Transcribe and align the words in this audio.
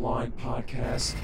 Line 0.00 0.32
Podcast. 0.32 1.14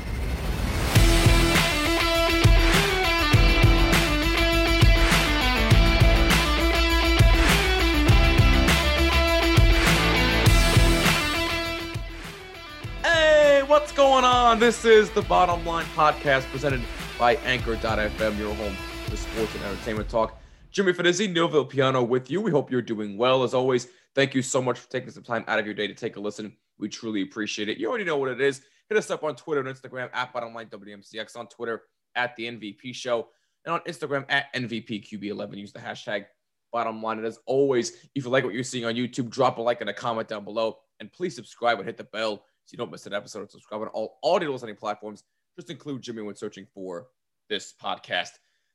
Hey, 13.02 13.62
what's 13.66 13.92
going 13.92 14.24
on? 14.24 14.60
This 14.60 14.84
is 14.84 15.08
the 15.10 15.22
Bottom 15.22 15.64
Line 15.64 15.86
Podcast 15.94 16.42
presented 16.50 16.82
by 17.18 17.36
Anchor.fm, 17.36 18.38
your 18.38 18.54
home 18.54 18.76
for 19.06 19.16
sports 19.16 19.54
and 19.54 19.64
entertainment 19.64 20.10
talk. 20.10 20.38
Jimmy 20.70 20.92
Finizzi, 20.92 21.32
Neil 21.32 21.64
Piano 21.64 22.02
with 22.02 22.30
you. 22.30 22.42
We 22.42 22.50
hope 22.50 22.70
you're 22.70 22.82
doing 22.82 23.16
well. 23.16 23.42
As 23.42 23.54
always, 23.54 23.88
thank 24.14 24.34
you 24.34 24.42
so 24.42 24.60
much 24.60 24.78
for 24.78 24.90
taking 24.90 25.10
some 25.10 25.22
time 25.22 25.44
out 25.48 25.58
of 25.58 25.64
your 25.64 25.74
day 25.74 25.86
to 25.86 25.94
take 25.94 26.16
a 26.16 26.20
listen. 26.20 26.54
We 26.78 26.88
truly 26.88 27.22
appreciate 27.22 27.68
it. 27.68 27.78
You 27.78 27.88
already 27.88 28.04
know 28.04 28.16
what 28.18 28.30
it 28.30 28.40
is. 28.40 28.62
Hit 28.88 28.98
us 28.98 29.10
up 29.10 29.24
on 29.24 29.34
Twitter 29.36 29.60
and 29.66 29.68
Instagram 29.74 30.10
at 30.12 30.32
Bottom 30.32 30.54
Line 30.54 30.66
WMCX, 30.66 31.36
on 31.36 31.48
Twitter 31.48 31.82
at 32.14 32.36
the 32.36 32.44
MVP 32.46 32.94
Show, 32.94 33.28
and 33.64 33.74
on 33.74 33.80
Instagram 33.80 34.24
at 34.28 34.52
NVPQB11. 34.54 35.56
Use 35.56 35.72
the 35.72 35.78
hashtag 35.80 36.26
Bottom 36.72 37.02
Line. 37.02 37.18
And 37.18 37.26
as 37.26 37.38
always, 37.46 38.08
if 38.14 38.24
you 38.24 38.30
like 38.30 38.44
what 38.44 38.54
you're 38.54 38.62
seeing 38.64 38.84
on 38.84 38.94
YouTube, 38.94 39.28
drop 39.30 39.58
a 39.58 39.62
like 39.62 39.80
and 39.80 39.90
a 39.90 39.94
comment 39.94 40.28
down 40.28 40.44
below, 40.44 40.78
and 41.00 41.12
please 41.12 41.34
subscribe 41.34 41.78
and 41.78 41.86
hit 41.86 41.96
the 41.96 42.04
bell 42.04 42.44
so 42.64 42.72
you 42.72 42.78
don't 42.78 42.90
miss 42.90 43.06
an 43.06 43.12
episode. 43.14 43.50
Subscribe 43.50 43.80
on 43.82 43.88
all 43.88 44.18
audio 44.22 44.50
listening 44.50 44.76
platforms. 44.76 45.24
Just 45.56 45.70
include 45.70 46.02
Jimmy 46.02 46.22
when 46.22 46.36
searching 46.36 46.66
for 46.74 47.06
this 47.48 47.74
podcast. 47.82 48.30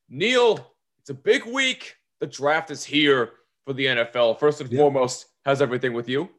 Neil, 0.09 0.73
it's 0.99 1.09
a 1.09 1.13
big 1.13 1.45
week. 1.45 1.95
The 2.19 2.27
draft 2.27 2.71
is 2.71 2.83
here 2.83 3.33
for 3.65 3.73
the 3.73 3.85
NFL. 3.85 4.35
First 4.39 4.61
and 4.61 4.71
Yeah. 4.71 4.79
foremost, 4.79 5.27
how's 5.45 5.61
everything 5.61 5.93
with 5.93 6.09
you? 6.09 6.29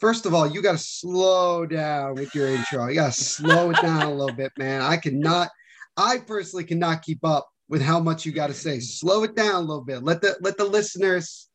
First 0.00 0.24
of 0.24 0.32
all, 0.34 0.46
you 0.46 0.62
got 0.62 0.72
to 0.72 0.78
slow 0.78 1.66
down 1.66 2.14
with 2.14 2.34
your 2.34 2.48
intro. 2.48 2.88
You 2.88 2.94
got 2.94 3.12
to 3.12 3.20
slow 3.24 3.70
it 3.70 3.80
down 3.82 4.02
a 4.02 4.14
little 4.14 4.34
bit, 4.34 4.50
man. 4.56 4.80
I 4.80 4.96
cannot, 4.96 5.50
I 5.96 6.18
personally 6.18 6.64
cannot 6.64 7.02
keep 7.02 7.22
up 7.24 7.46
with 7.68 7.82
how 7.82 8.00
much 8.00 8.24
you 8.24 8.32
got 8.32 8.46
to 8.46 8.54
say. 8.54 8.80
Slow 8.80 9.24
it 9.24 9.34
down 9.36 9.54
a 9.56 9.60
little 9.60 9.84
bit. 9.84 10.02
Let 10.02 10.22
the 10.22 10.36
let 10.40 10.56
the 10.56 10.64
listeners 10.64 11.48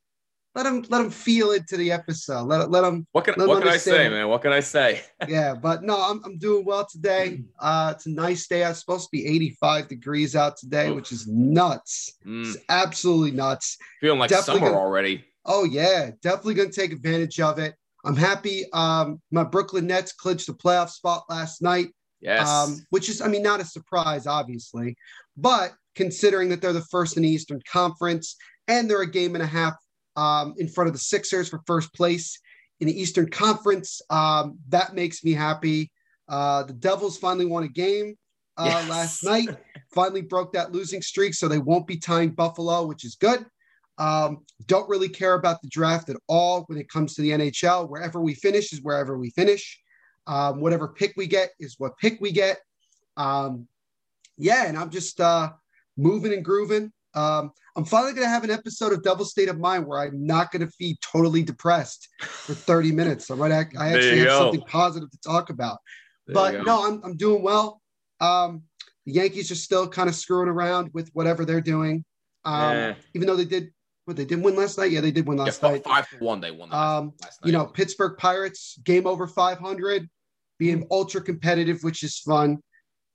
let 0.53 0.63
them 0.63 0.85
let 0.89 0.99
them 0.99 1.09
feel 1.09 1.51
into 1.53 1.75
the 1.75 1.91
episode. 1.91 2.43
Let 2.43 2.69
let 2.69 2.81
them. 2.81 3.07
What 3.13 3.25
can 3.25 3.33
what 3.47 3.59
can 3.63 3.67
I 3.67 3.77
say, 3.77 4.07
man? 4.09 4.27
What 4.29 4.43
can 4.43 4.53
I 4.53 4.59
say? 4.59 5.01
Yeah, 5.27 5.55
but 5.55 5.81
no, 5.83 5.97
I'm 5.99 6.21
I'm 6.23 6.38
doing 6.38 6.63
well 6.66 6.85
today. 6.89 7.41
Uh, 7.59 7.93
it's 7.95 8.05
a 8.05 8.11
nice 8.11 8.47
day. 8.47 8.63
It's 8.63 8.79
supposed 8.79 9.05
to 9.05 9.09
be 9.11 9.25
85 9.25 9.88
degrees 9.88 10.35
out 10.35 10.55
today, 10.57 10.89
Oof. 10.89 10.95
which 10.97 11.11
is 11.11 11.27
nuts. 11.27 12.13
Mm, 12.25 12.45
It's 12.45 12.57
absolutely 12.69 13.31
nuts. 13.31 13.77
feeling 13.99 14.19
like 14.19 14.29
Definitely 14.29 14.59
summer 14.61 14.71
gonna- 14.71 14.81
already. 14.81 15.25
Oh 15.45 15.63
yeah, 15.63 16.11
definitely 16.21 16.53
going 16.53 16.69
to 16.69 16.75
take 16.79 16.91
advantage 16.93 17.39
of 17.39 17.57
it. 17.59 17.73
I'm 18.05 18.15
happy. 18.15 18.65
Um, 18.71 19.19
my 19.31 19.43
Brooklyn 19.43 19.87
Nets 19.87 20.13
clinched 20.13 20.47
the 20.47 20.53
playoff 20.53 20.89
spot 20.89 21.23
last 21.29 21.61
night, 21.61 21.87
Yes. 22.21 22.47
um, 22.47 22.77
which 22.91 23.09
is, 23.09 23.21
I 23.21 23.27
mean, 23.27 23.41
not 23.41 23.59
a 23.59 23.65
surprise, 23.65 24.27
obviously, 24.27 24.95
but 25.35 25.73
considering 25.95 26.49
that 26.49 26.61
they're 26.61 26.73
the 26.73 26.81
first 26.81 27.17
in 27.17 27.23
the 27.23 27.29
Eastern 27.29 27.61
Conference 27.69 28.35
and 28.67 28.89
they're 28.89 29.01
a 29.01 29.09
game 29.09 29.35
and 29.35 29.43
a 29.43 29.47
half 29.47 29.73
um, 30.15 30.53
in 30.57 30.67
front 30.67 30.87
of 30.87 30.93
the 30.93 30.99
Sixers 30.99 31.49
for 31.49 31.61
first 31.65 31.93
place 31.93 32.39
in 32.79 32.87
the 32.87 32.99
Eastern 33.01 33.29
Conference, 33.29 34.01
um, 34.09 34.57
that 34.69 34.93
makes 34.93 35.23
me 35.23 35.33
happy. 35.33 35.91
Uh, 36.27 36.63
the 36.63 36.73
Devils 36.73 37.17
finally 37.17 37.45
won 37.45 37.63
a 37.63 37.67
game 37.67 38.15
uh, 38.57 38.65
Yes. 38.65 38.89
last 38.89 39.23
night, 39.23 39.49
finally 39.93 40.21
broke 40.21 40.53
that 40.53 40.71
losing 40.71 41.01
streak, 41.01 41.33
so 41.33 41.47
they 41.47 41.59
won't 41.59 41.87
be 41.87 41.97
tying 41.97 42.31
Buffalo, 42.31 42.85
which 42.85 43.03
is 43.05 43.15
good. 43.15 43.45
Um, 43.97 44.45
don't 44.65 44.89
really 44.89 45.09
care 45.09 45.35
about 45.35 45.61
the 45.61 45.69
draft 45.69 46.09
at 46.09 46.17
all 46.27 46.63
when 46.67 46.77
it 46.77 46.89
comes 46.89 47.15
to 47.15 47.21
the 47.21 47.31
NHL. 47.31 47.89
Wherever 47.89 48.19
we 48.19 48.33
finish 48.33 48.73
is 48.73 48.81
wherever 48.81 49.17
we 49.17 49.29
finish. 49.31 49.79
Um, 50.28 50.59
whatever 50.59 50.88
pick 50.88 51.13
we 51.16 51.28
get 51.28 51.51
is 51.59 51.75
what 51.78 51.97
pick 51.97 52.19
we 52.19 52.31
get. 52.31 52.57
Um, 53.16 53.67
yeah, 54.38 54.66
and 54.66 54.78
I'm 54.78 54.89
just 54.89 55.22
uh, 55.22 55.51
moving 55.97 56.33
and 56.33 56.44
grooving. 56.44 56.91
Um, 57.13 57.51
I'm 57.78 57.85
finally 57.85 58.11
going 58.13 58.25
to 58.25 58.29
have 58.29 58.44
an 58.44 58.51
episode 58.51 58.91
of 58.91 59.03
Double 59.03 59.23
State 59.25 59.47
of 59.50 59.57
Mind 59.59 59.85
where 59.85 60.00
I'm 60.00 60.25
not 60.25 60.51
going 60.51 60.67
to 60.67 60.73
be 60.77 60.97
totally 61.01 61.44
depressed 61.44 62.09
for 62.19 62.53
30 62.53 62.91
minutes. 62.94 63.31
I 63.31 63.35
might 63.35 63.51
act, 63.51 63.75
I 63.77 63.94
actually 63.94 64.19
have 64.19 64.27
go. 64.27 64.39
something 64.39 64.62
positive 64.67 65.09
to 65.12 65.17
talk 65.19 65.50
about. 65.50 65.77
There 66.27 66.33
But 66.33 66.66
no, 66.66 66.88
I'm, 66.88 67.01
I'm 67.03 67.16
doing 67.16 67.41
well. 67.41 67.81
Um, 68.19 68.63
the 69.06 69.13
Yankees 69.13 69.51
are 69.51 69.56
still 69.56 69.88
kind 69.88 70.09
of 70.09 70.16
screwing 70.16 70.50
around 70.50 70.89
with 70.94 71.09
whatever 71.13 71.45
they're 71.45 71.62
doing. 71.62 72.03
Um, 72.44 72.75
Eh. 72.75 72.94
even 73.13 73.27
though 73.27 73.35
they 73.35 73.45
did, 73.45 73.72
what 74.05 74.16
they 74.17 74.25
didn't 74.25 74.43
win 74.43 74.55
last 74.55 74.77
night. 74.77 74.91
Yeah, 74.91 75.01
they 75.01 75.11
did 75.11 75.27
win 75.27 75.38
last 75.38 75.59
fi- 75.61 75.73
night. 75.73 75.83
five 75.83 76.09
to 76.09 76.17
one 76.17 76.39
they 76.39 76.51
won 76.51 76.71
Um, 76.73 77.13
last 77.21 77.41
night. 77.41 77.47
you 77.47 77.51
know, 77.51 77.66
Pittsburgh 77.66 78.17
Pirates 78.17 78.79
game 78.83 79.05
over 79.07 79.27
500, 79.27 80.09
being 80.59 80.88
ultra 80.91 81.21
competitive, 81.21 81.83
which 81.83 82.03
is 82.03 82.19
fun. 82.19 82.59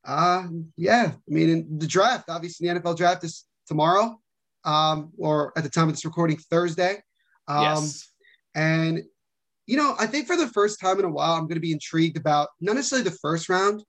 Uh, 0.04 0.46
yeah, 0.76 1.12
I 1.14 1.32
mean, 1.32 1.48
in 1.48 1.78
the 1.78 1.86
draft, 1.86 2.28
obviously, 2.28 2.68
the 2.68 2.80
NFL 2.80 2.96
draft 2.96 3.22
is 3.24 3.44
tomorrow, 3.66 4.18
um, 4.64 5.10
or 5.18 5.52
at 5.56 5.62
the 5.64 5.70
time 5.70 5.88
of 5.88 5.94
this 5.94 6.04
recording, 6.04 6.36
Thursday. 6.38 7.02
Um, 7.48 7.62
yes. 7.62 8.08
and, 8.54 9.02
you 9.66 9.76
know, 9.76 9.94
I 9.98 10.06
think 10.06 10.26
for 10.26 10.36
the 10.36 10.48
first 10.48 10.80
time 10.80 10.98
in 10.98 11.04
a 11.04 11.10
while, 11.10 11.34
I'm 11.34 11.42
going 11.44 11.54
to 11.54 11.60
be 11.60 11.72
intrigued 11.72 12.16
about 12.16 12.48
not 12.60 12.74
necessarily 12.76 13.08
the 13.08 13.16
first 13.16 13.48
round, 13.48 13.82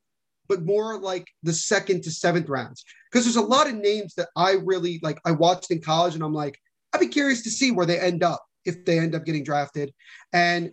but 0.47 0.63
more 0.63 0.99
like 0.99 1.27
the 1.43 1.53
second 1.53 2.03
to 2.03 2.11
seventh 2.11 2.49
rounds. 2.49 2.83
Because 3.11 3.25
there's 3.25 3.35
a 3.37 3.41
lot 3.41 3.67
of 3.67 3.75
names 3.75 4.13
that 4.15 4.29
I 4.35 4.53
really 4.63 4.99
like, 5.01 5.19
I 5.25 5.31
watched 5.31 5.71
in 5.71 5.81
college 5.81 6.13
and 6.15 6.23
I'm 6.23 6.33
like, 6.33 6.59
I'd 6.93 6.99
be 6.99 7.07
curious 7.07 7.41
to 7.43 7.49
see 7.49 7.71
where 7.71 7.85
they 7.85 7.99
end 7.99 8.23
up 8.23 8.43
if 8.65 8.85
they 8.85 8.99
end 8.99 9.15
up 9.15 9.25
getting 9.25 9.43
drafted. 9.43 9.93
And, 10.33 10.71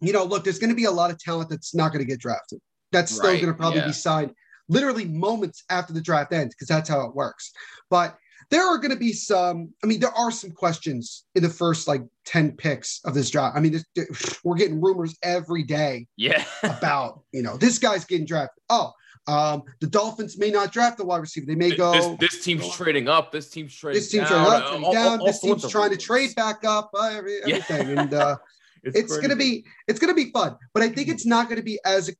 you 0.00 0.12
know, 0.12 0.24
look, 0.24 0.44
there's 0.44 0.58
going 0.58 0.70
to 0.70 0.76
be 0.76 0.84
a 0.84 0.90
lot 0.90 1.10
of 1.10 1.18
talent 1.18 1.50
that's 1.50 1.74
not 1.74 1.92
going 1.92 2.04
to 2.04 2.08
get 2.08 2.20
drafted. 2.20 2.60
That's 2.92 3.12
still 3.12 3.32
going 3.34 3.46
to 3.46 3.54
probably 3.54 3.80
yeah. 3.80 3.86
be 3.86 3.92
signed 3.92 4.32
literally 4.68 5.04
moments 5.04 5.64
after 5.68 5.92
the 5.92 6.00
draft 6.00 6.32
ends 6.32 6.54
because 6.54 6.68
that's 6.68 6.88
how 6.88 7.02
it 7.02 7.14
works. 7.14 7.52
But 7.90 8.16
there 8.50 8.66
are 8.66 8.78
going 8.78 8.90
to 8.90 8.96
be 8.96 9.12
some, 9.12 9.72
I 9.84 9.86
mean, 9.86 10.00
there 10.00 10.16
are 10.16 10.30
some 10.30 10.50
questions 10.50 11.24
in 11.34 11.42
the 11.42 11.48
first 11.48 11.86
like 11.86 12.02
10 12.24 12.56
picks 12.56 13.00
of 13.04 13.14
this 13.14 13.30
draft. 13.30 13.56
I 13.56 13.60
mean, 13.60 13.80
this, 13.94 14.40
we're 14.42 14.56
getting 14.56 14.80
rumors 14.80 15.16
every 15.22 15.62
day 15.62 16.06
Yeah. 16.16 16.44
about, 16.62 17.22
you 17.32 17.42
know, 17.42 17.56
this 17.56 17.78
guy's 17.78 18.04
getting 18.04 18.26
drafted. 18.26 18.62
Oh, 18.68 18.92
um, 19.26 19.62
the 19.80 19.86
Dolphins 19.86 20.38
may 20.38 20.50
not 20.50 20.72
draft 20.72 20.98
the 20.98 21.04
wide 21.04 21.18
receiver. 21.18 21.46
They 21.46 21.54
may 21.54 21.74
go. 21.76 21.92
this, 21.92 22.32
this 22.32 22.44
team's 22.44 22.68
trading 22.74 23.08
up. 23.08 23.30
This 23.32 23.48
team's 23.50 23.74
trading 23.74 24.00
this 24.00 24.10
team's 24.10 24.28
down. 24.30 24.46
up, 24.46 24.66
trading 24.68 24.84
all- 24.84 24.92
down. 24.92 25.06
all- 25.06 25.18
all 25.20 25.26
this 25.26 25.40
team's 25.40 25.68
trying 25.68 25.90
to 25.90 25.96
trade 25.96 26.34
back 26.34 26.64
up. 26.64 26.90
Uh, 26.94 27.10
every, 27.16 27.38
Yeah. 27.46 27.56
everything, 27.56 27.98
and 27.98 28.14
uh, 28.14 28.36
it's 28.82 29.16
going 29.16 29.30
to 29.30 29.36
be 29.36 29.64
it's 29.88 29.98
going 29.98 30.10
to 30.14 30.14
be 30.24 30.30
fun. 30.32 30.56
But 30.74 30.82
I 30.82 30.88
think 30.88 31.08
it's 31.08 31.26
not 31.26 31.46
going 31.48 31.58
to 31.58 31.62
be 31.62 31.78
as 31.84 32.10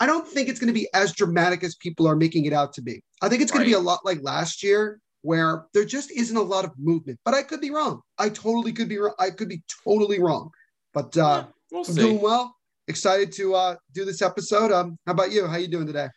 I 0.00 0.06
don't 0.06 0.26
think 0.26 0.48
it's 0.48 0.60
going 0.60 0.68
to 0.68 0.72
be 0.80 0.88
as 0.94 1.12
dramatic 1.12 1.64
as 1.64 1.74
people 1.74 2.06
are 2.06 2.14
making 2.16 2.44
it 2.44 2.52
out 2.52 2.72
to 2.74 2.82
be. 2.82 3.02
I 3.20 3.28
think 3.28 3.42
it's 3.42 3.50
going 3.50 3.64
to 3.64 3.68
be 3.68 3.74
a 3.74 3.80
lot 3.80 4.00
like 4.04 4.18
last 4.22 4.62
year, 4.62 5.00
where 5.22 5.64
there 5.74 5.84
just 5.84 6.12
isn't 6.12 6.36
a 6.36 6.40
lot 6.42 6.64
of 6.64 6.70
movement. 6.78 7.18
But 7.24 7.34
I 7.34 7.42
could 7.42 7.60
be 7.60 7.70
wrong. 7.72 8.00
I 8.16 8.28
totally 8.28 8.72
could 8.72 8.88
be. 8.88 8.96
wrong. 8.98 9.14
I 9.18 9.30
could 9.30 9.48
be 9.48 9.62
totally 9.84 10.20
wrong. 10.20 10.50
But 10.94 11.16
uh, 11.16 11.20
Yeah, 11.20 11.44
we'll 11.72 11.80
I'm 11.80 11.84
see. 11.92 12.00
doing 12.00 12.20
well. 12.20 12.54
Excited 12.86 13.32
to 13.32 13.54
uh, 13.54 13.76
do 13.92 14.04
this 14.06 14.22
episode. 14.22 14.72
Um, 14.72 14.96
how 15.04 15.12
about 15.12 15.30
you? 15.32 15.46
How 15.46 15.56
you 15.56 15.68
doing 15.68 15.86
today? 15.86 16.08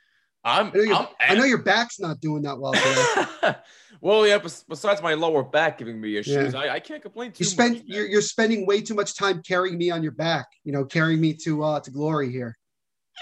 I'm, 0.44 0.68
I 0.68 0.72
know, 0.72 0.82
your, 0.82 0.96
I'm 0.96 1.08
I 1.20 1.36
know 1.36 1.44
your 1.44 1.62
back's 1.62 2.00
not 2.00 2.20
doing 2.20 2.42
that 2.44 2.58
well 2.60 2.74
today. 2.74 3.56
well, 4.02 4.26
yeah. 4.26 4.40
Besides 4.40 5.02
my 5.02 5.14
lower 5.14 5.44
back 5.44 5.78
giving 5.78 6.02
me 6.02 6.18
issues, 6.18 6.54
Yeah. 6.54 6.60
I, 6.60 6.74
I 6.76 6.80
can't 6.80 7.02
complain 7.02 7.32
too 7.32 7.44
you 7.44 7.46
spend, 7.46 7.76
much. 7.76 7.84
You're, 7.86 8.08
you're 8.08 8.22
spending 8.22 8.66
way 8.66 8.82
too 8.82 8.96
much 8.96 9.16
time 9.16 9.44
carrying 9.48 9.78
me 9.78 9.92
on 9.92 10.02
your 10.02 10.14
back. 10.14 10.48
You 10.64 10.72
know, 10.72 10.84
carrying 10.84 11.22
me 11.22 11.34
to 11.44 11.64
uh, 11.64 11.80
to 11.82 11.92
glory 11.92 12.32
here. 12.32 12.58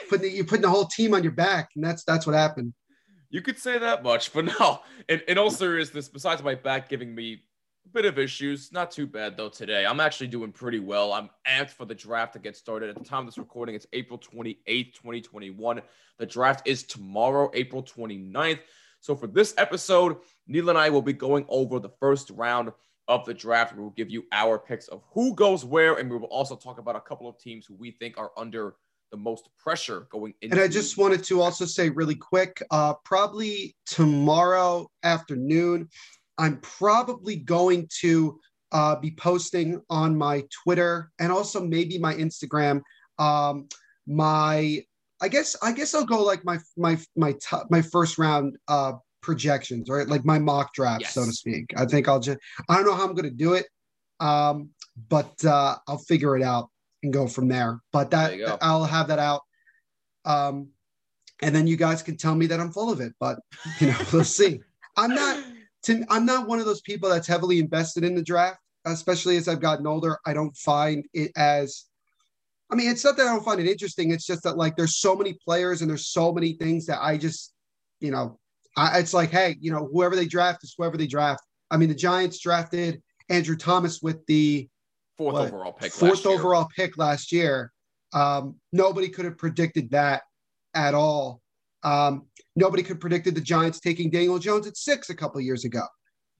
Putting 0.09 0.29
the, 0.29 0.35
you're 0.35 0.45
putting 0.45 0.61
the 0.61 0.69
whole 0.69 0.85
team 0.85 1.13
on 1.13 1.23
your 1.23 1.33
back, 1.33 1.69
and 1.75 1.83
that's 1.83 2.03
that's 2.05 2.25
what 2.25 2.35
happened. 2.35 2.73
You 3.29 3.41
could 3.41 3.59
say 3.59 3.77
that 3.77 4.01
much, 4.01 4.31
but 4.33 4.45
no. 4.59 4.79
In, 5.09 5.21
in 5.27 5.37
all 5.37 5.51
seriousness, 5.51 6.07
besides 6.07 6.41
my 6.41 6.55
back 6.55 6.87
giving 6.89 7.13
me 7.13 7.43
bit 7.93 8.05
of 8.05 8.19
issues, 8.19 8.71
not 8.71 8.91
too 8.91 9.07
bad 9.07 9.35
though 9.35 9.49
today. 9.49 9.85
I'm 9.85 9.99
actually 9.99 10.27
doing 10.27 10.51
pretty 10.51 10.79
well. 10.79 11.13
I'm 11.13 11.29
amped 11.47 11.71
for 11.71 11.85
the 11.85 11.95
draft 11.95 12.33
to 12.33 12.39
get 12.39 12.55
started. 12.55 12.89
At 12.89 12.97
the 12.97 13.03
time 13.03 13.21
of 13.21 13.25
this 13.25 13.37
recording, 13.37 13.75
it's 13.75 13.87
April 13.93 14.19
28th, 14.19 14.93
2021. 14.93 15.81
The 16.17 16.25
draft 16.25 16.67
is 16.67 16.83
tomorrow, 16.83 17.49
April 17.53 17.83
29th. 17.83 18.59
So 18.99 19.15
for 19.15 19.27
this 19.27 19.53
episode, 19.57 20.17
Neil 20.47 20.69
and 20.69 20.77
I 20.77 20.89
will 20.89 21.01
be 21.01 21.13
going 21.13 21.45
over 21.47 21.79
the 21.79 21.89
first 21.99 22.29
round 22.31 22.71
of 23.07 23.25
the 23.25 23.33
draft. 23.33 23.75
We 23.75 23.81
will 23.81 23.89
give 23.91 24.09
you 24.09 24.25
our 24.31 24.59
picks 24.59 24.87
of 24.89 25.01
who 25.11 25.33
goes 25.33 25.65
where, 25.65 25.95
and 25.95 26.09
we 26.09 26.17
will 26.17 26.27
also 26.27 26.55
talk 26.55 26.79
about 26.79 26.95
a 26.95 27.01
couple 27.01 27.27
of 27.27 27.39
teams 27.39 27.65
who 27.65 27.75
we 27.75 27.91
think 27.91 28.17
are 28.17 28.31
under 28.37 28.75
the 29.11 29.17
most 29.17 29.49
pressure 29.57 30.07
going 30.11 30.33
into. 30.41 30.55
And 30.55 30.63
I 30.63 30.67
just 30.67 30.97
wanted 30.97 31.23
to 31.25 31.41
also 31.41 31.65
say 31.65 31.89
really 31.89 32.15
quick, 32.15 32.61
uh, 32.69 32.93
probably 33.03 33.75
tomorrow 33.85 34.87
afternoon, 35.03 35.89
I'm 36.39 36.57
probably 36.61 37.35
going 37.35 37.87
to 38.01 38.39
uh, 38.71 38.95
be 38.95 39.11
posting 39.11 39.81
on 39.89 40.15
my 40.15 40.43
Twitter 40.63 41.11
and 41.19 41.31
also 41.31 41.63
maybe 41.63 41.97
my 41.99 42.15
Instagram. 42.15 42.81
Um, 43.19 43.67
my, 44.07 44.83
I 45.21 45.27
guess, 45.27 45.55
I 45.61 45.71
guess 45.71 45.93
I'll 45.93 46.05
go 46.05 46.23
like 46.23 46.45
my 46.45 46.59
my 46.77 46.97
my 47.15 47.33
top, 47.33 47.67
my 47.69 47.81
first 47.81 48.17
round 48.17 48.57
uh, 48.67 48.93
projections, 49.21 49.89
right? 49.89 50.07
Like 50.07 50.23
my 50.25 50.39
mock 50.39 50.73
draft, 50.73 51.05
so 51.07 51.25
to 51.25 51.31
speak. 51.31 51.65
I 51.75 51.85
think 51.85 52.07
I'll 52.07 52.21
just, 52.21 52.39
I 52.69 52.75
don't 52.75 52.85
know 52.85 52.95
how 52.95 53.05
I'm 53.05 53.13
going 53.13 53.29
to 53.29 53.29
do 53.29 53.53
it, 53.53 53.67
um, 54.19 54.69
but 55.09 55.43
uh, 55.45 55.75
I'll 55.87 55.97
figure 55.97 56.37
it 56.37 56.43
out 56.43 56.69
and 57.03 57.11
go 57.13 57.27
from 57.27 57.47
there. 57.49 57.79
But 57.91 58.11
that 58.11 58.37
There. 58.37 58.57
I'll 58.61 58.85
have 58.85 59.07
that 59.09 59.19
out 59.19 59.41
Um, 60.25 60.69
and 61.41 61.55
then 61.55 61.67
you 61.67 61.77
guys 61.77 62.03
can 62.03 62.17
tell 62.17 62.35
me 62.35 62.47
that 62.47 62.59
I'm 62.59 62.71
full 62.71 62.91
of 62.91 62.99
it, 62.99 63.13
but 63.19 63.39
you 63.79 63.87
know, 63.87 63.97
we'll 64.13 64.23
see. 64.23 64.61
I'm 64.97 65.13
not. 65.13 65.43
To, 65.83 66.03
I'm 66.09 66.25
not 66.25 66.47
one 66.47 66.59
of 66.59 66.65
those 66.65 66.81
people 66.81 67.09
that's 67.09 67.27
heavily 67.27 67.59
invested 67.59 68.03
in 68.03 68.15
the 68.15 68.21
draft, 68.21 68.59
especially 68.85 69.37
as 69.37 69.47
I've 69.47 69.61
gotten 69.61 69.87
older. 69.87 70.17
I 70.25 70.33
don't 70.33 70.55
find 70.57 71.05
it 71.13 71.31
as 71.37 71.85
I 72.71 72.75
mean, 72.75 72.89
it's 72.89 73.03
not 73.03 73.17
that 73.17 73.27
I 73.27 73.31
don't 73.31 73.43
find 73.43 73.59
it 73.59 73.67
interesting. 73.67 74.11
It's 74.11 74.25
just 74.25 74.43
that 74.43 74.57
like 74.57 74.75
there's 74.75 74.97
so 74.97 75.15
many 75.15 75.33
players 75.33 75.81
and 75.81 75.89
there's 75.89 76.07
so 76.07 76.31
many 76.31 76.53
things 76.53 76.85
that 76.85 76.99
I 77.01 77.17
just, 77.17 77.53
you 77.99 78.11
know, 78.11 78.37
I, 78.77 78.99
it's 78.99 79.13
like, 79.13 79.31
hey, 79.31 79.57
you 79.59 79.71
know, 79.71 79.89
whoever 79.91 80.15
they 80.15 80.27
draft 80.27 80.63
is 80.63 80.75
whoever 80.77 80.95
they 80.95 81.07
draft. 81.07 81.41
I 81.71 81.77
mean, 81.77 81.89
the 81.89 81.95
Giants 81.95 82.39
drafted 82.39 83.01
Andrew 83.29 83.55
Thomas 83.55 84.01
with 84.01 84.23
the 84.27 84.69
fourth 85.17 85.33
what, 85.33 85.47
overall 85.47 85.73
pick. 85.73 85.91
Fourth 85.91 86.25
overall 86.25 86.67
pick 86.75 86.97
last 86.97 87.31
year. 87.31 87.71
Um, 88.13 88.55
nobody 88.71 89.09
could 89.09 89.25
have 89.25 89.37
predicted 89.37 89.91
that 89.91 90.23
at 90.75 90.93
all. 90.93 91.41
Um, 91.83 92.27
nobody 92.55 92.83
could 92.83 92.99
predicted 92.99 93.35
the 93.35 93.41
Giants 93.41 93.79
taking 93.79 94.09
Daniel 94.09 94.39
Jones 94.39 94.67
at 94.67 94.77
six 94.77 95.09
a 95.09 95.15
couple 95.15 95.39
years 95.41 95.65
ago. 95.65 95.83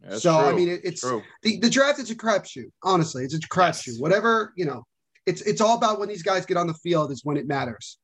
That's 0.02 0.24
so 0.24 0.40
true. 0.40 0.50
I 0.50 0.54
mean, 0.54 0.70
it, 0.70 0.82
it's 0.84 1.02
the, 1.02 1.60
the 1.60 1.70
draft 1.70 2.00
is 2.00 2.10
a 2.10 2.16
crapshoot. 2.16 2.72
Honestly, 2.84 3.24
it's 3.24 3.34
a 3.34 3.40
crapshoot. 3.40 3.88
Yes. 3.88 4.00
Whatever 4.00 4.54
you 4.56 4.66
know, 4.66 4.84
it's 5.26 5.42
it's 5.42 5.62
all 5.62 5.78
about 5.78 6.00
when 6.00 6.10
these 6.10 6.24
guys 6.24 6.46
get 6.46 6.58
on 6.58 6.68
the 6.68 6.74
field 6.76 7.12
is 7.12 7.22
when 7.24 7.38
it 7.38 7.48
matters. 7.48 7.98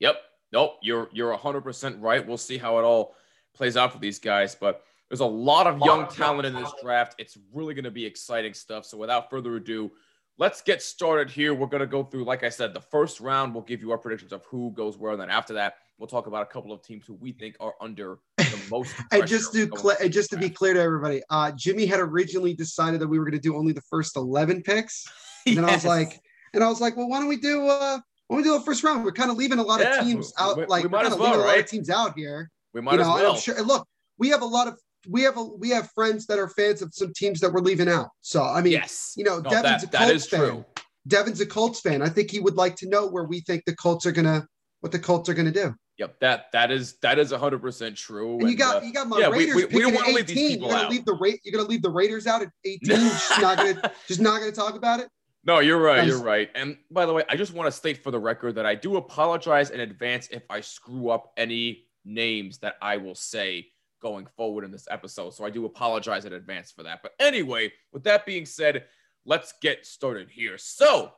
Yep. 0.00 0.16
Nope. 0.52 0.76
You're 0.82 1.08
you're 1.12 1.36
hundred 1.36 1.62
percent 1.62 2.00
right. 2.00 2.26
We'll 2.26 2.38
see 2.38 2.58
how 2.58 2.78
it 2.78 2.82
all 2.82 3.14
plays 3.54 3.76
out 3.76 3.92
for 3.92 3.98
these 3.98 4.18
guys, 4.18 4.54
but 4.54 4.82
there's 5.08 5.20
a 5.20 5.26
lot 5.26 5.66
of 5.66 5.78
young 5.80 6.08
talent 6.08 6.46
in 6.46 6.54
this 6.54 6.72
draft. 6.82 7.14
It's 7.18 7.36
really 7.52 7.74
going 7.74 7.84
to 7.84 7.90
be 7.90 8.04
exciting 8.04 8.54
stuff. 8.54 8.84
So 8.84 8.96
without 8.96 9.30
further 9.30 9.54
ado, 9.56 9.92
let's 10.38 10.62
get 10.62 10.82
started 10.82 11.30
here. 11.30 11.54
We're 11.54 11.68
going 11.68 11.82
to 11.82 11.86
go 11.86 12.02
through, 12.02 12.24
like 12.24 12.42
I 12.42 12.48
said, 12.48 12.74
the 12.74 12.80
first 12.80 13.20
round. 13.20 13.54
We'll 13.54 13.62
give 13.62 13.80
you 13.80 13.92
our 13.92 13.98
predictions 13.98 14.32
of 14.32 14.44
who 14.46 14.72
goes 14.72 14.98
where, 14.98 15.12
and 15.12 15.20
then 15.20 15.30
after 15.30 15.54
that, 15.54 15.74
we'll 15.98 16.08
talk 16.08 16.26
about 16.26 16.42
a 16.42 16.46
couple 16.46 16.72
of 16.72 16.82
teams 16.82 17.06
who 17.06 17.14
we 17.14 17.32
think 17.32 17.56
are 17.60 17.74
under 17.80 18.18
the 18.38 18.60
most. 18.70 18.94
and 19.12 19.26
just 19.26 19.52
to 19.52 19.68
cl- 19.76 19.96
and 20.00 20.12
just 20.12 20.30
to 20.30 20.36
be 20.36 20.50
clear 20.50 20.74
to 20.74 20.80
everybody, 20.80 21.22
uh, 21.30 21.52
Jimmy 21.52 21.86
had 21.86 22.00
originally 22.00 22.54
decided 22.54 23.00
that 23.00 23.08
we 23.08 23.18
were 23.18 23.24
going 23.24 23.40
to 23.40 23.40
do 23.40 23.56
only 23.56 23.72
the 23.72 23.82
first 23.82 24.16
eleven 24.16 24.62
picks, 24.62 25.06
and 25.46 25.56
yes. 25.56 25.64
I 25.64 25.74
was 25.74 25.84
like, 25.84 26.20
and 26.52 26.64
I 26.64 26.68
was 26.68 26.80
like, 26.80 26.96
well, 26.96 27.08
why 27.08 27.18
don't 27.18 27.28
we 27.28 27.36
do 27.36 27.66
uh 27.66 27.98
why 28.28 28.36
don't 28.36 28.38
we 28.38 28.42
do 28.42 28.58
the 28.58 28.64
first 28.64 28.82
round? 28.82 29.04
We're 29.04 29.12
kind 29.12 29.30
of 29.30 29.36
leaving 29.36 29.58
a 29.58 29.62
lot 29.62 29.80
yeah, 29.80 29.98
of 29.98 30.04
teams 30.04 30.32
out. 30.38 30.56
We, 30.56 30.66
like 30.66 30.84
we 30.84 30.88
might 30.88 31.06
as 31.06 31.14
well, 31.14 31.38
right? 31.38 31.44
A 31.44 31.46
lot 31.46 31.58
of 31.58 31.66
teams 31.66 31.90
out 31.90 32.16
here. 32.16 32.50
We 32.72 32.80
might 32.80 32.92
you 32.92 32.98
know, 32.98 33.16
as 33.16 33.22
well. 33.22 33.36
Sure, 33.36 33.62
look, 33.62 33.86
we 34.18 34.28
have 34.30 34.42
a 34.42 34.46
lot 34.46 34.68
of 34.68 34.78
we 35.08 35.22
have 35.22 35.36
a 35.36 35.44
we 35.44 35.70
have 35.70 35.90
friends 35.94 36.26
that 36.26 36.38
are 36.38 36.48
fans 36.48 36.82
of 36.82 36.92
some 36.94 37.12
teams 37.14 37.40
that 37.40 37.52
we're 37.52 37.60
leaving 37.60 37.88
out. 37.88 38.08
So 38.20 38.42
I 38.42 38.62
mean, 38.62 38.72
yes, 38.72 39.12
you 39.16 39.24
know, 39.24 39.38
no, 39.38 39.50
Devin's 39.50 39.82
that, 39.82 39.94
a 39.94 40.06
Colts 40.06 40.26
fan. 40.26 40.40
True. 40.40 40.64
Devin's 41.06 41.40
a 41.40 41.46
Colts 41.46 41.80
fan. 41.80 42.02
I 42.02 42.08
think 42.08 42.30
he 42.30 42.40
would 42.40 42.56
like 42.56 42.76
to 42.76 42.88
know 42.88 43.06
where 43.06 43.24
we 43.24 43.40
think 43.40 43.64
the 43.66 43.76
Colts 43.76 44.06
are 44.06 44.12
gonna 44.12 44.46
what 44.80 44.92
the 44.92 44.98
Colts 44.98 45.28
are 45.28 45.34
gonna 45.34 45.50
do. 45.52 45.74
Yep, 45.98 46.20
that 46.20 46.52
that 46.52 46.72
is 46.72 46.94
that 47.02 47.18
is 47.18 47.30
hundred 47.30 47.60
percent 47.60 47.96
true. 47.96 48.40
And, 48.40 48.50
you 48.50 48.56
got 48.56 48.82
uh, 48.82 48.86
you 48.86 48.92
got 48.92 49.08
my 49.08 49.20
yeah, 49.20 49.28
Raiders 49.28 49.54
we, 49.54 49.64
we, 49.66 49.74
we 49.76 49.80
don't 49.80 49.94
want 49.94 50.08
to 50.08 50.12
leave 50.12 50.26
these 50.26 50.36
people 50.36 50.68
you're 50.68 50.76
gonna 50.76 50.86
out. 50.86 50.90
Leave 50.90 51.04
the 51.04 51.14
rate. 51.14 51.40
You're 51.44 51.56
gonna 51.56 51.68
leave 51.68 51.82
the 51.82 51.90
Raiders 51.90 52.26
out 52.26 52.42
at 52.42 52.48
18. 52.64 52.78
just 52.88 53.40
not 53.40 53.56
gonna 53.56 53.92
just 54.08 54.20
not 54.20 54.40
gonna 54.40 54.52
talk 54.52 54.74
about 54.74 55.00
it. 55.00 55.08
No, 55.46 55.60
you're 55.60 55.80
right. 55.80 56.06
You're 56.06 56.22
right. 56.22 56.50
And 56.54 56.78
by 56.90 57.06
the 57.06 57.12
way, 57.12 57.22
I 57.28 57.36
just 57.36 57.52
want 57.52 57.66
to 57.66 57.72
state 57.72 58.02
for 58.02 58.10
the 58.10 58.18
record 58.18 58.54
that 58.54 58.66
I 58.66 58.74
do 58.74 58.96
apologize 58.96 59.70
in 59.70 59.80
advance 59.80 60.28
if 60.32 60.42
I 60.50 60.60
screw 60.60 61.10
up 61.10 61.32
any 61.36 61.84
names 62.04 62.58
that 62.58 62.76
I 62.80 62.96
will 62.96 63.14
say 63.14 63.66
going 64.00 64.26
forward 64.36 64.64
in 64.64 64.70
this 64.70 64.88
episode. 64.90 65.34
So 65.34 65.44
I 65.44 65.50
do 65.50 65.64
apologize 65.66 66.24
in 66.24 66.32
advance 66.32 66.72
for 66.72 66.82
that. 66.84 67.00
But 67.02 67.12
anyway, 67.20 67.72
with 67.92 68.04
that 68.04 68.24
being 68.24 68.46
said, 68.46 68.84
let's 69.26 69.52
get 69.60 69.86
started 69.86 70.28
here. 70.30 70.56
So, 70.58 71.12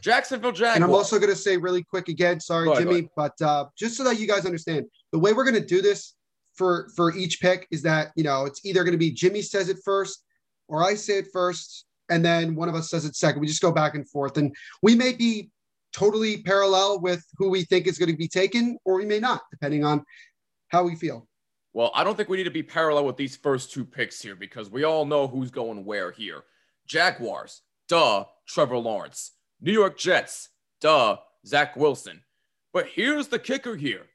Jacksonville 0.00 0.52
Jaguars. 0.52 0.76
And 0.76 0.84
I'm 0.84 0.90
also 0.90 1.18
going 1.18 1.30
to 1.30 1.36
say 1.36 1.56
really 1.56 1.82
quick 1.82 2.08
again, 2.08 2.40
sorry, 2.40 2.68
ahead, 2.68 2.84
Jimmy, 2.84 3.08
but 3.16 3.40
uh, 3.42 3.66
just 3.76 3.96
so 3.96 4.04
that 4.04 4.18
you 4.18 4.26
guys 4.26 4.46
understand, 4.46 4.86
the 5.12 5.18
way 5.18 5.32
we're 5.32 5.44
going 5.44 5.60
to 5.60 5.66
do 5.66 5.82
this 5.82 6.14
for 6.54 6.88
for 6.96 7.14
each 7.14 7.40
pick 7.40 7.68
is 7.70 7.82
that 7.82 8.10
you 8.16 8.24
know 8.24 8.44
it's 8.44 8.64
either 8.64 8.82
going 8.82 8.92
to 8.92 8.98
be 8.98 9.12
Jimmy 9.12 9.42
says 9.42 9.68
it 9.68 9.78
first 9.84 10.24
or 10.66 10.82
I 10.84 10.94
say 10.94 11.18
it 11.18 11.28
first 11.32 11.86
and 12.08 12.24
then 12.24 12.54
one 12.54 12.68
of 12.68 12.74
us 12.74 12.90
says 12.90 13.04
it 13.04 13.16
second. 13.16 13.40
We 13.40 13.46
just 13.46 13.62
go 13.62 13.72
back 13.72 13.94
and 13.94 14.08
forth, 14.08 14.36
and 14.36 14.54
we 14.82 14.94
may 14.94 15.12
be 15.12 15.50
totally 15.92 16.42
parallel 16.42 17.00
with 17.00 17.24
who 17.36 17.50
we 17.50 17.64
think 17.64 17.86
is 17.86 17.98
going 17.98 18.10
to 18.10 18.16
be 18.16 18.28
taken, 18.28 18.78
or 18.84 18.96
we 18.96 19.06
may 19.06 19.18
not, 19.18 19.42
depending 19.50 19.84
on 19.84 20.04
how 20.68 20.84
we 20.84 20.94
feel. 20.94 21.26
Well, 21.72 21.90
I 21.94 22.04
don't 22.04 22.16
think 22.16 22.28
we 22.28 22.38
need 22.38 22.44
to 22.44 22.50
be 22.50 22.62
parallel 22.62 23.04
with 23.04 23.16
these 23.16 23.36
first 23.36 23.72
two 23.72 23.84
picks 23.84 24.20
here 24.20 24.34
because 24.34 24.70
we 24.70 24.84
all 24.84 25.04
know 25.04 25.28
who's 25.28 25.50
going 25.50 25.84
where 25.84 26.10
here. 26.10 26.44
Jaguars, 26.86 27.62
duh, 27.88 28.24
Trevor 28.46 28.78
Lawrence. 28.78 29.32
New 29.60 29.72
York 29.72 29.98
Jets, 29.98 30.50
duh, 30.80 31.16
Zach 31.46 31.76
Wilson. 31.76 32.22
But 32.72 32.86
here's 32.86 33.28
the 33.28 33.38
kicker 33.38 33.76
here. 33.76 34.06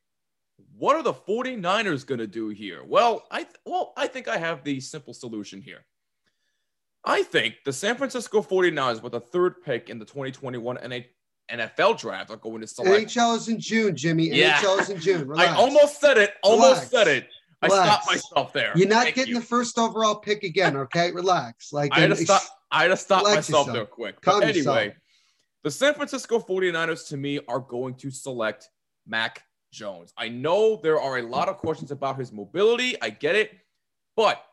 What 0.77 0.95
are 0.95 1.03
the 1.03 1.13
49ers 1.13 2.05
going 2.05 2.19
to 2.19 2.27
do 2.27 2.49
here? 2.49 2.83
Well, 2.83 3.23
I 3.31 3.43
th- 3.43 3.55
well, 3.65 3.93
I 3.97 4.07
think 4.07 4.27
I 4.27 4.37
have 4.37 4.63
the 4.63 4.79
simple 4.79 5.13
solution 5.13 5.61
here. 5.61 5.85
I 7.05 7.23
think 7.23 7.55
the 7.65 7.73
San 7.73 7.95
Francisco 7.97 8.41
49ers 8.41 9.01
with 9.01 9.13
a 9.15 9.19
third 9.19 9.61
pick 9.63 9.89
in 9.89 9.99
the 9.99 10.05
2021 10.05 10.77
NFL 11.51 11.99
draft 11.99 12.29
are 12.29 12.37
going 12.37 12.61
to 12.61 12.67
select. 12.67 13.07
NHL 13.07 13.35
is 13.37 13.49
in 13.49 13.59
June, 13.59 13.95
Jimmy. 13.95 14.29
Yeah. 14.29 14.57
NHL 14.59 14.79
is 14.79 14.89
in 14.89 14.99
June. 14.99 15.27
Relax. 15.27 15.51
I 15.51 15.55
almost 15.55 15.99
said 15.99 16.17
it. 16.17 16.33
Almost 16.43 16.69
Relax. 16.69 16.89
said 16.89 17.07
it. 17.07 17.27
I 17.61 17.67
Relax. 17.67 17.87
stopped 17.89 18.07
myself 18.07 18.53
there. 18.53 18.71
You're 18.75 18.87
not 18.87 19.03
Thank 19.03 19.15
getting 19.15 19.33
you. 19.33 19.39
the 19.41 19.45
first 19.45 19.77
overall 19.77 20.15
pick 20.15 20.43
again, 20.43 20.77
okay? 20.77 21.11
Relax. 21.11 21.73
Like 21.73 21.91
I 21.93 22.01
had 22.01 22.09
to 22.11 22.15
stop. 22.15 22.41
I 22.71 22.83
had 22.83 22.87
to 22.89 22.97
stop 22.97 23.23
myself 23.23 23.37
yourself. 23.47 23.67
there 23.73 23.85
quick. 23.85 24.15
But 24.21 24.31
Calm 24.31 24.43
anyway, 24.43 24.57
yourself. 24.57 24.93
The 25.63 25.71
San 25.71 25.93
Francisco 25.93 26.39
49ers 26.39 27.07
to 27.09 27.17
me 27.17 27.39
are 27.47 27.59
going 27.59 27.95
to 27.95 28.11
select 28.11 28.69
Mac 29.07 29.43
Jones. 29.71 30.13
I 30.17 30.29
know 30.29 30.79
there 30.83 30.99
are 30.99 31.17
a 31.17 31.23
lot 31.23 31.47
of 31.47 31.57
questions 31.57 31.91
about 31.91 32.19
his 32.19 32.31
mobility. 32.31 33.01
I 33.01 33.09
get 33.09 33.35
it, 33.35 33.51
but 34.15 34.43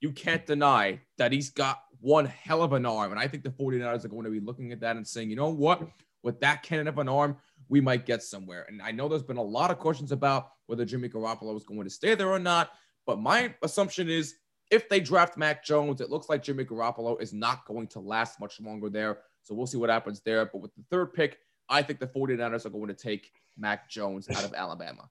you 0.00 0.12
can't 0.12 0.46
deny 0.46 1.00
that 1.18 1.32
he's 1.32 1.50
got 1.50 1.82
one 2.00 2.26
hell 2.26 2.62
of 2.62 2.72
an 2.72 2.86
arm. 2.86 3.10
And 3.10 3.20
I 3.20 3.28
think 3.28 3.42
the 3.42 3.50
49ers 3.50 4.04
are 4.04 4.08
going 4.08 4.24
to 4.24 4.30
be 4.30 4.40
looking 4.40 4.72
at 4.72 4.80
that 4.80 4.96
and 4.96 5.06
saying, 5.06 5.30
you 5.30 5.36
know 5.36 5.50
what? 5.50 5.82
With 6.22 6.40
that 6.40 6.62
cannon 6.62 6.88
of 6.88 6.98
an 6.98 7.08
arm, 7.08 7.36
we 7.68 7.80
might 7.80 8.06
get 8.06 8.22
somewhere. 8.22 8.64
And 8.68 8.80
I 8.80 8.92
know 8.92 9.08
there's 9.08 9.22
been 9.22 9.36
a 9.36 9.42
lot 9.42 9.70
of 9.70 9.78
questions 9.78 10.12
about 10.12 10.50
whether 10.66 10.84
Jimmy 10.84 11.08
Garoppolo 11.08 11.56
is 11.56 11.64
going 11.64 11.84
to 11.84 11.90
stay 11.90 12.14
there 12.14 12.30
or 12.30 12.38
not. 12.38 12.70
But 13.06 13.18
my 13.18 13.54
assumption 13.62 14.08
is 14.08 14.36
if 14.70 14.88
they 14.88 15.00
draft 15.00 15.36
Mac 15.36 15.64
Jones, 15.64 16.00
it 16.00 16.10
looks 16.10 16.28
like 16.28 16.42
Jimmy 16.42 16.64
Garoppolo 16.64 17.20
is 17.20 17.32
not 17.32 17.66
going 17.66 17.88
to 17.88 18.00
last 18.00 18.40
much 18.40 18.60
longer 18.60 18.88
there. 18.88 19.18
So 19.42 19.54
we'll 19.54 19.66
see 19.66 19.78
what 19.78 19.90
happens 19.90 20.20
there. 20.24 20.46
But 20.46 20.60
with 20.60 20.74
the 20.74 20.84
third 20.90 21.12
pick, 21.12 21.38
I 21.68 21.82
think 21.82 22.00
the 22.00 22.06
49ers 22.06 22.66
are 22.66 22.70
going 22.70 22.88
to 22.88 22.94
take 22.94 23.30
Mac 23.56 23.88
Jones 23.88 24.28
out 24.30 24.44
of 24.44 24.54
Alabama. 24.54 25.08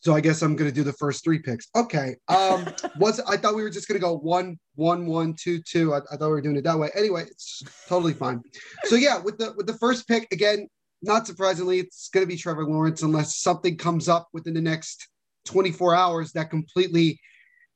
So 0.00 0.14
I 0.14 0.20
guess 0.20 0.42
I'm 0.42 0.54
going 0.54 0.70
to 0.70 0.74
do 0.74 0.84
the 0.84 0.92
first 0.92 1.24
three 1.24 1.40
picks. 1.40 1.68
Okay. 1.74 2.16
Um, 2.28 2.66
was 2.98 3.18
I 3.20 3.36
thought 3.36 3.56
we 3.56 3.62
were 3.62 3.70
just 3.70 3.88
going 3.88 3.98
to 4.00 4.04
go 4.04 4.16
one, 4.16 4.58
one, 4.76 5.06
one, 5.06 5.34
two, 5.34 5.60
two. 5.60 5.94
I, 5.94 5.98
I 6.12 6.16
thought 6.16 6.26
we 6.26 6.34
were 6.34 6.40
doing 6.40 6.56
it 6.56 6.64
that 6.64 6.78
way. 6.78 6.90
Anyway, 6.94 7.22
it's 7.22 7.62
totally 7.88 8.12
fine. 8.12 8.42
So 8.84 8.94
yeah, 8.94 9.18
with 9.18 9.38
the 9.38 9.54
with 9.56 9.66
the 9.66 9.74
first 9.78 10.06
pick 10.06 10.28
again, 10.30 10.68
not 11.02 11.26
surprisingly, 11.26 11.80
it's 11.80 12.08
going 12.10 12.24
to 12.24 12.28
be 12.28 12.36
Trevor 12.36 12.64
Lawrence 12.64 13.02
unless 13.02 13.36
something 13.36 13.76
comes 13.76 14.08
up 14.08 14.28
within 14.32 14.54
the 14.54 14.60
next 14.60 15.08
24 15.46 15.94
hours 15.94 16.32
that 16.32 16.50
completely 16.50 17.18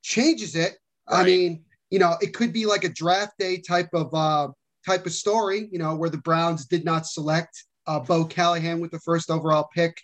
changes 0.03 0.55
it. 0.55 0.77
Right. 1.11 1.21
I 1.21 1.25
mean, 1.25 1.65
you 1.91 1.99
know, 1.99 2.15
it 2.21 2.35
could 2.35 2.53
be 2.53 2.67
like 2.67 2.85
a 2.85 2.89
draft 2.89 3.39
day 3.39 3.59
type 3.59 3.89
of 3.93 4.15
uh, 4.15 4.49
type 4.87 5.06
of 5.06 5.12
story. 5.12 5.68
You 5.70 5.78
know, 5.78 5.94
where 5.96 6.10
the 6.10 6.18
Browns 6.18 6.66
did 6.66 6.84
not 6.84 7.06
select 7.06 7.64
uh, 7.87 8.00
Bo 8.00 8.25
Callahan 8.25 8.80
with 8.80 8.90
the 8.90 9.00
first 9.00 9.30
overall 9.30 9.68
pick 9.75 9.96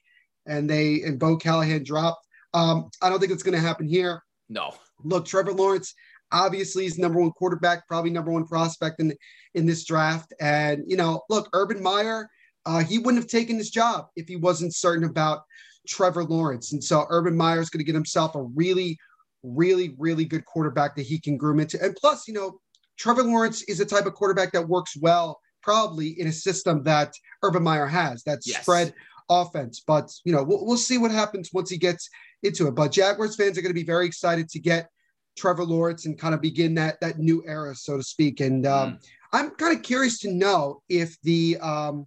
and 0.46 0.68
they 0.68 1.02
and 1.02 1.18
Bo 1.18 1.36
Callahan 1.36 1.82
dropped. 1.82 2.26
Um, 2.54 2.90
I 3.02 3.10
don't 3.10 3.18
think 3.18 3.32
it's 3.32 3.42
going 3.42 3.60
to 3.60 3.66
happen 3.66 3.88
here. 3.88 4.22
No. 4.48 4.74
Look, 5.04 5.26
Trevor 5.26 5.52
Lawrence 5.52 5.94
obviously 6.32 6.86
is 6.86 6.98
number 6.98 7.20
one 7.20 7.32
quarterback, 7.32 7.86
probably 7.86 8.10
number 8.10 8.30
one 8.30 8.46
prospect 8.46 9.00
in 9.00 9.14
in 9.54 9.66
this 9.66 9.84
draft. 9.84 10.32
And 10.40 10.84
you 10.86 10.96
know, 10.96 11.22
look, 11.28 11.48
Urban 11.52 11.82
Meyer, 11.82 12.28
uh, 12.64 12.80
he 12.80 12.98
wouldn't 12.98 13.22
have 13.22 13.30
taken 13.30 13.58
this 13.58 13.70
job 13.70 14.06
if 14.16 14.28
he 14.28 14.36
wasn't 14.36 14.74
certain 14.74 15.04
about 15.04 15.42
Trevor 15.86 16.24
Lawrence. 16.24 16.72
And 16.72 16.82
so 16.82 17.06
Urban 17.10 17.36
Meyer 17.36 17.60
is 17.60 17.70
going 17.70 17.80
to 17.80 17.84
get 17.84 17.94
himself 17.94 18.34
a 18.34 18.42
really, 18.42 18.98
really, 19.42 19.94
really 19.98 20.24
good 20.24 20.44
quarterback 20.44 20.96
that 20.96 21.06
he 21.06 21.20
can 21.20 21.36
groom 21.36 21.60
into. 21.60 21.82
And 21.82 21.94
plus, 21.94 22.26
you 22.26 22.34
know, 22.34 22.58
Trevor 22.98 23.22
Lawrence 23.22 23.62
is 23.62 23.80
a 23.80 23.86
type 23.86 24.06
of 24.06 24.14
quarterback 24.14 24.52
that 24.52 24.68
works 24.68 24.96
well 25.00 25.40
probably 25.62 26.18
in 26.20 26.28
a 26.28 26.32
system 26.32 26.82
that 26.84 27.12
Urban 27.42 27.62
Meyer 27.62 27.86
has 27.86 28.22
that 28.22 28.38
yes. 28.44 28.62
spread 28.62 28.94
offense. 29.28 29.82
But 29.86 30.12
you 30.24 30.32
know, 30.32 30.42
we'll, 30.42 30.64
we'll 30.64 30.76
see 30.76 30.98
what 30.98 31.10
happens 31.10 31.50
once 31.52 31.70
he 31.70 31.76
gets 31.76 32.08
into 32.42 32.68
it. 32.68 32.74
But 32.74 32.92
Jaguars 32.92 33.36
fans 33.36 33.58
are 33.58 33.62
going 33.62 33.70
to 33.70 33.80
be 33.80 33.84
very 33.84 34.06
excited 34.06 34.48
to 34.50 34.58
get 34.58 34.88
Trevor 35.36 35.64
Lawrence 35.64 36.06
and 36.06 36.18
kind 36.18 36.34
of 36.34 36.40
begin 36.40 36.74
that 36.74 37.00
that 37.00 37.18
new 37.18 37.42
era, 37.46 37.74
so 37.74 37.96
to 37.96 38.02
speak. 38.02 38.40
And 38.40 38.66
um, 38.66 38.92
mm. 38.92 39.04
I'm 39.32 39.50
kind 39.50 39.76
of 39.76 39.82
curious 39.82 40.18
to 40.20 40.32
know 40.32 40.82
if 40.88 41.20
the 41.22 41.58
um, 41.58 42.06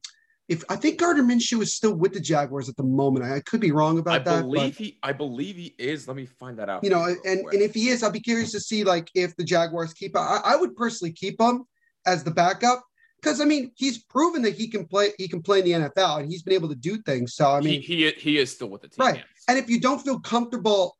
if 0.49 0.63
I 0.67 0.75
think 0.75 0.99
Gardner 0.99 1.21
Minshew 1.21 1.61
is 1.61 1.75
still 1.75 1.93
with 1.93 2.11
the 2.11 2.19
Jaguars 2.19 2.67
at 2.67 2.75
the 2.75 2.83
moment. 2.83 3.23
I, 3.23 3.35
I 3.35 3.39
could 3.41 3.61
be 3.61 3.71
wrong 3.71 3.99
about 3.99 4.21
I 4.21 4.23
that. 4.23 4.37
I 4.39 4.41
believe 4.41 4.77
he 4.77 4.97
I 5.03 5.13
believe 5.13 5.55
he 5.55 5.75
is. 5.77 6.07
Let 6.07 6.17
me 6.17 6.25
find 6.25 6.57
that 6.57 6.69
out. 6.69 6.83
You 6.83 6.89
know, 6.89 7.03
and, 7.03 7.19
and 7.23 7.61
if 7.61 7.75
he 7.75 7.89
is, 7.89 8.01
I'll 8.01 8.11
be 8.11 8.19
curious 8.19 8.51
to 8.53 8.59
see 8.59 8.83
like 8.83 9.09
if 9.13 9.35
the 9.35 9.43
Jaguars 9.43 9.93
keep 9.93 10.17
I, 10.17 10.41
I 10.43 10.55
would 10.55 10.75
personally 10.75 11.13
keep 11.13 11.39
him 11.39 11.65
as 12.07 12.23
the 12.23 12.31
backup 12.31 12.83
because 13.21 13.39
I 13.39 13.45
mean 13.45 13.71
he's 13.75 14.03
proven 14.03 14.41
that 14.41 14.55
he 14.55 14.67
can 14.67 14.87
play 14.87 15.11
he 15.19 15.27
can 15.27 15.43
play 15.43 15.59
in 15.59 15.65
the 15.65 15.89
NFL 15.89 16.21
and 16.21 16.31
he's 16.31 16.41
been 16.41 16.55
able 16.55 16.69
to 16.69 16.75
do 16.75 16.97
things. 17.03 17.35
So 17.35 17.51
I 17.51 17.61
mean 17.61 17.81
he 17.81 18.05
he, 18.05 18.11
he 18.11 18.37
is 18.39 18.51
still 18.51 18.69
with 18.69 18.81
the 18.81 18.89
team. 18.89 19.05
Right. 19.05 19.15
yes. 19.17 19.25
And 19.47 19.59
if 19.59 19.69
you 19.69 19.79
don't 19.79 19.99
feel 19.99 20.19
comfortable 20.19 20.97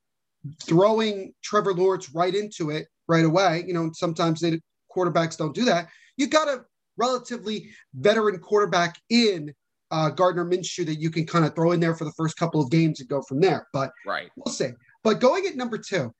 throwing 0.63 1.33
Trevor 1.43 1.73
Lawrence 1.73 2.13
right 2.13 2.35
into 2.35 2.69
it 2.69 2.87
right 3.07 3.25
away, 3.25 3.63
you 3.65 3.73
know, 3.73 3.89
sometimes 3.93 4.41
they 4.41 4.61
quarterbacks 4.95 5.37
don't 5.37 5.55
do 5.55 5.65
that. 5.65 5.89
You 6.17 6.27
got 6.27 6.47
a 6.47 6.65
relatively 6.99 7.69
veteran 7.93 8.39
quarterback 8.39 8.97
in 9.09 9.53
uh, 9.91 10.09
Gardner 10.09 10.45
Minshew 10.45 10.85
that 10.85 10.99
you 10.99 11.09
can 11.09 11.25
kind 11.25 11.45
of 11.45 11.55
throw 11.55 11.71
in 11.71 11.79
there 11.79 11.95
for 11.95 12.05
the 12.05 12.11
first 12.11 12.37
couple 12.37 12.61
of 12.61 12.69
games 12.69 12.99
and 12.99 13.09
go 13.09 13.21
from 13.21 13.39
there. 13.39 13.67
But 13.73 13.91
right. 14.05 14.29
we'll 14.35 14.53
see. 14.53 14.69
But 15.03 15.19
going 15.19 15.47
at 15.47 15.55
number 15.55 15.77
two, 15.77 16.13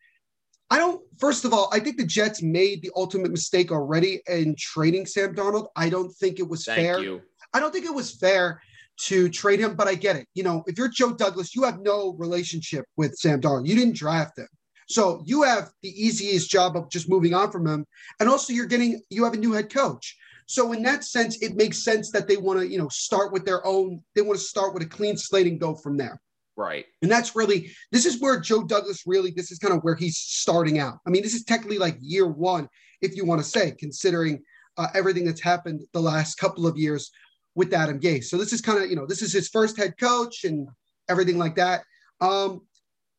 I 0.70 0.78
don't. 0.78 1.02
First 1.18 1.46
of 1.46 1.54
all, 1.54 1.70
I 1.72 1.80
think 1.80 1.98
the 1.98 2.06
Jets 2.06 2.42
made 2.42 2.82
the 2.82 2.92
ultimate 2.96 3.32
mistake 3.32 3.72
already 3.72 4.22
in 4.28 4.56
trading 4.58 5.06
Sam 5.06 5.36
Darnold. 5.36 5.68
I 5.76 5.90
don't 5.90 6.12
think 6.12 6.40
it 6.40 6.48
was 6.48 6.66
Thank 6.66 6.80
fair. 6.80 7.00
you. 7.00 7.22
I 7.54 7.60
don't 7.60 7.72
think 7.72 7.86
it 7.86 7.94
was 7.94 8.16
fair 8.16 8.62
to 9.02 9.30
trade 9.30 9.60
him, 9.60 9.76
but 9.76 9.88
I 9.88 9.96
get 9.96 10.16
it. 10.16 10.28
You 10.36 10.44
know, 10.44 10.64
if 10.68 10.78
you're 10.78 10.90
Joe 10.90 11.14
Douglas, 11.14 11.56
you 11.56 11.64
have 11.64 11.80
no 11.80 12.14
relationship 12.20 12.86
with 12.98 13.16
Sam 13.16 13.42
Darnold. 13.42 13.68
You 13.68 13.76
didn't 13.76 13.96
draft 13.96 14.38
him. 14.38 14.48
So 14.88 15.24
you 15.26 15.44
have 15.44 15.70
the 15.84 15.90
easiest 15.90 16.50
job 16.50 16.76
of 16.76 16.90
just 16.90 17.10
moving 17.10 17.34
on 17.34 17.52
from 17.52 17.68
him. 17.68 17.86
And 18.20 18.28
also 18.28 18.54
you're 18.54 18.66
getting 18.66 19.02
you 19.10 19.24
have 19.24 19.34
a 19.34 19.38
new 19.38 19.54
head 19.54 19.72
coach. 19.72 20.18
So 20.50 20.72
in 20.72 20.82
that 20.82 21.04
sense, 21.04 21.38
it 21.44 21.56
makes 21.56 21.84
sense 21.84 22.10
that 22.10 22.28
they 22.28 22.36
want 22.36 22.60
to, 22.60 22.68
you 22.68 22.80
know, 22.80 22.88
start 22.90 23.32
with 23.32 23.46
their 23.46 23.64
own, 23.68 24.02
they 24.16 24.24
want 24.24 24.40
to 24.40 24.44
start 24.44 24.74
with 24.74 24.82
a 24.82 24.88
clean 24.88 25.16
slate 25.16 25.46
and 25.46 25.60
go 25.60 25.76
from 25.76 25.96
there. 25.96 26.20
Right. 26.58 26.88
And 27.04 27.12
that's 27.12 27.36
really 27.36 27.70
this 27.92 28.08
is 28.08 28.20
where 28.20 28.40
Joe 28.40 28.64
Douglas 28.64 29.04
really 29.06 29.30
this 29.30 29.52
is 29.52 29.60
kind 29.60 29.76
of 29.76 29.82
where 29.84 29.96
he's 29.96 30.18
starting 30.18 30.80
out. 30.80 30.98
I 31.06 31.12
mean, 31.12 31.22
this 31.22 31.36
is 31.36 31.44
technically 31.44 31.78
like 31.78 31.98
year 32.02 32.28
one, 32.28 32.68
if 33.00 33.16
you 33.16 33.26
want 33.26 33.40
to 33.42 33.48
say, 33.48 33.76
considering 33.78 34.42
uh, 34.76 34.88
everything 34.96 35.24
that's 35.24 35.40
happened 35.40 35.82
the 35.94 36.02
last 36.02 36.40
couple 36.40 36.66
of 36.66 36.80
years 36.80 37.12
with 37.54 37.72
Adam 37.72 38.00
Gase. 38.00 38.26
So 38.26 38.38
this 38.38 38.52
is 38.52 38.60
kind 38.60 38.84
of 38.84 38.90
you 38.90 38.96
know 38.96 39.06
this 39.06 39.22
is 39.22 39.32
his 39.32 39.50
first 39.50 39.78
head 39.78 40.00
coach 40.00 40.46
and 40.46 40.68
everything 41.08 41.38
like 41.38 41.58
that. 41.58 41.84
Um, 42.22 42.62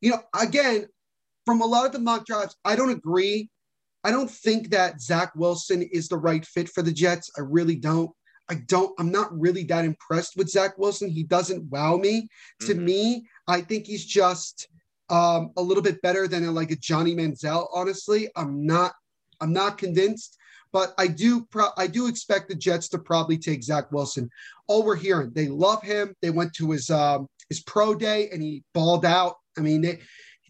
you 0.01 0.11
know, 0.11 0.21
again, 0.39 0.87
from 1.47 1.61
a 1.61 1.67
lot 1.67 1.87
of 1.87 1.93
the 1.93 2.01
mock 2.01 2.27
drafts, 2.27 2.57
I 2.65 2.75
don't 2.75 2.91
agree. 2.91 3.51
I 4.05 4.11
don't 4.11 4.31
think 4.31 4.71
that 4.71 5.01
Zach 5.01 5.33
Wilson 5.37 5.83
is 5.83 6.09
the 6.09 6.17
right 6.17 6.45
fit 6.45 6.69
for 6.69 6.83
the 6.83 6.93
Jets. 6.93 7.31
I 7.37 7.41
really 7.43 7.77
don't. 7.77 8.11
I 8.49 8.55
don't, 8.67 8.93
I'm 8.99 9.13
not 9.13 9.39
really 9.39 9.63
that 9.65 9.85
impressed 9.85 10.37
with 10.37 10.49
Zach 10.51 10.77
Wilson. 10.77 11.09
He 11.09 11.23
doesn't 11.23 11.71
wow 11.71 11.97
me. 11.97 12.29
To 12.63 12.75
Mhm. 12.75 12.83
me, 12.83 13.27
I 13.47 13.61
think 13.61 13.87
he's 13.87 14.05
just 14.05 14.67
um, 15.09 15.51
a 15.57 15.63
little 15.63 15.83
bit 15.83 16.01
better 16.03 16.27
than 16.27 16.45
a, 16.45 16.51
like 16.51 16.71
a 16.71 16.77
Johnny 16.77 17.15
Manziel. 17.15 17.69
Honestly, 17.73 18.29
I'm 18.37 18.65
not, 18.67 18.93
I'm 19.41 19.53
not 19.53 19.79
convinced, 19.79 20.37
but 20.73 20.95
I 20.99 21.07
do, 21.09 21.45
pro- 21.47 21.71
I 21.77 21.87
do 21.87 22.07
expect 22.07 22.49
the 22.49 22.55
Jets 22.57 22.89
to 22.91 22.99
probably 22.99 23.37
take 23.39 23.63
Zach 23.63 23.91
Wilson. 23.93 24.29
All 24.67 24.85
we're 24.85 24.97
hearing, 24.97 25.31
they 25.33 25.49
love 25.49 25.83
him. 25.83 26.15
They 26.23 26.31
went 26.31 26.53
to 26.55 26.71
his 26.73 26.91
um, 26.91 27.27
his 27.49 27.61
pro 27.63 27.95
day 27.95 28.31
and 28.31 28.41
he 28.43 28.63
balled 28.75 29.05
out. 29.05 29.35
I 29.59 29.61
mean, 29.63 29.83
they 29.83 29.99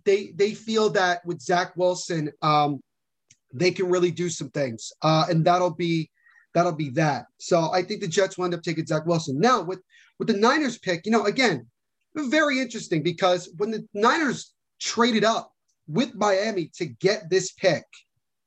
they 0.04 0.33
they 0.37 0.52
feel 0.54 0.90
that 0.90 1.25
with 1.26 1.40
Zach 1.40 1.75
Wilson, 1.76 2.30
um, 2.42 2.80
they 3.52 3.71
can 3.71 3.88
really 3.88 4.11
do 4.11 4.28
some 4.28 4.50
things, 4.50 4.92
uh, 5.02 5.26
and 5.28 5.45
that'll 5.45 5.75
be 5.75 6.11
that'll 6.54 6.73
be 6.73 6.90
that. 6.90 7.26
So 7.38 7.71
I 7.73 7.83
think 7.83 8.00
the 8.00 8.09
Jets 8.09 8.37
will 8.37 8.45
end 8.45 8.54
up 8.54 8.62
taking 8.62 8.87
Zach 8.87 9.07
Wilson. 9.07 9.38
Now 9.38 9.62
with 9.62 9.80
with 10.19 10.28
the 10.28 10.35
Niners 10.35 10.78
pick, 10.78 11.07
you 11.07 11.12
know, 11.12 11.25
again, 11.25 11.66
very 12.16 12.61
interesting 12.61 13.02
because 13.02 13.50
when 13.57 13.71
the 13.71 13.87
Niners 13.95 14.52
traded 14.78 15.25
up 15.25 15.52
with 15.87 16.14
Miami 16.14 16.71
to 16.76 16.87
get 16.87 17.30
this 17.30 17.52
pick, 17.52 17.85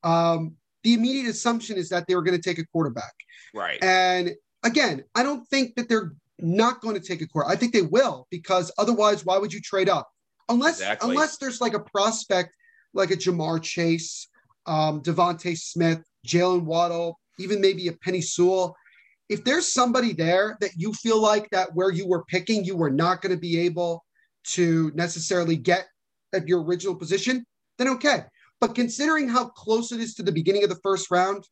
um, 0.04 0.56
the 0.84 0.94
immediate 0.94 1.30
assumption 1.30 1.78
is 1.78 1.90
that 1.90 2.08
they 2.08 2.16
were 2.16 2.22
going 2.22 2.40
to 2.40 2.50
take 2.50 2.60
a 2.60 2.66
quarterback. 2.66 3.14
Right. 3.54 3.82
And 3.82 4.32
again, 4.64 5.04
I 5.16 5.24
don't 5.24 5.48
think 5.48 5.76
that 5.76 5.90
they're 5.90 6.14
not 6.40 6.82
going 6.82 6.96
to 6.96 7.02
take 7.02 7.22
a 7.22 7.28
quarterback. 7.28 7.58
I 7.58 7.60
think 7.60 7.74
they 7.74 7.82
will 7.82 8.28
because 8.30 8.72
otherwise, 8.78 9.26
why 9.26 9.38
would 9.38 9.54
you 9.54 9.62
trade 9.62 9.90
up? 9.90 10.10
Unless 10.50 10.80
Exactly. 10.80 11.10
unless 11.10 11.38
there's 11.38 11.62
like 11.62 11.74
a 11.74 11.80
prospect 11.80 12.56
like 12.94 13.12
a 13.12 13.16
Ja'Marr 13.16 13.62
Chase, 13.62 14.28
um, 14.66 15.02
DeVonta 15.02 15.58
Smith, 15.58 16.04
Jaylen 16.28 16.64
Waddle, 16.64 17.20
even 17.40 17.62
maybe 17.62 17.88
a 17.88 17.94
Penei 17.94 18.24
Sewell. 18.24 18.76
If 19.30 19.44
there's 19.44 19.68
somebody 19.68 20.14
there 20.14 20.58
that 20.62 20.72
you 20.76 20.94
feel 20.94 21.22
like 21.22 21.50
that 21.52 21.74
where 21.74 21.92
you 21.92 22.08
were 22.08 22.26
picking, 22.26 22.64
you 22.64 22.76
were 22.76 22.92
not 22.92 23.22
going 23.22 23.34
to 23.34 23.40
be 23.40 23.60
able 23.60 24.04
to 24.46 24.92
necessarily 24.96 25.56
get 25.56 25.88
at 26.34 26.48
your 26.48 26.64
original 26.64 26.96
position, 26.96 27.46
then 27.78 27.88
okay. 27.88 28.24
But 28.60 28.76
considering 28.76 29.28
how 29.28 29.50
close 29.50 29.92
it 29.92 30.00
is 30.00 30.14
to 30.16 30.24
the 30.24 30.32
beginning 30.32 30.64
of 30.64 30.70
the 30.70 30.80
first 30.84 31.12
round, 31.12 31.48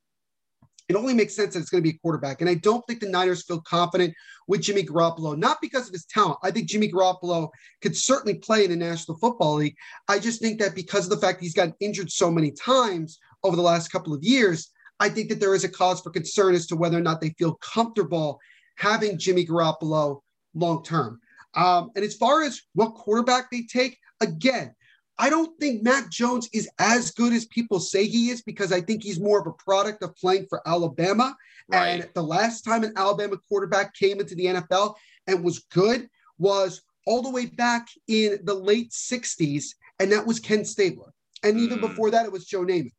it 0.92 0.98
only 0.98 1.14
makes 1.14 1.36
sense 1.36 1.54
that 1.54 1.62
it's 1.62 1.70
going 1.70 1.82
to 1.82 1.90
be 1.90 1.96
a 1.96 2.00
quarterback. 2.00 2.42
And 2.42 2.50
I 2.50 2.56
don't 2.56 2.86
think 2.86 3.00
the 3.00 3.10
Niners 3.10 3.46
feel 3.46 3.62
confident 3.62 4.14
with 4.48 4.62
Jimmy 4.62 4.84
Garoppolo, 4.84 5.38
not 5.38 5.62
because 5.62 5.88
of 5.88 5.94
his 5.94 6.06
talent. 6.06 6.38
I 6.44 6.52
think 6.52 6.68
Jimmy 6.68 6.92
Garoppolo 6.92 7.50
could 7.82 7.96
certainly 7.96 8.40
play 8.40 8.66
in 8.66 8.72
the 8.72 8.76
National 8.76 9.18
Football 9.18 9.56
League. 9.56 9.76
I 10.10 10.20
just 10.20 10.42
think 10.42 10.60
that 10.60 10.76
because 10.76 11.06
of 11.06 11.10
the 11.10 11.26
fact 11.26 11.40
he's 11.40 11.54
gotten 11.54 11.76
injured 11.80 12.12
so 12.12 12.30
many 12.30 12.52
times 12.52 13.20
over 13.44 13.56
the 13.56 13.62
last 13.62 13.88
couple 13.88 14.14
of 14.14 14.22
years, 14.22 14.70
I 15.00 15.08
think 15.08 15.30
that 15.30 15.40
there 15.40 15.56
is 15.56 15.64
a 15.64 15.70
cause 15.70 16.02
for 16.02 16.10
concern 16.10 16.56
as 16.56 16.68
to 16.68 16.76
whether 16.76 16.98
or 16.98 17.02
not 17.02 17.22
they 17.22 17.34
feel 17.40 17.56
comfortable 17.56 18.40
having 18.76 19.18
Jimmy 19.18 19.46
Garoppolo 19.46 20.20
long 20.54 20.84
term. 20.84 21.22
Um, 21.56 21.92
and 21.96 22.04
as 22.04 22.16
far 22.16 22.44
as 22.44 22.62
what 22.74 22.96
quarterback 22.96 23.50
they 23.50 23.64
take, 23.64 23.98
again, 24.20 24.76
I 25.22 25.30
don't 25.30 25.58
think 25.60 25.84
Mac 25.84 26.10
Jones 26.10 26.50
is 26.52 26.68
as 26.80 27.12
good 27.12 27.32
as 27.32 27.46
people 27.46 27.80
say 27.80 28.08
he 28.08 28.32
is 28.32 28.42
because 28.42 28.74
I 28.74 28.82
think 28.82 29.04
he's 29.04 29.20
more 29.20 29.40
of 29.40 29.46
a 29.46 29.52
product 29.52 30.02
of 30.04 30.16
playing 30.16 30.48
for 30.50 30.68
Alabama. 30.68 31.38
Right. 31.68 32.02
And 32.02 32.10
the 32.16 32.24
last 32.24 32.64
time 32.64 32.84
an 32.84 32.94
Alabama 32.98 33.38
quarterback 33.48 33.94
came 33.94 34.20
into 34.20 34.34
the 34.34 34.46
NFL 34.48 34.96
and 35.28 35.44
was 35.44 35.60
good 35.72 36.10
was 36.40 36.82
all 37.06 37.22
the 37.22 37.30
way 37.30 37.46
back 37.46 37.88
in 38.08 38.40
the 38.46 38.54
late 38.56 38.92
60s, 38.92 39.76
and 40.00 40.12
that 40.12 40.26
was 40.26 40.40
Ken 40.40 40.66
Stabler. 40.66 41.14
And 41.44 41.60
even 41.60 41.78
Mm. 41.78 41.90
before 41.90 42.10
that, 42.10 42.26
it 42.26 42.32
was 42.32 42.46
Joe 42.46 42.66
Namath. 42.66 42.94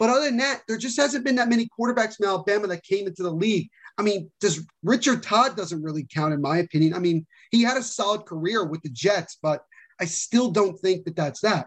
But 0.00 0.10
other 0.10 0.24
than 0.24 0.36
that, 0.38 0.62
there 0.66 0.78
just 0.78 0.96
hasn't 0.96 1.24
been 1.24 1.36
that 1.36 1.48
many 1.48 1.68
quarterbacks 1.78 2.16
from 2.16 2.26
Alabama 2.26 2.66
that 2.68 2.82
came 2.82 3.06
into 3.06 3.22
the 3.22 3.30
league. 3.32 3.68
I 3.98 4.02
mean, 4.02 4.30
does 4.40 4.66
Richard 4.82 5.22
Todd 5.22 5.56
doesn't 5.56 5.82
really 5.82 6.06
count 6.12 6.34
in 6.34 6.40
my 6.40 6.58
opinion. 6.58 6.94
I 6.94 6.98
mean, 6.98 7.24
he 7.52 7.62
had 7.62 7.76
a 7.76 7.82
solid 7.82 8.26
career 8.26 8.64
with 8.64 8.82
the 8.82 8.90
Jets, 8.90 9.38
but 9.40 9.64
I 10.00 10.04
still 10.04 10.50
don't 10.50 10.78
think 10.78 11.04
that 11.04 11.16
that's 11.16 11.40
that. 11.40 11.66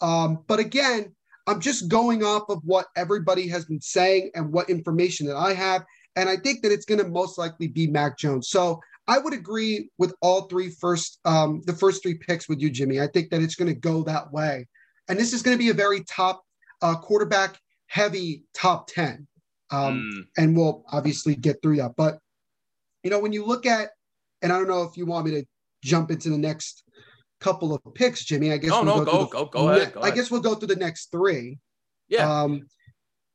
Um, 0.00 0.44
but 0.46 0.58
again, 0.58 1.14
I'm 1.46 1.60
just 1.60 1.88
going 1.88 2.24
off 2.24 2.44
of 2.48 2.60
what 2.64 2.86
everybody 2.96 3.48
has 3.48 3.64
been 3.64 3.80
saying 3.80 4.30
and 4.34 4.52
what 4.52 4.68
information 4.68 5.26
that 5.28 5.36
I 5.36 5.54
have. 5.54 5.84
And 6.16 6.28
I 6.28 6.36
think 6.36 6.62
that 6.62 6.72
it's 6.72 6.84
going 6.84 7.00
to 7.02 7.08
most 7.08 7.38
likely 7.38 7.68
be 7.68 7.86
Mac 7.86 8.18
Jones. 8.18 8.48
So 8.48 8.80
I 9.06 9.18
would 9.18 9.32
agree 9.32 9.88
with 9.98 10.14
all 10.20 10.42
three 10.42 10.70
first, 10.70 11.20
um, 11.24 11.62
the 11.66 11.72
first 11.72 12.02
three 12.02 12.14
picks 12.14 12.48
with 12.48 12.60
you, 12.60 12.70
Jimmy. 12.70 13.00
I 13.00 13.06
think 13.06 13.30
that 13.30 13.42
it's 13.42 13.54
going 13.54 13.72
to 13.72 13.78
go 13.80 14.02
that 14.04 14.32
way. 14.32 14.66
And 15.08 15.18
this 15.18 15.32
is 15.32 15.42
going 15.42 15.56
to 15.56 15.62
be 15.62 15.70
a 15.70 15.74
very 15.74 16.02
top 16.04 16.42
uh, 16.82 16.96
quarterback 16.96 17.58
heavy 17.86 18.42
top 18.54 18.88
10. 18.88 19.26
Um, 19.70 19.80
Mm. 19.80 20.26
and 20.36 20.56
we'll 20.56 20.84
obviously 20.92 21.34
get 21.34 21.60
through 21.62 21.76
that. 21.78 21.94
But 21.96 22.18
you 23.02 23.10
know, 23.10 23.18
when 23.20 23.32
you 23.32 23.44
look 23.44 23.66
at, 23.66 23.90
and 24.42 24.52
I 24.52 24.58
don't 24.58 24.68
know 24.68 24.82
if 24.82 24.96
you 24.96 25.06
want 25.06 25.26
me 25.26 25.32
to 25.32 25.44
jump 25.82 26.10
into 26.10 26.30
the 26.30 26.38
next 26.38 26.82
couple 27.40 27.74
of 27.74 27.80
picks, 27.94 28.24
Jimmy. 28.24 28.52
I 28.52 28.56
guess 28.58 28.70
we'll 28.70 28.84
no, 28.84 28.96
through 28.96 29.04
go, 29.06 29.18
the- 29.24 29.26
go, 29.26 29.44
go 29.46 29.68
ahead, 29.68 29.92
go 29.92 30.00
I 30.00 30.04
ahead. 30.04 30.14
guess 30.16 30.30
we'll 30.30 30.40
go 30.40 30.54
through 30.54 30.68
the 30.68 30.76
next 30.76 31.10
three. 31.10 31.58
Yeah. 32.08 32.42
Um, 32.42 32.66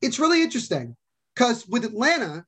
it's 0.02 0.20
really 0.20 0.42
interesting 0.42 0.96
because 1.36 1.68
with 1.68 1.86
Atlanta 1.86 2.46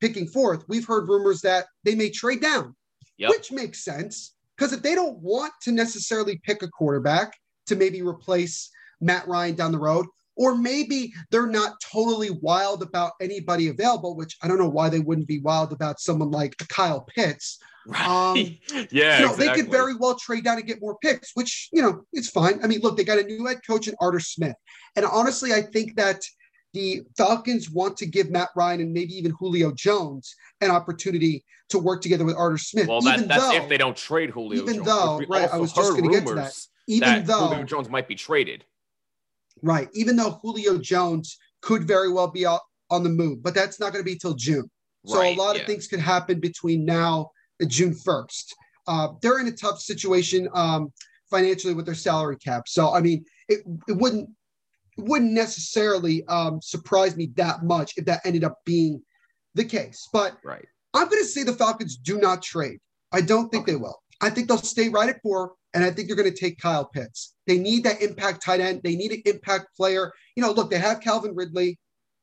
picking 0.00 0.26
fourth, 0.26 0.64
we've 0.68 0.86
heard 0.86 1.08
rumors 1.08 1.40
that 1.42 1.66
they 1.84 1.94
may 1.94 2.10
trade 2.10 2.40
down, 2.40 2.74
Yep. 3.18 3.30
which 3.30 3.52
makes 3.52 3.84
sense 3.84 4.34
because 4.56 4.72
if 4.72 4.82
they 4.82 4.94
don't 4.94 5.18
want 5.18 5.52
to 5.62 5.72
necessarily 5.72 6.40
pick 6.44 6.62
a 6.62 6.68
quarterback 6.68 7.32
to 7.66 7.74
maybe 7.76 8.02
replace 8.02 8.70
Matt 9.00 9.26
Ryan 9.26 9.54
down 9.56 9.72
the 9.72 9.78
road, 9.78 10.06
or 10.36 10.54
maybe 10.56 11.12
they're 11.30 11.46
not 11.46 11.74
totally 11.92 12.30
wild 12.30 12.82
about 12.82 13.12
anybody 13.20 13.68
available, 13.68 14.14
which 14.16 14.36
I 14.42 14.48
don't 14.48 14.58
know 14.58 14.68
why 14.68 14.88
they 14.88 15.00
wouldn't 15.00 15.26
be 15.28 15.40
wild 15.40 15.72
about 15.72 16.00
someone 16.00 16.30
like 16.30 16.56
Kyle 16.68 17.00
Pitts. 17.02 17.58
Right. 17.86 18.06
um, 18.06 18.36
yeah. 18.90 19.18
you 19.18 19.26
know, 19.26 19.32
exactly. 19.32 19.46
they 19.46 19.54
could 19.54 19.70
very 19.70 19.94
well 19.94 20.16
trade 20.16 20.44
down 20.44 20.58
and 20.58 20.66
get 20.66 20.80
more 20.80 20.96
picks, 21.02 21.30
which, 21.34 21.68
you 21.72 21.82
know, 21.82 22.04
it's 22.12 22.30
fine. 22.30 22.60
I 22.62 22.66
mean, 22.66 22.80
look, 22.80 22.96
they 22.96 23.04
got 23.04 23.18
a 23.18 23.24
new 23.24 23.44
head 23.46 23.60
coach 23.66 23.88
in 23.88 23.94
Arthur 24.00 24.20
Smith. 24.20 24.56
And 24.96 25.04
honestly, 25.06 25.52
I 25.52 25.62
think 25.62 25.96
that 25.96 26.22
the 26.72 27.02
Falcons 27.16 27.70
want 27.70 27.96
to 27.98 28.06
give 28.06 28.30
Matt 28.30 28.48
Ryan 28.56 28.80
and 28.80 28.92
maybe 28.92 29.12
even 29.14 29.32
Julio 29.38 29.72
Jones 29.72 30.34
an 30.60 30.70
opportunity 30.70 31.44
to 31.68 31.78
work 31.78 32.02
together 32.02 32.24
with 32.24 32.36
Arthur 32.36 32.58
Smith. 32.58 32.88
Well, 32.88 33.06
even 33.06 33.20
that, 33.20 33.28
that's 33.28 33.48
though, 33.48 33.62
if 33.62 33.68
they 33.68 33.78
don't 33.78 33.96
trade 33.96 34.30
Julio 34.30 34.62
even 34.62 34.76
Jones. 34.76 34.86
though- 34.86 35.20
right, 35.28 35.52
I 35.52 35.58
was 35.58 35.72
just 35.72 35.90
gonna 35.90 36.10
get 36.10 36.26
to 36.26 36.34
that. 36.34 36.54
even 36.86 37.08
that 37.08 37.26
though 37.26 37.48
Julio 37.48 37.64
Jones 37.64 37.88
might 37.88 38.08
be 38.08 38.14
traded. 38.14 38.64
Right. 39.62 39.88
Even 39.94 40.16
though 40.16 40.40
Julio 40.42 40.78
Jones 40.78 41.38
could 41.60 41.84
very 41.84 42.10
well 42.12 42.28
be 42.28 42.44
out 42.46 42.60
on 42.90 43.02
the 43.02 43.08
move, 43.08 43.42
but 43.42 43.54
that's 43.54 43.80
not 43.80 43.92
going 43.92 44.04
to 44.04 44.10
be 44.10 44.18
till 44.18 44.34
June. 44.34 44.68
So 45.06 45.18
Right, 45.18 45.36
a 45.36 45.40
lot 45.40 45.56
yeah. 45.56 45.62
of 45.62 45.66
things 45.66 45.86
could 45.86 46.00
happen 46.00 46.40
between 46.40 46.84
now 46.84 47.30
June 47.66 47.94
1st. 47.94 48.52
Uh, 48.86 49.08
they're 49.20 49.38
in 49.38 49.48
a 49.48 49.52
tough 49.52 49.80
situation 49.80 50.48
um, 50.54 50.92
financially 51.30 51.74
with 51.74 51.86
their 51.86 51.94
salary 51.94 52.36
cap. 52.36 52.68
So 52.68 52.92
I 52.94 53.00
mean, 53.00 53.24
it, 53.48 53.60
it 53.88 53.96
wouldn't 53.96 54.28
it 54.98 55.04
wouldn't 55.04 55.32
necessarily 55.32 56.24
um, 56.26 56.60
surprise 56.60 57.16
me 57.16 57.30
that 57.36 57.64
much 57.64 57.94
if 57.96 58.04
that 58.06 58.20
ended 58.24 58.44
up 58.44 58.58
being 58.66 59.02
the 59.54 59.64
case. 59.64 60.08
But 60.12 60.36
right. 60.44 60.66
I'm 60.94 61.08
going 61.08 61.22
to 61.22 61.28
say 61.28 61.42
the 61.44 61.54
Falcons 61.54 61.96
do 61.96 62.18
not 62.18 62.42
trade. 62.42 62.78
I 63.12 63.22
don't 63.22 63.48
think 63.50 63.62
Okay. 63.62 63.72
they 63.72 63.76
will. 63.76 63.98
I 64.20 64.30
think 64.30 64.48
they'll 64.48 64.58
stay 64.58 64.88
right 64.88 65.08
at 65.08 65.20
four, 65.22 65.54
and 65.74 65.82
I 65.84 65.90
think 65.90 66.06
they're 66.06 66.16
going 66.16 66.32
to 66.32 66.38
take 66.38 66.58
Kyle 66.58 66.84
Pitts. 66.84 67.34
They 67.46 67.58
need 67.58 67.84
that 67.84 68.02
impact 68.02 68.44
tight 68.44 68.60
end. 68.60 68.82
They 68.84 68.94
need 68.94 69.12
an 69.12 69.22
impact 69.24 69.74
player. 69.76 70.12
You 70.36 70.42
know, 70.42 70.52
look, 70.52 70.70
they 70.70 70.78
have 70.78 71.00
Calvin 71.00 71.34
Ridley. 71.34 71.78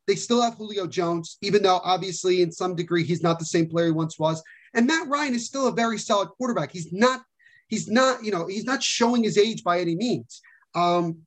They 0.07 0.15
still 0.15 0.41
have 0.41 0.55
Julio 0.55 0.87
Jones, 0.87 1.37
even 1.41 1.61
though 1.61 1.81
obviously 1.83 2.41
in 2.41 2.51
some 2.51 2.75
degree 2.75 3.03
he's 3.03 3.21
not 3.21 3.37
the 3.37 3.45
same 3.45 3.67
player 3.69 3.87
he 3.87 3.91
once 3.91 4.17
was. 4.17 4.41
And 4.73 4.87
Matt 4.87 5.07
Ryan 5.07 5.35
is 5.35 5.45
still 5.45 5.67
a 5.67 5.71
very 5.71 5.97
solid 5.97 6.29
quarterback. 6.29 6.71
He's 6.71 6.91
not, 6.91 7.21
he's 7.67 7.87
not, 7.87 8.23
you 8.23 8.31
know, 8.31 8.47
he's 8.47 8.65
not 8.65 8.83
showing 8.83 9.23
his 9.23 9.37
age 9.37 9.63
by 9.63 9.79
any 9.79 9.95
means. 9.95 10.41
Um, 10.75 11.19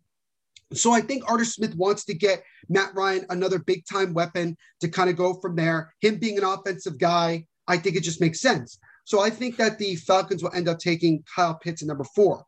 so 0.72 0.92
I 0.92 1.00
think 1.00 1.28
Arthur 1.28 1.44
Smith 1.44 1.74
wants 1.76 2.04
to 2.06 2.14
get 2.14 2.42
Matt 2.68 2.94
Ryan 2.94 3.26
another 3.30 3.58
big 3.58 3.84
time 3.86 4.14
weapon 4.14 4.56
to 4.80 4.88
kind 4.88 5.10
of 5.10 5.16
go 5.16 5.34
from 5.34 5.56
there. 5.56 5.92
Him 6.00 6.18
being 6.18 6.38
an 6.38 6.44
offensive 6.44 6.98
guy, 6.98 7.46
I 7.68 7.76
think 7.76 7.96
it 7.96 8.02
just 8.02 8.20
makes 8.20 8.40
sense. 8.40 8.78
So 9.04 9.20
I 9.20 9.30
think 9.30 9.56
that 9.56 9.78
the 9.78 9.96
Falcons 9.96 10.42
will 10.42 10.54
end 10.54 10.68
up 10.68 10.78
taking 10.78 11.24
Kyle 11.34 11.54
Pitts 11.54 11.82
at 11.82 11.88
number 11.88 12.04
four. 12.14 12.44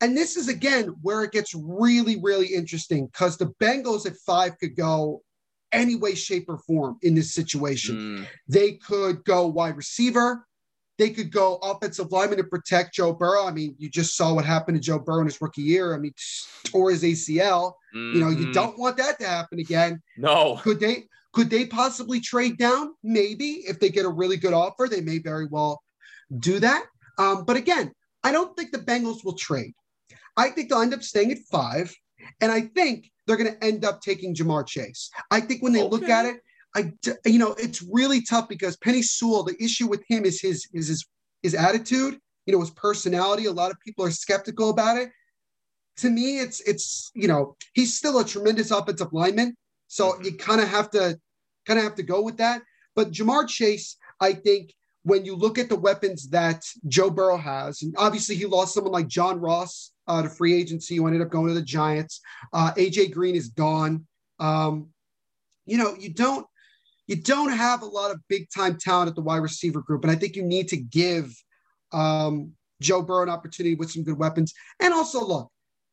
And 0.00 0.16
this 0.16 0.36
is 0.36 0.48
again 0.48 0.94
where 1.02 1.24
it 1.24 1.32
gets 1.32 1.54
really, 1.54 2.18
really 2.22 2.48
interesting 2.48 3.06
because 3.06 3.36
the 3.36 3.52
Bengals 3.60 4.06
at 4.06 4.16
five 4.26 4.58
could 4.58 4.76
go 4.76 5.22
any 5.72 5.96
way, 5.96 6.14
shape, 6.14 6.46
or 6.48 6.58
form 6.58 6.98
in 7.02 7.14
this 7.14 7.34
situation. 7.34 7.96
Mm, 7.96 8.26
They 8.48 8.72
could 8.72 9.24
go 9.24 9.46
wide 9.46 9.76
receiver. 9.76 10.46
They 10.98 11.10
could 11.10 11.30
go 11.30 11.56
offensive 11.62 12.10
lineman 12.10 12.38
to 12.38 12.44
protect 12.44 12.94
Joe 12.94 13.12
Burrow. 13.12 13.46
I 13.46 13.52
mean, 13.52 13.76
you 13.78 13.88
just 13.88 14.16
saw 14.16 14.34
what 14.34 14.44
happened 14.44 14.76
to 14.76 14.80
Joe 14.82 14.98
Burrow 14.98 15.20
in 15.20 15.26
his 15.26 15.40
rookie 15.40 15.62
year. 15.62 15.94
I 15.94 15.98
mean, 15.98 16.12
tore 16.64 16.90
his 16.90 17.04
ACL. 17.04 17.74
You 17.94 18.20
know, 18.20 18.30
you 18.30 18.46
mhm. 18.46 18.52
don't 18.52 18.78
want 18.78 18.96
that 18.96 19.18
to 19.20 19.26
happen 19.26 19.60
again. 19.60 20.02
No. 20.16 20.56
Could 20.62 20.80
they 20.80 21.04
could 21.32 21.50
they 21.50 21.66
possibly 21.66 22.20
trade 22.20 22.58
down? 22.58 22.94
Maybe 23.04 23.62
if 23.68 23.78
they 23.78 23.90
get 23.90 24.06
a 24.06 24.08
really 24.08 24.36
good 24.36 24.52
offer, 24.52 24.88
they 24.90 25.00
may 25.00 25.18
very 25.18 25.46
well 25.46 25.80
do 26.40 26.58
that. 26.58 26.86
Um, 27.16 27.44
but 27.44 27.56
again, 27.56 27.92
I 28.24 28.32
don't 28.32 28.56
think 28.56 28.72
the 28.72 28.78
Bengals 28.78 29.24
will 29.24 29.34
trade. 29.34 29.74
I 30.36 30.50
think 30.50 30.68
they'll 30.68 30.80
end 30.80 30.94
up 30.94 31.02
staying 31.02 31.32
at 31.32 31.38
five, 31.50 31.94
and 32.40 32.50
I 32.50 32.62
think 32.62 33.10
they're 33.28 33.36
going 33.36 33.52
to 33.52 33.64
end 33.64 33.84
up 33.84 34.00
taking 34.00 34.34
Ja'Marr 34.34 34.66
Chase. 34.66 35.10
I 35.30 35.40
think 35.40 35.62
when 35.62 35.74
they 35.74 35.82
look 35.82 36.08
at 36.08 36.24
it, 36.24 36.40
I 36.74 36.92
you 37.24 37.38
know 37.38 37.52
it's 37.58 37.82
really 37.82 38.22
tough 38.22 38.48
because 38.48 38.76
Penei 38.78 39.04
Sewell. 39.04 39.44
The 39.44 39.62
issue 39.62 39.86
with 39.86 40.02
him 40.08 40.24
is 40.24 40.40
his 40.40 40.66
is 40.72 40.88
his 40.88 41.06
his 41.42 41.54
attitude. 41.54 42.18
You 42.46 42.54
know 42.54 42.60
his 42.60 42.70
personality. 42.70 43.44
A 43.44 43.52
lot 43.52 43.70
of 43.70 43.78
people 43.80 44.04
are 44.04 44.10
skeptical 44.10 44.70
about 44.70 44.96
it. 44.96 45.10
To 45.98 46.10
me, 46.10 46.40
it's 46.40 46.60
it's 46.62 47.10
you 47.14 47.28
know 47.28 47.56
he's 47.74 47.96
still 47.96 48.18
a 48.18 48.24
tremendous 48.24 48.70
offensive 48.70 49.12
lineman. 49.12 49.56
So 49.88 50.12
Mhm. 50.12 50.24
you 50.24 50.32
kind 50.36 50.60
of 50.60 50.68
have 50.68 50.90
to 50.90 51.18
kind 51.66 51.78
of 51.78 51.84
have 51.84 51.94
to 51.96 52.02
go 52.02 52.22
with 52.22 52.38
that. 52.38 52.62
But 52.96 53.12
Ja'Marr 53.12 53.46
Chase, 53.48 53.96
I 54.20 54.32
think 54.32 54.74
when 55.04 55.24
you 55.24 55.36
look 55.36 55.58
at 55.58 55.68
the 55.68 55.76
weapons 55.76 56.28
that 56.30 56.64
Joe 56.86 57.10
Burrow 57.10 57.38
has, 57.38 57.82
and 57.82 57.94
obviously 57.96 58.36
he 58.36 58.46
lost 58.46 58.74
someone 58.74 58.92
like 58.92 59.08
John 59.08 59.40
Ross 59.40 59.92
uh, 60.08 60.22
to 60.22 60.28
free 60.28 60.54
agency, 60.54 60.96
who 60.96 61.06
ended 61.06 61.22
up 61.22 61.30
going 61.30 61.48
to 61.48 61.54
the 61.54 61.62
Giants. 61.62 62.20
Uh, 62.52 62.72
AJ 62.74 63.12
Green 63.12 63.36
is 63.36 63.48
gone. 63.48 64.06
Um, 64.40 64.88
you 65.66 65.76
know, 65.76 65.94
you 65.98 66.12
don't 66.12 66.46
you 67.06 67.16
don't 67.16 67.52
have 67.52 67.82
a 67.82 67.86
lot 67.86 68.10
of 68.10 68.20
big 68.28 68.48
time 68.54 68.76
talent 68.78 69.08
at 69.08 69.14
the 69.14 69.22
wide 69.22 69.38
receiver 69.42 69.80
group, 69.80 70.02
and 70.02 70.10
I 70.10 70.16
think 70.16 70.36
you 70.36 70.42
need 70.42 70.68
to 70.68 70.76
give 70.76 71.32
um, 71.92 72.52
Joe 72.80 73.02
Burrow 73.02 73.22
an 73.22 73.28
opportunity 73.28 73.74
with 73.74 73.90
some 73.90 74.04
good 74.04 74.18
weapons. 74.18 74.52
And 74.80 74.92
also, 74.92 75.24
look, 75.24 75.50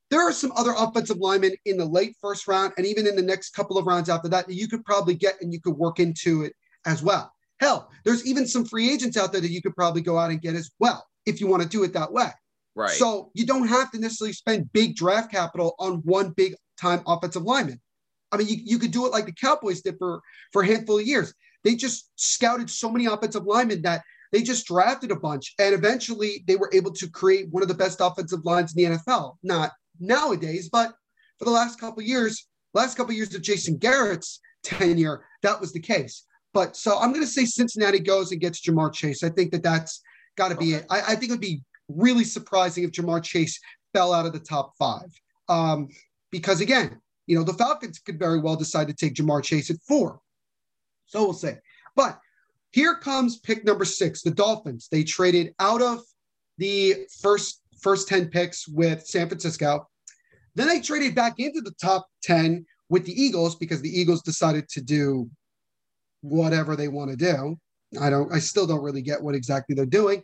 there 0.10 0.22
are 0.22 0.34
some 0.34 0.51
other 0.55 0.74
offensive 0.77 1.17
linemen 1.17 1.55
in 1.65 1.77
the 1.77 1.86
late 1.86 2.15
first 2.22 2.48
round 2.48 2.74
and 2.77 2.86
even 2.86 3.07
in 3.07 3.15
the 3.15 3.22
next 3.22 3.55
couple 3.55 3.77
of 3.77 3.88
rounds 3.88 4.10
after 4.10 4.30
that 4.30 4.47
that 4.47 4.54
you 4.54 4.67
could 4.67 4.86
probably 4.86 5.15
get 5.15 5.41
and 5.41 5.51
you 5.51 5.60
could 5.60 5.75
work 5.75 5.99
into 5.99 6.43
it 6.43 6.54
as 6.86 7.01
well. 7.01 7.32
Hell, 7.60 7.89
there's 8.04 8.25
even 8.25 8.45
some 8.45 8.65
free 8.65 8.91
agents 8.91 9.17
out 9.17 9.32
there 9.32 9.41
that 9.41 9.51
you 9.51 9.62
could 9.62 9.75
probably 9.75 10.01
go 10.01 10.17
out 10.17 10.30
and 10.30 10.41
get 10.41 10.56
as 10.56 10.71
well 10.80 11.06
if 11.25 11.39
you 11.39 11.47
want 11.47 11.63
to 11.63 11.69
do 11.69 11.84
it 11.84 11.93
that 11.93 12.12
way. 12.12 12.30
Right. 12.75 12.89
So 12.91 13.31
you 13.33 13.45
don't 13.45 13.67
have 13.67 13.91
to 13.91 13.99
necessarily 13.99 14.33
spend 14.33 14.71
big 14.73 14.95
draft 14.95 15.31
capital 15.31 15.75
on 15.79 15.95
one 16.03 16.31
big 16.31 16.55
time 16.79 17.01
offensive 17.07 17.43
lineman. 17.43 17.79
I 18.31 18.38
mean, 18.38 18.47
you, 18.47 18.57
you 18.63 18.79
could 18.79 18.91
do 18.91 19.05
it 19.05 19.11
like 19.11 19.25
the 19.25 19.31
Cowboys 19.33 19.81
did 19.81 19.95
for, 19.97 20.21
for 20.51 20.63
a 20.63 20.67
handful 20.67 20.99
of 20.99 21.05
years. 21.07 21.33
They 21.63 21.75
just 21.75 22.11
scouted 22.15 22.69
so 22.69 22.91
many 22.91 23.05
offensive 23.05 23.45
linemen 23.45 23.81
that 23.83 24.03
they 24.31 24.41
just 24.41 24.67
drafted 24.67 25.11
a 25.11 25.15
bunch. 25.15 25.53
And 25.57 25.73
eventually 25.73 26.43
they 26.47 26.57
were 26.57 26.69
able 26.73 26.91
to 26.93 27.09
create 27.09 27.47
one 27.51 27.63
of 27.63 27.69
the 27.69 27.75
best 27.75 27.99
offensive 28.01 28.43
lines 28.43 28.75
in 28.75 28.91
the 28.91 28.97
NFL. 28.97 29.38
Not 29.41 29.71
nowadays, 29.99 30.69
but 30.69 30.93
for 31.39 31.45
the 31.45 31.51
last 31.51 31.79
couple 31.79 32.01
of 32.01 32.07
years, 32.07 32.45
last 32.73 32.97
couple 32.97 33.11
of 33.11 33.17
years 33.17 33.33
of 33.33 33.41
Jason 33.41 33.77
Garrett's 33.77 34.41
tenure, 34.63 35.23
that 35.43 35.61
was 35.61 35.71
the 35.71 35.79
case. 35.79 36.25
But 36.53 36.75
so 36.75 36.99
I'm 36.99 37.11
going 37.11 37.23
to 37.25 37.31
say 37.31 37.45
Cincinnati 37.45 37.99
goes 37.99 38.31
and 38.31 38.41
gets 38.41 38.61
Ja'Marr 38.61 38.93
Chase. 38.93 39.23
I 39.23 39.29
think 39.29 39.51
that 39.51 39.63
that's 39.63 40.01
got 40.38 40.49
to 40.49 40.55
be 40.57 40.75
Okay. 40.75 40.83
it. 40.83 40.88
I, 40.89 41.01
I 41.01 41.15
think 41.15 41.25
it 41.25 41.31
would 41.31 41.41
be 41.41 41.61
really 41.88 42.24
surprising 42.24 42.84
if 42.84 42.91
Ja'Marr 42.91 43.24
Chase 43.24 43.60
fell 43.93 44.13
out 44.13 44.26
of 44.26 44.34
the 44.34 44.39
top 44.39 44.74
five. 44.78 45.12
Um, 45.48 45.89
because 46.32 46.62
again, 46.62 47.00
you 47.28 47.38
know, 47.38 47.43
the 47.43 47.54
Falcons 47.54 48.00
could 48.00 48.19
very 48.19 48.39
well 48.39 48.56
decide 48.56 48.88
to 48.88 48.93
take 48.93 49.15
Ja'Marr 49.15 49.43
Chase 49.43 49.69
at 49.69 49.82
four. 49.88 50.19
So 51.06 51.24
we'll 51.24 51.34
say. 51.34 51.58
But 51.95 52.19
here 52.71 52.95
comes 52.95 53.39
pick 53.39 53.63
number 53.63 53.86
six, 53.86 54.21
the 54.21 54.32
Dolphins. 54.32 54.88
They 54.91 55.04
traded 55.04 55.54
out 55.60 55.82
of 55.82 56.02
the 56.58 57.08
first 57.21 57.62
first 57.82 58.08
10 58.08 58.30
picks 58.30 58.67
with 58.67 59.06
San 59.06 59.28
Francisco. 59.28 59.88
Then 60.56 60.67
they 60.67 60.82
traded 60.82 61.13
back 61.15 61.39
into 61.39 61.62
the 61.62 61.74
top 61.82 62.08
10 62.24 62.65
with 62.89 63.06
the 63.06 63.21
Eagles 63.21 63.56
because 63.56 63.82
the 63.82 63.89
Eagles 63.89 64.21
decided 64.21 64.67
to 64.69 64.82
do 64.82 65.30
whatever 66.21 66.76
they 66.76 66.88
want 66.88 67.12
to 67.12 67.17
do. 67.17 67.58
I 68.02 68.10
don't 68.10 68.34
I 68.34 68.39
still 68.39 68.67
don't 68.67 68.84
really 68.84 69.02
get 69.02 69.21
what 69.21 69.36
exactly 69.36 69.76
they're 69.76 69.86
doing, 69.86 70.24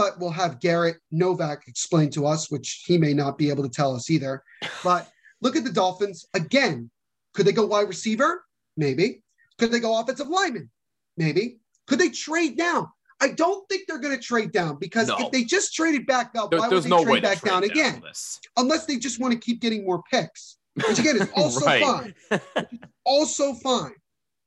but 0.00 0.18
we'll 0.18 0.30
have 0.30 0.60
Garrett 0.60 0.96
Novak 1.10 1.64
explain 1.68 2.08
to 2.08 2.26
us, 2.26 2.50
which 2.50 2.84
he 2.86 2.96
may 2.96 3.12
not 3.12 3.36
be 3.36 3.50
able 3.50 3.62
to 3.62 3.68
tell 3.68 3.94
us 3.94 4.08
either. 4.08 4.42
But 4.82 5.06
look 5.42 5.56
at 5.56 5.64
the 5.64 5.70
Dolphins 5.72 6.24
again. 6.32 6.90
Could 7.34 7.44
they 7.44 7.52
go 7.52 7.66
wide 7.66 7.86
receiver? 7.86 8.42
Maybe. 8.78 9.22
Could 9.58 9.70
they 9.70 9.78
go 9.78 10.00
offensive 10.00 10.28
lineman? 10.28 10.70
Maybe. 11.18 11.58
Could 11.86 11.98
they 11.98 12.08
trade 12.08 12.56
down? 12.56 12.88
I 13.20 13.28
don't 13.28 13.68
think 13.68 13.82
they're 13.86 13.98
going 13.98 14.16
to 14.16 14.22
trade 14.22 14.52
down 14.52 14.78
because 14.80 15.08
No. 15.08 15.18
if 15.18 15.32
they 15.32 15.44
just 15.44 15.74
traded 15.74 16.06
back 16.06 16.30
up, 16.34 16.50
There- 16.50 16.60
why 16.60 16.68
would 16.68 16.82
they 16.82 16.88
no 16.88 17.04
trade 17.04 17.22
back 17.22 17.40
trade 17.40 17.50
down 17.50 17.60
down 17.60 17.70
again? 17.70 18.02
Unless 18.56 18.86
they 18.86 18.96
just 18.96 19.20
want 19.20 19.34
to 19.34 19.38
keep 19.38 19.60
getting 19.60 19.84
more 19.84 20.02
picks, 20.10 20.56
which 20.76 20.98
again 20.98 21.16
is 21.20 21.28
also 21.36 21.60
fine. 21.60 22.14
Also 23.04 23.52
fine 23.52 23.92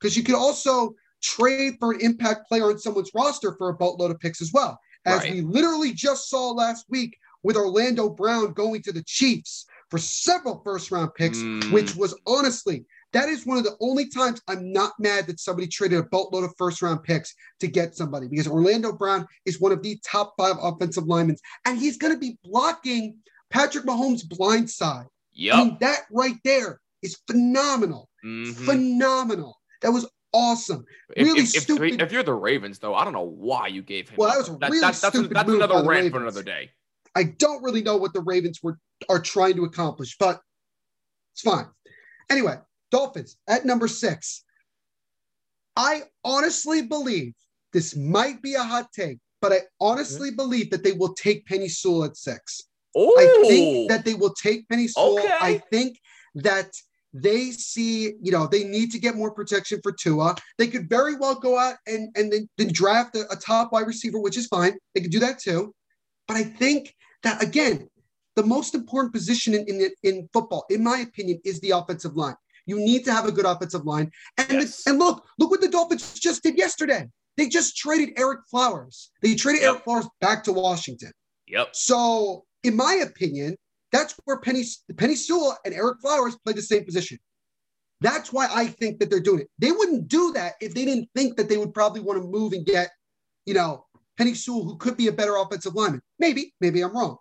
because 0.00 0.16
you 0.16 0.24
could 0.24 0.34
also 0.34 0.96
trade 1.22 1.74
for 1.78 1.92
an 1.92 2.00
impact 2.00 2.48
player 2.48 2.64
on 2.64 2.78
someone's 2.80 3.12
roster 3.14 3.54
for 3.56 3.68
a 3.68 3.74
boatload 3.74 4.10
of 4.10 4.18
picks 4.18 4.42
as 4.42 4.50
well. 4.52 4.80
As 5.04 5.20
Right. 5.20 5.32
we 5.34 5.40
literally 5.42 5.92
just 5.92 6.28
saw 6.28 6.50
last 6.50 6.86
week 6.88 7.16
with 7.42 7.56
Orlando 7.56 8.08
Brown 8.08 8.52
going 8.52 8.82
to 8.82 8.92
the 8.92 9.02
Chiefs 9.04 9.66
for 9.90 9.98
several 9.98 10.62
first 10.64 10.90
round 10.90 11.14
picks, 11.14 11.38
Mm. 11.38 11.72
which 11.72 11.94
was 11.94 12.14
honestly, 12.26 12.86
that 13.12 13.28
is 13.28 13.44
one 13.46 13.58
of 13.58 13.64
the 13.64 13.76
only 13.80 14.08
times 14.08 14.40
I'm 14.48 14.72
not 14.72 14.92
mad 14.98 15.26
that 15.26 15.38
somebody 15.38 15.68
traded 15.68 15.98
a 15.98 16.02
boatload 16.04 16.44
of 16.44 16.54
first 16.56 16.80
round 16.82 17.02
picks 17.02 17.34
to 17.60 17.68
get 17.68 17.94
somebody 17.94 18.28
because 18.28 18.48
Orlando 18.48 18.92
Brown 18.92 19.26
is 19.44 19.60
one 19.60 19.72
of 19.72 19.82
the 19.82 19.98
top 20.04 20.34
five 20.38 20.56
offensive 20.60 21.04
linemen, 21.06 21.36
and 21.66 21.78
he's 21.78 21.98
going 21.98 22.12
to 22.14 22.18
be 22.18 22.38
blocking 22.42 23.16
Patrick 23.50 23.84
Mahomes' 23.84 24.26
blind 24.28 24.70
side. 24.70 25.06
I 25.52 25.64
mean, 25.64 25.76
that 25.80 26.06
right 26.10 26.36
there 26.44 26.80
is 27.02 27.18
phenomenal. 27.26 28.08
Mhm. 28.24 28.54
Phenomenal. 28.64 29.60
That 29.82 29.92
was 29.92 30.06
awesome. 30.34 30.84
Really 31.16 31.40
if, 31.40 31.54
if- 31.54 31.62
stupid- 31.62 32.02
If, 32.02 32.12
you're 32.12 32.22
the 32.22 32.34
Ravens, 32.34 32.78
though, 32.78 32.94
I 32.94 33.04
don't 33.04 33.14
know 33.14 33.22
why 33.22 33.68
you 33.68 33.80
gave 33.80 34.10
him. 34.10 34.16
Well, 34.18 34.30
that 34.30 34.38
was 34.38 34.48
a 34.48 34.52
really 34.52 34.80
that's, 34.80 34.98
stupid 34.98 35.30
that's 35.30 35.48
by 35.48 35.54
another 35.54 35.80
the 35.80 35.88
rant 35.88 36.10
for 36.12 36.20
another 36.20 36.42
day. 36.42 36.70
I 37.14 37.22
don't 37.24 37.62
really 37.62 37.82
know 37.82 37.96
what 37.96 38.12
the 38.12 38.20
Ravens 38.20 38.60
were 38.62 38.78
are 39.08 39.20
trying 39.20 39.54
to 39.56 39.64
accomplish, 39.64 40.16
but 40.18 40.40
it's 41.32 41.42
fine. 41.42 41.66
Anyway, 42.30 42.56
Dolphins 42.90 43.36
at 43.48 43.64
number 43.64 43.88
six. 43.88 44.44
I 45.76 46.02
honestly 46.24 46.82
believe 46.82 47.34
this 47.72 47.96
might 47.96 48.40
be 48.42 48.54
a 48.54 48.62
hot 48.62 48.92
take, 48.92 49.18
but 49.40 49.52
I 49.52 49.60
honestly 49.80 50.28
mm-hmm. 50.28 50.36
believe 50.36 50.70
that 50.70 50.84
they 50.84 50.92
will 50.92 51.14
take 51.14 51.46
Penei 51.46 51.70
Sewell 51.70 52.04
at 52.04 52.16
six. 52.16 52.62
Oh, 52.96 53.12
I 53.18 53.48
think 53.48 53.90
that 53.90 54.04
they 54.04 54.14
will 54.14 54.34
take 54.34 54.68
Penei 54.68 54.88
Sewell. 54.88 55.18
Okay. 55.18 55.36
I 55.40 55.58
think 55.70 55.98
that 56.36 56.70
they 57.14 57.52
see, 57.52 58.14
you 58.20 58.32
know, 58.32 58.48
they 58.48 58.64
need 58.64 58.90
to 58.90 58.98
get 58.98 59.14
more 59.14 59.30
protection 59.30 59.80
for 59.82 59.92
Tua. 59.92 60.34
They 60.58 60.66
could 60.66 60.88
very 60.88 61.14
well 61.14 61.36
go 61.36 61.56
out 61.58 61.76
and 61.86 62.08
and 62.16 62.32
then, 62.32 62.48
then 62.58 62.72
draft 62.72 63.14
a, 63.16 63.30
a 63.32 63.36
top 63.36 63.72
wide 63.72 63.86
receiver, 63.86 64.18
which 64.18 64.36
is 64.36 64.48
fine. 64.48 64.76
They 64.94 65.00
could 65.00 65.12
do 65.12 65.20
that 65.20 65.38
too. 65.38 65.72
But 66.26 66.36
I 66.36 66.42
think 66.42 66.92
that 67.22 67.40
again, 67.40 67.88
the 68.34 68.42
most 68.42 68.74
important 68.74 69.14
position 69.14 69.54
in 69.54 69.64
in, 69.68 69.90
in 70.02 70.28
football, 70.32 70.66
in 70.68 70.82
my 70.82 70.98
opinion, 70.98 71.40
is 71.44 71.60
the 71.60 71.70
offensive 71.70 72.16
line. 72.16 72.34
You 72.66 72.78
need 72.78 73.04
to 73.04 73.12
have 73.12 73.26
a 73.26 73.32
good 73.32 73.44
offensive 73.46 73.84
line. 73.84 74.10
And 74.36 74.52
Yes. 74.52 74.82
and 74.86 74.98
look, 74.98 75.24
look 75.38 75.50
what 75.50 75.60
the 75.60 75.68
Dolphins 75.68 76.18
just 76.18 76.42
did 76.42 76.58
yesterday. 76.58 77.08
They 77.36 77.48
just 77.48 77.76
traded 77.76 78.16
Ereck 78.16 78.42
Flowers. 78.50 79.10
They 79.22 79.34
traded 79.36 79.62
Yep. 79.62 79.74
Ereck 79.74 79.84
Flowers 79.84 80.08
back 80.20 80.42
to 80.44 80.52
Washington. 80.52 81.12
Yep. 81.46 81.76
So, 81.76 82.44
in 82.62 82.74
my 82.74 82.94
opinion, 82.94 83.56
that's 83.94 84.16
where 84.24 84.40
Penny 84.40 84.64
Penei 84.94 85.16
Sewell 85.16 85.56
and 85.64 85.72
Ereck 85.72 86.00
Flowers 86.00 86.36
play 86.44 86.52
the 86.52 86.60
same 86.60 86.84
position. 86.84 87.16
That's 88.00 88.32
why 88.32 88.48
I 88.52 88.66
think 88.66 88.98
that 88.98 89.08
they're 89.08 89.20
doing 89.20 89.42
it. 89.42 89.50
They 89.60 89.70
wouldn't 89.70 90.08
do 90.08 90.32
that 90.32 90.54
if 90.60 90.74
they 90.74 90.84
didn't 90.84 91.08
think 91.14 91.36
that 91.36 91.48
they 91.48 91.56
would 91.56 91.72
probably 91.72 92.00
want 92.00 92.20
to 92.20 92.28
move 92.28 92.54
and 92.54 92.66
get, 92.66 92.90
you 93.46 93.54
know, 93.54 93.86
Penei 94.18 94.36
Sewell, 94.36 94.64
who 94.64 94.76
could 94.78 94.96
be 94.96 95.06
a 95.06 95.12
better 95.12 95.36
offensive 95.36 95.76
lineman. 95.76 96.02
Maybe, 96.18 96.52
maybe 96.60 96.82
I'm 96.82 96.92
wrong. 96.92 97.18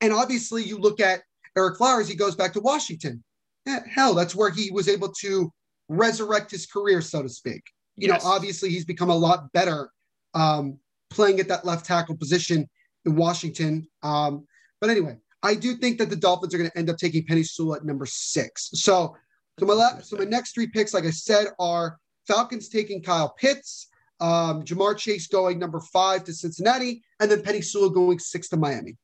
And 0.00 0.12
obviously, 0.12 0.62
you 0.62 0.78
look 0.78 1.00
at 1.00 1.22
Ereck 1.58 1.76
Flowers, 1.76 2.08
he 2.08 2.14
goes 2.14 2.36
back 2.36 2.52
to 2.52 2.60
Washington. 2.60 3.24
Hell, 3.66 4.14
that's 4.14 4.34
where 4.34 4.50
he 4.50 4.70
was 4.70 4.88
able 4.88 5.10
to 5.22 5.52
resurrect 5.88 6.52
his 6.52 6.66
career, 6.66 7.00
so 7.00 7.20
to 7.20 7.28
speak. 7.28 7.62
You 7.96 8.08
yes. 8.08 8.22
know, 8.22 8.30
obviously, 8.30 8.70
he's 8.70 8.84
become 8.84 9.10
a 9.10 9.16
lot 9.16 9.52
better 9.52 9.90
um, 10.34 10.78
playing 11.10 11.40
at 11.40 11.48
that 11.48 11.64
left 11.64 11.84
tackle 11.84 12.16
position 12.16 12.68
in 13.04 13.16
Washington. 13.16 13.88
Um, 14.04 14.46
but 14.80 14.90
anyway, 14.90 15.16
I 15.44 15.54
do 15.54 15.76
think 15.76 15.98
that 15.98 16.08
the 16.08 16.16
Dolphins 16.16 16.54
are 16.54 16.58
going 16.58 16.70
to 16.70 16.78
end 16.78 16.88
up 16.88 16.96
taking 16.96 17.24
Penei 17.24 17.46
Sewell 17.46 17.76
at 17.76 17.84
number 17.84 18.06
six. 18.06 18.70
So, 18.72 19.14
so 19.60 19.66
my 19.66 19.74
last, 19.74 20.08
so 20.08 20.16
my 20.16 20.24
next 20.24 20.54
three 20.54 20.66
picks, 20.66 20.94
like 20.94 21.04
I 21.04 21.10
said, 21.10 21.48
are 21.60 21.98
Falcons 22.26 22.70
taking 22.70 23.02
Kyle 23.02 23.28
Pitts, 23.38 23.88
um, 24.20 24.62
Ja'Marr 24.62 24.96
Chase 24.96 25.26
going 25.26 25.58
number 25.58 25.80
five 25.80 26.24
to 26.24 26.32
Cincinnati, 26.32 27.02
and 27.20 27.30
then 27.30 27.42
Penny 27.42 27.60
Sewell 27.60 27.90
going 27.90 28.18
six 28.18 28.48
to 28.48 28.56
Miami. 28.56 28.96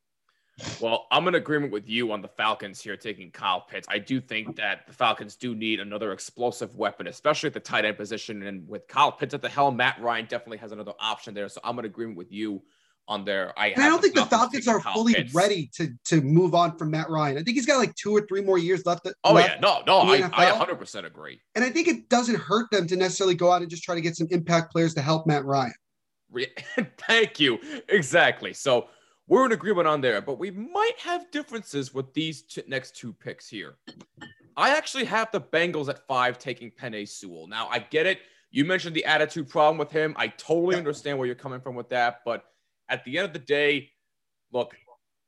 Well, 0.79 1.07
I'm 1.11 1.27
in 1.27 1.35
agreement 1.35 1.71
with 1.71 1.87
you 1.87 2.11
on 2.11 2.21
the 2.21 2.27
Falcons 2.27 2.81
here 2.81 2.97
taking 2.97 3.31
Kyle 3.31 3.61
Pitts. 3.61 3.87
I 3.89 3.99
do 3.99 4.19
think 4.19 4.55
that 4.57 4.87
the 4.87 4.93
Falcons 4.93 5.35
do 5.35 5.55
need 5.55 5.79
another 5.79 6.11
explosive 6.11 6.75
weapon, 6.75 7.07
especially 7.07 7.47
at 7.47 7.53
the 7.53 7.59
tight 7.59 7.85
end 7.85 7.97
position. 7.97 8.43
And 8.43 8.67
with 8.67 8.87
Kyle 8.87 9.11
Pitts 9.11 9.33
at 9.33 9.41
the 9.41 9.49
helm, 9.49 9.77
Matt 9.77 10.01
Ryan 10.01 10.25
definitely 10.25 10.57
has 10.57 10.71
another 10.71 10.93
option 10.99 11.33
there. 11.33 11.49
So 11.49 11.61
I'm 11.63 11.77
in 11.79 11.85
agreement 11.85 12.17
with 12.17 12.31
you 12.31 12.61
on 13.11 13.25
there. 13.25 13.53
I, 13.59 13.73
I 13.75 13.89
don't 13.89 14.01
think 14.01 14.15
the 14.15 14.25
Falcons 14.25 14.67
are 14.67 14.79
fully 14.79 15.13
Pitts. 15.13 15.35
ready 15.35 15.69
to 15.75 15.89
to 16.05 16.21
move 16.21 16.55
on 16.55 16.77
from 16.77 16.91
Matt 16.91 17.09
Ryan. 17.09 17.37
I 17.37 17.43
think 17.43 17.55
he's 17.55 17.65
got 17.65 17.77
like 17.77 17.93
two 17.95 18.15
or 18.15 18.25
three 18.25 18.41
more 18.41 18.57
years 18.57 18.85
left. 18.85 19.07
oh 19.23 19.33
left 19.33 19.49
yeah, 19.49 19.59
no, 19.59 19.83
no, 19.85 19.99
I, 19.99 20.29
I 20.33 20.51
100% 20.51 21.05
agree. 21.05 21.39
And 21.55 21.63
I 21.63 21.69
think 21.69 21.87
it 21.87 22.09
doesn't 22.09 22.35
hurt 22.35 22.71
them 22.71 22.87
to 22.87 22.95
necessarily 22.95 23.35
go 23.35 23.51
out 23.51 23.61
and 23.61 23.69
just 23.69 23.83
try 23.83 23.95
to 23.95 24.01
get 24.01 24.15
some 24.15 24.27
impact 24.31 24.71
players 24.71 24.93
to 24.93 25.01
help 25.01 25.27
Matt 25.27 25.43
Ryan. 25.45 25.73
Thank 27.07 27.39
you. 27.39 27.59
Exactly. 27.89 28.53
So 28.53 28.87
we're 29.27 29.45
in 29.45 29.51
agreement 29.51 29.87
on 29.87 29.99
there, 29.99 30.21
but 30.21 30.39
we 30.39 30.49
might 30.49 30.97
have 30.99 31.29
differences 31.31 31.93
with 31.93 32.13
these 32.13 32.43
t- 32.43 32.63
next 32.67 32.95
two 32.95 33.11
picks 33.13 33.49
here. 33.49 33.75
I 34.55 34.75
actually 34.75 35.05
have 35.05 35.29
the 35.31 35.41
Bengals 35.41 35.89
at 35.89 36.05
five 36.07 36.39
taking 36.39 36.71
Penei 36.71 37.07
Sewell. 37.07 37.47
Now 37.47 37.67
I 37.69 37.79
get 37.79 38.05
it. 38.05 38.19
You 38.51 38.65
mentioned 38.65 38.95
the 38.95 39.05
attitude 39.05 39.49
problem 39.49 39.77
with 39.77 39.91
him. 39.91 40.13
I 40.17 40.27
totally 40.27 40.75
understand 40.75 41.17
where 41.17 41.25
you're 41.25 41.35
coming 41.35 41.61
from 41.61 41.75
with 41.75 41.89
that, 41.89 42.19
but 42.25 42.43
at 42.91 43.03
the 43.05 43.17
end 43.17 43.25
of 43.25 43.33
the 43.33 43.39
day, 43.39 43.89
look, 44.51 44.75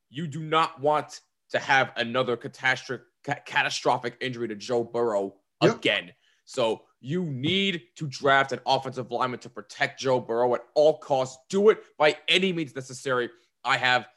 you 0.10 0.28
do 0.28 0.41
not 0.41 0.80
want 0.80 1.21
to 1.49 1.60
have 1.60 1.91
another 1.95 2.38
catastrophic 2.38 3.08
catastrophic 3.45 4.17
injury 4.19 4.49
to 4.49 4.56
Joe 4.56 4.84
Burrow 4.84 5.36
yep. 5.62 5.78
again. 5.78 6.12
So 6.43 6.82
you 6.99 7.23
need 7.23 7.84
to 7.95 8.06
draft 8.08 8.52
an 8.52 8.60
offensive 8.65 9.12
lineman 9.12 9.39
to 9.39 9.49
protect 9.49 9.99
Joe 9.99 10.19
Burrow 10.19 10.56
at 10.56 10.62
all 10.76 10.97
costs. 10.97 11.38
Do 11.49 11.69
it 11.69 11.84
by 11.97 12.17
any 12.28 12.52
means 12.52 12.76
necessary. 12.76 13.30
I 13.63 13.78
have 13.78 14.08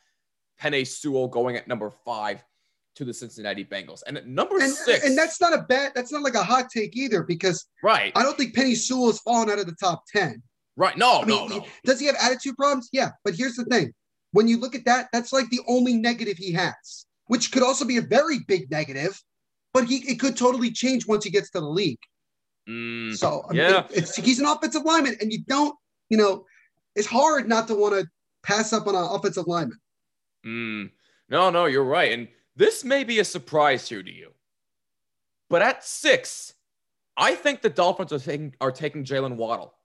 Penei 0.61 0.85
Sewell 0.85 1.29
going 1.29 1.57
at 1.57 1.69
number 1.69 1.91
five 2.05 2.43
to 2.97 3.05
the 3.05 3.15
Cincinnati 3.15 3.65
Bengals. 3.65 4.03
And 4.07 4.17
at 4.17 4.27
number 4.27 4.59
and, 4.59 4.73
six. 4.73 5.05
And 5.05 5.17
that's 5.17 5.41
not 5.41 5.53
a 5.53 5.63
bad, 5.63 5.93
that's 5.95 6.11
not 6.11 6.23
like 6.23 6.35
a 6.35 6.43
hot 6.43 6.69
take 6.69 6.97
either, 6.97 7.23
because 7.23 7.67
right. 7.83 8.11
I 8.17 8.23
don't 8.23 8.37
think 8.37 8.57
Penei 8.57 8.77
Sewell 8.77 9.07
has 9.07 9.21
fallen 9.21 9.51
out 9.51 9.61
of 9.61 9.67
the 9.67 9.77
top 9.79 10.05
10. 10.13 10.43
Right. 10.77 10.97
No, 10.97 11.23
I 11.23 11.25
mean, 11.25 11.49
no, 11.49 11.59
no. 11.59 11.67
Does 11.85 12.01
he 12.01 12.07
have 12.07 12.17
attitude 12.21 12.57
problems? 12.57 12.89
Yeah. 12.93 13.11
But 13.25 13.35
here's 13.35 13.55
the 13.55 13.65
thing 13.65 13.93
when 14.33 14.49
you 14.49 14.59
look 14.59 14.75
at 14.75 14.85
that, 14.85 15.09
that's 15.13 15.33
like 15.33 15.49
the 15.49 15.61
only 15.67 15.95
negative 15.95 16.37
he 16.37 16.53
has, 16.53 17.07
which 17.27 17.51
could 17.53 17.63
also 17.63 17.87
be 17.87 17.97
a 17.97 18.03
very 18.03 18.41
big 18.47 18.71
negative, 18.71 19.19
but 19.73 19.85
he 19.85 19.97
it 20.11 20.21
could 20.21 20.37
totally 20.37 20.71
change 20.71 21.07
once 21.07 21.25
he 21.25 21.31
gets 21.31 21.51
to 21.51 21.61
the 21.61 21.67
league. 21.67 21.99
Mm, 22.69 23.17
so 23.17 23.45
I 23.49 23.53
mean, 23.53 23.61
yeah, 23.63 23.87
it's, 23.91 24.15
he's 24.17 24.39
an 24.39 24.47
offensive 24.47 24.83
lineman, 24.83 25.17
and 25.21 25.33
you 25.33 25.39
don't, 25.47 25.75
you 26.11 26.19
know, 26.19 26.45
it's 26.95 27.07
hard 27.07 27.49
not 27.49 27.69
to 27.69 27.75
want 27.75 27.95
to 27.95 28.07
pass 28.43 28.73
up 28.73 28.87
on 28.87 28.95
an 28.95 29.05
offensive 29.05 29.47
lineman. 29.47 29.79
Mm, 30.45 30.91
no, 31.31 31.51
no, 31.51 31.67
you're 31.67 31.85
right, 31.85 32.13
and 32.13 32.29
this 32.57 32.85
may 32.85 33.05
be 33.05 33.21
a 33.21 33.25
surprise 33.25 33.89
here 33.89 34.03
to 34.03 34.13
you, 34.13 34.33
but 35.49 35.63
at 35.63 35.85
six, 35.85 36.53
I 37.17 37.37
think 37.37 37.63
the 37.63 37.71
Dolphins 37.71 38.13
are 38.13 38.19
taking 38.19 38.55
are 38.61 38.73
taking 38.73 39.05
Jaylen 39.05 39.37
Waddle. 39.37 39.76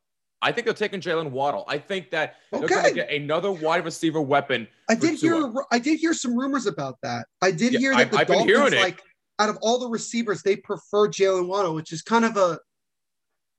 I 0.42 0.52
think 0.52 0.66
they're 0.66 0.74
taking 0.74 1.02
Jaylen 1.02 1.32
Waddle. 1.32 1.66
I 1.68 1.78
think 1.78 2.10
that 2.12 2.36
okay. 2.52 2.66
they're 2.66 2.82
going 2.82 2.90
to 2.90 2.94
get 2.94 3.12
another 3.12 3.52
wide 3.52 3.86
receiver 3.86 4.22
weapon. 4.22 4.68
I 4.90 4.96
did 4.96 5.20
hear. 5.20 5.52
I 5.72 5.80
did 5.80 6.00
hear 6.00 6.14
some 6.14 6.38
rumors 6.38 6.66
about 6.66 6.98
that. 7.04 7.28
I 7.42 7.52
did 7.52 7.74
yeah, 7.74 7.80
hear 7.80 7.92
that 7.96 8.00
I, 8.00 8.04
the 8.06 8.18
I've 8.18 8.28
Dolphins, 8.28 8.76
like 8.76 9.02
out 9.40 9.50
of 9.50 9.58
all 9.62 9.80
the 9.80 9.88
receivers, 9.88 10.42
they 10.42 10.56
prefer 10.56 11.08
Jaylen 11.08 11.48
Waddle, 11.48 11.76
which 11.76 11.92
is 11.92 12.02
kind 12.02 12.26
of 12.26 12.38
a, 12.38 12.60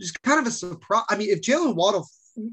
just 0.00 0.20
kind 0.22 0.40
of 0.40 0.46
a 0.46 0.50
surprise. 0.50 1.04
I 1.08 1.16
mean, 1.16 1.30
if 1.30 1.40
Jaylen 1.40 1.76
Waddle 1.76 2.06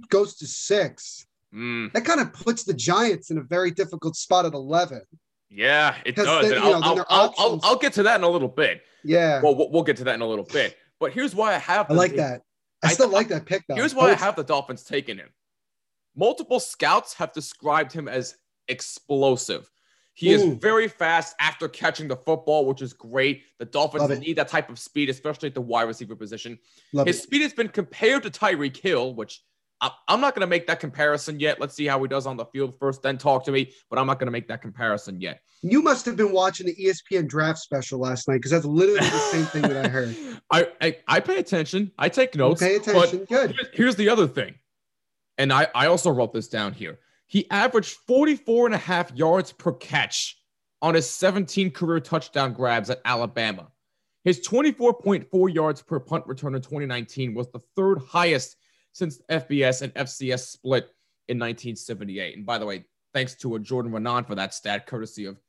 goes 0.10 0.36
to 0.38 0.48
six, 0.48 1.26
mm. 1.54 1.92
that 1.94 2.06
kind 2.06 2.20
of 2.20 2.32
puts 2.34 2.64
the 2.64 2.74
Giants 2.74 3.32
in 3.32 3.40
a 3.40 3.44
very 3.44 3.72
difficult 3.72 4.16
spot 4.16 4.46
at 4.46 4.54
eleven. 4.54 5.02
Yeah, 5.50 5.96
it 6.06 6.16
does. 6.16 6.28
I'll, 6.28 6.80
know, 6.80 7.06
I'll, 7.10 7.34
I'll, 7.40 7.60
I'll, 7.64 7.76
get 7.78 7.94
to 7.94 8.04
that 8.04 8.20
in 8.20 8.24
a 8.24 8.30
little 8.30 8.48
bit. 8.48 8.84
Yeah. 9.04 9.42
Well, 9.42 9.70
we'll 9.72 9.84
get 9.84 9.98
to 9.98 10.04
that 10.04 10.14
in 10.14 10.22
a 10.22 10.28
little 10.28 10.46
bit. 10.46 10.78
But 11.00 11.14
here's 11.14 11.34
why 11.34 11.56
I 11.56 11.58
have. 11.58 11.90
I 11.90 11.96
like 11.96 12.16
that. 12.18 12.42
I 12.84 12.94
still 12.94 13.10
I, 13.10 13.12
like 13.12 13.28
that 13.30 13.46
pick. 13.46 13.64
Though. 13.68 13.76
Here's 13.76 13.96
why 13.96 14.12
I 14.12 14.16
have 14.16 14.36
the 14.36 14.44
Dolphins 14.44 14.84
taking 14.84 15.18
him. 15.18 15.30
Multiple 16.16 16.60
scouts 16.60 17.14
have 17.16 17.34
described 17.34 17.92
him 17.92 18.08
as 18.08 18.36
explosive. 18.68 19.70
He 20.14 20.32
Ooh. 20.32 20.36
is 20.36 20.44
very 20.60 20.90
fast 20.90 21.36
after 21.40 21.70
catching 21.70 22.08
the 22.10 22.16
football, 22.16 22.66
which 22.66 22.82
is 22.82 22.92
great. 22.92 23.44
The 23.58 23.66
Dolphins 23.66 24.20
need 24.20 24.38
that 24.38 24.50
type 24.50 24.70
of 24.70 24.78
speed, 24.78 25.10
especially 25.10 25.48
at 25.48 25.56
the 25.56 25.62
wide 25.62 25.84
receiver 25.84 26.16
position. 26.16 26.60
Love 26.92 27.08
His 27.08 27.20
it. 27.20 27.24
speed 27.24 27.42
has 27.42 27.54
been 27.54 27.70
compared 27.70 28.24
to 28.24 28.30
Tyreek 28.30 28.76
Hill, 28.76 29.14
which 29.16 29.42
I'm 29.82 30.20
not 30.20 30.36
going 30.36 30.42
to 30.42 30.48
make 30.48 30.68
that 30.68 30.80
comparison 30.80 31.40
yet. 31.40 31.60
Let's 31.60 31.74
see 31.74 31.86
how 31.86 32.02
he 32.02 32.08
does 32.08 32.26
on 32.26 32.36
the 32.36 32.46
field 32.46 32.78
first, 32.80 33.02
then 33.02 33.18
talk 33.18 33.46
to 33.46 33.52
me. 33.52 33.72
But 33.90 33.98
I'm 33.98 34.08
not 34.08 34.20
going 34.20 34.28
to 34.28 34.32
make 34.32 34.48
that 34.50 34.62
comparison 34.62 35.22
yet. 35.22 35.42
You 35.62 35.82
must 35.82 36.06
have 36.06 36.18
been 36.18 36.34
watching 36.34 36.68
the 36.68 36.76
ESPN 36.76 37.28
draft 37.28 37.60
special 37.60 38.00
last 38.00 38.28
night 38.28 38.38
because 38.38 38.52
that's 38.52 38.66
literally 38.66 39.00
the 39.00 39.20
same 39.32 39.46
thing 39.46 39.62
that 39.62 39.86
I 39.86 39.88
heard. 39.90 40.16
I, 40.52 40.68
I, 40.82 40.98
I 41.08 41.20
pay 41.22 41.38
attention. 41.38 41.92
I 41.98 42.10
take 42.10 42.36
notes. 42.36 42.62
You 42.62 42.68
pay 42.68 42.76
attention. 42.76 43.26
Good. 43.26 43.56
Here's 43.74 43.96
the 43.96 44.10
other 44.10 44.28
thing, 44.28 44.56
and 45.38 45.54
I 45.54 45.68
I 45.74 45.88
also 45.88 46.12
wrote 46.12 46.34
this 46.34 46.48
down 46.48 46.74
here. 46.74 47.00
He 47.28 47.50
averaged 47.52 47.98
44 48.08 48.66
and 48.66 48.76
a 48.76 48.80
half 48.80 49.12
yards 49.16 49.52
per 49.52 49.74
catch 49.74 50.38
on 50.82 50.96
his 50.96 51.10
17 51.10 51.72
career 51.72 52.00
touchdown 52.00 52.54
grabs 52.54 52.90
at 52.90 53.02
Alabama. 53.06 53.68
His 54.24 54.46
24.4 54.46 55.54
yards 55.54 55.82
per 55.82 56.00
punt 56.00 56.26
return 56.28 56.56
in 56.56 56.62
2019 56.62 57.34
was 57.34 57.48
the 57.52 57.60
third 57.76 58.00
highest 58.00 58.58
since 58.94 59.22
FBS 59.30 59.82
and 59.82 59.94
FCS 59.94 60.48
split 60.48 60.84
in 61.28 61.38
1978. 61.38 62.38
And 62.38 62.46
by 62.46 62.58
the 62.58 62.66
way, 62.66 62.86
thanks 63.14 63.36
to 63.36 63.56
a 63.56 63.60
Jordan 63.60 63.92
Raanan 63.92 64.28
for 64.28 64.36
that 64.36 64.54
stat, 64.54 64.88
courtesy 64.88 65.26
of 65.26 65.40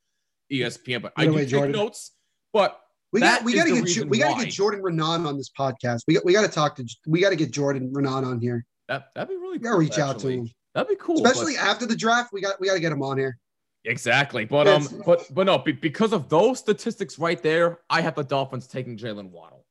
ESPN. 0.52 1.02
But 1.02 1.12
I 1.16 1.26
do 1.26 1.34
take 1.34 1.48
Jordan. 1.48 1.72
notes. 1.72 2.12
But 2.52 2.80
we 3.12 3.20
got 3.20 3.44
we 3.44 3.54
got 3.54 3.66
to 3.66 3.82
get 3.82 4.08
we 4.08 4.18
got 4.18 4.38
to 4.38 4.44
get 4.44 4.52
Jordan 4.52 4.82
Raanan 4.82 5.26
on 5.26 5.36
this 5.36 5.50
podcast. 5.50 6.02
We 6.06 6.14
got 6.14 6.24
we 6.24 6.32
got 6.32 6.42
to 6.42 6.48
talk 6.48 6.76
to 6.76 6.84
we 7.06 7.20
got 7.20 7.30
to 7.30 7.36
get 7.36 7.50
Jordan 7.50 7.92
Raanan 7.92 8.26
on 8.26 8.40
here. 8.40 8.64
That 8.88 9.08
that'd 9.14 9.28
be 9.28 9.36
really. 9.36 9.58
We 9.58 9.64
got 9.64 9.72
to 9.72 9.78
reach 9.78 9.98
actually. 9.98 10.04
out 10.04 10.18
to 10.20 10.28
him. 10.28 10.50
That'd 10.74 10.88
be 10.88 10.96
cool, 10.96 11.26
especially 11.26 11.54
but... 11.54 11.64
after 11.64 11.86
the 11.86 11.96
draft. 11.96 12.32
We 12.32 12.40
got 12.40 12.60
we 12.60 12.68
got 12.68 12.74
to 12.74 12.80
get 12.80 12.92
him 12.92 13.02
on 13.02 13.18
here. 13.18 13.38
Exactly, 13.84 14.44
but 14.44 14.68
um, 14.68 14.86
but 15.06 15.26
but 15.32 15.46
no, 15.46 15.58
because 15.58 16.12
of 16.12 16.28
those 16.28 16.58
statistics 16.58 17.18
right 17.18 17.42
there, 17.42 17.80
I 17.88 18.02
have 18.02 18.14
the 18.14 18.22
Dolphins 18.22 18.66
taking 18.66 18.98
Jaylen 18.98 19.30
Waddle. 19.30 19.64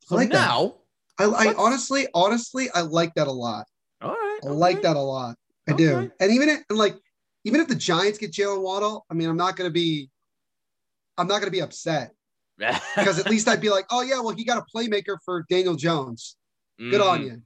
So 0.00 0.16
like 0.16 0.28
now, 0.28 0.74
I, 1.18 1.24
I 1.24 1.54
honestly, 1.56 2.06
honestly, 2.14 2.68
I 2.74 2.82
like 2.82 3.14
that 3.14 3.26
a 3.26 3.32
lot. 3.32 3.66
All 4.02 4.10
right, 4.10 4.40
I 4.44 4.48
okay. 4.48 4.56
like 4.56 4.82
that 4.82 4.96
a 4.96 5.00
lot. 5.00 5.36
I 5.68 5.72
okay. 5.72 5.84
do, 5.84 6.10
and 6.20 6.30
even 6.30 6.48
it, 6.48 6.60
and 6.68 6.78
like 6.78 6.96
even 7.44 7.60
if 7.60 7.68
the 7.68 7.74
Giants 7.74 8.18
get 8.18 8.32
Jaylen 8.32 8.60
Waddle, 8.60 9.06
I 9.10 9.14
mean, 9.14 9.28
I'm 9.28 9.36
not 9.36 9.56
gonna 9.56 9.70
be, 9.70 10.10
I'm 11.16 11.26
not 11.26 11.40
gonna 11.40 11.50
be 11.50 11.62
upset 11.62 12.12
because 12.58 13.18
at 13.18 13.30
least 13.30 13.48
I'd 13.48 13.60
be 13.60 13.70
like, 13.70 13.86
oh 13.90 14.02
yeah, 14.02 14.20
well 14.20 14.34
he 14.34 14.44
got 14.44 14.58
a 14.58 14.76
playmaker 14.76 15.16
for 15.24 15.44
Daniel 15.48 15.76
Jones. 15.76 16.36
Good 16.78 17.00
mm-hmm. 17.00 17.02
on 17.02 17.22
you. 17.22 17.42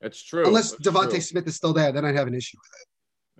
That's 0.00 0.22
true. 0.22 0.46
Unless 0.46 0.72
that's 0.72 0.82
DeVonta 0.82 1.10
true. 1.10 1.20
Smith 1.20 1.46
is 1.46 1.56
still 1.56 1.72
there, 1.72 1.92
then 1.92 2.04
I'd 2.04 2.16
have 2.16 2.28
an 2.28 2.34
issue 2.34 2.56
with 2.58 2.80
it. 2.80 2.86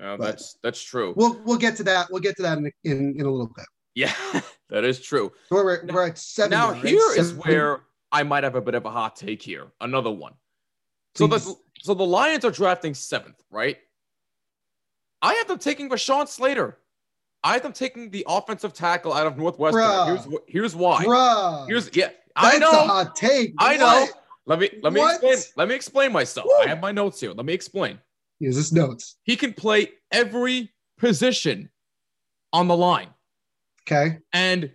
No, 0.02 0.16
that's 0.16 0.56
that's 0.62 0.82
true. 0.82 1.12
We'll 1.16 1.40
we'll 1.44 1.58
get 1.58 1.76
to 1.76 1.84
that. 1.84 2.08
We'll 2.10 2.22
get 2.22 2.36
to 2.36 2.42
that 2.42 2.58
in 2.58 2.72
in, 2.84 3.14
in 3.18 3.26
a 3.26 3.30
little 3.30 3.50
bit. 3.54 3.66
Yeah, 3.94 4.14
that 4.70 4.84
is 4.84 5.00
true. 5.00 5.32
So 5.48 5.56
we're, 5.56 5.84
we're 5.86 6.08
at 6.08 6.18
seven. 6.18 6.50
Now, 6.50 6.72
now 6.72 6.80
here 6.80 6.98
right? 6.98 7.18
is 7.18 7.28
seven. 7.28 7.42
where 7.42 7.80
I 8.12 8.22
might 8.22 8.44
have 8.44 8.54
a 8.54 8.60
bit 8.60 8.74
of 8.74 8.84
a 8.84 8.90
hot 8.90 9.16
take 9.16 9.42
here. 9.42 9.66
Another 9.80 10.10
one. 10.10 10.34
So 11.14 11.26
the 11.26 11.38
so 11.80 11.94
the 11.94 12.04
Lions 12.04 12.44
are 12.44 12.50
drafting 12.50 12.94
seventh, 12.94 13.42
right? 13.50 13.78
I 15.22 15.34
have 15.34 15.48
them 15.48 15.58
taking 15.58 15.88
Rashawn 15.88 16.28
Slater. 16.28 16.78
I 17.42 17.54
have 17.54 17.62
them 17.62 17.72
taking 17.72 18.10
the 18.10 18.24
offensive 18.28 18.72
tackle 18.72 19.12
out 19.12 19.26
of 19.26 19.36
Northwestern. 19.36 19.82
Bruh. 19.82 20.06
Here's 20.06 20.38
here's 20.46 20.76
why. 20.76 21.04
Bruh. 21.04 21.66
Here's 21.68 21.90
yeah. 21.94 22.10
That's 22.40 22.56
I 22.56 22.58
know. 22.58 22.70
a 22.70 22.86
hot 22.86 23.16
take. 23.16 23.54
I 23.58 23.76
know. 23.76 24.06
Let 24.46 24.58
me 24.58 24.70
let 24.82 24.92
me 24.92 25.00
what? 25.00 25.22
explain. 25.22 25.52
Let 25.56 25.68
me 25.68 25.74
explain 25.74 26.12
myself. 26.12 26.46
Woo. 26.46 26.64
I 26.64 26.68
have 26.68 26.80
my 26.80 26.92
notes 26.92 27.20
here. 27.20 27.32
Let 27.32 27.46
me 27.46 27.52
explain. 27.52 27.98
Here's 28.38 28.56
his 28.56 28.72
notes. 28.72 29.16
He 29.24 29.36
can 29.36 29.52
play 29.52 29.90
every 30.10 30.72
position 30.98 31.70
on 32.52 32.68
the 32.68 32.76
line. 32.76 33.08
Okay. 33.82 34.18
And 34.32 34.72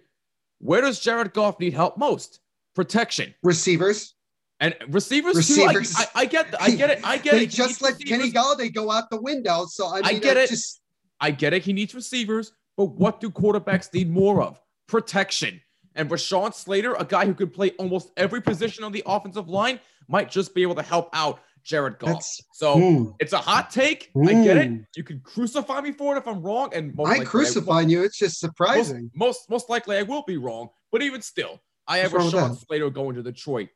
where 0.60 0.82
does 0.82 1.00
Jared 1.00 1.34
Goff 1.34 1.60
need 1.60 1.74
help 1.74 1.98
most? 1.98 2.40
Protection. 2.76 3.34
Receivers. 3.44 4.16
And 4.60 4.76
receivers, 4.88 5.36
Receivers. 5.36 5.96
Too, 5.96 6.04
I, 6.16 6.20
I, 6.20 6.22
I 6.22 6.26
get, 6.26 6.62
I 6.62 6.72
get 6.72 6.90
it, 6.90 7.00
I 7.04 7.18
get 7.18 7.32
they 7.34 7.44
it. 7.44 7.50
Just 7.50 7.82
let 7.82 7.94
receivers. 7.96 8.10
Kenny 8.10 8.32
Golladay 8.32 8.74
go 8.74 8.90
out 8.90 9.10
the 9.10 9.22
window. 9.22 9.66
So 9.68 9.88
I 9.88 10.02
I 10.04 10.14
get 10.14 10.38
I 10.38 10.42
it. 10.42 10.50
Just 10.50 10.82
I 11.20 11.32
get 11.32 11.54
it. 11.54 11.64
He 11.64 11.74
needs 11.74 11.94
receivers, 11.94 12.54
but 12.78 12.86
what 12.86 13.20
do 13.20 13.30
quarterbacks 13.30 13.94
need 13.94 14.10
more 14.10 14.42
of? 14.42 14.62
Protection. 14.88 15.60
And 15.96 16.10
Rashawn 16.10 16.54
Slater, 16.54 16.94
a 16.96 17.06
guy 17.06 17.26
who 17.26 17.34
could 17.34 17.54
play 17.54 17.72
almost 17.80 18.12
every 18.18 18.42
position 18.42 18.84
on 18.84 18.92
the 18.92 19.04
offensive 19.06 19.48
line, 19.50 19.80
might 20.08 20.30
just 20.30 20.54
be 20.54 20.62
able 20.62 20.76
to 20.76 20.84
help 20.84 21.10
out 21.14 21.40
Jared 21.64 22.00
Goff. 22.00 22.10
That's- 22.10 22.42
So 22.54 23.16
it's 23.20 23.34
a 23.34 23.38
hot 23.38 23.72
take. 23.72 24.12
I 24.16 24.34
get 24.44 24.58
it. 24.58 24.72
You 24.96 25.04
can 25.04 25.20
crucify 25.22 25.82
me 25.82 25.92
for 25.92 26.16
it 26.16 26.20
if 26.20 26.28
I'm 26.28 26.42
wrong. 26.42 26.70
And 26.74 26.96
most 26.96 27.10
I 27.10 27.16
crucify 27.24 27.30
crucifying 27.30 27.90
you. 27.90 28.04
It's 28.04 28.18
just 28.18 28.36
most, 28.36 28.40
surprising. 28.40 29.12
most 29.16 29.50
most 29.50 29.70
likely 29.70 29.98
I 29.98 30.04
will 30.04 30.24
be 30.24 30.38
wrong. 30.38 30.70
But 30.92 31.02
even 31.02 31.22
still, 31.22 31.60
I 31.88 32.00
have 32.00 32.12
Rashawn? 32.14 32.58
Slater 32.66 32.90
going 32.90 33.16
to 33.16 33.24
Detroit 33.24 33.70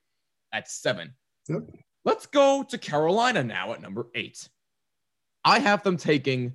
at 0.52 0.69
seven. 0.69 1.13
Yep. 1.48 1.62
Let's 2.06 2.26
go 2.26 2.63
to 2.63 2.78
Carolina 2.78 3.43
now 3.43 3.74
at 3.74 3.82
number 3.82 4.08
eight. 4.15 4.48
I 5.43 5.60
have 5.60 5.84
them 5.84 5.98
taking 5.98 6.54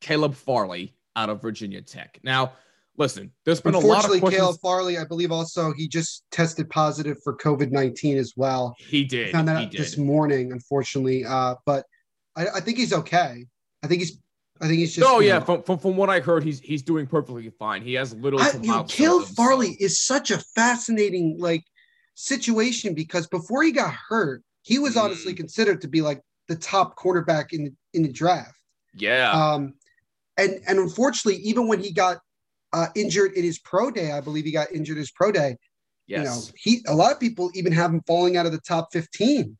Caleb 0.00 0.34
Farley 0.34 0.94
out 1.16 1.30
of 1.30 1.40
Virginia 1.42 1.80
Tech. 1.82 2.18
Now, 2.22 2.52
listen, 2.96 3.32
there's 3.44 3.60
been 3.60 3.74
a 3.74 3.78
lot 3.78 4.04
of 4.04 4.10
Unfortunately, 4.10 4.20
questions. 4.20 4.40
Caleb 4.42 4.60
Farley, 4.60 4.98
I 4.98 5.04
believe, 5.04 5.32
also 5.32 5.72
he 5.72 5.88
just 5.88 6.24
tested 6.30 6.68
positive 6.70 7.18
for 7.22 7.36
COVID 7.36 7.70
nineteen 7.70 8.18
as 8.18 8.34
well. 8.36 8.74
he 8.78 9.04
did. 9.04 9.32
Found 9.32 9.48
that 9.48 9.58
he 9.58 9.64
out 9.66 9.70
did. 9.70 9.80
this 9.80 9.96
morning, 9.96 10.52
unfortunately. 10.52 11.24
Uh, 11.24 11.54
but 11.66 11.86
I, 12.36 12.46
I 12.56 12.60
think 12.60 12.78
he's 12.78 12.92
okay. 12.92 13.46
I 13.82 13.86
think 13.86 14.00
he's. 14.00 14.18
I 14.60 14.66
think 14.66 14.78
he's 14.78 14.94
just. 14.94 15.08
oh 15.08 15.20
yeah, 15.20 15.38
know, 15.38 15.44
from, 15.44 15.62
from 15.62 15.78
from 15.78 15.96
what 15.96 16.10
I 16.10 16.20
heard, 16.20 16.44
he's 16.44 16.60
he's 16.60 16.82
doing 16.82 17.06
perfectly 17.06 17.48
fine. 17.58 17.82
He 17.82 17.94
has 17.94 18.14
little. 18.14 18.40
I, 18.40 18.50
you 18.60 18.68
know, 18.68 18.84
Caleb 18.84 19.26
Farley 19.28 19.76
is 19.80 19.98
such 19.98 20.30
a 20.30 20.38
fascinating 20.54 21.36
like 21.38 21.64
situation 22.14 22.94
because 22.94 23.26
before 23.26 23.62
he 23.62 23.72
got 23.72 23.94
hurt, 24.08 24.42
he 24.62 24.78
was 24.78 24.94
Mm. 24.96 25.04
honestly 25.04 25.34
considered 25.34 25.80
to 25.82 25.88
be 25.88 26.02
like 26.02 26.20
the 26.48 26.56
top 26.56 26.96
quarterback 26.96 27.52
in 27.52 27.64
the 27.64 27.72
in 27.94 28.02
the 28.02 28.12
draft. 28.12 28.54
Yeah. 28.94 29.30
Um, 29.32 29.74
and 30.36 30.60
and 30.66 30.78
unfortunately, 30.78 31.40
even 31.42 31.66
when 31.66 31.80
he 31.80 31.92
got 31.92 32.18
uh, 32.72 32.88
injured 32.94 33.32
in 33.32 33.44
his 33.44 33.58
pro 33.58 33.90
day, 33.90 34.12
I 34.12 34.20
believe 34.20 34.44
he 34.44 34.52
got 34.52 34.70
injured 34.72 34.98
his 34.98 35.10
pro 35.10 35.32
day. 35.32 35.56
yes. 36.06 36.18
You 36.18 36.24
know, 36.24 36.40
he 36.56 36.84
a 36.86 36.94
lot 36.94 37.12
of 37.12 37.20
people 37.20 37.50
even 37.54 37.72
have 37.72 37.90
him 37.92 38.02
falling 38.06 38.36
out 38.36 38.46
of 38.46 38.52
the 38.52 38.60
top 38.60 38.88
fifteen. 38.92 39.56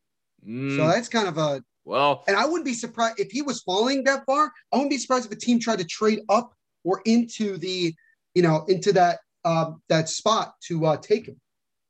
Mm, 0.47 0.75
So 0.77 0.87
that's 0.87 1.09
kind 1.09 1.27
of 1.27 1.37
a. 1.37 1.63
well, 1.91 2.23
And 2.25 2.37
I 2.37 2.45
wouldn't 2.45 2.63
be 2.63 2.73
surprised 2.73 3.19
if 3.19 3.31
he 3.31 3.41
was 3.41 3.61
falling 3.63 4.05
that 4.05 4.25
far. 4.25 4.53
I 4.71 4.77
wouldn't 4.77 4.91
be 4.91 4.97
surprised 4.97 5.25
if 5.25 5.31
a 5.33 5.35
team 5.35 5.59
tried 5.59 5.79
to 5.79 5.83
trade 5.83 6.21
up 6.29 6.53
or 6.85 7.01
into 7.05 7.57
the, 7.57 7.93
you 8.33 8.41
know, 8.41 8.63
into 8.69 8.93
that 8.93 9.19
um, 9.43 9.81
that 9.89 10.07
spot 10.07 10.53
to 10.67 10.85
uh, 10.85 10.97
take 10.97 11.27
him. 11.27 11.35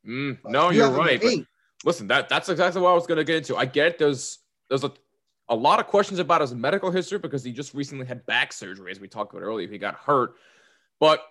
mm, 0.03 0.39
no, 0.45 0.71
you 0.71 0.77
you're 0.77 0.87
have 0.87 0.95
him 0.95 1.01
at 1.01 1.23
right. 1.23 1.45
Listen, 1.85 2.07
that 2.07 2.29
that's 2.29 2.49
exactly 2.49 2.81
what 2.81 2.89
I 2.89 2.93
was 2.95 3.05
going 3.05 3.19
to 3.19 3.23
get 3.23 3.35
into. 3.35 3.55
I 3.55 3.65
get 3.65 3.99
there's 3.99 4.39
there's 4.69 4.83
a 4.83 4.91
a 5.49 5.55
lot 5.55 5.79
of 5.79 5.85
questions 5.85 6.17
about 6.17 6.41
his 6.41 6.55
medical 6.55 6.89
history 6.89 7.19
because 7.19 7.43
he 7.43 7.51
just 7.51 7.75
recently 7.75 8.07
had 8.07 8.25
back 8.25 8.53
surgery, 8.53 8.89
as 8.89 8.99
we 8.99 9.07
talked 9.07 9.33
about 9.33 9.43
earlier. 9.43 9.67
He 9.67 9.77
got 9.77 9.93
hurt, 9.93 10.33
but 10.99 11.21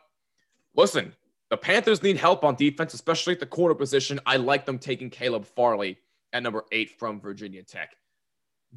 listen, 0.76 1.12
the 1.48 1.56
Panthers 1.56 2.04
need 2.04 2.18
help 2.18 2.44
on 2.44 2.54
defense, 2.54 2.94
especially 2.94 3.32
at 3.32 3.40
the 3.40 3.46
corner 3.46 3.74
position. 3.74 4.20
I 4.26 4.36
like 4.36 4.64
them 4.64 4.78
taking 4.78 5.10
Caleb 5.10 5.44
Farley 5.44 5.98
at 6.32 6.44
number 6.44 6.64
eight 6.70 6.90
from 7.00 7.20
Virginia 7.20 7.64
Tech. 7.64 7.96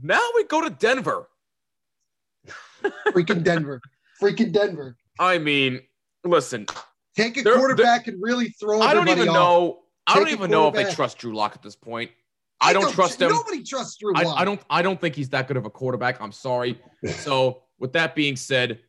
Now 0.01 0.21
we 0.36 0.43
go 0.45 0.62
to 0.62 0.69
Denver. 0.69 1.27
Freaking 3.08 3.43
Denver. 3.43 3.82
Freaking 4.21 4.51
Denver. 4.51 4.97
I 5.19 5.38
mean, 5.38 5.82
listen, 6.23 6.65
Take 7.15 7.38
a 7.38 7.43
They're- 7.43 7.56
quarterback 7.56 8.08
and 8.08 8.21
really 8.21 8.49
throw 8.49 8.82
I 8.82 8.93
don't 8.93 9.08
even 9.08 9.29
off. 9.29 9.36
know. 9.36 9.79
I 10.08 10.15
don't 10.15 10.29
even 10.29 10.49
know 10.49 10.67
if 10.67 10.73
they 10.73 10.79
quarterback. 10.82 10.95
trust 10.95 11.17
Drew 11.19 11.34
Lock 11.36 11.53
at 11.56 11.62
this 11.62 11.75
point. 11.75 12.10
I 12.60 12.73
don't 12.73 12.91
trust 12.91 13.21
him. 13.21 13.29
Nobody 13.29 13.63
trusts 13.63 13.97
Drew 13.97 14.13
I, 14.15 14.23
Lock. 14.23 14.39
I 14.39 14.45
don't 14.45 14.62
I 14.69 14.82
don't 14.82 14.99
think 14.99 15.15
he's 15.15 15.29
that 15.29 15.47
good 15.47 15.58
of 15.58 15.65
a 15.65 15.69
quarterback. 15.69 16.19
I'm 16.21 16.32
sorry. 16.32 16.82
So 17.06 17.62
with 17.79 17.93
that 17.93 18.15
being 18.15 18.36
said, 18.36 18.79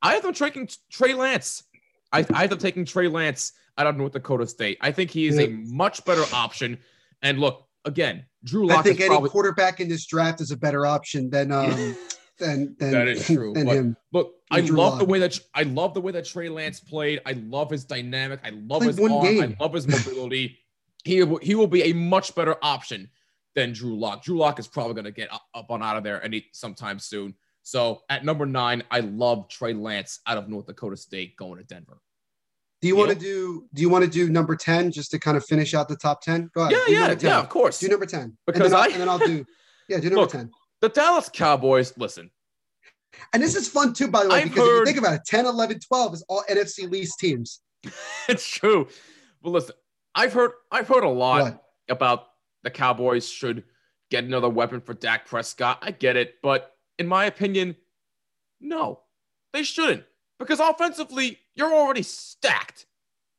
I 0.00 0.14
have 0.14 0.22
them 0.22 0.32
taking 0.32 0.68
Trey 0.90 1.12
Lance. 1.14 1.64
I, 2.12 2.24
I 2.32 2.40
have 2.42 2.50
them 2.50 2.58
taking 2.58 2.84
Trey 2.86 3.08
Lance 3.08 3.52
out 3.76 3.86
of 3.86 3.96
North 3.96 4.12
Dakota 4.12 4.46
State. 4.46 4.78
I 4.80 4.92
think 4.92 5.10
he 5.10 5.26
is 5.26 5.38
a 5.38 5.48
much 5.48 6.04
better 6.06 6.24
option. 6.32 6.78
And 7.22 7.38
look, 7.38 7.67
again, 7.88 8.24
Drew 8.44 8.70
I 8.70 8.82
think 8.82 8.96
is 9.00 9.06
any 9.06 9.08
probably 9.10 9.30
quarterback 9.30 9.80
in 9.80 9.88
this 9.88 10.06
draft 10.06 10.40
is 10.40 10.50
a 10.52 10.56
better 10.56 10.86
option 10.86 11.28
than 11.30 11.50
um 11.50 11.96
than 12.38 12.76
than 12.78 12.90
That 12.92 13.08
is 13.08 13.26
true, 13.26 13.52
than 13.54 13.66
but- 13.66 13.76
him. 13.76 13.96
look. 14.12 14.34
I 14.50 14.62
Drew 14.62 14.76
love 14.78 14.98
the 14.98 15.04
way 15.04 15.18
that 15.18 15.38
I 15.54 15.64
love 15.64 15.92
the 15.92 16.00
way 16.00 16.12
that 16.12 16.24
Trey 16.24 16.48
Lance 16.48 16.80
played. 16.80 17.20
I 17.26 17.32
love 17.32 17.70
his 17.70 17.84
dynamic. 17.84 18.40
I 18.44 18.50
love 18.50 18.80
Played 18.80 18.88
his 18.88 19.00
one 19.00 19.12
arm. 19.12 19.26
I 19.26 19.56
love 19.62 19.74
his 19.74 19.86
mobility. 20.06 20.58
he 21.04 21.22
will, 21.22 21.38
he 21.42 21.54
will 21.54 21.66
be 21.66 21.82
a 21.82 21.92
much 21.92 22.34
better 22.34 22.56
option 22.62 23.10
than 23.54 23.72
Drew 23.74 23.98
Lock. 23.98 24.22
Drew 24.24 24.38
Lock 24.38 24.58
is 24.58 24.66
probably 24.66 24.94
going 24.94 25.04
to 25.04 25.10
get 25.10 25.30
up, 25.30 25.42
up 25.54 25.70
on 25.70 25.82
out 25.82 25.96
of 25.98 26.02
there 26.04 26.24
any 26.24 26.46
sometime 26.52 26.98
soon. 26.98 27.34
So 27.62 28.00
at 28.08 28.24
number 28.24 28.46
nine, 28.46 28.82
I 28.90 29.00
love 29.00 29.50
Trey 29.50 29.74
Lance 29.74 30.20
out 30.26 30.38
of 30.38 30.48
North 30.48 30.64
Dakota 30.66 30.96
State 30.96 31.36
going 31.36 31.58
to 31.58 31.64
Denver. 31.64 31.98
Do 32.80 32.86
you 32.88 32.94
want 32.96 33.10
to 33.10 33.16
do 33.16 33.66
do 33.74 33.82
you 33.82 33.88
want 33.88 34.04
to 34.04 34.10
do 34.10 34.28
number 34.30 34.54
10 34.54 34.92
just 34.92 35.10
to 35.10 35.18
kind 35.18 35.36
of 35.36 35.44
finish 35.44 35.74
out 35.74 35.88
the 35.88 35.96
top 35.96 36.22
10? 36.22 36.50
Go 36.54 36.62
ahead. 36.62 36.72
Yeah, 36.72 36.84
do 36.86 36.92
yeah, 36.92 37.16
yeah, 37.32 37.40
of 37.40 37.48
course. 37.48 37.80
Do 37.80 37.88
number 37.88 38.06
10. 38.06 38.36
Because 38.46 38.60
and 38.60 38.72
then, 38.72 38.78
I- 38.78 38.82
I'll, 38.84 38.92
and 38.92 39.00
then 39.00 39.08
I'll 39.08 39.18
do 39.18 39.44
Yeah, 39.88 39.98
do 39.98 40.10
number 40.10 40.20
Look, 40.22 40.32
10. 40.32 40.50
The 40.80 40.88
Dallas 40.90 41.28
Cowboys, 41.32 41.92
listen, 41.96 42.30
And 43.32 43.42
this 43.42 43.56
is 43.56 43.68
fun 43.68 43.94
too, 43.94 44.08
by 44.08 44.22
the 44.24 44.28
way, 44.30 44.42
I've 44.42 44.44
because 44.44 44.68
if 44.68 44.74
you 44.74 44.84
think 44.84 44.98
about 44.98 45.14
it, 45.14 45.22
10, 45.26 45.46
11, 45.46 45.80
12 45.80 46.14
is 46.14 46.24
all 46.28 46.44
NFC 46.48 46.88
least 46.90 47.18
teams. 47.18 47.60
it's 48.28 48.46
true. 48.46 48.88
But 49.42 49.50
listen, 49.50 49.74
I've 50.14 50.32
heard 50.32 50.52
I've 50.70 50.88
heard 50.88 51.04
a 51.04 51.08
lot 51.08 51.42
What? 51.42 51.62
about 51.88 52.26
the 52.62 52.70
Cowboys 52.70 53.28
should 53.28 53.64
get 54.10 54.24
another 54.24 54.48
weapon 54.48 54.80
for 54.80 54.94
Dak 54.94 55.26
Prescott. 55.26 55.78
I 55.82 55.90
get 55.90 56.16
it, 56.16 56.34
but 56.42 56.72
in 56.98 57.06
my 57.06 57.24
opinion, 57.26 57.76
no, 58.60 59.00
they 59.52 59.62
shouldn't. 59.62 60.04
Because 60.38 60.60
offensively, 60.60 61.38
you're 61.54 61.72
already 61.72 62.02
stacked. 62.02 62.86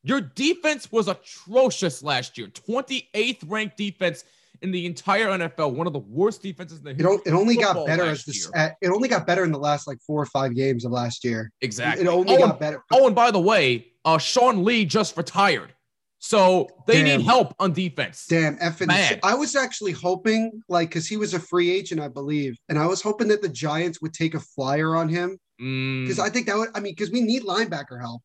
Your 0.03 0.21
defense 0.21 0.91
was 0.91 1.07
atrocious 1.07 2.03
last 2.03 2.37
year. 2.37 2.47
28th 2.47 3.43
ranked 3.47 3.77
defense 3.77 4.23
in 4.61 4.71
the 4.71 4.85
entire 4.85 5.27
NFL, 5.27 5.73
one 5.73 5.87
of 5.87 5.93
the 5.93 5.99
worst 5.99 6.41
defenses 6.41 6.79
in 6.79 6.83
the 6.83 6.91
It, 6.91 7.05
o- 7.05 7.21
it 7.25 7.33
only 7.33 7.55
got 7.55 7.85
better 7.85 8.03
as 8.03 8.25
this. 8.25 8.49
At, 8.53 8.75
it 8.81 8.89
only 8.89 9.07
got 9.07 9.25
better 9.25 9.43
in 9.43 9.51
the 9.51 9.59
last 9.59 9.87
like 9.87 9.99
four 10.05 10.21
or 10.21 10.25
five 10.25 10.55
games 10.55 10.85
of 10.85 10.91
last 10.91 11.23
year. 11.23 11.51
Exactly. 11.61 12.05
It 12.05 12.07
only 12.07 12.35
oh, 12.35 12.39
got 12.39 12.59
better. 12.59 12.83
oh, 12.91 13.07
and 13.07 13.15
by 13.15 13.31
the 13.31 13.39
way, 13.39 13.87
uh, 14.05 14.17
Sean 14.17 14.63
Lee 14.65 14.85
just 14.85 15.15
retired. 15.15 15.73
So 16.19 16.67
they 16.85 17.01
Damn. 17.01 17.19
need 17.19 17.25
help 17.25 17.55
on 17.59 17.71
defense. 17.71 18.25
Damn, 18.27 18.57
effing. 18.57 19.19
I 19.23 19.33
was 19.33 19.55
actually 19.55 19.93
hoping, 19.93 20.61
like, 20.67 20.89
because 20.89 21.07
he 21.07 21.15
was 21.15 21.33
a 21.33 21.39
free 21.39 21.71
agent, 21.71 22.01
I 22.01 22.09
believe, 22.09 22.57
and 22.67 22.77
I 22.77 22.85
was 22.87 23.01
hoping 23.01 23.29
that 23.29 23.41
the 23.41 23.47
Giants 23.47 24.01
would 24.01 24.13
take 24.13 24.33
a 24.33 24.39
flyer 24.39 24.97
on 24.97 25.07
him 25.07 25.37
Mm, 25.61 26.05
because 26.05 26.19
I 26.19 26.29
think 26.29 26.47
that 26.47 26.57
would. 26.57 26.69
I 26.75 26.79
mean, 26.79 26.93
because 26.93 27.11
we 27.11 27.21
need 27.21 27.43
linebacker 27.43 27.99
help, 27.99 28.21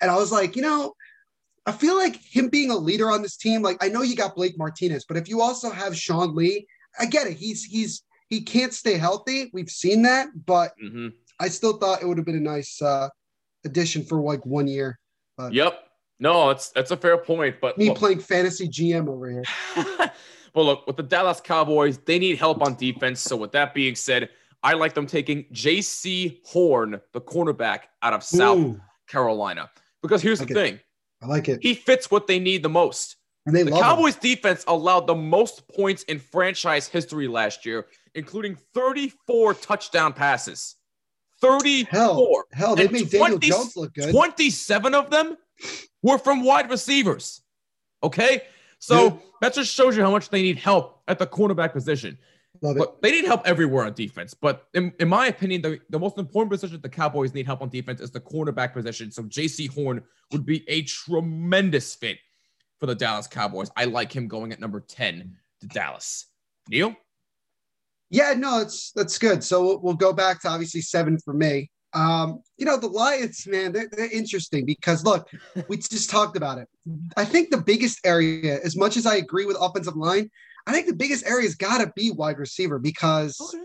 and 0.00 0.10
I 0.10 0.16
was 0.16 0.30
like, 0.30 0.56
you 0.56 0.62
know, 0.62 0.94
I 1.66 1.72
feel 1.72 1.96
like 1.96 2.16
him 2.16 2.48
being 2.48 2.70
a 2.70 2.76
leader 2.76 3.10
on 3.10 3.22
this 3.22 3.36
team. 3.36 3.62
Like, 3.62 3.82
I 3.82 3.88
know 3.88 4.02
you 4.02 4.16
got 4.16 4.34
Blake 4.34 4.58
Martinez, 4.58 5.04
but 5.06 5.16
if 5.16 5.28
you 5.28 5.40
also 5.40 5.70
have 5.70 5.96
Sean 5.96 6.34
Lee, 6.34 6.66
I 6.98 7.06
get 7.06 7.26
it. 7.26 7.36
He's 7.36 7.64
he's 7.64 8.02
he 8.28 8.42
can't 8.42 8.72
stay 8.72 8.98
healthy. 8.98 9.50
We've 9.52 9.70
seen 9.70 10.02
that, 10.02 10.28
but 10.46 10.72
mhm. 10.82 11.12
I 11.40 11.48
still 11.48 11.78
thought 11.78 12.02
it 12.02 12.06
would 12.06 12.18
have 12.18 12.26
been 12.26 12.36
a 12.36 12.40
nice 12.40 12.80
uh, 12.82 13.08
addition 13.64 14.04
for 14.04 14.20
like 14.20 14.44
one 14.44 14.66
year. 14.66 14.98
Yep. 15.50 15.80
No, 16.20 16.48
that's 16.48 16.70
that's 16.70 16.90
a 16.90 16.96
fair 16.96 17.18
point. 17.18 17.56
But 17.60 17.76
Me 17.76 17.88
look, 17.88 17.98
playing 17.98 18.20
fantasy 18.20 18.68
GM 18.68 19.08
over 19.08 19.30
here. 19.30 19.44
well, 20.54 20.64
look, 20.66 20.86
with 20.86 20.96
the 20.96 21.02
Dallas 21.02 21.40
Cowboys, 21.40 21.98
they 21.98 22.18
need 22.18 22.38
help 22.38 22.62
on 22.62 22.76
defense. 22.76 23.20
So 23.20 23.36
with 23.36 23.52
that 23.52 23.74
being 23.74 23.94
said, 23.94 24.28
I 24.64 24.72
like 24.72 24.94
them 24.94 25.06
taking 25.06 25.44
Jaycee 25.52 26.38
Horn, 26.46 26.98
the 27.12 27.20
cornerback 27.20 27.80
out 28.02 28.14
of 28.14 28.24
South 28.24 28.58
Ooh, 28.58 28.80
Carolina. 29.06 29.70
Because 30.02 30.22
here's 30.22 30.38
the 30.38 30.46
it. 30.46 30.54
thing, 30.54 30.80
I 31.22 31.26
like 31.26 31.48
it. 31.50 31.60
he 31.62 31.74
fits 31.74 32.10
what 32.10 32.26
they 32.26 32.38
need 32.40 32.62
the 32.62 32.70
most. 32.70 33.16
And 33.46 33.54
they 33.54 33.62
The 33.62 33.70
love 33.72 33.78
him. 33.80 33.84
Cowboys 33.84 34.16
defense 34.16 34.64
allowed 34.66 35.06
the 35.06 35.14
most 35.14 35.68
points 35.68 36.02
in 36.04 36.18
franchise 36.18 36.88
history 36.88 37.28
last 37.28 37.66
year, 37.66 37.86
including 38.14 38.56
34 38.72 39.52
touchdown 39.54 40.14
passes. 40.14 40.76
34. 41.42 41.86
Hell, 41.90 42.42
hell, 42.52 42.74
they 42.74 42.88
made 42.88 43.10
Daniel 43.10 43.38
Jones 43.38 43.76
look 43.76 43.92
good. 43.92 44.10
27 44.12 44.94
of 44.94 45.10
them 45.10 45.36
were 46.02 46.16
from 46.16 46.42
wide 46.42 46.70
receivers. 46.70 47.42
Okay. 48.02 48.42
So 48.78 49.04
Yeah. 49.04 49.16
that 49.42 49.52
just 49.54 49.74
shows 49.74 49.94
you 49.94 50.02
how 50.02 50.10
much 50.10 50.30
they 50.30 50.40
need 50.40 50.56
help 50.58 51.02
at 51.06 51.18
the 51.18 51.26
cornerback 51.26 51.74
position. 51.74 52.16
Love 52.64 52.76
it. 52.76 52.78
But 52.78 53.02
they 53.02 53.10
need 53.10 53.26
help 53.26 53.46
everywhere 53.46 53.84
on 53.84 53.92
defense. 53.92 54.32
But 54.32 54.66
in, 54.72 54.90
in 54.98 55.06
my 55.06 55.26
opinion, 55.26 55.60
the, 55.60 55.78
the 55.90 55.98
most 55.98 56.16
important 56.16 56.50
position 56.50 56.80
the 56.80 56.88
Cowboys 56.88 57.34
need 57.34 57.44
help 57.44 57.60
on 57.60 57.68
defense 57.68 58.00
is 58.00 58.10
the 58.10 58.20
cornerback 58.20 58.72
position. 58.72 59.10
So 59.10 59.22
Jaycee 59.24 59.68
Horn 59.68 60.02
would 60.32 60.46
be 60.46 60.66
a 60.66 60.82
tremendous 60.82 61.94
fit 61.94 62.16
for 62.80 62.86
the 62.86 62.94
Dallas 62.94 63.26
Cowboys. 63.26 63.70
I 63.76 63.84
like 63.84 64.10
him 64.10 64.28
going 64.28 64.50
at 64.50 64.60
number 64.60 64.80
10 64.80 65.36
to 65.60 65.66
Dallas. 65.66 66.24
Neil? 66.70 66.96
Yeah, 68.08 68.32
no, 68.32 68.60
it's 68.60 68.92
that's 68.92 69.18
good. 69.18 69.44
So 69.44 69.62
we'll, 69.62 69.80
we'll 69.82 69.94
go 69.94 70.14
back 70.14 70.40
to 70.42 70.48
obviously 70.48 70.80
seven 70.80 71.18
for 71.18 71.34
me. 71.34 71.70
Um, 71.92 72.40
you 72.56 72.64
know, 72.64 72.78
the 72.78 72.86
Lions, 72.86 73.46
man, 73.46 73.72
they're, 73.72 73.88
they're 73.92 74.10
interesting 74.10 74.64
because 74.64 75.04
look, 75.04 75.28
we 75.68 75.76
just 75.76 76.08
talked 76.08 76.38
about 76.38 76.56
it. 76.56 76.68
I 77.14 77.26
think 77.26 77.50
the 77.50 77.60
biggest 77.60 78.00
area, 78.06 78.58
as 78.64 78.74
much 78.74 78.96
as 78.96 79.04
I 79.04 79.16
agree 79.16 79.44
with 79.44 79.58
offensive 79.60 79.96
line, 79.96 80.30
I 80.66 80.72
think 80.72 80.86
the 80.86 80.94
biggest 80.94 81.26
area 81.26 81.46
has 81.46 81.54
got 81.54 81.78
to 81.78 81.92
be 81.94 82.10
wide 82.10 82.38
receiver 82.38 82.78
because, 82.78 83.38
okay. 83.40 83.64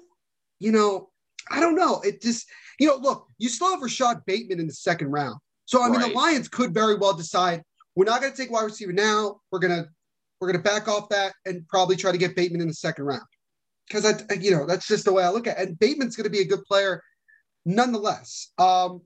you 0.59 0.71
know, 0.71 1.09
I 1.49 1.59
don't 1.59 1.75
know. 1.75 2.01
It 2.01 2.21
just, 2.21 2.47
you 2.79 2.87
know, 2.87 2.95
look, 2.95 3.27
you 3.37 3.49
still 3.49 3.71
have 3.71 3.81
Rashod 3.81 4.25
Bateman 4.25 4.59
in 4.59 4.67
the 4.67 4.73
second 4.73 5.09
round. 5.11 5.39
So 5.65 5.81
I 5.81 5.89
mean, 5.89 6.01
right. 6.01 6.11
the 6.11 6.17
Lions 6.17 6.47
could 6.47 6.73
very 6.73 6.95
well 6.95 7.13
decide 7.13 7.63
we're 7.95 8.05
not 8.05 8.21
going 8.21 8.31
to 8.31 8.37
take 8.37 8.51
wide 8.51 8.63
receiver 8.63 8.93
now. 8.93 9.39
We're 9.51 9.59
gonna 9.59 9.85
we're 10.39 10.51
gonna 10.51 10.63
back 10.63 10.87
off 10.87 11.09
that 11.09 11.33
and 11.45 11.67
probably 11.67 11.95
try 11.95 12.11
to 12.11 12.17
get 12.17 12.35
Bateman 12.35 12.61
in 12.61 12.67
the 12.67 12.73
second 12.73 13.05
round 13.05 13.23
because 13.87 14.05
I, 14.05 14.33
you 14.33 14.51
know, 14.51 14.65
that's 14.65 14.87
just 14.87 15.05
the 15.05 15.13
way 15.13 15.23
I 15.23 15.29
look 15.29 15.47
at 15.47 15.59
it. 15.59 15.67
And 15.67 15.79
Bateman's 15.79 16.15
going 16.15 16.25
to 16.25 16.29
be 16.29 16.39
a 16.39 16.45
good 16.45 16.63
player 16.65 17.03
nonetheless. 17.65 18.51
Um, 18.57 19.01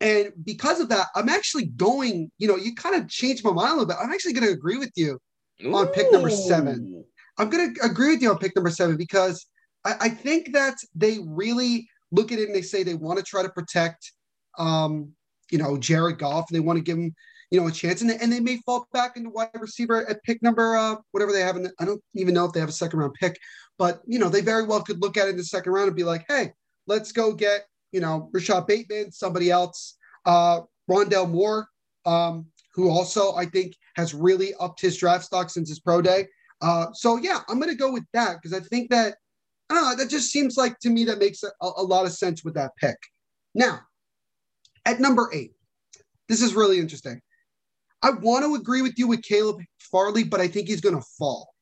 and 0.00 0.32
because 0.44 0.80
of 0.80 0.88
that, 0.90 1.08
I'm 1.16 1.28
actually 1.28 1.66
going, 1.66 2.30
you 2.38 2.46
know, 2.46 2.56
you 2.56 2.74
kind 2.74 2.94
of 2.94 3.08
changed 3.08 3.44
my 3.44 3.50
mind 3.50 3.70
a 3.70 3.72
little 3.72 3.86
bit. 3.86 3.96
I'm 4.00 4.12
actually 4.12 4.34
going 4.34 4.46
to 4.46 4.52
agree 4.52 4.78
with 4.78 4.92
you 4.94 5.18
Ooh. 5.64 5.74
on 5.74 5.88
pick 5.88 6.12
number 6.12 6.30
seven. 6.30 7.04
I'm 7.38 7.50
going 7.50 7.74
to 7.74 7.84
agree 7.84 8.10
with 8.10 8.22
you 8.22 8.30
on 8.30 8.38
pick 8.38 8.54
number 8.56 8.70
seven 8.70 8.96
because 8.96 9.46
I, 9.84 9.94
I, 10.00 10.08
think 10.08 10.52
that 10.52 10.74
they 10.94 11.18
really 11.24 11.88
look 12.10 12.32
at 12.32 12.38
it 12.38 12.46
and 12.46 12.54
they 12.54 12.62
say 12.62 12.82
they 12.82 12.94
want 12.94 13.18
to 13.18 13.24
try 13.24 13.42
to 13.42 13.48
protect, 13.48 14.12
um, 14.58 15.12
you 15.50 15.58
know, 15.58 15.78
Jared 15.78 16.18
Goff 16.18 16.46
and 16.50 16.56
they 16.56 16.60
want 16.60 16.78
to 16.78 16.82
give 16.82 16.98
him, 16.98 17.14
you 17.50 17.60
know, 17.60 17.68
a 17.68 17.72
chance. 17.72 18.00
And 18.00 18.10
they, 18.10 18.18
and 18.18 18.32
they 18.32 18.40
may 18.40 18.58
fall 18.66 18.86
back 18.92 19.16
into 19.16 19.30
wide 19.30 19.50
receiver 19.54 20.08
at 20.08 20.22
pick 20.24 20.42
number, 20.42 20.76
uh, 20.76 20.96
whatever 21.12 21.32
they 21.32 21.40
have. 21.40 21.56
In 21.56 21.62
the, 21.62 21.72
I 21.78 21.84
don't 21.84 22.02
even 22.14 22.34
know 22.34 22.44
if 22.44 22.52
they 22.52 22.60
have 22.60 22.68
a 22.68 22.72
second 22.72 22.98
round 22.98 23.14
pick, 23.14 23.38
but, 23.78 24.00
you 24.06 24.18
know, 24.18 24.28
they 24.28 24.40
very 24.40 24.64
well 24.64 24.82
could 24.82 25.00
look 25.00 25.16
at 25.16 25.28
it 25.28 25.30
in 25.30 25.36
the 25.36 25.44
second 25.44 25.72
round 25.72 25.88
and 25.88 25.96
be 25.96 26.04
like, 26.04 26.24
hey, 26.28 26.52
let's 26.86 27.12
go 27.12 27.32
get, 27.32 27.66
you 27.92 28.00
know, 28.00 28.30
Rashod 28.32 28.66
Bateman, 28.66 29.12
somebody 29.12 29.50
else, 29.50 29.96
uh, 30.26 30.60
Rondale 30.90 31.30
Moore, 31.30 31.68
um, 32.04 32.46
who 32.78 32.88
also 32.88 33.34
I 33.34 33.44
think 33.44 33.74
has 33.96 34.14
really 34.14 34.54
upped 34.60 34.80
his 34.80 34.96
draft 34.96 35.24
stock 35.24 35.50
since 35.50 35.68
his 35.68 35.80
pro 35.80 36.00
day. 36.00 36.28
Uh, 36.62 36.86
so 36.92 37.16
yeah, 37.16 37.40
I'm 37.48 37.58
going 37.58 37.72
to 37.72 37.76
go 37.76 37.90
with 37.90 38.04
that 38.12 38.36
because 38.40 38.56
I 38.56 38.64
think 38.64 38.88
that 38.90 39.16
I 39.68 39.74
don't 39.74 39.84
know, 39.84 39.96
that 39.96 40.08
just 40.08 40.30
seems 40.30 40.56
like 40.56 40.78
to 40.80 40.88
me 40.88 41.04
that 41.06 41.18
makes 41.18 41.42
a, 41.42 41.50
a 41.60 41.82
lot 41.82 42.06
of 42.06 42.12
sense 42.12 42.44
with 42.44 42.54
that 42.54 42.70
pick. 42.80 42.96
Now, 43.52 43.80
at 44.86 45.00
number 45.00 45.28
eight, 45.34 45.54
this 46.28 46.40
is 46.40 46.54
really 46.54 46.78
interesting. 46.78 47.20
I 48.00 48.10
want 48.10 48.44
to 48.44 48.54
agree 48.54 48.82
with 48.82 48.96
you 48.96 49.08
with 49.08 49.22
Caleb 49.22 49.60
Farley, 49.80 50.22
but 50.22 50.40
I 50.40 50.46
think 50.46 50.68
he's 50.68 50.80
going 50.80 50.94
to 50.94 51.06
fall. 51.18 51.52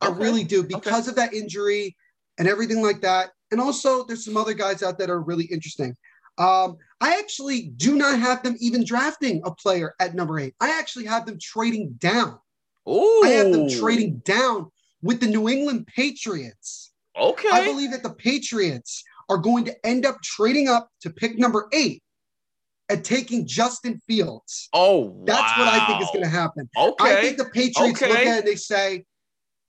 Okay. 0.00 0.14
I 0.14 0.16
really 0.16 0.44
do 0.44 0.62
because 0.62 1.08
okay. 1.08 1.10
of 1.10 1.16
that 1.16 1.34
injury 1.34 1.96
and 2.38 2.46
everything 2.46 2.80
like 2.80 3.00
that. 3.00 3.30
And 3.50 3.60
also, 3.60 4.04
there's 4.04 4.24
some 4.24 4.36
other 4.36 4.54
guys 4.54 4.84
out 4.84 4.98
that 4.98 5.10
are 5.10 5.20
really 5.20 5.46
interesting. 5.46 5.96
Um, 6.40 6.76
I 7.00 7.18
actually 7.18 7.62
do 7.76 7.96
not 7.96 8.18
have 8.18 8.42
them 8.42 8.56
even 8.60 8.84
drafting 8.84 9.42
a 9.44 9.54
player 9.54 9.94
at 10.00 10.14
number 10.14 10.38
eight. 10.38 10.54
I 10.60 10.78
actually 10.78 11.06
have 11.06 11.26
them 11.26 11.38
trading 11.40 11.92
down. 11.98 12.38
Oh, 12.86 13.22
I 13.24 13.28
have 13.30 13.52
them 13.52 13.68
trading 13.68 14.18
down 14.24 14.70
with 15.02 15.20
the 15.20 15.26
New 15.26 15.48
England 15.48 15.86
Patriots. 15.86 16.92
Okay. 17.18 17.48
I 17.52 17.64
believe 17.64 17.90
that 17.92 18.02
the 18.02 18.14
Patriots 18.14 19.04
are 19.28 19.38
going 19.38 19.64
to 19.66 19.86
end 19.86 20.06
up 20.06 20.20
trading 20.22 20.68
up 20.68 20.90
to 21.02 21.10
pick 21.10 21.38
number 21.38 21.68
eight 21.72 22.02
and 22.88 23.04
taking 23.04 23.46
Justin 23.46 24.00
Fields. 24.06 24.68
Oh, 24.72 25.00
wow. 25.00 25.24
That's 25.26 25.58
what 25.58 25.68
I 25.68 25.86
think 25.86 26.02
is 26.02 26.08
going 26.08 26.24
to 26.24 26.30
happen. 26.30 26.68
Okay. 26.76 27.18
I 27.18 27.20
think 27.20 27.36
the 27.36 27.44
Patriots 27.46 28.02
okay. 28.02 28.08
look 28.08 28.18
at 28.18 28.26
it 28.26 28.38
and 28.38 28.46
they 28.46 28.56
say 28.56 29.04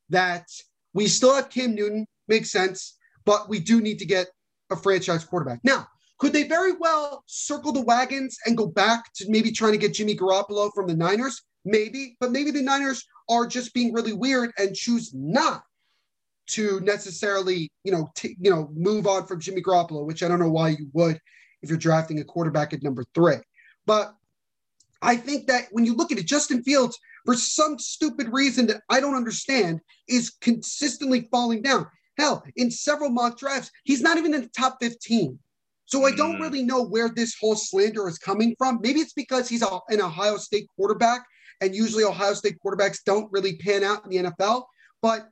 that 0.09 0.45
we 0.93 1.07
still 1.07 1.35
have 1.35 1.49
Cam 1.49 1.75
Newton, 1.75 2.07
makes 2.27 2.51
sense 2.51 2.97
but 3.25 3.49
we 3.49 3.59
do 3.59 3.81
need 3.81 3.99
to 3.99 4.05
get 4.05 4.27
a 4.69 4.75
franchise 4.75 5.23
quarterback. 5.25 5.59
Now, 5.63 5.87
could 6.21 6.33
they 6.33 6.43
very 6.43 6.73
well 6.73 7.23
circle 7.25 7.71
the 7.71 7.81
wagons 7.81 8.37
and 8.45 8.55
go 8.55 8.67
back 8.67 9.11
to 9.15 9.25
maybe 9.27 9.51
trying 9.51 9.71
to 9.71 9.77
get 9.79 9.95
Jimmy 9.95 10.15
Garoppolo 10.15 10.71
from 10.71 10.85
the 10.85 10.95
Niners? 10.95 11.41
Maybe, 11.65 12.15
but 12.19 12.31
maybe 12.31 12.51
the 12.51 12.61
Niners 12.61 13.03
are 13.27 13.47
just 13.47 13.73
being 13.73 13.91
really 13.91 14.13
weird 14.13 14.51
and 14.59 14.75
choose 14.75 15.15
not 15.15 15.63
to 16.49 16.79
necessarily, 16.81 17.71
you 17.83 17.91
know, 17.91 18.11
t- 18.15 18.37
you 18.39 18.51
know, 18.51 18.69
move 18.75 19.07
on 19.07 19.25
from 19.25 19.39
Jimmy 19.39 19.63
Garoppolo, 19.63 20.05
which 20.05 20.21
I 20.21 20.27
don't 20.27 20.39
know 20.39 20.51
why 20.51 20.69
you 20.69 20.91
would 20.93 21.19
if 21.63 21.69
you're 21.69 21.79
drafting 21.79 22.19
a 22.19 22.23
quarterback 22.23 22.71
at 22.71 22.83
number 22.83 23.03
three. 23.15 23.37
But 23.87 24.13
I 25.01 25.15
think 25.15 25.47
that 25.47 25.69
when 25.71 25.85
you 25.85 25.95
look 25.95 26.11
at 26.11 26.19
it, 26.19 26.27
Justin 26.27 26.61
Fields, 26.61 26.99
for 27.25 27.33
some 27.33 27.79
stupid 27.79 28.27
reason 28.31 28.67
that 28.67 28.83
I 28.91 28.99
don't 28.99 29.15
understand, 29.15 29.81
is 30.07 30.35
consistently 30.39 31.29
falling 31.31 31.63
down. 31.63 31.87
Hell, 32.19 32.43
in 32.57 32.69
several 32.69 33.09
mock 33.09 33.39
drafts, 33.39 33.71
he's 33.85 34.01
not 34.03 34.17
even 34.19 34.35
in 34.35 34.41
the 34.41 34.49
top 34.49 34.77
15. 34.79 35.39
So 35.91 36.05
I 36.05 36.11
don't 36.11 36.37
mm. 36.37 36.41
really 36.41 36.63
know 36.63 36.83
where 36.83 37.09
this 37.09 37.35
whole 37.39 37.55
slander 37.55 38.07
is 38.07 38.17
coming 38.17 38.55
from. 38.57 38.79
Maybe 38.81 39.01
it's 39.01 39.13
because 39.13 39.49
he's 39.49 39.61
a, 39.61 39.79
an 39.89 40.01
Ohio 40.01 40.37
State 40.37 40.67
quarterback, 40.75 41.25
and 41.59 41.75
usually 41.75 42.05
Ohio 42.05 42.33
State 42.33 42.57
quarterbacks 42.65 42.99
don't 43.05 43.31
really 43.31 43.57
pan 43.57 43.83
out 43.83 44.05
in 44.05 44.09
the 44.09 44.31
NFL. 44.31 44.63
But 45.01 45.27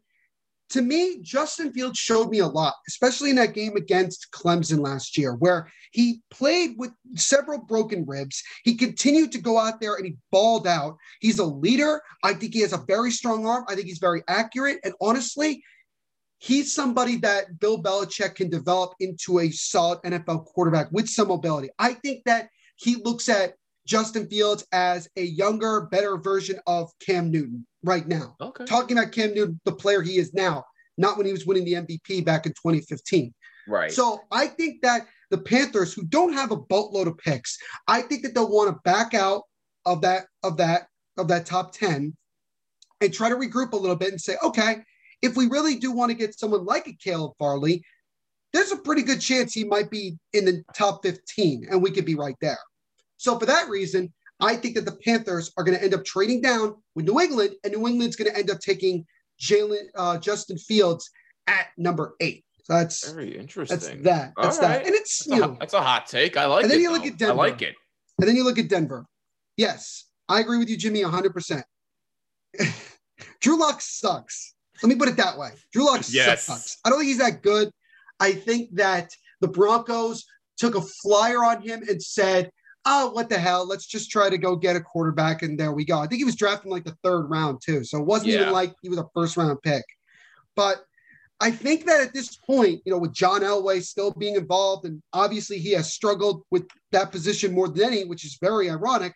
to 0.72 0.82
me, 0.82 1.20
Justin 1.22 1.72
Fields 1.72 1.98
showed 1.98 2.30
me 2.30 2.40
a 2.40 2.48
lot, 2.48 2.76
especially 2.88 3.32
in 3.32 3.38
that 3.38 3.54
game 3.54 3.76
against 3.76 4.28
Clemson 4.32 4.80
last 4.80 5.18
year, 5.18 5.34
where 5.34 5.72
he 5.92 6.22
played 6.30 6.76
with 6.78 6.92
several 7.16 7.60
broken 7.60 8.06
ribs. 8.06 8.44
He 8.64 8.76
continued 8.76 9.32
to 9.32 9.40
go 9.40 9.58
out 9.58 9.80
there 9.80 9.96
and 9.96 10.06
he 10.06 10.18
balled 10.32 10.68
out. 10.68 10.98
He's 11.22 11.40
a 11.40 11.46
leader. 11.46 12.02
I 12.24 12.34
think 12.34 12.54
he 12.54 12.60
has 12.62 12.74
a 12.74 12.84
very 12.88 13.12
strong 13.12 13.48
arm. 13.48 13.66
I 13.68 13.76
think 13.76 13.88
he's 13.88 13.98
very 13.98 14.22
accurate. 14.28 14.80
And 14.84 14.94
honestly, 15.02 15.64
he's 16.40 16.74
somebody 16.74 17.18
that 17.18 17.60
Bill 17.60 17.82
Belichick 17.82 18.36
can 18.36 18.50
develop 18.50 18.94
into 19.00 19.40
a 19.40 19.52
solid 19.52 20.00
NFL 20.04 20.46
quarterback 20.46 20.92
with 20.92 21.08
some 21.08 21.28
mobility. 21.28 21.70
I 21.78 21.94
think 21.94 22.24
that 22.26 22.50
he 22.78 22.96
looks 22.96 23.30
at 23.30 23.54
Justin 23.86 24.28
Fields 24.28 24.66
as 24.72 25.08
a 25.18 25.24
younger, 25.24 25.82
better 25.82 26.18
version 26.18 26.60
of 26.66 26.92
Cam 27.06 27.30
Newton 27.32 27.66
right 27.84 28.08
now. 28.08 28.36
Okay. 28.40 28.66
Talking 28.66 28.98
about 28.98 29.12
Cam 29.12 29.34
Newton, 29.34 29.60
the 29.66 29.74
player 29.74 30.02
he 30.02 30.18
is 30.18 30.34
now, 30.34 30.64
not 30.98 31.18
when 31.18 31.26
he 31.26 31.32
was 31.32 31.46
winning 31.46 31.66
the 31.66 31.74
MVP 31.74 32.26
back 32.26 32.46
in 32.46 32.54
2015. 32.54 33.34
Right. 33.68 33.92
So 33.92 34.22
I 34.32 34.48
think 34.48 34.82
that 34.82 35.08
the 35.32 35.38
Panthers, 35.38 35.94
who 35.94 36.04
don't 36.04 36.34
have 36.34 36.52
a 36.52 36.56
boatload 36.58 37.08
of 37.08 37.18
picks, 37.18 37.58
I 37.88 38.02
think 38.02 38.24
that 38.24 38.34
they'll 38.34 38.50
want 38.50 38.70
to 38.70 38.80
back 38.84 39.14
out 39.14 39.44
of 39.86 40.02
that 40.02 40.26
of 40.44 40.58
that 40.58 40.88
of 41.18 41.28
that 41.28 41.46
top 41.46 41.74
10 41.74 42.16
and 43.02 43.14
try 43.14 43.30
to 43.30 43.36
regroup 43.36 43.74
a 43.74 43.78
little 43.78 43.96
bit 43.96 44.10
and 44.10 44.20
say, 44.22 44.36
okay, 44.44 44.78
if 45.22 45.36
we 45.36 45.48
really 45.48 45.76
do 45.76 45.92
want 45.92 46.10
to 46.12 46.18
get 46.18 46.38
someone 46.38 46.66
like 46.66 46.88
a 46.88 46.94
Caleb 46.94 47.34
Farley, 47.38 47.84
there's 48.54 48.72
a 48.72 48.78
pretty 48.78 49.04
good 49.04 49.22
chance 49.22 49.54
he 49.54 49.64
might 49.64 49.92
be 49.92 50.18
in 50.34 50.46
the 50.46 50.64
top 50.74 51.04
15 51.04 51.68
and 51.70 51.82
we 51.82 51.92
could 51.92 52.06
be 52.06 52.16
right 52.16 52.36
there. 52.42 52.60
So 53.18 53.38
for 53.38 53.46
that 53.46 53.70
reason, 53.70 54.12
I 54.40 54.56
think 54.56 54.76
that 54.76 54.86
the 54.86 54.98
Panthers 55.04 55.52
are 55.58 55.64
going 55.64 55.78
to 55.78 55.84
end 55.84 55.94
up 55.94 56.06
trading 56.06 56.42
down 56.42 56.76
with 56.96 57.06
New 57.06 57.20
England, 57.20 57.56
and 57.64 57.74
New 57.74 57.88
England's 57.88 58.16
going 58.16 58.32
to 58.32 58.38
end 58.38 58.50
up 58.50 58.60
taking 58.60 59.06
Jalen 59.42 59.88
uh, 59.96 60.18
Justin 60.18 60.58
Fields 60.58 61.10
at 61.48 61.68
number 61.78 62.16
eight. 62.22 62.46
So 62.64 62.74
that's 62.74 63.12
very 63.12 63.38
interesting. 63.38 63.78
That's 63.78 64.04
that. 64.04 64.34
That's 64.42 64.58
All 64.58 64.62
that. 64.62 64.78
Right. 64.78 64.86
And 64.86 64.96
it's 64.96 65.26
that's 65.26 65.36
you 65.36 65.46
know, 65.46 65.54
a, 65.54 65.58
that's 65.60 65.74
a 65.74 65.82
hot 65.82 66.08
take. 66.08 66.38
I 66.38 66.46
like. 66.46 66.64
And 66.64 66.72
then 66.72 66.80
it, 66.80 66.84
you 66.84 66.92
look 66.92 67.02
though. 67.02 67.10
at 67.10 67.18
Denver. 67.18 67.34
I 67.34 67.36
like 67.36 67.62
it. 67.62 67.76
And 68.20 68.28
then 68.28 68.36
you 68.36 68.44
look 68.44 68.60
at 68.60 68.70
Denver. 68.70 69.06
Yes, 69.58 70.06
I 70.30 70.40
agree 70.40 70.58
with 70.58 70.70
you, 70.70 70.78
Jimmy, 70.78 71.04
100. 71.04 71.34
percent 71.34 71.66
Drew 73.42 73.60
Lock 73.60 73.82
sucks. 73.82 74.56
Let 74.82 74.90
me 74.90 74.96
put 74.96 75.10
it 75.10 75.18
that 75.18 75.38
way. 75.38 75.50
Drew 75.74 75.86
Lock 75.86 76.04
yes. 76.10 76.44
sucks. 76.44 76.78
I 76.86 76.90
don't 76.90 77.00
think 77.00 77.10
he's 77.10 77.18
that 77.20 77.42
good. 77.42 77.70
I 78.20 78.34
think 78.34 78.76
that 78.76 79.12
the 79.42 79.48
Broncos 79.48 80.26
took 80.58 80.76
a 80.76 80.82
flyer 80.82 81.44
on 81.44 81.62
him 81.62 81.84
and 81.88 82.02
said, 82.02 82.52
oh, 82.86 83.12
what 83.12 83.30
the 83.30 83.38
hell? 83.38 83.68
Let's 83.68 83.86
just 83.86 84.10
try 84.10 84.30
to 84.30 84.38
go 84.38 84.56
get 84.56 84.76
a 84.76 84.82
quarterback. 84.82 85.42
And 85.42 85.60
there 85.60 85.72
we 85.72 85.86
go. 85.86 86.00
I 86.00 86.08
think 86.08 86.20
he 86.20 86.26
was 86.26 86.36
drafted 86.36 86.72
like 86.72 86.86
the 86.86 86.98
third 87.04 87.30
round, 87.30 87.60
too. 87.64 87.84
So 87.84 88.00
it 88.00 88.06
wasn't 88.06 88.32
yeah. 88.32 88.42
even 88.42 88.54
like 88.54 88.74
he 88.82 88.90
was 88.90 89.00
a 89.00 89.08
first 89.14 89.38
round 89.38 89.62
pick. 89.64 89.84
But 90.56 90.84
I 91.42 91.52
think 91.52 91.86
that 91.86 92.02
at 92.02 92.14
this 92.14 92.36
point, 92.36 92.82
you 92.86 92.92
know, 92.92 92.98
with 92.98 93.14
John 93.14 93.42
Elway 93.42 93.82
still 93.82 94.12
being 94.12 94.36
involved, 94.36 94.86
and 94.86 95.02
obviously 95.14 95.58
he 95.58 95.72
has 95.72 95.94
struggled 95.94 96.44
with 96.52 96.68
that 96.92 97.12
position 97.12 97.54
more 97.54 97.70
than 97.70 97.86
any, 97.86 98.06
which 98.06 98.26
is 98.26 98.38
very 98.42 98.70
ironic. 98.70 99.14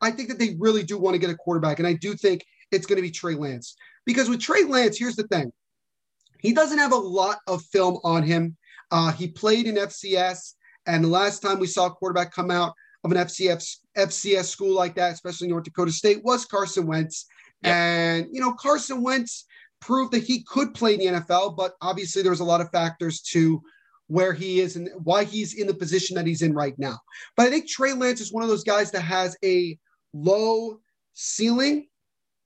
I 0.00 0.10
think 0.10 0.28
that 0.28 0.38
they 0.38 0.56
really 0.58 0.82
do 0.82 0.98
want 0.98 1.14
to 1.14 1.18
get 1.18 1.30
a 1.30 1.36
quarterback. 1.36 1.78
And 1.78 1.88
I 1.88 1.94
do 1.94 2.14
think 2.14 2.44
it's 2.70 2.86
going 2.86 2.96
to 2.96 3.02
be 3.02 3.10
Trey 3.10 3.34
Lance. 3.34 3.76
Because 4.06 4.28
with 4.28 4.40
Trey 4.40 4.64
Lance, 4.64 4.98
here's 4.98 5.16
the 5.16 5.26
thing 5.28 5.52
he 6.40 6.52
doesn't 6.52 6.78
have 6.78 6.92
a 6.92 6.96
lot 6.96 7.38
of 7.46 7.64
film 7.64 7.98
on 8.04 8.22
him. 8.22 8.56
Uh, 8.90 9.12
he 9.12 9.28
played 9.28 9.66
in 9.66 9.76
FCS, 9.76 10.54
and 10.86 11.02
the 11.02 11.08
last 11.08 11.40
time 11.40 11.58
we 11.58 11.66
saw 11.66 11.86
a 11.86 11.90
quarterback 11.90 12.32
come 12.32 12.50
out 12.50 12.74
of 13.02 13.12
an 13.12 13.18
FCS, 13.18 13.78
FCS 13.96 14.44
school 14.44 14.74
like 14.74 14.94
that, 14.96 15.12
especially 15.12 15.48
North 15.48 15.64
Dakota 15.64 15.92
State, 15.92 16.22
was 16.22 16.44
Carson 16.44 16.86
Wentz. 16.86 17.26
Yep. 17.62 17.74
And, 17.74 18.26
you 18.30 18.40
know, 18.40 18.52
Carson 18.52 19.02
Wentz 19.02 19.46
proved 19.80 20.12
that 20.12 20.22
he 20.22 20.42
could 20.42 20.74
play 20.74 20.94
in 20.94 21.00
the 21.00 21.20
NFL, 21.20 21.56
but 21.56 21.74
obviously 21.80 22.22
there's 22.22 22.40
a 22.40 22.44
lot 22.44 22.60
of 22.60 22.70
factors 22.70 23.20
to 23.20 23.62
where 24.08 24.32
he 24.32 24.60
is 24.60 24.76
and 24.76 24.88
why 25.02 25.24
he's 25.24 25.54
in 25.54 25.66
the 25.66 25.74
position 25.74 26.14
that 26.16 26.26
he's 26.26 26.42
in 26.42 26.52
right 26.52 26.78
now. 26.78 26.98
But 27.36 27.46
I 27.46 27.50
think 27.50 27.68
Trey 27.68 27.92
Lance 27.92 28.20
is 28.20 28.32
one 28.32 28.42
of 28.42 28.48
those 28.48 28.64
guys 28.64 28.90
that 28.90 29.00
has 29.00 29.36
a 29.44 29.78
low 30.12 30.80
ceiling, 31.14 31.88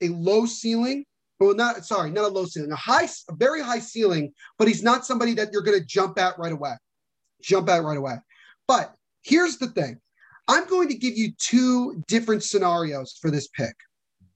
a 0.01 0.09
low 0.09 0.45
ceiling, 0.45 1.05
well, 1.39 1.55
not 1.55 1.85
sorry, 1.85 2.11
not 2.11 2.25
a 2.25 2.27
low 2.27 2.45
ceiling, 2.45 2.71
a 2.71 2.75
high, 2.75 3.07
a 3.29 3.35
very 3.35 3.61
high 3.61 3.79
ceiling, 3.79 4.33
but 4.57 4.67
he's 4.67 4.83
not 4.83 5.05
somebody 5.05 5.33
that 5.35 5.49
you're 5.51 5.61
going 5.61 5.79
to 5.79 5.85
jump 5.85 6.19
at 6.19 6.37
right 6.37 6.51
away. 6.51 6.73
Jump 7.41 7.69
at 7.69 7.83
right 7.83 7.97
away. 7.97 8.15
But 8.67 8.93
Here's 9.23 9.57
the 9.57 9.67
thing. 9.67 9.99
I'm 10.47 10.67
going 10.67 10.87
to 10.89 10.95
give 10.95 11.17
you 11.17 11.31
two 11.37 12.03
different 12.07 12.43
scenarios 12.43 13.17
for 13.21 13.29
this 13.29 13.47
pick. 13.49 13.75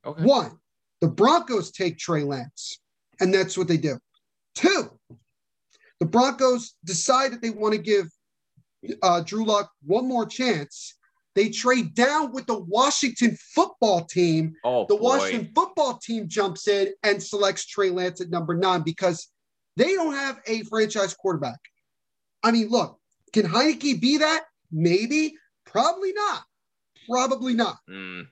Okay. 0.05 0.23
One, 0.23 0.57
the 1.01 1.07
Broncos 1.07 1.71
take 1.71 1.97
Trey 1.97 2.23
Lance, 2.23 2.79
and 3.19 3.33
that's 3.33 3.57
what 3.57 3.67
they 3.67 3.77
do. 3.77 3.97
Two, 4.53 4.91
the 5.99 6.05
Broncos 6.05 6.75
decide 6.85 7.31
that 7.31 7.41
they 7.41 7.49
want 7.49 7.73
to 7.73 7.81
give 7.81 8.07
uh, 9.01 9.21
Drew 9.21 9.45
Lock 9.45 9.71
one 9.85 10.07
more 10.07 10.25
chance. 10.25 10.95
They 11.35 11.49
trade 11.49 11.95
down 11.95 12.31
with 12.31 12.45
the 12.45 12.59
Washington 12.59 13.37
football 13.55 14.05
team. 14.05 14.53
Oh, 14.63 14.85
The 14.87 14.95
boy. 14.95 15.17
Washington 15.17 15.51
football 15.55 15.97
team 15.97 16.27
jumps 16.27 16.67
in 16.67 16.89
and 17.03 17.21
selects 17.21 17.65
Trey 17.65 17.89
Lance 17.89 18.21
at 18.21 18.29
number 18.29 18.55
nine 18.55 18.81
because 18.81 19.29
they 19.75 19.95
don't 19.95 20.13
have 20.13 20.39
a 20.45 20.61
franchise 20.63 21.15
quarterback. 21.15 21.59
I 22.43 22.51
mean, 22.51 22.69
look, 22.69 22.99
can 23.33 23.45
Heinicke 23.47 23.99
be 23.99 24.17
that? 24.17 24.43
Maybe. 24.71 25.35
Probably 25.65 26.13
not. 26.13 26.43
Probably 27.09 27.53
not. 27.55 27.77
Mm. 27.89 28.27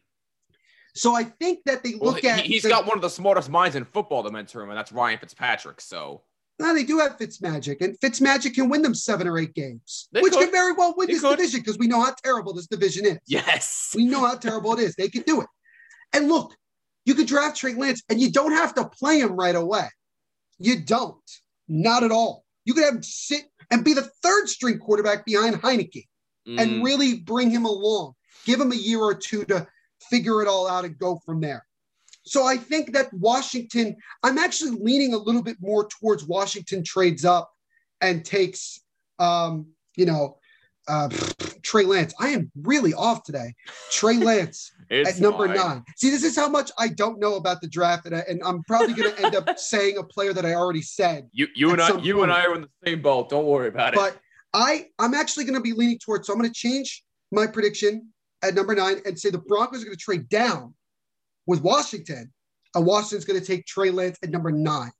So 0.93 1.16
I 1.16 1.24
think 1.24 1.60
that 1.66 1.84
they 1.84 1.93
look 1.93 2.20
he, 2.20 2.28
at 2.28 2.41
he's 2.41 2.64
the- 2.64 2.70
got 2.70 2.86
one 2.86 2.97
of 2.97 3.02
the 3.02 3.10
smartest 3.10 3.49
minds 3.49 3.76
in 3.76 3.86
football 3.86 4.24
to 4.24 4.30
mentor 4.32 4.62
him, 4.62 4.70
and 4.70 4.78
that's 4.78 4.91
Ryan 4.91 5.18
Fitzpatrick. 5.18 5.82
So 5.82 6.22
No, 6.62 6.74
they 6.74 6.84
do 6.84 6.99
have 6.99 7.18
Fitzmagic, 7.18 7.82
and 7.82 7.99
Fitzmagic 7.99 8.53
can 8.53 8.70
win 8.70 8.82
them 8.82 8.93
seven 8.95 9.28
or 9.28 9.38
eight 9.38 9.53
games, 9.53 10.07
They 10.12 10.22
which 10.22 10.34
could. 10.34 10.43
can 10.43 10.51
very 10.51 10.74
well 10.74 10.93
win 10.95 11.07
They 11.07 11.14
this 11.14 11.22
could. 11.22 11.38
division 11.38 11.59
because 11.62 11.78
we 11.78 11.88
know 11.88 12.01
how 12.01 12.14
terrible 12.24 12.53
this 12.53 12.68
division 12.68 13.05
is. 13.05 13.18
yes, 13.26 13.91
We 13.95 14.05
know 14.05 14.26
how 14.26 14.36
terrible 14.36 14.74
it 14.74 14.80
is. 14.80 14.95
They 14.95 15.09
can 15.09 15.24
do 15.24 15.41
it. 15.41 15.47
And 16.14 16.28
look, 16.28 16.55
you 17.05 17.16
could 17.16 17.28
draft 17.28 17.57
Trey 17.57 17.74
Lance, 17.74 18.03
and 18.09 18.20
you 18.22 18.32
don't 18.32 18.51
have 18.51 18.74
to 18.76 18.88
play 18.88 19.20
him 19.20 19.34
right 19.34 19.55
away. 19.55 19.88
You 20.59 20.80
don't, 20.82 21.18
not 21.68 22.03
at 22.03 22.12
all. 22.12 22.45
You 22.66 22.74
could 22.76 22.84
have 22.84 22.95
him 22.95 23.03
sit 23.03 23.43
and 23.72 23.84
be 23.84 23.93
the 23.93 24.09
third 24.22 24.47
string 24.47 24.78
quarterback 24.78 25.26
behind 25.26 25.55
Heinicke 25.55 26.07
and 26.45 26.57
Mm, 26.82 26.84
really 26.84 27.20
bring 27.20 27.49
him 27.49 27.66
along. 27.66 28.14
Give 28.45 28.59
him 28.59 28.72
a 28.72 28.76
year 28.76 28.99
or 28.99 29.14
two 29.16 29.45
to 29.45 29.68
figure 30.09 30.41
it 30.41 30.47
all 30.47 30.68
out 30.68 30.86
and 30.86 30.97
go 30.97 31.20
from 31.26 31.39
there. 31.41 31.66
So 32.24 32.46
I 32.46 32.58
think 32.58 32.94
that 32.94 33.14
Washington, 33.14 33.96
I'm 34.24 34.38
actually 34.38 34.78
leaning 34.80 35.14
a 35.14 35.18
little 35.18 35.42
bit 35.42 35.58
more 35.60 35.88
towards 35.88 36.26
Washington 36.26 36.84
trades 36.84 37.26
up 37.26 37.52
and 38.00 38.24
takes, 38.24 38.82
um, 39.20 39.68
you 39.96 40.06
know, 40.06 40.38
uh, 40.88 41.10
Trey 41.64 41.86
Lance. 41.86 42.14
I 42.20 42.30
am 42.30 42.52
really 42.62 42.94
off 42.94 43.24
today. 43.24 43.54
Trey 43.92 44.18
Lance 44.18 44.72
at 44.90 45.20
number 45.20 45.48
fine. 45.48 45.56
nine. 45.56 45.84
See, 45.96 46.10
this 46.10 46.24
is 46.24 46.36
how 46.36 46.50
much 46.50 46.72
I 46.78 46.90
don't 46.90 47.20
know 47.20 47.36
about 47.36 47.62
the 47.62 47.68
draft, 47.68 48.06
and, 48.06 48.16
I, 48.16 48.24
and 48.28 48.42
I'm 48.44 48.64
probably 48.64 48.94
going 48.94 49.16
to 49.16 49.26
end 49.26 49.36
up 49.36 49.48
saying 49.60 49.98
a 49.98 50.04
player 50.04 50.34
that 50.34 50.46
I 50.46 50.56
already 50.56 50.82
said. 50.82 51.30
You, 51.32 51.48
you 51.56 51.72
and 51.72 51.82
I, 51.82 51.98
you 52.00 52.24
and. 52.24 52.32
I 52.32 52.46
are 52.46 52.56
in 52.56 52.62
the 52.62 52.70
same 52.86 53.02
boat. 53.02 53.30
Don't 53.30 53.46
worry 53.46 53.68
about 53.68 53.94
it. 53.94 53.98
But 53.98 54.18
I, 54.54 54.88
I'm 55.00 55.14
actually 55.14 55.46
going 55.46 55.56
to 55.56 55.62
be 55.62 55.74
leaning 55.74 56.00
towards. 56.00 56.28
So 56.28 56.34
I'm 56.34 56.40
going 56.40 56.52
to 56.52 56.56
change 56.56 57.04
my 57.32 57.48
prediction 57.48 58.10
at 58.44 58.56
number 58.56 58.76
nine 58.76 58.98
and 59.06 59.18
say 59.18 59.30
the 59.30 59.38
Broncos 59.38 59.82
are 59.82 59.86
going 59.86 59.98
to 59.98 60.04
trade 60.04 60.28
down 60.30 60.74
with 61.48 61.62
Washington, 61.62 62.32
and 62.76 62.86
Washington's 62.86 63.26
going 63.26 63.39
to 63.39 63.46
take 63.46 63.66
Trey 63.66 63.89
Lance 63.92 64.18
at 64.24 64.30
number 64.30 64.52
nine. 64.52 64.92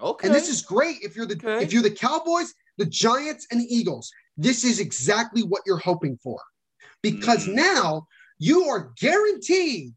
okay, 0.00 0.26
And 0.28 0.34
this 0.34 0.48
is 0.48 0.62
great 0.62 0.98
if 1.02 1.16
you're 1.16 1.26
the 1.26 1.36
Okay. 1.36 1.62
if 1.64 1.72
you're 1.72 1.82
the 1.82 1.90
Cowboys, 1.90 2.52
the 2.78 2.86
Giants, 2.86 3.46
and 3.50 3.60
the 3.60 3.74
Eagles. 3.74 4.10
This 4.36 4.64
is 4.64 4.80
exactly 4.80 5.42
what 5.42 5.62
you're 5.66 5.78
hoping 5.78 6.18
for, 6.22 6.38
because 7.02 7.46
Mm. 7.46 7.54
now 7.54 8.06
you 8.38 8.64
are 8.68 8.92
guaranteed 9.00 9.94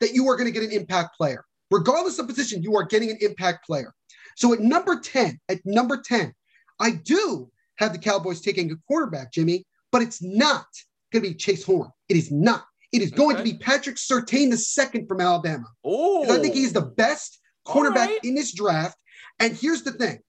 that 0.00 0.12
you 0.12 0.28
are 0.28 0.36
going 0.36 0.46
to 0.46 0.50
get 0.50 0.64
an 0.64 0.72
impact 0.72 1.16
player, 1.16 1.44
regardless 1.70 2.18
of 2.18 2.26
position. 2.26 2.62
You 2.62 2.76
are 2.76 2.84
getting 2.84 3.10
an 3.10 3.18
impact 3.20 3.64
player. 3.64 3.94
So 4.36 4.52
at 4.52 4.60
number 4.60 4.98
ten, 5.00 5.40
at 5.48 5.64
number 5.64 6.02
ten, 6.02 6.34
I 6.80 6.90
do 6.90 7.50
have 7.76 7.92
the 7.92 7.98
Cowboys 7.98 8.40
taking 8.40 8.70
a 8.72 8.76
quarterback, 8.88 9.32
Jimmy, 9.32 9.64
but 9.92 10.02
it's 10.02 10.20
not 10.22 10.66
going 11.12 11.22
to 11.22 11.30
be 11.30 11.34
Jaycee 11.36 11.64
Horn. 11.64 11.90
It 12.08 12.16
is 12.16 12.30
not. 12.32 12.66
It 12.96 13.02
is 13.02 13.10
going 13.10 13.36
Okay. 13.36 13.44
to 13.44 13.52
be 13.52 13.58
Patrick 13.58 13.96
Surtain 13.96 14.50
the 14.50 14.56
second 14.56 15.06
from 15.06 15.20
Alabama. 15.20 15.66
oh, 15.84 16.24
I 16.32 16.40
think 16.40 16.54
he's 16.54 16.72
the 16.72 16.80
best 16.82 17.40
cornerback 17.66 18.06
Alright. 18.08 18.24
in 18.24 18.34
this 18.34 18.52
draft. 18.54 18.96
And 19.38 19.54
here's 19.54 19.82
the 19.82 19.92
thing 19.92 20.20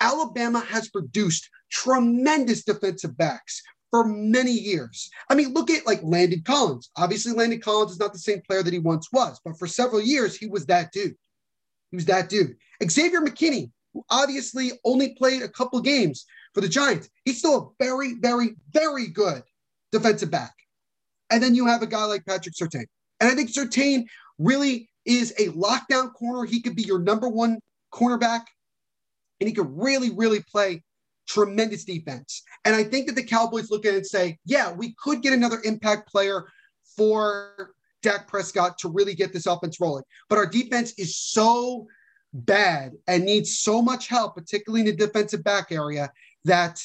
Alabama 0.00 0.60
has 0.60 0.88
produced 0.88 1.48
tremendous 1.70 2.64
defensive 2.64 3.16
backs 3.16 3.62
for 3.90 4.04
many 4.04 4.50
years. 4.52 5.10
I 5.28 5.34
mean, 5.34 5.52
look 5.52 5.70
at 5.70 5.86
like 5.86 6.00
Landon 6.02 6.42
Collins. 6.42 6.90
Obviously, 6.96 7.32
Landon 7.32 7.60
Collins 7.60 7.92
is 7.92 7.98
not 8.00 8.12
the 8.12 8.18
same 8.18 8.40
player 8.46 8.62
that 8.62 8.72
he 8.72 8.78
once 8.78 9.08
was, 9.12 9.40
but 9.44 9.58
for 9.58 9.66
several 9.66 10.00
years, 10.00 10.36
he 10.36 10.46
was 10.46 10.66
that 10.66 10.92
dude. 10.92 11.14
He 11.90 11.96
was 11.96 12.06
that 12.06 12.28
dude. 12.28 12.56
Xavier 12.88 13.20
McKinney, 13.20 13.70
who 13.92 14.04
obviously 14.10 14.72
only 14.84 15.14
played 15.14 15.42
a 15.42 15.48
couple 15.48 15.80
games 15.80 16.24
for 16.54 16.60
the 16.60 16.68
Giants, 16.68 17.08
he's 17.24 17.38
still 17.38 17.74
a 17.78 17.84
very, 17.84 18.14
very, 18.14 18.54
very 18.72 19.08
good 19.08 19.42
defensive 19.92 20.30
back. 20.30 20.54
And 21.30 21.42
then 21.42 21.54
you 21.54 21.66
have 21.66 21.82
a 21.82 21.86
guy 21.86 22.04
like 22.04 22.26
Patrick 22.26 22.54
Surtain. 22.54 22.86
And 23.20 23.30
I 23.30 23.34
think 23.34 23.50
Surtain 23.50 24.04
really 24.38 24.88
is 25.04 25.32
a 25.38 25.48
lockdown 25.48 26.12
corner. 26.12 26.44
He 26.44 26.60
could 26.60 26.76
be 26.76 26.82
your 26.82 26.98
number 26.98 27.28
one 27.28 27.58
cornerback, 27.92 28.42
and 29.40 29.48
he 29.48 29.54
could 29.54 29.68
really, 29.70 30.10
really 30.10 30.42
play 30.42 30.82
tremendous 31.26 31.84
defense. 31.84 32.42
And 32.64 32.74
I 32.74 32.84
think 32.84 33.06
that 33.06 33.14
the 33.14 33.22
Cowboys 33.22 33.70
look 33.70 33.86
at 33.86 33.94
it 33.94 33.98
and 33.98 34.06
say, 34.06 34.38
yeah, 34.44 34.72
we 34.72 34.94
could 35.02 35.22
get 35.22 35.32
another 35.32 35.60
impact 35.64 36.10
player 36.10 36.46
for 36.96 37.74
Dak 38.02 38.26
Prescott 38.26 38.78
to 38.78 38.88
really 38.88 39.14
get 39.14 39.32
this 39.32 39.46
offense 39.46 39.80
rolling. 39.80 40.04
But 40.28 40.38
our 40.38 40.46
defense 40.46 40.92
is 40.98 41.16
so 41.16 41.86
bad 42.32 42.92
and 43.06 43.24
needs 43.24 43.60
so 43.60 43.82
much 43.82 44.08
help, 44.08 44.34
particularly 44.34 44.80
in 44.80 44.86
the 44.86 45.06
defensive 45.06 45.44
back 45.44 45.70
area, 45.70 46.10
that 46.44 46.82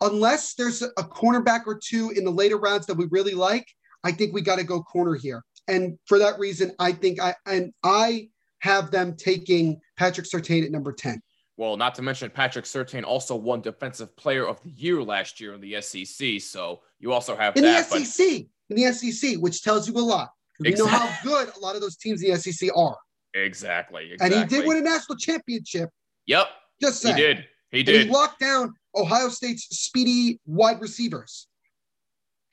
unless 0.00 0.54
there's 0.54 0.82
a 0.82 0.90
cornerback 1.02 1.62
or 1.66 1.78
two 1.78 2.10
in 2.10 2.24
the 2.24 2.30
later 2.30 2.58
rounds 2.58 2.86
that 2.86 2.96
we 2.96 3.06
really 3.10 3.34
like, 3.34 3.66
I 4.04 4.12
think 4.12 4.32
we 4.34 4.40
got 4.40 4.56
to 4.58 4.64
go 4.64 4.82
corner 4.82 5.14
here. 5.14 5.42
And 5.68 5.98
for 6.06 6.18
that 6.18 6.38
reason, 6.38 6.72
I 6.78 6.92
think 6.92 7.20
I 7.20 7.34
and 7.46 7.72
I 7.84 8.28
have 8.60 8.90
them 8.90 9.16
taking 9.16 9.80
Patrick 9.98 10.26
Surtain 10.26 10.64
at 10.64 10.70
number 10.70 10.92
10. 10.92 11.20
well, 11.56 11.76
not 11.76 11.94
to 11.96 12.02
mention 12.02 12.30
Patrick 12.30 12.64
Surtain 12.64 13.04
also 13.04 13.34
won 13.36 13.60
Defensive 13.60 14.14
Player 14.16 14.46
of 14.46 14.62
the 14.62 14.70
Year 14.70 15.02
last 15.02 15.40
year 15.40 15.54
in 15.54 15.60
the 15.60 15.80
SEC. 15.80 16.40
So 16.40 16.80
you 16.98 17.12
also 17.12 17.36
have 17.36 17.56
In 17.56 17.62
that. 17.64 17.88
the 17.88 17.98
but 17.98 18.06
SEC, 18.06 18.46
in 18.70 18.76
the 18.76 18.92
SEC, 18.92 19.36
which 19.38 19.62
tells 19.62 19.88
you 19.88 19.94
a 19.94 20.00
lot. 20.00 20.30
We 20.58 20.72
know 20.72 20.86
how 20.86 21.10
good 21.22 21.50
a 21.56 21.58
lot 21.60 21.74
of 21.74 21.80
those 21.80 21.96
teams 21.96 22.22
in 22.22 22.30
the 22.32 22.38
SEC 22.38 22.68
are. 22.76 22.96
exactly, 23.34 24.14
And 24.20 24.32
he 24.34 24.44
did 24.44 24.66
win 24.66 24.76
a 24.78 24.80
national 24.82 25.16
championship. 25.16 25.88
Yep, 26.26 26.46
Just 26.82 27.06
he 27.06 27.12
did. 27.14 27.46
He 27.70 27.78
And 27.78 27.86
did. 27.86 28.06
he 28.06 28.12
locked 28.12 28.40
down 28.40 28.74
Ohio 28.94 29.28
State's 29.30 29.64
speedy 29.70 30.38
wide 30.44 30.80
receivers. 30.82 31.46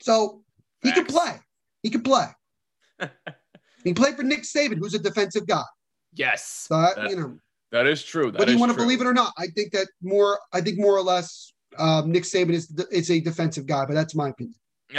So 0.00 0.42
he 0.82 0.92
can 0.92 1.04
play. 1.06 1.38
He 1.82 1.90
can 1.90 2.02
play. 2.02 2.26
he 3.84 3.92
played 3.94 4.16
for 4.16 4.22
Nick 4.22 4.42
Saban, 4.42 4.78
who's 4.78 4.94
a 4.94 4.98
defensive 4.98 5.46
guy. 5.46 5.62
yes, 6.14 6.66
So 6.68 6.80
That- 6.80 7.10
you 7.10 7.16
know, 7.16 7.38
that 7.70 7.86
is 7.86 8.02
true. 8.02 8.30
That 8.32 8.38
whether 8.38 8.52
you 8.52 8.58
want 8.58 8.72
to 8.72 8.78
believe 8.78 9.00
it 9.02 9.06
or 9.06 9.12
not, 9.12 9.32
I 9.36 9.46
think 9.48 9.72
that 9.72 9.88
more. 10.02 10.38
I 10.54 10.60
think 10.62 10.78
more 10.78 10.96
or 10.96 11.02
less, 11.02 11.52
um, 11.76 12.10
Nick 12.10 12.22
Saban 12.22 12.52
is 12.54 12.72
is 12.90 13.10
a 13.10 13.20
defensive 13.20 13.66
guy, 13.66 13.84
but 13.84 13.92
that's 13.92 14.14
my 14.14 14.30
opinion. 14.30 14.54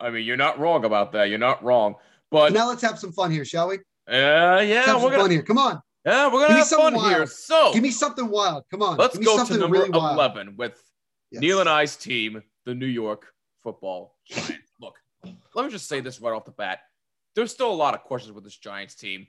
I 0.00 0.10
mean, 0.10 0.24
you're 0.24 0.36
not 0.36 0.58
wrong 0.58 0.84
about 0.84 1.12
that. 1.12 1.28
You're 1.28 1.38
not 1.38 1.62
wrong. 1.62 1.94
But 2.32 2.52
now 2.52 2.68
let's 2.68 2.82
have 2.82 2.98
some 2.98 3.12
fun 3.12 3.30
here, 3.30 3.44
shall 3.44 3.68
we? 3.68 3.76
uh, 4.08 4.60
yeah, 4.66 4.96
we're 4.96 5.10
gonna 5.10 5.18
fun 5.18 5.30
here. 5.30 5.42
Come 5.42 5.58
on, 5.58 5.80
yeah, 6.04 6.26
we're 6.26 6.40
gonna 6.40 6.54
me 6.54 6.58
have 6.58 6.68
fun 6.68 6.94
wild. 6.94 7.08
here. 7.12 7.26
So 7.26 7.72
give 7.72 7.82
me 7.84 7.92
something 7.92 8.28
wild. 8.28 8.64
Come 8.70 8.82
on, 8.82 8.96
let's 8.96 9.12
give 9.16 9.20
me 9.20 9.26
go 9.26 9.44
to 9.44 9.56
number 9.58 9.76
really 9.78 9.90
wild. 9.90 10.14
eleven 10.16 10.56
with 10.56 10.82
Yes. 11.30 11.40
Neil 11.40 11.60
and 11.60 11.68
I's 11.68 11.96
team, 11.96 12.42
the 12.66 12.74
New 12.74 12.86
York 12.86 13.32
Football 13.62 14.11
Giants. 14.26 14.72
Look, 14.80 14.94
let 15.54 15.64
me 15.64 15.70
just 15.70 15.88
say 15.88 16.00
this 16.00 16.20
right 16.20 16.32
off 16.32 16.44
the 16.44 16.52
bat. 16.52 16.80
There's 17.34 17.50
still 17.50 17.70
a 17.70 17.74
lot 17.74 17.94
of 17.94 18.02
questions 18.02 18.32
with 18.32 18.44
this 18.44 18.56
Giants 18.56 18.94
team, 18.94 19.26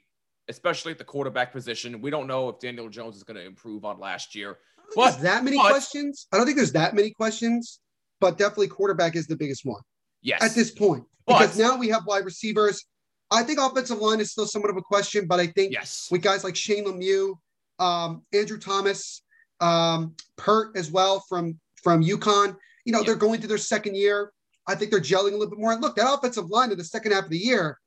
especially 0.50 0.92
at 0.92 0.98
the 0.98 1.04
quarterback 1.04 1.52
position. 1.52 2.02
We 2.02 2.10
don't 2.10 2.28
know 2.28 2.50
if 2.50 2.60
Daniel 2.60 2.90
Jones 2.90 3.16
is 3.16 3.24
going 3.24 3.38
to 3.38 3.46
improve 3.46 3.86
on 3.86 4.00
last 4.00 4.36
year. 4.36 4.58
There's 4.96 5.18
that 5.18 5.44
many 5.44 5.58
but- 5.58 5.70
questions. 5.70 6.28
I 6.32 6.38
don't 6.38 6.46
think 6.46 6.58
there's 6.58 6.74
that 6.74 6.94
many 6.96 7.12
questions, 7.12 7.80
but 8.20 8.38
definitely 8.38 8.68
quarterback 8.68 9.16
is 9.16 9.28
the 9.28 9.36
biggest 9.36 9.66
one 9.66 9.82
Yes. 10.22 10.44
at 10.44 10.54
this 10.54 10.72
point 10.72 11.06
But- 11.26 11.40
because 11.40 11.58
now 11.58 11.78
we 11.78 11.88
have 11.90 12.06
wide 12.06 12.26
receivers. 12.26 12.84
I 13.32 13.42
think 13.44 13.60
offensive 13.60 13.98
line 14.00 14.20
is 14.20 14.32
still 14.32 14.46
somewhat 14.46 14.70
of 14.70 14.78
a 14.78 14.82
question, 14.82 15.26
but 15.26 15.40
I 15.40 15.48
think 15.48 15.72
yes. 15.74 16.08
with 16.12 16.22
guys 16.22 16.44
like 16.44 16.56
Shane 16.56 16.86
Lemieux, 16.86 17.34
um, 17.80 18.24
Andrew 18.34 18.60
Thomas, 18.60 19.24
um, 19.62 20.16
Peart 20.38 20.76
as 20.76 20.92
well 20.92 21.22
from 21.30 21.60
from 21.82 22.04
UConn. 22.04 22.56
You 22.86 22.92
know, 22.94 23.00
Yeah. 23.00 23.06
they're 23.08 23.16
going 23.16 23.42
to 23.42 23.48
their 23.48 23.58
second 23.58 23.96
year. 23.96 24.33
I 24.68 24.76
think 24.76 24.92
they're 24.92 25.00
gelling 25.02 25.30
a 25.30 25.38
little 25.38 25.50
bit 25.50 25.60
more. 25.60 25.72
And 25.74 25.82
look, 25.82 25.96
that 25.96 26.12
offensive 26.12 26.50
line 26.50 26.72
in 26.72 26.78
the 26.78 26.84
second 26.84 27.12
half 27.12 27.26
of 27.26 27.30
the 27.30 27.38
year 27.38 27.78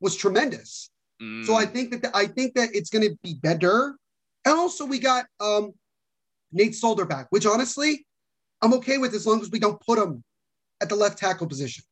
was 0.00 0.16
tremendous. 0.16 0.90
So 1.44 1.54
I 1.54 1.66
Mm, 1.66 1.72
think 1.72 1.90
that 1.90 2.02
the, 2.02 2.16
I 2.16 2.26
think 2.26 2.54
that 2.54 2.70
it's 2.74 2.90
going 2.90 3.08
to 3.08 3.16
be 3.22 3.34
better. 3.34 3.96
And 4.44 4.54
also, 4.54 4.84
we 4.86 4.98
got 4.98 5.26
um, 5.40 5.72
Nate 6.52 6.74
Solder 6.74 7.04
back, 7.04 7.26
which 7.30 7.46
honestly, 7.46 8.06
I'm 8.60 8.72
okay 8.74 8.98
with 8.98 9.14
as 9.14 9.26
long 9.26 9.40
as 9.40 9.50
we 9.50 9.58
don't 9.58 9.80
put 9.80 9.98
him 9.98 10.22
at 10.80 10.88
the 10.88 10.96
left 10.96 11.18
tackle 11.18 11.46
position. 11.46 11.84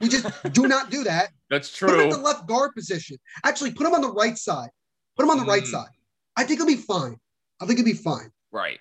We 0.00 0.08
just 0.08 0.26
do 0.52 0.66
not 0.74 0.90
do 0.90 1.04
that. 1.04 1.30
that's 1.50 1.74
true. 1.74 1.88
Put 1.88 1.98
him 1.98 2.10
at 2.12 2.16
the 2.16 2.22
left 2.22 2.46
guard 2.46 2.72
position. 2.74 3.16
Actually, 3.44 3.72
put 3.72 3.86
him 3.86 3.94
on 3.94 4.00
the 4.00 4.12
right 4.12 4.36
side. 4.36 4.70
Put 5.16 5.24
him 5.24 5.30
on 5.30 5.38
the 5.38 5.44
right 5.44 5.62
Mm. 5.64 5.66
side. 5.70 5.90
I 6.36 6.44
think 6.44 6.58
he'll 6.60 6.66
be 6.66 6.76
fine. 6.76 7.16
I 7.60 7.66
think 7.66 7.78
he'll 7.78 7.84
be 7.86 7.92
fine. 7.94 8.30
Right. 8.50 8.80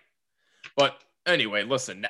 But 0.75 0.99
anyway, 1.25 1.63
listen, 1.63 2.05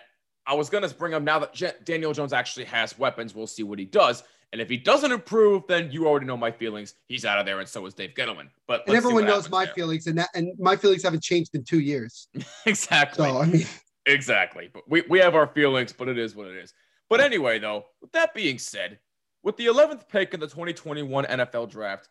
I 0.51 0.53
was 0.53 0.69
going 0.69 0.87
to 0.87 0.93
bring 0.93 1.13
up 1.13 1.23
now 1.23 1.39
that 1.39 1.53
J- 1.53 1.71
Daniel 1.85 2.11
Jones 2.11 2.33
actually 2.33 2.65
has 2.65 2.99
weapons. 2.99 3.33
We'll 3.33 3.47
see 3.47 3.63
what 3.63 3.79
he 3.79 3.85
does. 3.85 4.21
And 4.51 4.59
if 4.59 4.67
he 4.67 4.75
doesn't 4.75 5.09
improve, 5.09 5.63
then 5.65 5.89
you 5.93 6.05
already 6.05 6.25
know 6.25 6.35
my 6.35 6.51
feelings. 6.51 6.95
He's 7.07 7.23
out 7.23 7.39
of 7.39 7.45
there, 7.45 7.61
and 7.61 7.69
so 7.69 7.85
is 7.85 7.93
Dave 7.93 8.15
Gettleman. 8.15 8.49
But 8.67 8.85
and 8.85 8.97
everyone 8.97 9.23
knows 9.25 9.49
my 9.49 9.63
there. 9.63 9.73
feelings, 9.73 10.07
and 10.07 10.17
that 10.17 10.27
and 10.35 10.51
my 10.59 10.75
feelings 10.75 11.03
haven't 11.03 11.23
changed 11.23 11.55
in 11.55 11.63
two 11.63 11.79
years. 11.79 12.27
exactly. 12.65 13.29
So 13.29 13.39
I 13.39 13.45
mean, 13.45 13.65
exactly. 14.05 14.69
But 14.73 14.83
we 14.89 15.03
we 15.07 15.19
have 15.19 15.35
our 15.35 15.47
feelings, 15.47 15.93
but 15.93 16.09
it 16.09 16.17
is 16.17 16.35
what 16.35 16.47
it 16.47 16.57
is. 16.57 16.73
But 17.09 17.21
anyway, 17.21 17.57
though, 17.57 17.85
with 18.01 18.11
that 18.11 18.33
being 18.33 18.57
said, 18.57 18.99
with 19.43 19.55
the 19.55 19.67
11th 19.67 20.09
pick 20.09 20.33
in 20.33 20.41
the 20.41 20.47
2021 20.47 21.25
NFL 21.25 21.69
Draft, 21.69 22.09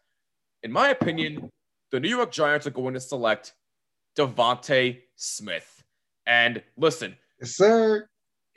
in 0.63 0.73
my 0.73 0.89
opinion, 0.89 1.51
the 1.91 2.01
New 2.01 2.09
York 2.09 2.33
Giants 2.33 2.67
are 2.67 2.71
going 2.71 2.95
to 2.95 3.01
select 3.01 3.53
DeVonta 4.17 4.99
Smith. 5.17 5.85
And 6.27 6.63
listen, 6.79 7.17
yes, 7.39 7.51
sir. 7.51 8.09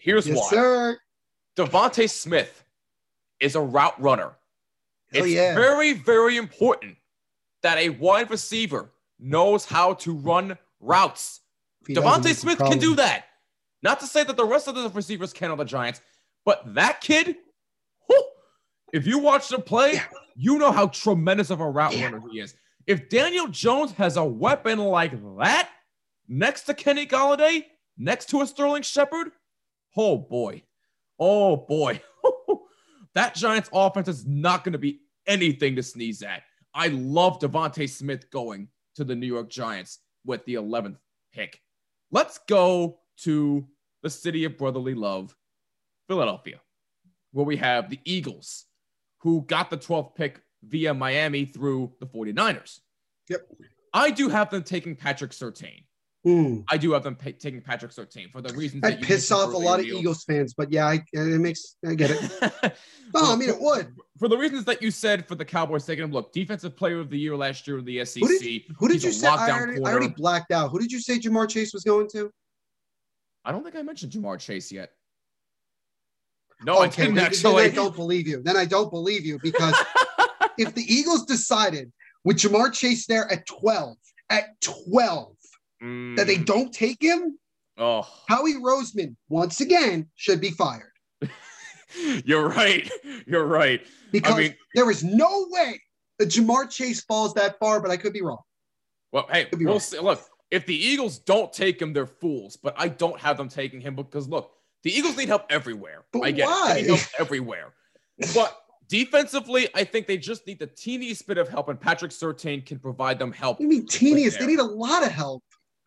Here's 0.03 0.27
yes, 0.27 0.37
why. 0.37 0.49
Sir. 0.49 0.97
DeVonta 1.55 2.09
Smith 2.09 2.65
is 3.39 3.55
a 3.55 3.61
route 3.61 3.99
runner. 4.01 4.33
Hell 5.13 5.23
it's 5.23 5.33
yeah. 5.33 5.55
very, 5.55 5.93
very 5.93 6.35
important 6.35 6.97
that 7.61 7.77
a 7.77 7.89
wide 7.89 8.29
receiver 8.29 8.91
knows 9.17 9.63
how 9.63 9.93
to 9.93 10.13
run 10.13 10.57
routes. 10.81 11.39
DeVonta 11.87 12.35
Smith 12.35 12.57
can 12.57 12.79
do 12.79 12.95
that. 12.95 13.27
Not 13.81 14.01
to 14.01 14.05
say 14.05 14.25
that 14.25 14.35
the 14.35 14.45
rest 14.45 14.67
of 14.67 14.75
the 14.75 14.89
receivers 14.89 15.31
can 15.31 15.51
on 15.51 15.57
the 15.57 15.63
Giants, 15.63 16.01
but 16.43 16.73
that 16.73 16.99
kid, 16.99 17.37
whew, 18.07 18.23
if 18.91 19.07
you 19.07 19.19
watch 19.19 19.53
him 19.53 19.61
play, 19.61 19.93
yeah. 19.93 20.03
you 20.35 20.57
know 20.57 20.71
how 20.73 20.87
tremendous 20.87 21.49
of 21.49 21.61
a 21.61 21.69
route 21.69 21.95
yeah. 21.95 22.05
runner 22.05 22.21
he 22.29 22.41
is. 22.41 22.55
If 22.87 23.07
Daniel 23.07 23.47
Jones 23.47 23.93
has 23.93 24.17
a 24.17 24.25
weapon 24.25 24.79
like 24.79 25.13
that 25.37 25.69
next 26.27 26.63
to 26.63 26.73
Kenny 26.73 27.05
Golladay, 27.05 27.65
next 27.97 28.27
to 28.29 28.41
a 28.41 28.47
Sterling 28.47 28.81
Shepard, 28.81 29.31
oh 29.95 30.17
boy, 30.17 30.63
oh 31.19 31.57
boy, 31.57 32.01
that 33.15 33.35
Giants 33.35 33.69
offense 33.73 34.07
is 34.07 34.25
not 34.25 34.63
going 34.63 34.73
to 34.73 34.79
be 34.79 35.01
anything 35.27 35.75
to 35.75 35.83
sneeze 35.83 36.21
at. 36.21 36.43
I 36.73 36.87
love 36.87 37.39
DeVonta 37.39 37.89
Smith 37.89 38.29
going 38.31 38.69
to 38.95 39.03
the 39.03 39.15
New 39.15 39.27
York 39.27 39.49
Giants 39.49 39.99
with 40.25 40.43
the 40.45 40.55
11th 40.55 40.97
pick. 41.33 41.59
Let's 42.11 42.39
go 42.47 42.99
to 43.17 43.67
the 44.01 44.09
city 44.09 44.45
of 44.45 44.57
brotherly 44.57 44.93
love, 44.93 45.35
Philadelphia, 46.07 46.59
where 47.31 47.45
we 47.45 47.57
have 47.57 47.89
the 47.89 47.99
Eagles, 48.05 48.65
who 49.19 49.41
got 49.43 49.69
the 49.69 49.77
12th 49.77 50.15
pick 50.15 50.41
via 50.63 50.93
Miami 50.93 51.45
through 51.45 51.93
the 51.99 52.05
49ers. 52.05 52.79
Yep. 53.29 53.47
I 53.93 54.11
do 54.11 54.29
have 54.29 54.49
them 54.49 54.63
taking 54.63 54.95
Patrick 54.95 55.31
Surtain. 55.31 55.83
Mm. 56.25 56.63
I 56.69 56.77
do 56.77 56.93
have 56.93 57.03
them 57.03 57.15
pay, 57.15 57.33
taking 57.33 57.59
Patrick 57.59 57.91
Surtain 57.91 58.31
for 58.31 58.41
the 58.41 58.53
reasons 58.53 58.81
that, 58.81 59.01
that 59.01 59.05
piss 59.05 59.29
off 59.29 59.53
a 59.53 59.57
lot 59.57 59.81
of 59.81 59.85
Eagles 59.85 60.23
fans, 60.23 60.53
but 60.53 60.71
yeah, 60.71 60.87
I, 60.87 61.03
it 61.11 61.41
makes 61.41 61.75
I 61.85 61.95
get 61.95 62.11
it. 62.11 62.21
no, 63.13 63.33
I 63.33 63.35
mean 63.35 63.49
it 63.49 63.59
would 63.59 63.93
for 64.17 64.29
the 64.29 64.37
reasons 64.37 64.63
that 64.65 64.81
you 64.81 64.89
said 64.89 65.27
for 65.27 65.35
the 65.35 65.43
Cowboys 65.43 65.85
taking 65.85 66.05
him. 66.05 66.11
Look, 66.13 66.31
defensive 66.31 66.77
player 66.77 67.01
of 67.01 67.09
the 67.09 67.19
year 67.19 67.35
last 67.35 67.67
year 67.67 67.79
in 67.79 67.85
the 67.85 68.05
SEC. 68.05 68.21
Who 68.21 68.39
did, 68.39 68.61
who 68.77 68.87
did 68.87 69.03
you 69.03 69.11
say? 69.11 69.27
I 69.27 69.51
already, 69.51 69.83
I 69.83 69.91
already, 69.91 70.07
blacked 70.07 70.53
out. 70.53 70.71
Who 70.71 70.79
did 70.79 70.93
you 70.93 71.01
say 71.01 71.19
Ja'Marr 71.19 71.49
Chase 71.49 71.73
was 71.73 71.83
going 71.83 72.07
to? 72.13 72.31
I 73.43 73.51
don't 73.51 73.63
think 73.63 73.75
I 73.75 73.81
mentioned 73.81 74.13
Ja'Marr 74.13 74.39
Chase 74.39 74.71
yet. 74.71 74.91
No, 76.65 76.77
okay, 76.77 76.85
I 76.85 76.87
didn't 76.87 77.15
then, 77.15 77.25
actually. 77.25 77.63
Then 77.63 77.71
I 77.71 77.75
don't 77.75 77.95
believe 77.95 78.27
you. 78.27 78.41
Then 78.41 78.55
I 78.55 78.63
don't 78.63 78.89
believe 78.89 79.25
you 79.25 79.39
because 79.43 79.75
if 80.57 80.73
the 80.73 80.83
Eagles 80.83 81.25
decided 81.25 81.91
with 82.23 82.37
Ja'Marr 82.37 82.71
Chase 82.71 83.05
there 83.07 83.29
at 83.29 83.45
12, 83.45 83.97
at 84.29 84.61
12, 84.61 85.35
mm. 85.83 86.15
that 86.17 86.27
they 86.27 86.37
mm. 86.37 86.45
don't 86.45 86.73
take 86.73 87.01
him, 87.01 87.37
oh. 87.77 88.07
Howie 88.27 88.55
Roseman, 88.55 89.15
once 89.29 89.61
again, 89.61 90.07
should 90.15 90.41
be 90.41 90.51
fired. 90.51 90.91
You're 92.25 92.49
right. 92.49 92.89
You're 93.27 93.45
right. 93.45 93.85
Because 94.11 94.33
I 94.33 94.37
mean, 94.37 94.55
there 94.75 94.89
is 94.89 95.03
no 95.03 95.47
way 95.49 95.79
that 96.19 96.29
Ja'Marr 96.29 96.69
Chase 96.69 97.03
falls 97.03 97.33
that 97.35 97.59
far, 97.59 97.81
but 97.81 97.91
I 97.91 97.97
could 97.97 98.13
be 98.13 98.21
wrong. 98.21 98.41
Well, 99.11 99.27
hey, 99.31 99.47
we'll 99.53 99.79
see. 99.79 99.99
Look, 99.99 100.21
if 100.49 100.65
the 100.65 100.75
Eagles 100.75 101.19
don't 101.19 101.51
take 101.53 101.81
him, 101.81 101.93
they're 101.93 102.07
fools. 102.07 102.57
But 102.57 102.75
I 102.77 102.87
don't 102.87 103.19
have 103.19 103.37
them 103.37 103.49
taking 103.49 103.81
him 103.81 103.95
because 103.95 104.27
look, 104.27 104.51
the 104.83 104.91
Eagles 104.91 105.17
need 105.17 105.27
help 105.27 105.45
everywhere. 105.49 106.05
But 106.11 106.21
I 106.21 106.31
get 106.31 106.47
why? 106.47 106.71
It. 106.71 106.73
They 106.75 106.81
need 106.81 106.87
help 106.99 107.09
everywhere. 107.19 107.73
But 108.33 108.59
defensively, 108.87 109.69
I 109.73 109.83
think 109.83 110.07
they 110.07 110.17
just 110.17 110.45
need 110.45 110.59
the 110.59 110.67
teeniest 110.67 111.27
bit 111.27 111.37
of 111.37 111.49
help, 111.49 111.69
and 111.69 111.79
Patrick 111.79 112.11
Surtain 112.11 112.65
can 112.65 112.79
provide 112.79 113.19
them 113.19 113.31
help. 113.31 113.59
You 113.59 113.67
mean 113.67 113.87
teeniest? 113.87 114.39
They 114.39 114.47
need 114.47 114.59
a 114.59 114.63
lot 114.63 115.03
of 115.03 115.11
help. 115.11 115.43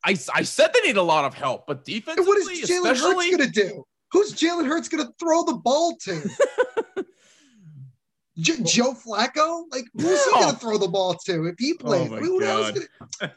I, 0.07 0.17
I 0.33 0.43
said 0.43 0.71
they 0.73 0.81
need 0.83 0.97
a 0.97 1.03
lot 1.03 1.25
of 1.25 1.35
help, 1.35 1.67
but 1.67 1.85
defensively, 1.85 2.19
and 2.19 2.29
what 2.29 2.39
is 2.39 2.71
Jalen 2.71 2.97
Hurts 2.97 3.01
going 3.03 3.39
to 3.39 3.51
do? 3.51 3.85
Who's 4.13 4.33
Jalen 4.33 4.67
Hurts 4.67 4.89
going 4.89 5.05
to 5.05 5.13
throw 5.19 5.45
the 5.45 5.55
ball 5.55 5.97
to? 6.03 6.31
J- 8.39 8.63
Joe 8.63 8.95
Flacco? 8.95 9.65
Like, 9.73 9.87
who's 9.95 10.25
he 10.25 10.31
oh. 10.33 10.41
going 10.41 10.55
to 10.55 10.61
throw 10.61 10.79
the 10.79 10.87
ball 10.87 11.15
to 11.27 11.47
if 11.47 11.57
he 11.59 11.75
oh 11.81 11.85
plays? 11.85 12.11
Oh 12.13 12.17
Who 12.19 12.41
God. 12.41 12.79
Gonna... 13.21 13.35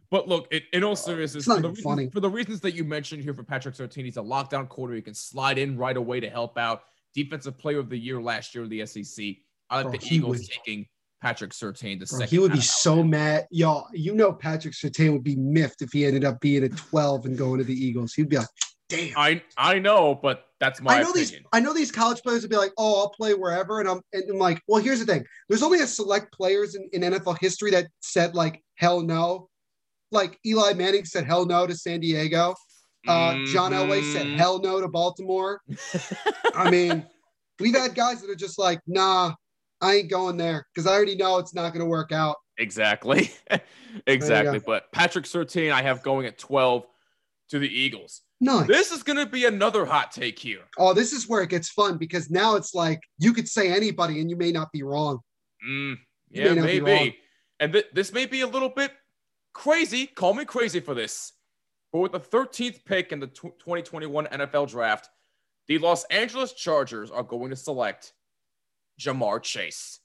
but 0.10 0.26
look, 0.26 0.48
it, 0.50 0.64
in 0.72 0.82
all 0.82 0.96
seriousness, 0.96 1.44
for 1.44 1.60
the, 1.60 1.68
reasons, 1.68 2.12
for 2.12 2.20
the, 2.20 2.28
reasons, 2.28 2.60
that 2.62 2.74
you 2.74 2.82
mentioned 2.82 3.22
here 3.22 3.34
for 3.34 3.44
Patrick 3.44 3.76
Surtain, 3.76 4.04
he's 4.04 4.16
a 4.16 4.22
lockdown 4.22 4.68
quarter. 4.68 4.94
He 4.94 5.02
can 5.02 5.14
slide 5.14 5.58
in 5.58 5.76
right 5.76 5.96
away 5.96 6.18
to 6.18 6.28
help 6.28 6.58
out. 6.58 6.82
Defensive 7.14 7.56
player 7.56 7.78
of 7.78 7.88
the 7.88 7.98
year 7.98 8.20
last 8.20 8.52
year 8.52 8.64
in 8.64 8.70
the 8.70 8.84
SEC. 8.84 9.26
I 9.68 9.76
like 9.76 9.84
Bro, 9.84 9.92
the 9.92 10.14
Eagles 10.14 10.38
would, 10.38 10.48
taking 10.48 10.86
Patrick 11.20 11.50
Surtain 11.52 12.00
the 12.00 12.06
Bro, 12.06 12.18
second. 12.18 12.28
He 12.28 12.38
would 12.38 12.52
be 12.52 12.60
so 12.60 13.02
mad. 13.02 13.46
Y'all, 13.50 13.86
you 13.92 14.14
know 14.14 14.32
Patrick 14.32 14.74
Surtain 14.74 15.12
would 15.12 15.24
be 15.24 15.36
miffed 15.36 15.82
if 15.82 15.92
he 15.92 16.06
ended 16.06 16.24
up 16.24 16.40
being 16.40 16.64
at 16.64 16.76
12 16.76 17.26
and 17.26 17.38
going 17.38 17.58
to 17.58 17.64
the 17.64 17.74
Eagles. 17.74 18.14
He'd 18.14 18.28
be 18.28 18.38
like, 18.38 18.48
damn. 18.88 19.12
I 19.16 19.42
I 19.56 19.78
know, 19.78 20.14
but 20.14 20.44
that's 20.58 20.80
my 20.80 20.96
I 20.96 21.02
know 21.02 21.10
opinion. 21.10 21.28
these 21.30 21.40
I 21.52 21.60
know 21.60 21.72
these 21.72 21.92
college 21.92 22.22
players 22.22 22.42
would 22.42 22.50
be 22.50 22.56
like, 22.56 22.72
oh, 22.78 23.00
I'll 23.00 23.10
play 23.10 23.34
wherever. 23.34 23.80
And 23.80 23.88
I'm 23.88 24.00
and 24.12 24.24
I'm 24.30 24.38
like, 24.38 24.60
well, 24.66 24.82
here's 24.82 25.00
the 25.00 25.06
thing. 25.06 25.24
There's 25.48 25.62
only 25.62 25.80
a 25.80 25.86
select 25.86 26.32
players 26.32 26.74
in, 26.74 26.88
in 26.92 27.02
NFL 27.12 27.38
history 27.40 27.70
that 27.72 27.86
said 28.00 28.34
like 28.34 28.62
hell 28.76 29.00
no. 29.02 29.48
Like 30.12 30.38
Eli 30.44 30.72
Manning 30.72 31.04
said 31.04 31.24
hell 31.24 31.46
no 31.46 31.66
to 31.66 31.74
San 31.74 32.00
Diego. 32.00 32.54
Uh, 33.08 33.32
mm-hmm. 33.32 33.52
John 33.52 33.72
Elway 33.72 34.02
said 34.12 34.26
mm-hmm. 34.26 34.36
hell 34.36 34.60
no 34.60 34.80
to 34.80 34.88
Baltimore. 34.88 35.62
I 36.54 36.70
mean, 36.70 37.06
we've 37.58 37.74
had 37.74 37.94
guys 37.94 38.20
that 38.20 38.28
are 38.28 38.34
just 38.34 38.58
like, 38.58 38.80
nah, 38.86 39.32
I 39.80 39.94
ain't 39.96 40.10
going 40.10 40.36
there 40.36 40.66
because 40.72 40.86
I 40.86 40.92
already 40.94 41.16
know 41.16 41.38
it's 41.38 41.54
not 41.54 41.72
going 41.72 41.84
to 41.84 41.90
work 41.90 42.12
out. 42.12 42.36
Exactly. 42.58 43.30
exactly. 44.06 44.60
But 44.64 44.92
Patrick 44.92 45.24
Surtain, 45.24 45.72
I 45.72 45.82
have 45.82 46.02
going 46.02 46.26
at 46.26 46.38
12 46.38 46.86
to 47.50 47.58
the 47.58 47.68
Eagles. 47.68 48.22
Nice. 48.40 48.66
This 48.66 48.90
is 48.90 49.02
going 49.02 49.18
to 49.18 49.26
be 49.26 49.44
another 49.44 49.84
hot 49.84 50.12
take 50.12 50.38
here. 50.38 50.62
Oh, 50.78 50.94
this 50.94 51.12
is 51.12 51.28
where 51.28 51.42
it 51.42 51.50
gets 51.50 51.68
fun 51.68 51.98
because 51.98 52.30
now 52.30 52.56
it's 52.56 52.74
like 52.74 53.00
you 53.18 53.32
could 53.32 53.48
say 53.48 53.72
anybody 53.72 54.20
and 54.20 54.30
you 54.30 54.36
may 54.36 54.52
not 54.52 54.72
be 54.72 54.82
wrong. 54.82 55.20
Mm, 55.66 55.98
yeah, 56.30 56.54
maybe. 56.54 57.18
And 57.58 57.72
th- 57.72 57.88
this 57.92 58.12
may 58.12 58.24
be 58.24 58.40
a 58.40 58.46
little 58.46 58.70
bit 58.70 58.92
crazy. 59.52 60.06
Call 60.06 60.32
me 60.32 60.46
crazy 60.46 60.80
for 60.80 60.94
this. 60.94 61.32
But 61.92 61.98
with 62.00 62.12
the 62.12 62.20
13th 62.20 62.84
pick 62.84 63.12
in 63.12 63.20
the 63.20 63.26
t- 63.26 63.48
2021 63.58 64.26
NFL 64.26 64.70
draft, 64.70 65.08
the 65.66 65.78
Los 65.78 66.04
Angeles 66.04 66.52
Chargers 66.54 67.10
are 67.10 67.22
going 67.22 67.50
to 67.50 67.56
select 67.56 68.12
Ja'Marr 69.00 69.42
Chase. 69.42 70.00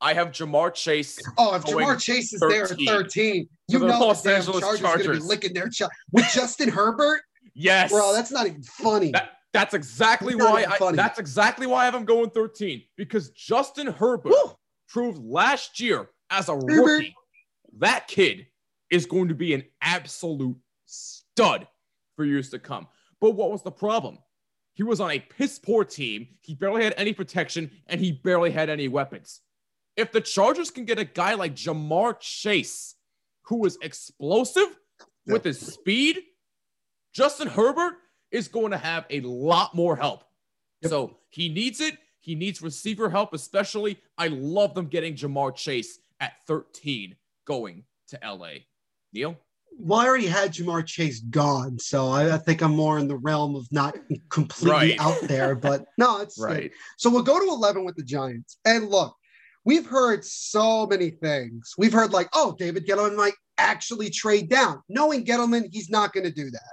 I 0.00 0.14
have 0.14 0.28
Ja'Marr 0.28 0.72
Chase. 0.74 1.18
Oh, 1.36 1.56
if 1.56 1.64
Ja'Marr 1.64 2.00
Chase 2.00 2.32
is 2.32 2.40
there 2.40 2.64
at 2.64 2.78
13, 2.78 3.48
you 3.68 3.78
know 3.80 3.86
Los 3.98 4.22
the 4.22 4.36
Angeles 4.36 4.60
Chargers, 4.60 4.80
Chargers. 4.80 5.06
going 5.06 5.18
to 5.18 5.22
be 5.22 5.28
licking 5.28 5.52
their 5.54 5.70
shot 5.70 5.90
with 6.12 6.26
Justin 6.32 6.68
Herbert. 6.68 7.22
Yes, 7.54 7.90
bro, 7.90 8.12
that's 8.12 8.30
not 8.30 8.46
even 8.46 8.62
funny. 8.62 9.10
That, 9.10 9.32
that's 9.52 9.74
exactly 9.74 10.36
why. 10.36 10.66
I, 10.68 10.92
that's 10.92 11.18
exactly 11.18 11.66
why 11.66 11.82
I 11.82 11.84
have 11.86 11.94
him 11.94 12.04
going 12.04 12.30
13 12.30 12.82
because 12.96 13.30
Justin 13.30 13.88
Herbert 13.88 14.30
Woo! 14.30 14.52
proved 14.88 15.18
last 15.18 15.80
year 15.80 16.10
as 16.30 16.48
a 16.48 16.54
Herbert. 16.54 16.68
rookie 16.68 17.14
that 17.78 18.08
kid 18.08 18.46
is 18.90 19.06
going 19.06 19.28
to 19.28 19.34
be 19.34 19.54
an 19.54 19.64
absolute 19.80 20.56
stud 20.86 21.66
for 22.16 22.24
years 22.24 22.50
to 22.50 22.58
come. 22.58 22.86
But 23.20 23.32
what 23.32 23.50
was 23.50 23.62
the 23.62 23.70
problem? 23.70 24.18
He 24.78 24.84
was 24.84 25.00
on 25.00 25.10
a 25.10 25.18
piss 25.18 25.58
poor 25.58 25.84
team. 25.84 26.28
He 26.40 26.54
barely 26.54 26.84
had 26.84 26.94
any 26.96 27.12
protection 27.12 27.68
and 27.88 28.00
he 28.00 28.12
barely 28.12 28.52
had 28.52 28.70
any 28.70 28.86
weapons. 28.86 29.40
If 29.96 30.12
the 30.12 30.20
Chargers 30.20 30.70
can 30.70 30.84
get 30.84 31.00
a 31.00 31.04
guy 31.04 31.34
like 31.34 31.56
Ja'Marr 31.56 32.20
Chase, 32.20 32.94
who 33.46 33.66
is 33.66 33.76
explosive 33.82 34.78
with 35.26 35.42
his 35.42 35.58
speed, 35.58 36.20
Justin 37.12 37.48
Herbert 37.48 37.94
is 38.30 38.46
going 38.46 38.70
to 38.70 38.78
have 38.78 39.04
a 39.10 39.20
lot 39.22 39.74
more 39.74 39.96
help. 39.96 40.22
Yep. 40.82 40.90
So 40.90 41.16
he 41.28 41.48
needs 41.48 41.80
it. 41.80 41.98
He 42.20 42.36
needs 42.36 42.62
receiver 42.62 43.10
help, 43.10 43.34
especially. 43.34 43.98
I 44.16 44.28
love 44.28 44.74
them 44.74 44.86
getting 44.86 45.14
Ja'Marr 45.14 45.56
Chase 45.56 45.98
at 46.20 46.34
13 46.46 47.16
going 47.48 47.82
to 48.10 48.20
LA. 48.24 48.58
Neil? 49.12 49.36
Well, 49.80 50.00
I 50.00 50.06
already 50.06 50.26
had 50.26 50.52
Ja'Marr 50.52 50.84
Chase 50.84 51.20
gone, 51.20 51.78
so 51.78 52.08
I, 52.08 52.34
I 52.34 52.38
think 52.38 52.62
I'm 52.62 52.74
more 52.74 52.98
in 52.98 53.06
the 53.06 53.16
realm 53.16 53.54
of 53.54 53.70
not 53.70 53.96
completely 54.28 54.96
right. 54.96 55.00
out 55.00 55.20
there. 55.22 55.54
But 55.54 55.84
no, 55.98 56.20
it's 56.20 56.38
right. 56.38 56.72
So 56.96 57.08
we'll 57.08 57.22
go 57.22 57.38
to 57.38 57.46
11 57.46 57.84
with 57.84 57.94
the 57.94 58.02
Giants. 58.02 58.58
And 58.64 58.88
look, 58.88 59.14
we've 59.64 59.86
heard 59.86 60.24
so 60.24 60.86
many 60.86 61.10
things. 61.10 61.74
We've 61.78 61.92
heard 61.92 62.12
like, 62.12 62.28
oh, 62.34 62.56
David 62.58 62.86
Gettleman 62.86 63.16
might 63.16 63.34
actually 63.56 64.10
trade 64.10 64.48
down. 64.48 64.82
Knowing 64.88 65.24
Gettleman, 65.24 65.68
he's 65.70 65.90
not 65.90 66.12
going 66.12 66.24
to 66.24 66.32
do 66.32 66.50
that. 66.50 66.72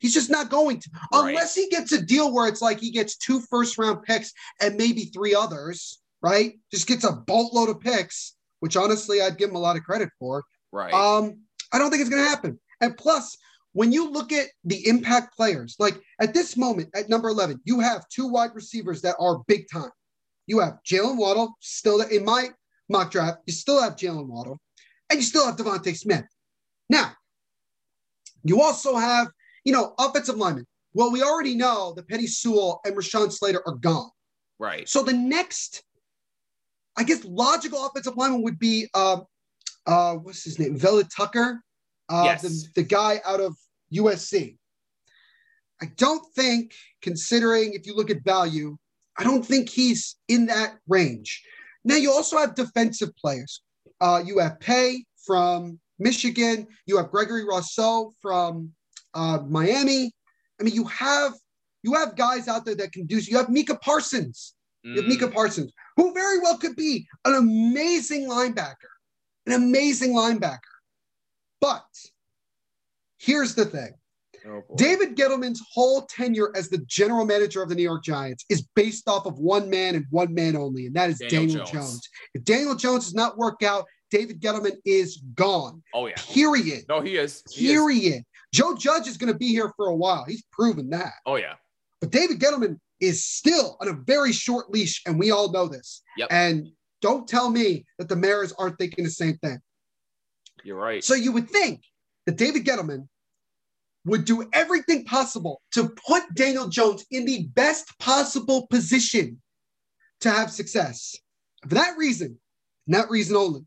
He's 0.00 0.14
just 0.14 0.30
not 0.30 0.48
going 0.48 0.80
to, 0.80 0.90
Right. 1.12 1.28
unless 1.28 1.54
he 1.54 1.68
gets 1.68 1.92
a 1.92 2.02
deal 2.02 2.32
where 2.32 2.48
it's 2.48 2.62
like 2.62 2.80
he 2.80 2.90
gets 2.90 3.16
two 3.16 3.40
first 3.50 3.78
round 3.78 4.02
picks 4.02 4.32
and 4.60 4.76
maybe 4.76 5.04
three 5.04 5.34
others, 5.34 6.00
right? 6.22 6.54
Just 6.72 6.86
gets 6.86 7.04
a 7.04 7.12
boatload 7.12 7.68
of 7.68 7.80
picks, 7.80 8.34
which 8.60 8.76
honestly 8.76 9.20
I'd 9.20 9.36
give 9.36 9.50
him 9.50 9.56
a 9.56 9.60
lot 9.60 9.76
of 9.76 9.84
credit 9.84 10.08
for. 10.18 10.42
Right. 10.72 10.94
Um, 10.94 11.40
I 11.72 11.78
don't 11.78 11.90
think 11.90 12.00
it's 12.00 12.10
going 12.10 12.22
to 12.22 12.28
happen. 12.28 12.58
And 12.80 12.96
plus, 12.96 13.36
when 13.72 13.92
you 13.92 14.10
look 14.10 14.32
at 14.32 14.48
the 14.64 14.86
impact 14.88 15.36
players, 15.36 15.76
like 15.78 16.00
at 16.20 16.34
this 16.34 16.56
moment 16.56 16.90
at 16.94 17.08
number 17.08 17.28
11, 17.28 17.60
you 17.64 17.80
have 17.80 18.08
two 18.08 18.26
wide 18.26 18.54
receivers 18.54 19.02
that 19.02 19.16
are 19.20 19.38
big 19.46 19.66
time. 19.72 19.90
You 20.46 20.58
have 20.60 20.78
Jaylen 20.84 21.16
Waddle, 21.16 21.54
still 21.60 22.00
in 22.00 22.24
my 22.24 22.48
mock 22.88 23.12
draft, 23.12 23.38
you 23.46 23.52
still 23.52 23.80
have 23.80 23.94
Jaylen 23.94 24.26
Waddle, 24.26 24.58
and 25.08 25.18
you 25.18 25.24
still 25.24 25.46
have 25.46 25.56
DeVonta 25.56 25.96
Smith. 25.96 26.24
Now, 26.88 27.12
you 28.42 28.60
also 28.60 28.96
have, 28.96 29.28
you 29.64 29.72
know, 29.72 29.94
offensive 29.98 30.36
linemen. 30.36 30.66
Well, 30.92 31.12
we 31.12 31.22
already 31.22 31.54
know 31.54 31.92
that 31.94 32.08
Penei 32.08 32.28
Sewell 32.28 32.80
and 32.84 32.96
Rashawn 32.96 33.30
Slater 33.30 33.62
are 33.66 33.74
gone. 33.74 34.10
right. 34.58 34.88
So 34.88 35.04
the 35.04 35.12
next, 35.12 35.84
I 36.96 37.04
guess, 37.04 37.24
logical 37.24 37.86
offensive 37.86 38.16
lineman 38.16 38.42
would 38.42 38.58
be 38.58 38.88
um, 38.94 39.24
uh, 39.90 40.14
what's 40.14 40.44
his 40.44 40.58
name? 40.58 40.76
Vera-Tucker, 40.76 41.62
uh, 42.08 42.22
Yes. 42.24 42.42
the, 42.42 42.52
the 42.76 42.82
guy 42.82 43.20
out 43.26 43.40
of 43.40 43.56
USC. 43.92 44.56
I 45.82 45.86
don't 45.96 46.24
think, 46.34 46.74
considering 47.02 47.72
if 47.74 47.86
you 47.86 47.94
look 47.96 48.10
at 48.10 48.22
value, 48.24 48.76
I 49.18 49.24
don't 49.24 49.44
think 49.44 49.68
he's 49.68 50.16
in 50.28 50.46
that 50.46 50.78
range. 50.88 51.42
Now 51.84 51.96
you 51.96 52.12
also 52.12 52.38
have 52.38 52.54
defensive 52.54 53.10
players. 53.16 53.62
Uh, 54.00 54.22
you 54.24 54.38
have 54.38 54.60
Paye 54.60 55.04
from 55.26 55.78
Michigan. 55.98 56.66
You 56.86 56.96
have 56.98 57.10
Gregory 57.10 57.44
Rousseau 57.44 58.12
from 58.22 58.70
uh, 59.14 59.38
Miami. 59.48 60.12
I 60.58 60.62
mean, 60.64 60.74
you 60.74 60.84
have 60.84 61.32
you 61.82 61.94
have 61.94 62.14
guys 62.14 62.46
out 62.46 62.66
there 62.66 62.74
that 62.76 62.92
can 62.92 63.06
do. 63.06 63.16
You 63.18 63.38
have 63.38 63.48
Micah 63.48 63.78
Parsons. 63.78 64.54
You 64.82 64.96
have 65.00 65.06
Micah 65.08 65.28
Mm, 65.28 65.34
Parsons, 65.34 65.72
who 65.96 66.12
very 66.14 66.38
well 66.40 66.58
could 66.58 66.76
be 66.76 67.06
an 67.24 67.34
amazing 67.34 68.28
linebacker, 68.28 68.92
an 69.46 69.52
amazing 69.52 70.14
linebacker. 70.14 70.58
But 71.60 71.84
here's 73.18 73.54
the 73.54 73.66
thing 73.66 73.92
oh. 74.46 74.62
David 74.76 75.16
Gettleman's 75.16 75.62
whole 75.72 76.02
tenure 76.06 76.52
as 76.56 76.70
the 76.70 76.78
general 76.86 77.24
manager 77.24 77.62
of 77.62 77.68
the 77.68 77.74
New 77.74 77.82
York 77.82 78.02
Giants 78.02 78.44
is 78.48 78.66
based 78.74 79.08
off 79.08 79.26
of 79.26 79.38
one 79.38 79.68
man 79.68 79.94
and 79.94 80.06
one 80.10 80.32
man 80.32 80.56
only, 80.56 80.86
and 80.86 80.94
that 80.94 81.10
is 81.10 81.18
Daniel 81.18 81.46
Daniel, 81.46 81.66
Jones. 81.66 81.72
Jones. 81.72 82.08
If 82.34 82.44
Daniel 82.44 82.74
Jones 82.74 83.04
does 83.04 83.14
not 83.14 83.36
work 83.36 83.62
out, 83.62 83.84
David 84.10 84.40
Gettleman 84.40 84.76
is 84.84 85.22
gone. 85.34 85.82
Oh 85.94 86.06
yeah. 86.06 86.14
Period. 86.16 86.84
No, 86.88 87.00
he 87.00 87.16
is. 87.16 87.42
He 87.50 87.66
is. 87.66 87.72
Period. 87.72 88.24
Joe 88.52 88.74
Judge 88.74 89.06
is 89.06 89.16
going 89.16 89.32
to 89.32 89.38
be 89.38 89.48
here 89.48 89.72
for 89.76 89.86
a 89.86 89.94
while. 89.94 90.24
He's 90.26 90.42
proven 90.50 90.90
that. 90.90 91.12
Oh 91.26 91.36
yeah. 91.36 91.54
But 92.00 92.10
David 92.10 92.40
Gettleman 92.40 92.78
is 93.00 93.24
still 93.24 93.76
on 93.80 93.88
a 93.88 93.92
very 93.92 94.32
short 94.32 94.70
leash, 94.70 95.02
and 95.06 95.18
we 95.18 95.30
all 95.30 95.52
know 95.52 95.68
this. 95.68 96.02
Yep. 96.16 96.28
And 96.30 96.68
don't 97.00 97.28
tell 97.28 97.50
me 97.50 97.84
that 97.98 98.08
the 98.08 98.16
Mariners 98.16 98.52
aren't 98.58 98.78
thinking 98.78 99.04
the 99.04 99.10
same 99.10 99.36
thing. 99.38 99.58
You're 100.64 100.76
right. 100.76 101.02
So 101.02 101.14
you 101.14 101.32
would 101.32 101.48
think 101.48 101.82
that 102.26 102.36
David 102.36 102.64
Gettleman 102.64 103.08
would 104.04 104.24
do 104.24 104.48
everything 104.52 105.04
possible 105.04 105.60
to 105.72 105.90
put 106.06 106.22
Daniel 106.34 106.68
Jones 106.68 107.04
in 107.10 107.24
the 107.24 107.44
best 107.54 107.98
possible 107.98 108.66
position 108.68 109.40
to 110.20 110.30
have 110.30 110.50
success. 110.50 111.16
For 111.62 111.74
that 111.74 111.96
reason, 111.96 112.38
and 112.86 112.94
that 112.94 113.10
reason 113.10 113.36
only, 113.36 113.60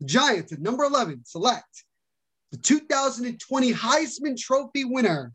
the 0.00 0.06
Giants 0.06 0.52
at 0.52 0.60
number 0.60 0.84
11 0.84 1.22
select 1.24 1.84
the 2.52 2.58
2020 2.58 3.72
Heisman 3.72 4.38
Trophy 4.38 4.84
winner, 4.84 5.32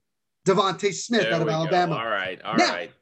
DeVonta 0.48 0.94
Smith 0.94 1.24
There 1.24 1.34
out 1.34 1.42
of 1.42 1.48
we 1.48 1.52
go. 1.52 1.58
Alabama. 1.60 1.96
All 1.96 2.08
right. 2.08 2.42
All 2.42 2.56
right. 2.56 2.90
Now- 2.90 2.96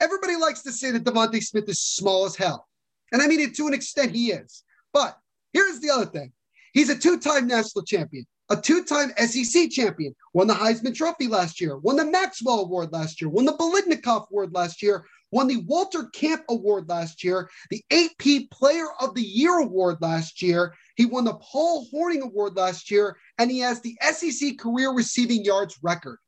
Everybody 0.00 0.36
likes 0.36 0.62
to 0.62 0.70
say 0.70 0.92
that 0.92 1.02
DeVonta 1.02 1.42
Smith 1.42 1.68
is 1.68 1.80
small 1.80 2.24
as 2.24 2.36
hell. 2.36 2.67
And 3.12 3.22
I 3.22 3.26
mean 3.26 3.40
it 3.40 3.54
to 3.56 3.66
an 3.66 3.74
extent 3.74 4.14
he 4.14 4.32
is. 4.32 4.62
But 4.92 5.18
here's 5.52 5.80
the 5.80 5.90
other 5.90 6.06
thing. 6.06 6.32
He's 6.72 6.90
a 6.90 6.98
two-time 6.98 7.46
national 7.46 7.84
champion, 7.84 8.26
a 8.50 8.60
two-time 8.60 9.12
SEC 9.16 9.70
champion, 9.70 10.14
won 10.34 10.46
the 10.46 10.54
Heisman 10.54 10.94
Trophy 10.94 11.26
last 11.26 11.60
year, 11.60 11.78
won 11.78 11.96
the 11.96 12.04
Maxwell 12.04 12.60
Award 12.60 12.92
last 12.92 13.20
year, 13.20 13.30
won 13.30 13.46
the 13.46 13.52
Biletnikoff 13.52 14.28
Award 14.30 14.54
last 14.54 14.82
year, 14.82 15.04
won 15.30 15.48
the 15.48 15.58
Walter 15.58 16.04
Camp 16.14 16.42
Award 16.48 16.88
last 16.88 17.24
year, 17.24 17.50
the 17.70 17.82
AP 17.90 18.50
Player 18.50 18.86
of 19.00 19.14
the 19.14 19.22
Year 19.22 19.58
Award 19.58 19.98
last 20.00 20.40
year. 20.42 20.74
He 20.96 21.06
won 21.06 21.24
the 21.24 21.34
Paul 21.34 21.86
Hornung 21.92 22.22
Award 22.22 22.56
last 22.56 22.90
year, 22.90 23.16
and 23.38 23.50
he 23.50 23.60
has 23.60 23.80
the 23.80 23.96
SEC 24.00 24.58
career 24.58 24.92
receiving 24.92 25.44
yards 25.44 25.78
record. 25.82 26.18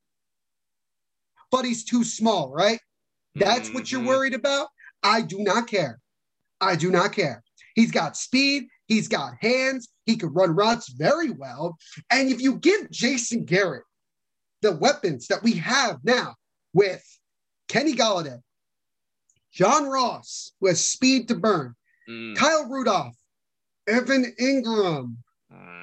But 1.50 1.64
he's 1.64 1.84
too 1.84 2.04
small, 2.04 2.50
right? 2.50 2.80
That's 3.34 3.70
what 3.70 3.90
you're 3.90 4.02
Mhm. 4.02 4.08
worried 4.08 4.34
about? 4.34 4.68
I 5.02 5.22
do 5.22 5.38
not 5.38 5.66
care. 5.66 6.00
I 6.60 6.76
do 6.76 6.90
not 6.90 7.12
care. 7.12 7.42
He's 7.74 7.90
got 7.90 8.16
speed, 8.16 8.64
he's 8.86 9.08
got 9.08 9.34
hands, 9.40 9.88
he 10.06 10.16
can 10.16 10.32
run 10.32 10.54
routes 10.54 10.88
very 10.88 11.30
well. 11.30 11.78
And 12.10 12.30
if 12.30 12.40
you 12.40 12.56
give 12.56 12.90
Jason 12.90 13.44
Garrett 13.44 13.84
the 14.62 14.72
weapons 14.72 15.28
that 15.28 15.42
we 15.42 15.54
have 15.54 15.98
now 16.04 16.34
with 16.74 17.02
Kenny 17.68 17.94
Golladay, 17.94 18.40
John 19.52 19.86
Ross, 19.86 20.52
who 20.60 20.68
has 20.68 20.86
speed 20.86 21.28
to 21.28 21.34
burn, 21.34 21.74
Mm, 22.10 22.36
Kyle 22.36 22.68
Rudolph, 22.68 23.16
Evan 23.86 24.34
Engram, 24.40 25.16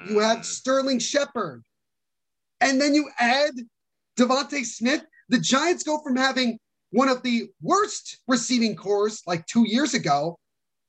you 0.09 0.19
have 0.19 0.39
mm. 0.39 0.45
Sterling 0.45 0.99
Shepard. 0.99 1.63
And 2.59 2.81
then 2.81 2.93
you 2.93 3.09
add 3.19 3.53
DeVonta 4.17 4.65
Smith. 4.65 5.03
The 5.29 5.39
Giants 5.39 5.83
go 5.83 5.99
from 6.01 6.15
having 6.15 6.59
one 6.91 7.09
of 7.09 7.21
the 7.21 7.49
worst 7.61 8.19
receiving 8.27 8.75
corps 8.75 9.21
like 9.27 9.45
two 9.45 9.67
years 9.67 9.93
ago 9.93 10.39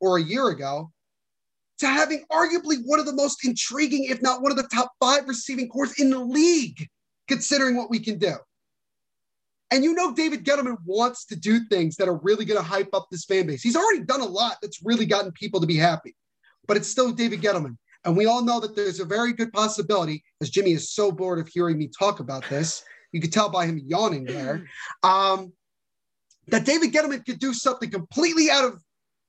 or 0.01 0.19
a 0.19 0.23
year 0.23 0.49
ago 0.49 0.91
to 1.79 1.87
having 1.87 2.25
arguably 2.31 2.77
one 2.85 2.99
of 2.99 3.07
the 3.07 3.15
most 3.15 3.45
intriguing, 3.45 4.05
if 4.05 4.21
not 4.21 4.43
one 4.43 4.51
of 4.51 4.57
the 4.57 4.69
top 4.75 4.93
five 5.01 5.29
receiving 5.29 5.69
corps 5.69 5.95
in 5.99 6.11
the 6.11 6.19
league, 6.19 6.87
considering 7.29 7.77
what 7.77 7.91
we 7.91 8.01
can 8.01 8.19
do. 8.19 8.35
And 9.71 9.85
you 9.85 9.95
know, 9.95 10.15
David 10.15 10.45
Gettleman 10.45 10.79
wants 10.85 11.27
to 11.27 11.37
do 11.37 11.61
things 11.67 11.97
that 11.97 12.09
are 12.09 12.19
really 12.23 12.45
going 12.45 12.61
to 12.61 12.67
hype 12.67 12.95
up 12.95 13.09
this 13.11 13.27
fan 13.27 13.47
base. 13.47 13.63
He's 13.63 13.77
already 13.77 14.01
done 14.01 14.23
a 14.23 14.27
lot 14.27 14.57
that's 14.63 14.83
really 14.83 15.05
gotten 15.05 15.31
people 15.33 15.61
to 15.61 15.67
be 15.67 15.77
happy, 15.77 16.17
but 16.67 16.77
it's 16.77 16.89
still 16.89 17.13
David 17.13 17.43
Gettleman. 17.43 17.77
And 18.05 18.17
we 18.17 18.27
all 18.27 18.43
know 18.43 18.61
that 18.61 18.75
there's 18.75 19.01
a 19.01 19.05
very 19.05 19.33
good 19.33 19.53
possibility, 19.53 20.25
as 20.41 20.51
Jimmy 20.51 20.73
is 20.73 20.93
so 20.93 21.13
bored 21.13 21.39
of 21.39 21.49
hearing 21.49 21.77
me 21.77 21.91
talk 21.99 22.21
about 22.21 22.49
this, 22.49 22.83
you 23.13 23.21
could 23.21 23.33
tell 23.33 23.51
by 23.51 23.67
him 23.67 23.81
yawning 23.85 24.25
there, 24.25 24.67
um, 25.03 25.53
that 26.49 26.65
David 26.65 26.93
Gettleman 26.93 27.25
could 27.27 27.39
do 27.39 27.53
something 27.53 27.91
completely 27.91 28.51
out 28.51 28.65
of 28.65 28.83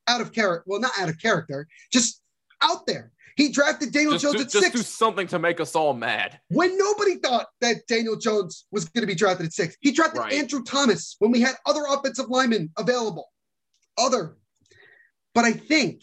out 0.09 0.19
of 0.21 0.33
character. 0.33 0.63
Well, 0.67 0.79
not 0.81 0.91
out 0.99 1.07
of 1.09 1.17
character, 1.21 1.67
just 1.93 2.21
out 2.61 2.85
there. 2.87 3.11
He 3.37 3.49
drafted 3.53 3.93
Daniel 3.93 4.13
Just, 4.13 4.23
Jones 4.23 4.35
do, 4.35 4.41
at 4.41 4.49
just 4.49 4.63
six 4.65 4.75
do 4.75 4.81
something 4.81 5.25
to 5.27 5.39
make 5.39 5.61
us 5.61 5.73
all 5.73 5.93
mad. 5.93 6.39
when 6.49 6.77
nobody 6.77 7.15
thought 7.15 7.47
that 7.61 7.87
Daniel 7.87 8.17
Jones 8.17 8.65
was 8.71 8.83
going 8.89 9.03
to 9.03 9.07
be 9.07 9.15
drafted 9.15 9.45
at 9.45 9.53
six. 9.53 9.77
He 9.79 9.91
drafted 9.91 10.19
Right. 10.19 10.33
Andrew 10.33 10.61
Thomas 10.61 11.15
when 11.19 11.31
we 11.31 11.39
had 11.39 11.55
other 11.65 11.83
offensive 11.87 12.27
linemen 12.29 12.69
available. 12.77 13.29
Other. 13.97 14.35
But 15.33 15.45
I 15.45 15.53
think 15.53 16.01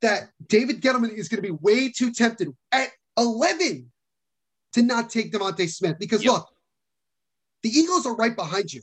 that 0.00 0.30
David 0.46 0.80
Gettleman 0.80 1.12
is 1.12 1.28
going 1.28 1.42
to 1.42 1.46
be 1.46 1.50
way 1.60 1.90
too 1.90 2.12
tempted 2.12 2.48
at 2.72 2.88
11 3.18 3.90
to 4.72 4.82
not 4.82 5.10
take 5.10 5.32
DeVonta 5.32 5.68
Smith 5.68 5.96
because 6.00 6.24
Yep. 6.24 6.32
look, 6.32 6.48
the 7.62 7.68
Eagles 7.68 8.06
are 8.06 8.14
right 8.16 8.34
behind 8.34 8.72
you. 8.72 8.80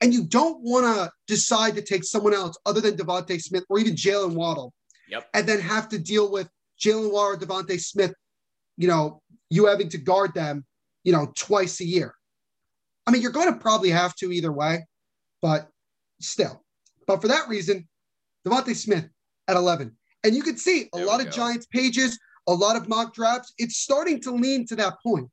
And 0.00 0.12
you 0.12 0.24
don't 0.24 0.60
want 0.60 0.84
to 0.84 1.10
decide 1.26 1.74
to 1.76 1.82
take 1.82 2.04
someone 2.04 2.34
else 2.34 2.58
other 2.66 2.80
than 2.80 2.96
DeVonta 2.96 3.40
Smith 3.40 3.64
or 3.68 3.78
even 3.78 3.94
Jaylen 3.94 4.34
Waddle 4.34 4.72
Yep. 5.08 5.28
and 5.34 5.46
then 5.46 5.60
have 5.60 5.88
to 5.90 5.98
deal 5.98 6.30
with 6.30 6.48
Jaylen 6.80 7.12
Waddle 7.12 7.34
or 7.34 7.36
DeVonta 7.36 7.80
Smith, 7.80 8.12
you 8.76 8.88
know, 8.88 9.22
you 9.50 9.66
having 9.66 9.88
to 9.90 9.98
guard 9.98 10.34
them, 10.34 10.64
you 11.04 11.12
know, 11.12 11.32
twice 11.36 11.80
a 11.80 11.84
year. 11.84 12.14
I 13.06 13.10
mean, 13.12 13.22
you're 13.22 13.30
going 13.30 13.52
to 13.52 13.58
probably 13.58 13.90
have 13.90 14.14
to 14.16 14.32
either 14.32 14.52
way, 14.52 14.84
but 15.40 15.68
still. 16.20 16.64
But 17.06 17.22
for 17.22 17.28
that 17.28 17.48
reason, 17.48 17.88
DeVonta 18.46 18.74
Smith 18.74 19.08
at 19.48 19.56
11. 19.56 19.96
And 20.24 20.34
you 20.34 20.42
can 20.42 20.56
see 20.56 20.88
a 20.92 20.96
There 20.96 21.06
lot 21.06 21.20
of. 21.20 21.30
Giants 21.30 21.66
pages, 21.66 22.18
a 22.48 22.52
lot 22.52 22.76
of 22.76 22.88
mock 22.88 23.14
drafts. 23.14 23.54
It's 23.58 23.78
starting 23.78 24.20
to 24.22 24.32
lean 24.32 24.66
to 24.66 24.76
that 24.76 24.94
point. 25.02 25.28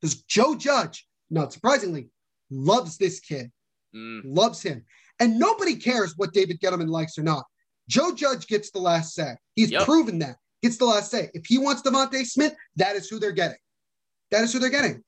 Because 0.00 0.22
Joe 0.22 0.54
Judge, 0.54 1.06
not 1.30 1.52
surprisingly, 1.52 2.10
loves 2.50 2.96
this 2.96 3.20
kid 3.20 3.50
Mm, 3.94 4.22
loves 4.24 4.62
him. 4.62 4.84
And 5.20 5.38
nobody 5.38 5.76
cares 5.76 6.14
what 6.16 6.32
David 6.32 6.60
Gettleman 6.60 6.88
likes 6.88 7.16
or 7.16 7.22
not. 7.22 7.44
Joe 7.88 8.14
Judge 8.14 8.46
gets 8.46 8.70
the 8.70 8.80
last 8.80 9.14
say. 9.14 9.34
He's 9.54 9.70
Yep. 9.70 9.84
proven 9.84 10.18
that. 10.20 10.36
Gets 10.62 10.78
the 10.78 10.86
last 10.86 11.10
say. 11.10 11.30
If 11.34 11.46
he 11.46 11.58
wants 11.58 11.82
DeVonta 11.82 12.24
Smith, 12.26 12.54
that 12.76 12.96
is 12.96 13.08
who 13.08 13.18
they're 13.18 13.32
getting. 13.32 13.58
That 14.30 14.42
is 14.42 14.52
who 14.52 14.58
they're 14.58 14.70
getting. 14.70 15.04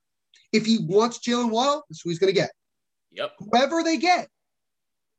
If 0.52 0.66
he 0.66 0.78
wants 0.78 1.18
Jaylen 1.18 1.50
Waddle, 1.50 1.84
that's 1.88 2.02
who 2.02 2.10
he's 2.10 2.18
going 2.18 2.32
to 2.32 2.38
get. 2.40 2.50
yep. 3.10 3.32
Whoever 3.38 3.82
they 3.82 3.96
get. 3.96 4.28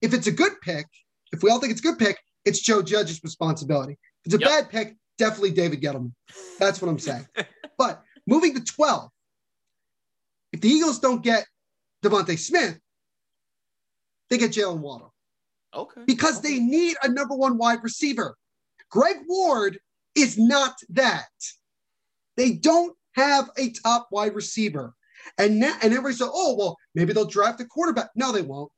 If 0.02 0.14
it's 0.14 0.28
a 0.28 0.32
good 0.32 0.54
pick, 0.62 0.86
if 1.32 1.42
we 1.44 1.50
all 1.50 1.60
think 1.60 1.72
it's 1.72 1.82
a 1.82 1.84
good 1.84 1.98
pick, 1.98 2.18
it's 2.46 2.60
Joe 2.60 2.82
Judge's 2.84 3.22
responsibility. 3.24 3.94
If 4.24 4.34
it's 4.34 4.36
a 4.36 4.40
Yep. 4.40 4.50
bad 4.50 4.70
pick, 4.70 4.96
definitely 5.18 5.52
David 5.52 5.82
Gettleman. 5.82 6.14
That's 6.60 6.82
what 6.82 6.90
I'm 6.90 7.00
saying. 7.00 7.28
but 7.78 8.04
moving 8.28 8.54
to 8.54 8.62
12, 8.64 9.10
if 10.54 10.62
the 10.62 10.70
Eagles 10.70 11.00
don't 11.00 11.24
get 11.24 11.46
DeVonta 12.04 12.38
Smith, 12.38 12.80
they 14.30 14.38
get 14.38 14.52
Jaylen 14.52 14.80
Waddle 14.80 15.14
Okay. 15.76 16.02
because 16.06 16.40
okay. 16.40 16.54
they 16.54 16.60
need 16.60 16.96
a 17.04 17.10
number 17.10 17.36
one 17.36 17.58
wide 17.58 17.84
receiver. 17.84 18.36
Greg 18.90 19.18
Ward 19.28 19.80
is 20.16 20.38
not 20.38 20.76
that. 20.90 21.28
They 22.36 22.54
don't 22.54 22.96
have 23.14 23.50
a 23.58 23.72
top 23.72 24.08
wide 24.12 24.36
receiver. 24.36 24.94
And 25.38 25.60
now, 25.60 25.74
and 25.82 25.92
everybody 25.92 26.16
said, 26.16 26.30
oh, 26.32 26.56
well, 26.58 26.78
maybe 26.96 27.12
they'll 27.14 27.26
draft 27.26 27.60
a 27.62 27.66
quarterback. 27.66 28.10
No, 28.16 28.32
they 28.32 28.42
won't. 28.42 28.72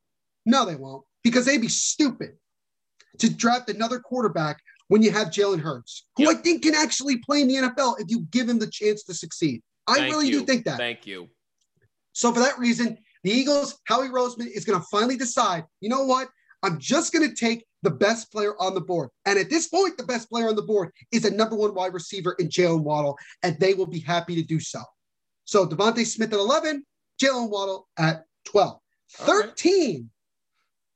No, 0.45 0.65
they 0.65 0.75
won't. 0.75 1.03
Because 1.23 1.45
they'd 1.45 1.61
be 1.61 1.67
stupid 1.67 2.31
to 3.19 3.29
draft 3.29 3.69
another 3.69 3.99
quarterback 3.99 4.59
when 4.87 5.03
you 5.03 5.11
have 5.11 5.27
Jalen 5.27 5.59
Hurts, 5.59 6.07
who 6.15 6.23
Yep. 6.23 6.31
I 6.37 6.41
think 6.41 6.63
can 6.63 6.73
actually 6.73 7.17
play 7.17 7.41
in 7.41 7.47
the 7.47 7.55
NFL 7.55 7.99
if 7.99 8.09
you 8.09 8.21
give 8.31 8.49
him 8.49 8.57
the 8.57 8.69
chance 8.69 9.03
to 9.03 9.13
succeed. 9.13 9.61
I 9.87 9.95
Thank 9.97 10.13
really 10.13 10.27
you. 10.29 10.39
do 10.39 10.45
think 10.45 10.65
that. 10.65 10.77
Thank 10.77 11.05
you. 11.05 11.29
So 12.13 12.33
for 12.33 12.39
that 12.39 12.57
reason, 12.57 12.97
the 13.23 13.31
Eagles, 13.31 13.77
Howie 13.85 14.07
Roseman 14.09 14.47
is 14.47 14.65
going 14.65 14.79
to 14.79 14.85
finally 14.91 15.17
decide, 15.17 15.65
you 15.81 15.89
know 15.89 16.03
what? 16.03 16.29
I'm 16.63 16.77
just 16.79 17.13
going 17.13 17.27
to 17.27 17.35
take 17.35 17.65
the 17.83 17.89
best 17.89 18.31
player 18.31 18.53
on 18.59 18.73
the 18.73 18.81
board. 18.81 19.09
And 19.25 19.39
at 19.39 19.49
this 19.49 19.67
point, 19.67 19.97
the 19.97 20.03
best 20.03 20.29
player 20.29 20.49
on 20.49 20.55
the 20.55 20.61
board 20.61 20.91
is 21.11 21.25
a 21.25 21.31
number 21.31 21.55
one 21.55 21.73
wide 21.73 21.93
receiver 21.93 22.35
in 22.39 22.47
Jaylen 22.49 22.81
Waddle, 22.83 23.17
and 23.43 23.57
they 23.59 23.73
will 23.73 23.85
be 23.87 23.99
happy 23.99 24.35
to 24.35 24.43
do 24.43 24.59
so. 24.59 24.81
So 25.45 25.65
DeVonta 25.65 26.05
Smith 26.05 26.33
at 26.33 26.39
11, 26.39 26.85
Jaylen 27.21 27.49
Waddle 27.49 27.87
at 27.97 28.25
12. 28.45 28.79
Okay. 29.21 29.25
13. 29.31 30.09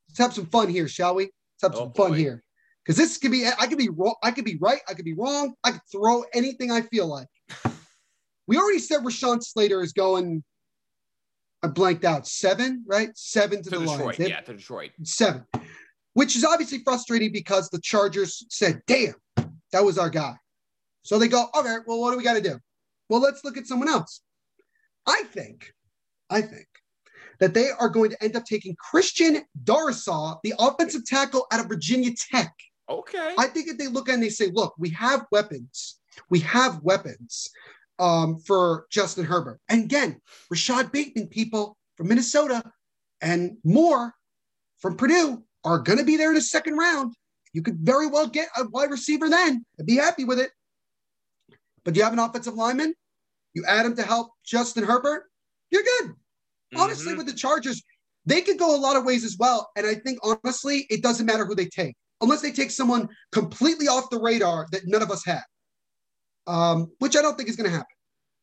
Let's 0.10 0.20
have 0.20 0.34
some 0.34 0.46
fun 0.48 0.70
here, 0.70 0.88
shall 0.88 1.16
we? 1.16 1.24
Let's 1.24 1.64
have 1.64 1.76
Oh, 1.76 1.86
some 1.86 1.94
fun 1.94 2.12
boy. 2.12 2.18
here. 2.18 2.44
Because 2.84 2.98
this 2.98 3.18
could 3.18 3.32
be, 3.32 3.48
I 3.48 3.66
could 3.68 3.78
be 3.78 3.90
wrong, 3.90 4.16
I 4.22 4.32
could 4.32 4.44
be 4.46 4.58
right, 4.60 4.82
I 4.90 4.94
could 4.94 5.06
be 5.06 5.14
wrong, 5.14 5.54
I 5.64 5.72
could 5.72 5.82
throw 5.90 6.26
anything 6.34 6.70
I 6.70 6.82
feel 6.82 7.08
like. 7.08 7.28
We 8.46 8.58
already 8.58 8.80
said 8.80 9.00
Rashawn 9.04 9.42
Slater 9.42 9.82
is 9.82 9.94
going, 9.94 10.44
I 11.64 11.68
blanked 11.68 12.04
out, 12.04 12.28
seven, 12.28 12.84
right? 12.86 13.10
Seven 13.18 13.64
to, 13.64 13.70
To 13.70 13.80
the 13.80 13.80
Detroit. 13.86 14.00
Lions. 14.00 14.18
They- 14.18 14.30
Yeah, 14.30 14.42
to 14.42 14.54
Detroit. 14.54 14.92
Seven, 15.04 15.46
which 16.14 16.36
is 16.36 16.44
obviously 16.44 16.80
frustrating 16.84 17.32
because 17.32 17.70
the 17.70 17.80
Chargers 17.80 18.46
said, 18.50 18.82
damn, 18.86 19.16
that 19.72 19.84
was 19.84 19.98
our 19.98 20.10
guy. 20.10 20.36
So 21.04 21.18
they 21.18 21.28
go, 21.30 21.48
okay, 21.56 21.78
well, 21.88 22.00
what 22.02 22.12
do 22.12 22.18
we 22.18 22.24
got 22.24 22.34
to 22.34 22.42
do? 22.42 22.60
Well, 23.10 23.22
let's 23.22 23.44
look 23.44 23.58
at 23.58 23.66
someone 23.68 23.90
else. 23.90 24.22
I 25.08 25.24
think, 25.24 25.74
I 26.30 26.42
think 26.42 26.68
that 27.40 27.54
they 27.54 27.70
are 27.72 27.90
going 27.90 28.10
to 28.12 28.24
end 28.24 28.36
up 28.36 28.46
taking 28.46 28.76
Christian 28.76 29.42
Darrisaw, 29.64 30.38
the 30.44 30.54
offensive 30.60 31.06
tackle 31.06 31.46
out 31.52 31.60
of 31.62 31.68
Virginia 31.68 32.12
Tech. 32.32 32.54
Okay. 32.90 33.34
I 33.38 33.48
think 33.48 33.70
if 33.70 33.78
they 33.78 33.88
look 33.88 34.10
and 34.10 34.22
they 34.22 34.30
say, 34.30 34.50
look, 34.54 34.74
we 34.78 34.90
have 34.92 35.26
weapons. 35.32 36.00
We 36.30 36.40
have 36.42 36.80
weapons 36.84 37.50
um, 38.00 38.40
for 38.40 38.86
Justin 38.90 39.26
Herbert. 39.26 39.60
And 39.70 39.84
again, 39.86 40.22
Rashod 40.50 40.92
Bateman, 40.92 41.28
people 41.28 41.78
from 41.96 42.08
Minnesota 42.08 42.64
and 43.22 43.58
Moore 43.64 44.14
from 44.80 44.98
Purdue 44.98 45.44
are 45.64 45.80
going 45.80 46.00
to 46.00 46.06
be 46.06 46.18
there 46.18 46.30
in 46.30 46.36
the 46.36 46.42
second 46.42 46.76
round. 46.78 47.14
You 47.54 47.62
could 47.62 47.78
very 47.78 48.08
well 48.08 48.28
get 48.28 48.50
a 48.58 48.68
wide 48.68 48.92
receiver 48.92 49.30
then 49.30 49.66
and 49.78 49.88
be 49.88 49.96
happy 49.96 50.24
with 50.24 50.40
it. 50.40 50.52
But 51.84 51.96
you 51.96 52.04
have 52.04 52.14
an 52.14 52.20
offensive 52.20 52.56
lineman, 52.56 52.96
you 53.54 53.64
add 53.66 53.86
him 53.86 53.96
to 53.96 54.04
help 54.04 54.32
Justin 54.44 54.84
Herbert, 54.84 55.30
you're 55.70 55.84
good. 55.84 56.14
Honestly, 56.76 57.14
Mhm. 57.14 57.18
with 57.18 57.28
the 57.28 57.34
Chargers, 57.34 57.84
they 58.26 58.42
could 58.42 58.58
go 58.58 58.76
a 58.76 58.78
lot 58.78 58.96
of 58.96 59.04
ways 59.06 59.24
as 59.24 59.38
well. 59.38 59.70
And 59.76 59.86
I 59.86 59.96
think 59.96 60.20
honestly, 60.24 60.88
it 60.90 61.04
doesn't 61.04 61.26
matter 61.26 61.46
who 61.46 61.54
they 61.54 61.68
take, 61.68 61.96
unless 62.22 62.42
they 62.42 62.52
take 62.52 62.72
someone 62.72 63.10
completely 63.32 63.88
off 63.88 64.10
the 64.10 64.20
radar 64.20 64.68
that 64.72 64.88
none 64.88 65.02
of 65.02 65.12
us 65.12 65.24
have, 65.26 65.44
um, 66.48 66.92
which 67.00 67.16
I 67.16 67.22
don't 67.22 67.38
think 67.38 67.50
is 67.50 67.56
going 67.56 67.70
to 67.70 67.76
happen. 67.76 67.88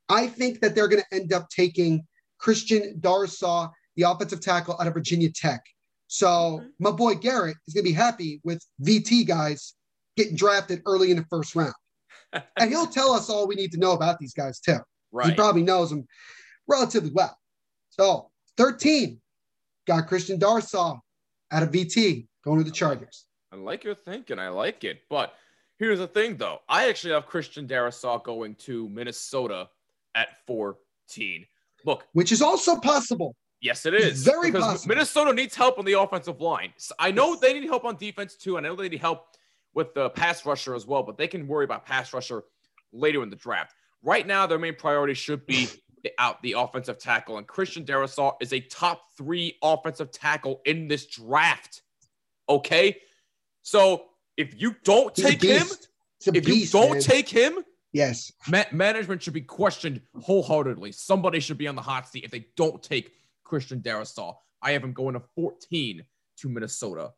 I 0.09 0.27
think 0.27 0.61
that 0.61 0.75
they're 0.75 0.89
going 0.89 1.03
to 1.11 1.17
end 1.17 1.33
up 1.33 1.49
taking 1.51 2.07
Christian 2.39 2.99
Darrisaw, 3.01 3.71
the 3.97 4.03
offensive 4.03 4.41
tackle 4.41 4.77
out 4.81 4.87
of 4.87 4.95
Virginia 4.95 5.31
Tech. 5.31 5.63
So 6.09 6.57
Okay. 6.57 6.67
my 6.81 6.91
boy 6.91 7.15
Garrett 7.15 7.57
is 7.69 7.75
going 7.75 7.85
to 7.85 7.91
be 7.91 7.95
happy 7.95 8.41
with 8.43 8.65
VT 8.83 9.27
guys 9.27 9.75
getting 10.17 10.35
drafted 10.35 10.83
early 10.87 11.11
in 11.11 11.17
the 11.17 11.25
first 11.31 11.55
round. 11.55 11.75
and 12.33 12.71
he'll 12.71 12.87
tell 12.87 13.13
us 13.13 13.31
all 13.31 13.47
we 13.47 13.55
need 13.55 13.73
to 13.73 13.79
know 13.79 13.93
about 13.93 14.19
these 14.19 14.35
guys 14.35 14.59
too. 14.61 14.79
He 15.25 15.33
probably 15.35 15.63
knows 15.63 15.91
them 15.91 16.07
relatively 16.69 17.11
well. 17.13 17.37
So 17.91 18.31
13 18.57 19.21
got 19.87 20.07
Christian 20.07 20.39
Darrisaw 20.39 20.99
out 21.53 21.63
of 21.63 21.71
VT 21.71 22.27
going 22.45 22.59
to 22.59 22.65
the 22.65 22.71
Chargers. 22.71 23.27
I 23.53 23.57
like 23.57 23.83
your 23.85 23.95
thinking. 23.97 24.39
I 24.39 24.49
like 24.49 24.85
it. 24.85 25.03
But 25.11 25.35
here's 25.81 25.99
the 25.99 26.07
thing, 26.07 26.37
though. 26.37 26.61
I 26.69 26.89
actually 26.89 27.15
have 27.15 27.27
Christian 27.27 27.67
Darrisaw 27.67 28.23
going 28.23 28.55
to 28.57 28.89
Minnesota 28.91 29.69
at 30.15 30.29
14. 30.47 31.47
Look, 31.85 32.07
Which 32.13 32.31
is 32.31 32.43
also 32.43 32.77
possible. 32.77 33.35
yes, 33.61 33.87
it 33.87 33.95
is. 33.95 34.23
Very 34.23 34.51
because 34.53 34.65
possible. 34.65 34.89
Minnesota 34.95 35.33
needs 35.33 35.57
help 35.57 35.79
on 35.79 35.85
the 35.85 35.99
offensive 35.99 36.41
line. 36.41 36.73
So 36.77 36.95
I 36.99 37.11
know 37.11 37.35
they 37.35 37.55
need 37.55 37.65
help 37.65 37.85
on 37.85 37.97
defense 37.97 38.37
too. 38.37 38.57
and 38.59 38.67
I 38.67 38.71
know 38.71 38.77
they 38.77 38.89
need 38.89 39.01
help 39.01 39.27
with 39.75 39.95
the 39.95 40.11
pass 40.11 40.45
rusher 40.45 40.75
as 40.75 40.87
well, 40.87 41.03
but 41.03 41.17
they 41.17 41.27
can 41.27 41.49
worry 41.49 41.65
about 41.65 41.87
pass 41.87 42.13
rusher 42.13 42.45
later 42.93 43.23
in 43.23 43.31
the 43.31 43.37
draft. 43.37 43.75
Right 44.03 44.27
now, 44.27 44.47
their 44.47 44.59
main 44.59 44.75
priority 44.75 45.15
should 45.15 45.47
be 45.47 45.69
the, 46.05 46.13
out 46.19 46.43
the 46.43 46.53
offensive 46.53 46.99
tackle, 46.99 47.39
and 47.39 47.47
Christian 47.47 47.85
Darrisaw 47.85 48.35
is 48.41 48.53
a 48.53 48.61
top 48.61 49.03
three 49.17 49.57
offensive 49.63 50.11
tackle 50.11 50.61
in 50.67 50.87
this 50.89 51.07
draft. 51.07 51.83
Okay, 52.49 52.99
so 53.63 54.07
if 54.41 54.61
you 54.61 54.75
don't 54.85 55.15
He's 55.15 55.25
take 55.25 55.43
him, 55.43 55.59
beast. 55.67 55.89
If 56.27 56.49
you 56.49 56.67
don't 56.67 56.93
man. 56.93 57.01
take 57.01 57.29
him, 57.29 57.59
yes, 57.93 58.33
ma- 58.49 58.65
management 58.73 59.23
should 59.23 59.33
be 59.33 59.41
questioned 59.41 60.01
wholeheartedly. 60.21 60.93
Somebody 60.93 61.41
should 61.41 61.59
be 61.59 61.69
on 61.69 61.75
the 61.77 61.83
hot 61.83 62.09
seat 62.09 62.25
if 62.25 62.31
they 62.31 62.47
don't 62.57 62.83
take 62.83 63.13
Christian 63.45 63.81
Darrisaw. 63.81 64.35
I 64.63 64.73
have 64.73 64.85
him 64.85 64.93
going 64.93 65.15
to 65.15 65.23
14 65.37 66.03
to 66.39 66.49
Minnesota. 66.49 67.13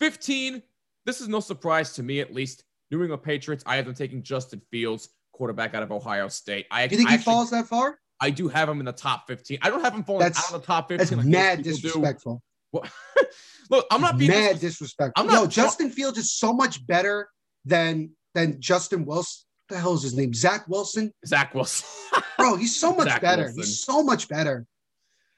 15, 0.00 0.62
this 1.06 1.20
is 1.20 1.28
no 1.28 1.40
surprise 1.40 1.92
to 1.94 2.02
me, 2.02 2.20
at 2.20 2.32
least. 2.34 2.64
New 2.90 3.02
England 3.02 3.22
Patriots, 3.22 3.62
I 3.66 3.76
have 3.76 3.84
them 3.84 3.94
taking 3.94 4.22
Justin 4.22 4.60
Fields, 4.70 5.10
quarterback 5.32 5.74
out 5.74 5.82
of 5.82 5.92
Ohio 5.92 6.28
State. 6.28 6.66
I, 6.70 6.86
do 6.86 6.94
you 6.94 6.98
think 6.98 7.08
I 7.08 7.12
he 7.12 7.18
actually- 7.18 7.32
falls 7.32 7.50
that 7.50 7.66
far? 7.66 7.98
I 8.22 8.28
do 8.28 8.48
have 8.48 8.68
him 8.68 8.80
in 8.80 8.84
the 8.84 8.92
top 8.92 9.26
15. 9.28 9.58
I 9.62 9.70
don't 9.70 9.82
have 9.82 9.94
him 9.94 10.04
falling 10.04 10.20
That's- 10.20 10.44
out 10.50 10.54
of 10.54 10.60
the 10.60 10.66
top 10.66 10.88
15. 10.88 10.98
That's 10.98 11.12
like 11.12 11.26
mad 11.26 11.62
disrespectful. 11.62 12.42
Well, 12.72 12.84
Look, 13.70 13.86
I'm 13.90 14.00
not 14.00 14.18
being 14.18 14.30
mad 14.30 14.56
disres- 14.56 14.60
disrespectful. 14.60 15.22
I'm 15.22 15.26
not 15.26 15.42
no, 15.44 15.46
Justin 15.46 15.90
Fields 15.90 16.18
is 16.18 16.32
so 16.32 16.52
much 16.52 16.84
better 16.86 17.28
than 17.64 18.10
than 18.34 18.60
Justin 18.60 19.04
Wilson. 19.04 19.44
What 19.68 19.76
the 19.76 19.80
hell 19.80 19.94
is 19.94 20.02
his 20.02 20.16
name? 20.16 20.34
Zach 20.34 20.68
Wilson. 20.68 21.12
Zach 21.24 21.54
Wilson. 21.54 21.86
Bro, 22.38 22.56
he's 22.56 22.76
so 22.76 22.92
much 22.92 23.08
Zach 23.08 23.22
better. 23.22 23.42
Wilson. 23.42 23.62
He's 23.62 23.82
so 23.82 24.02
much 24.02 24.28
better. 24.28 24.66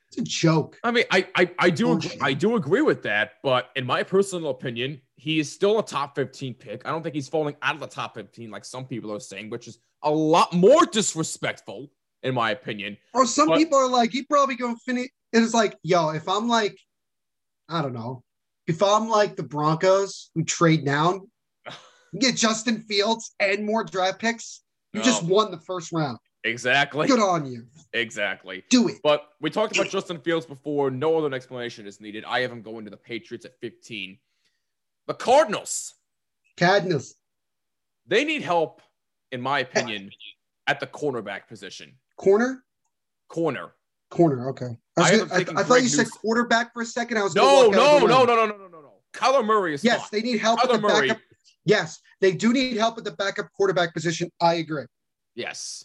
It's 0.09 0.19
a 0.19 0.23
joke. 0.23 0.79
I 0.83 0.91
mean, 0.91 1.05
I 1.11 1.27
I, 1.35 1.51
I 1.59 1.71
do 1.71 1.89
oh, 1.89 1.93
Bullshit. 1.93 2.23
I 2.23 2.33
do 2.33 2.57
agree 2.57 2.83
with 2.83 3.03
that, 3.03 3.33
but 3.43 3.71
in 3.77 3.85
my 3.85 4.03
personal 4.03 4.51
opinion, 4.51 5.01
he 5.17 5.39
is 5.39 5.53
still 5.53 5.79
a 5.79 5.85
top 5.85 6.15
15 6.15 6.55
pick. 6.55 6.87
I 6.87 6.91
don't 6.91 7.03
think 7.03 7.15
he's 7.15 7.29
falling 7.29 7.57
out 7.63 7.75
of 7.75 7.81
the 7.81 7.87
top 7.87 8.15
15 8.15 8.51
like 8.51 8.65
some 8.65 8.87
people 8.87 9.13
are 9.13 9.21
saying, 9.21 9.51
which 9.51 9.69
is 9.69 9.79
a 10.03 10.11
lot 10.11 10.53
more 10.53 10.85
disrespectful, 10.87 11.91
in 12.23 12.35
my 12.35 12.51
opinion. 12.51 12.97
Or 13.15 13.27
some 13.27 13.49
But- 13.49 13.59
people 13.59 13.79
are 13.79 13.89
like, 13.89 14.11
he 14.11 14.25
probably 14.25 14.57
gonna 14.57 14.77
finish. 14.85 15.09
It's 15.33 15.55
like, 15.55 15.79
yo, 15.83 16.11
if 16.11 16.29
I'm 16.29 16.47
like, 16.47 16.77
I 17.73 17.83
don't 17.83 17.95
know, 17.95 18.23
if 18.67 18.83
I'm 18.83 19.09
like 19.09 19.37
the 19.37 19.43
Broncos 19.43 20.31
who 20.35 20.45
trade 20.45 20.85
down, 20.85 21.29
you 22.13 22.21
get 22.21 22.37
Justin 22.37 22.83
Fields 22.83 23.35
and 23.41 23.65
more 23.65 23.83
draft 23.85 24.19
picks. 24.21 24.63
You 24.93 25.03
just 25.03 25.23
won 25.25 25.51
the 25.51 25.59
first 25.59 25.91
round. 25.91 26.19
Exactly. 26.45 27.07
Good 27.07 27.19
on 27.21 27.47
you. 27.47 27.65
Exactly. 27.95 28.63
Do 28.69 28.89
it. 28.89 28.97
But 29.03 29.29
we 29.41 29.49
talked 29.49 29.75
about 29.75 29.91
Justin 29.91 30.19
Fields 30.21 30.45
before. 30.45 30.91
No 30.91 31.17
other 31.17 31.35
explanation 31.35 31.87
is 31.87 31.99
needed. 31.99 32.25
I 32.27 32.41
have 32.41 32.53
him 32.53 32.61
going 32.61 32.85
to 32.85 32.91
the 32.91 32.97
Patriots 32.97 33.47
at 33.47 33.59
15. 33.61 34.19
The 35.07 35.15
Cardinals, 35.15 35.95
Cardinals. 36.59 37.15
they 38.07 38.25
need 38.25 38.43
help, 38.43 38.83
in 39.31 39.41
my 39.41 39.61
opinion, 39.61 40.11
at 40.67 40.79
the 40.79 40.87
cornerback 40.87 41.49
position. 41.49 41.95
Corner? 42.17 42.65
Corner. 43.29 43.73
Corner. 44.13 44.49
Okay. 44.51 44.67
I, 44.97 45.01
I 45.01 45.11
was 45.23 45.33
gonna- 45.33 45.59
I, 45.59 45.61
I 45.61 45.65
thought 45.65 45.83
you 45.83 45.89
said 45.89 46.11
quarterback 46.11 46.73
for 46.73 46.83
a 46.83 46.87
second. 46.87 47.17
I 47.19 47.23
was 47.23 47.35
No, 47.35 47.69
no, 47.71 47.99
no, 47.99 48.07
no, 48.07 48.25
no, 48.25 48.35
no, 48.35 48.47
no, 48.47 48.57
no, 48.69 48.81
no. 48.81 48.93
Kyler 49.13 49.45
Murray 49.45 49.75
is 49.75 49.83
Yes, 49.85 50.09
they 50.11 50.23
need 50.23 50.39
help 50.39 50.61
at 50.61 50.69
Kyler 50.69 50.73
the 50.75 50.81
Murray, 50.81 51.09
backup. 51.09 51.23
Yes, 51.65 52.01
they 52.21 52.33
do 52.33 52.53
need 52.53 52.77
help 52.77 52.99
at 52.99 53.05
the 53.05 53.11
backup 53.13 53.51
quarterback 53.53 53.93
position. 53.95 54.31
I 54.41 54.55
agree. 54.55 54.85
yes. 55.35 55.85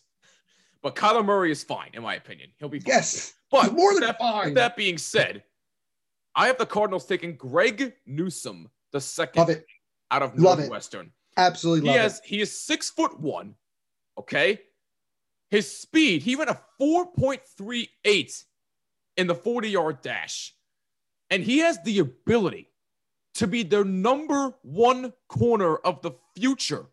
But 0.84 0.96
Kyler 0.96 1.26
Murray 1.26 1.52
is 1.52 1.64
fine, 1.64 1.90
in 1.94 2.04
my 2.04 2.16
opinion. 2.16 2.50
He'll 2.60 2.70
be 2.70 2.80
fine. 2.80 2.94
Yes. 2.96 3.34
But 3.52 3.74
more 3.74 3.94
than 3.94 4.04
that, 4.04 4.20
fine. 4.20 4.54
that 4.54 4.76
being 4.78 4.98
said, 4.98 5.44
I 6.36 6.48
have 6.48 6.58
the 6.58 6.66
Cardinals 6.66 7.06
taking 7.06 7.36
Greg 7.36 7.94
Newsome, 8.06 8.70
the 8.92 9.02
second 9.02 9.50
it. 9.50 9.66
out 10.12 10.22
of 10.22 10.38
Love 10.38 10.60
it. 10.60 10.64
Northwestern. 10.64 11.12
Absolutely 11.38 11.90
He 11.90 11.96
has 11.96 12.22
he 12.26 12.42
is 12.42 12.58
six 12.58 12.90
foot 12.90 13.20
one. 13.20 13.56
Okay. 14.18 14.60
His 15.50 15.72
speed, 15.72 16.24
he 16.24 16.36
ran 16.36 16.50
a 16.50 16.60
4.38 16.82 18.44
in 19.18 19.28
the 19.28 19.36
40 19.36 19.70
yard 19.70 20.02
dash. 20.02 20.54
And 21.30 21.44
he 21.44 21.60
has 21.60 21.80
the 21.84 22.00
ability 22.00 22.70
to 23.36 23.48
be 23.48 23.64
their 23.64 23.84
number 23.86 24.54
one 24.62 25.14
corner 25.30 25.76
of 25.78 26.02
the 26.02 26.12
future. 26.36 26.86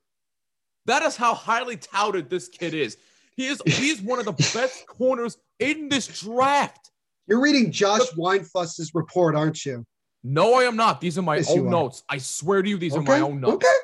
That 0.86 1.02
is 1.02 1.16
how 1.16 1.34
highly 1.34 1.76
touted 1.76 2.28
this 2.28 2.48
kid 2.48 2.74
is. 2.74 2.96
He 3.36 3.46
is 3.46 3.62
he 3.64 3.88
is 3.90 4.02
one 4.02 4.18
of 4.18 4.26
the 4.26 4.32
best 4.54 4.86
corners 4.86 5.38
in 5.58 5.88
this 5.88 6.06
draft. 6.06 6.90
You're 7.26 7.40
reading 7.40 7.72
Josh 7.72 8.06
Weinfuss's 8.16 8.94
report, 8.94 9.34
aren't 9.34 9.64
you? 9.64 9.84
No, 10.22 10.54
I 10.54 10.64
am 10.64 10.76
not. 10.76 11.00
These 11.00 11.18
are 11.18 11.22
my 11.22 11.36
Yes, 11.36 11.50
own 11.50 11.70
notes. 11.70 12.02
I 12.08 12.18
swear 12.18 12.62
to 12.62 12.68
you, 12.68 12.76
these 12.76 12.94
are 12.96 13.02
my 13.02 13.20
own 13.20 13.40
notes. 13.40 13.54
Okay. 13.54 13.76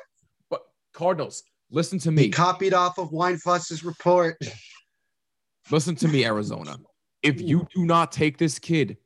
But 0.49 0.61
Cardinals, 0.93 1.43
listen 1.71 1.99
to 1.99 2.11
me. 2.11 2.23
He 2.23 2.27
me. 2.27 2.31
copied 2.31 2.73
off 2.73 2.97
of 2.99 3.09
Weinfuss's 3.11 3.83
report. 3.83 4.37
Listen 5.69 5.95
to 5.95 6.07
me, 6.07 6.25
Arizona. 6.25 6.77
If 7.23 7.39
you 7.41 7.67
do 7.73 7.85
not 7.85 8.11
take 8.11 8.37
this 8.37 8.59
kid, 8.59 8.97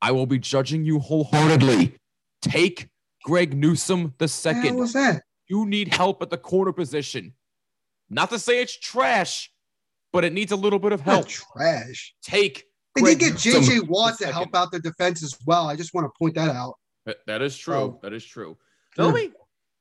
I 0.00 0.10
will 0.12 0.26
be 0.26 0.38
judging 0.38 0.84
you 0.84 0.98
wholeheartedly. 0.98 1.96
Take 2.42 2.88
Greg 3.24 3.54
Newsome 3.54 4.14
the 4.18 4.28
second. 4.28 4.62
What 4.62 4.64
second. 4.64 4.76
was 4.78 4.92
that? 4.94 5.22
You 5.48 5.66
need 5.66 5.92
help 5.92 6.22
at 6.22 6.30
the 6.30 6.38
corner 6.38 6.72
position. 6.72 7.34
Not 8.10 8.30
to 8.30 8.38
say 8.38 8.62
it's 8.62 8.78
trash, 8.78 9.50
but 10.12 10.24
it 10.24 10.32
needs 10.32 10.52
a 10.52 10.56
little 10.56 10.78
bit 10.78 10.92
of 10.92 11.04
Not 11.04 11.12
help. 11.12 11.28
trash. 11.28 12.14
Take. 12.22 12.64
They 12.94 13.02
Greg 13.02 13.18
did 13.18 13.32
get 13.34 13.54
JJ 13.54 13.80
the 13.80 13.86
Watt 13.86 14.12
to 14.12 14.18
second. 14.18 14.32
help 14.34 14.54
out 14.54 14.70
their 14.70 14.80
defense 14.80 15.22
as 15.22 15.36
well. 15.46 15.68
I 15.68 15.76
just 15.76 15.92
want 15.94 16.06
to 16.06 16.10
point 16.18 16.34
that 16.36 16.50
out. 16.54 16.74
That- 17.06 17.18
that 17.26 17.42
is 17.42 17.56
true. 17.56 17.74
Oh. 17.74 17.98
That 18.02 18.12
is 18.12 18.24
true. 18.24 18.56
Now, 18.96 19.06
let 19.06 19.14
me 19.14 19.30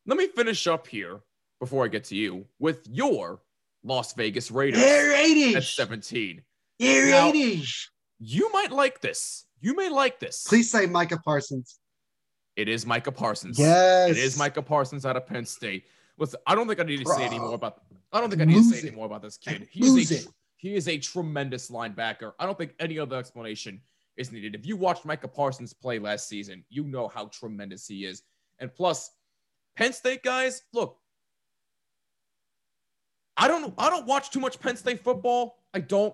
let 0.06 0.18
me 0.18 0.28
finish 0.28 0.68
up 0.68 0.88
here 0.88 1.20
before 1.60 1.84
I 1.86 1.88
get 1.88 2.04
to 2.06 2.16
you 2.16 2.46
with 2.60 2.88
your 2.90 3.42
Las 3.84 4.14
Vegas 4.14 4.52
Raiders 4.52 4.82
Air 4.82 5.14
at 5.58 5.64
17. 5.64 6.42
Air 6.80 7.08
Now- 7.12 7.32
80s. 7.32 7.90
You 8.20 8.52
might 8.52 8.72
like 8.72 9.00
this. 9.02 9.46
You 9.62 9.76
may 9.76 9.90
like 9.90 10.20
this. 10.20 10.44
Please 10.48 10.72
say 10.72 10.86
Micah 10.88 11.20
Parsons. 11.24 11.80
It 12.56 12.68
is 12.68 12.86
Micah 12.86 13.12
Parsons. 13.12 13.60
Yes. 13.60 14.12
It 14.12 14.18
is 14.18 14.38
Micah 14.38 14.64
Parsons 14.64 15.06
out 15.06 15.16
of 15.16 15.28
Penn 15.28 15.46
State. 15.46 15.86
Listen, 16.18 16.40
I 16.48 16.56
don't 16.56 16.68
think 16.68 16.80
I 16.80 16.84
need 16.84 17.06
to 17.06 17.14
say 17.14 17.26
any 17.26 17.38
more 17.38 17.54
about. 17.54 17.84
I 18.12 18.20
don't 18.20 18.30
think 18.32 18.42
I 18.42 18.46
need 18.46 18.54
to 18.54 18.60
Lose 18.60 18.72
say 18.74 18.80
any 18.80 18.88
it. 18.90 18.96
more 18.96 19.06
about 19.06 19.22
this 19.22 19.38
kid. 19.38 19.68
He 19.70 19.86
is 19.86 20.12
a 20.12 20.16
it. 20.16 20.28
he 20.56 20.76
is 20.76 20.88
a 20.88 20.98
tremendous 20.98 21.70
linebacker. 21.70 22.34
I 22.40 22.46
don't 22.48 22.58
think 22.58 22.74
any 22.80 22.98
other 22.98 23.18
explanation 23.18 23.82
is 24.16 24.32
needed. 24.32 24.56
If 24.56 24.66
you 24.66 24.76
watched 24.78 25.06
Micah 25.06 25.28
Parsons 25.28 25.74
play 25.74 26.00
last 26.00 26.28
season, 26.28 26.64
you 26.70 26.84
know 26.84 27.08
how 27.08 27.26
tremendous 27.28 27.86
he 27.88 28.06
is. 28.06 28.24
And 28.58 28.74
plus, 28.74 29.12
Penn 29.76 29.94
State 29.94 30.24
guys, 30.24 30.64
look. 30.74 30.98
I 33.38 33.48
don't 33.48 33.74
I 33.78 33.90
don't 33.90 34.06
watch 34.08 34.32
too 34.32 34.40
much 34.40 34.60
Penn 34.60 34.76
State 34.76 35.04
football. 35.04 35.60
I 35.74 35.80
don't, 35.80 36.14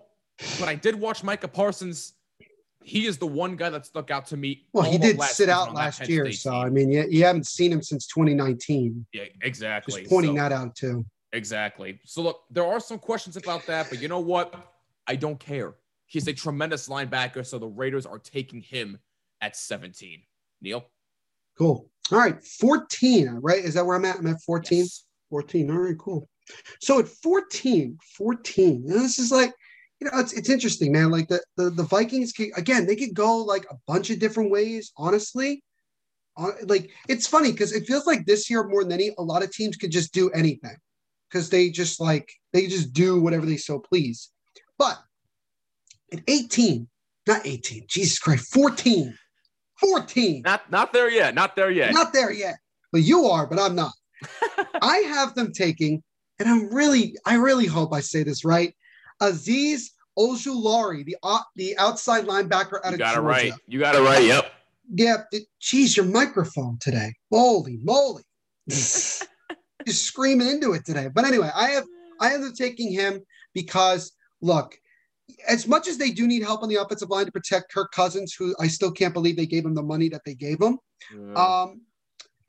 but 0.59 0.67
I 0.67 0.75
did 0.75 0.95
watch 0.95 1.23
Micah 1.23 1.47
Parsons. 1.47 2.13
He 2.83 3.05
is 3.05 3.17
the 3.17 3.27
one 3.27 3.55
guy 3.55 3.69
that 3.69 3.85
stuck 3.85 4.11
out 4.11 4.25
to 4.27 4.37
me. 4.37 4.65
Well, 4.73 4.83
he 4.83 4.97
did 4.97 5.21
sit 5.21 5.47
out 5.47 5.73
last 5.73 6.07
year. 6.09 6.25
State 6.25 6.39
So, 6.39 6.51
team. 6.51 6.61
I 6.61 6.69
mean, 6.69 6.91
you, 6.91 7.05
you 7.09 7.23
haven't 7.23 7.47
seen 7.47 7.71
him 7.71 7.81
since 7.81 8.07
2019. 8.07 9.05
Yeah, 9.13 9.23
exactly. 9.41 10.01
Just 10.01 10.09
pointing 10.11 10.35
So- 10.35 10.41
that 10.41 10.51
out, 10.51 10.75
too. 10.75 11.05
Exactly. 11.31 11.99
So 12.05 12.21
look, 12.21 12.43
there 12.51 12.65
are 12.65 12.79
some 12.79 12.99
questions 12.99 13.37
about 13.37 13.65
that, 13.67 13.89
but 13.89 13.99
you 14.01 14.07
know 14.07 14.19
what? 14.19 14.53
I 15.07 15.15
don't 15.15 15.39
care. 15.39 15.73
He's 16.05 16.27
a 16.27 16.33
tremendous 16.33 16.89
linebacker, 16.89 17.43
so 17.45 17.57
the 17.57 17.65
Raiders 17.67 18.05
are 18.05 18.19
taking 18.19 18.61
him 18.61 18.99
at 19.41 19.55
17. 19.55 20.21
Neil? 20.61 20.85
Cool. 21.57 21.89
All 22.11 22.19
right. 22.19 22.43
14, 22.43 23.29
right? 23.41 23.63
Is 23.63 23.73
that 23.73 23.85
where 23.85 23.95
I'm 23.95 24.05
at? 24.05 24.19
I'm 24.19 24.27
at 24.27 24.41
14. 24.41 24.79
Yes. 24.79 25.05
14. 25.31 25.71
All 25.71 25.77
right, 25.77 25.97
cool. 25.97 26.29
So 26.81 26.99
at 26.99 27.07
14, 27.07 27.97
14, 28.17 28.83
you 28.87 28.93
this 28.93 29.19
is 29.19 29.31
like, 29.31 29.53
you 29.99 30.09
know, 30.09 30.19
it's, 30.19 30.33
it's 30.33 30.49
interesting, 30.49 30.91
man. 30.91 31.11
Like 31.11 31.27
the, 31.27 31.41
the, 31.57 31.69
the 31.69 31.83
Vikings, 31.83 32.33
can, 32.33 32.51
again, 32.57 32.85
they 32.85 32.95
could 32.95 33.13
go 33.13 33.37
like 33.37 33.65
a 33.69 33.75
bunch 33.87 34.09
of 34.09 34.19
different 34.19 34.51
ways, 34.51 34.91
honestly. 34.97 35.63
Uh, 36.35 36.51
like, 36.65 36.89
it's 37.07 37.27
funny 37.27 37.51
because 37.51 37.73
it 37.73 37.85
feels 37.85 38.05
like 38.05 38.25
this 38.25 38.49
year 38.49 38.67
more 38.67 38.83
than 38.83 38.93
any, 38.93 39.11
a 39.17 39.23
lot 39.23 39.43
of 39.43 39.51
teams 39.51 39.77
could 39.77 39.91
just 39.91 40.13
do 40.13 40.29
anything 40.31 40.75
because 41.29 41.49
they 41.49 41.69
just 41.69 41.99
like, 41.99 42.29
they 42.51 42.67
just 42.67 42.93
do 42.93 43.21
whatever 43.21 43.45
they 43.45 43.57
so 43.57 43.79
please. 43.79 44.31
But 44.77 44.99
at 46.11 46.21
18, 46.27 46.87
not 47.27 47.45
18, 47.45 47.85
Jesus 47.87 48.19
Christ, 48.19 48.53
14, 48.53 49.17
14. 49.79 50.41
Not 50.43 50.71
not 50.71 50.93
there 50.93 51.09
yet. 51.09 51.35
Not 51.35 51.55
there 51.55 51.71
yet. 51.71 51.93
Not 51.93 52.13
there 52.13 52.31
yet, 52.31 52.55
but 52.91 53.01
you 53.01 53.25
are, 53.25 53.47
but 53.47 53.59
I'm 53.59 53.75
not. 53.75 53.93
I 54.81 54.97
have 54.97 55.35
them 55.35 55.51
taking, 55.51 56.03
and 56.43 56.51
I'm 56.51 56.73
really, 56.73 57.15
I 57.25 57.35
really 57.35 57.65
hope 57.65 57.93
I 57.93 58.01
say 58.01 58.23
this 58.23 58.43
right. 58.43 58.75
Azeez 59.21 59.83
Ojulari, 60.17 61.05
the 61.05 61.15
uh, 61.23 61.39
the 61.55 61.77
outside 61.77 62.25
linebacker 62.25 62.79
out 62.83 62.87
you 62.87 62.93
of 62.93 62.99
got 62.99 63.17
it 63.17 63.21
right. 63.21 63.53
You 63.67 63.79
got 63.79 63.95
it 63.95 64.01
right. 64.01 64.23
Yep. 64.23 64.51
Yeah, 64.93 65.17
it- 65.31 65.47
geez, 65.61 65.95
your 65.95 66.05
microphone 66.05 66.77
today. 66.81 67.13
Holy 67.31 67.79
moly. 67.81 68.23
Just 68.69 69.25
screaming 69.87 70.47
into 70.49 70.73
it 70.73 70.85
today. 70.85 71.09
But 71.13 71.25
anyway, 71.25 71.49
I 71.55 71.69
have 71.69 71.85
I 72.19 72.29
have 72.29 72.41
them 72.41 72.53
taking 72.53 72.91
him 72.91 73.21
because 73.53 74.11
look, 74.41 74.77
as 75.47 75.65
much 75.67 75.87
as 75.87 75.97
they 75.97 76.11
do 76.11 76.27
need 76.27 76.43
help 76.43 76.61
on 76.61 76.69
the 76.69 76.75
offensive 76.75 77.09
line 77.09 77.25
to 77.25 77.31
protect 77.31 77.71
Kirk 77.73 77.91
Cousins, 77.93 78.33
who 78.37 78.53
I 78.59 78.67
still 78.67 78.91
can't 78.91 79.13
believe 79.13 79.37
they 79.37 79.45
gave 79.45 79.65
him 79.65 79.75
the 79.75 79.83
money 79.83 80.09
that 80.09 80.21
they 80.25 80.35
gave 80.35 80.61
him. 80.61 80.77
Um, 81.37 81.81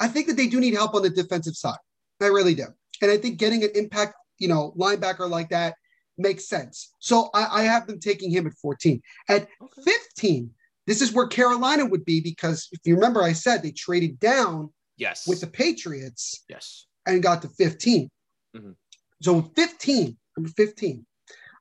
I 0.00 0.08
think 0.08 0.26
that 0.26 0.36
they 0.36 0.48
do 0.48 0.58
need 0.60 0.74
help 0.74 0.94
on 0.94 1.02
the 1.02 1.10
defensive 1.10 1.54
side. 1.54 1.78
I 2.20 2.26
really 2.26 2.54
do. 2.54 2.66
And 3.04 3.12
I 3.12 3.18
think 3.18 3.38
getting 3.38 3.62
an 3.62 3.70
impact, 3.74 4.14
you 4.38 4.48
know, 4.48 4.72
linebacker 4.78 5.28
like 5.28 5.50
that 5.50 5.74
makes 6.16 6.48
sense. 6.48 6.90
So 7.00 7.28
I, 7.34 7.60
I 7.60 7.62
have 7.64 7.86
them 7.86 8.00
taking 8.00 8.30
him 8.30 8.46
at 8.46 8.54
14. 8.54 8.98
At 9.28 9.46
Okay. 9.62 9.82
15, 10.16 10.50
this 10.86 11.02
is 11.02 11.12
where 11.12 11.26
Carolina 11.26 11.84
would 11.84 12.06
be 12.06 12.22
because 12.22 12.66
if 12.72 12.80
you 12.84 12.94
remember, 12.94 13.22
I 13.22 13.34
said 13.34 13.62
they 13.62 13.72
traded 13.72 14.18
down 14.20 14.72
yes. 14.96 15.28
with 15.28 15.42
the 15.42 15.46
Patriots 15.46 16.44
yes. 16.48 16.86
and 17.06 17.22
got 17.22 17.42
to 17.42 17.48
15. 17.48 18.10
Mhm. 18.56 18.74
So 19.20 19.42
15, 19.54 20.16
number 20.38 20.50
15, 20.56 21.04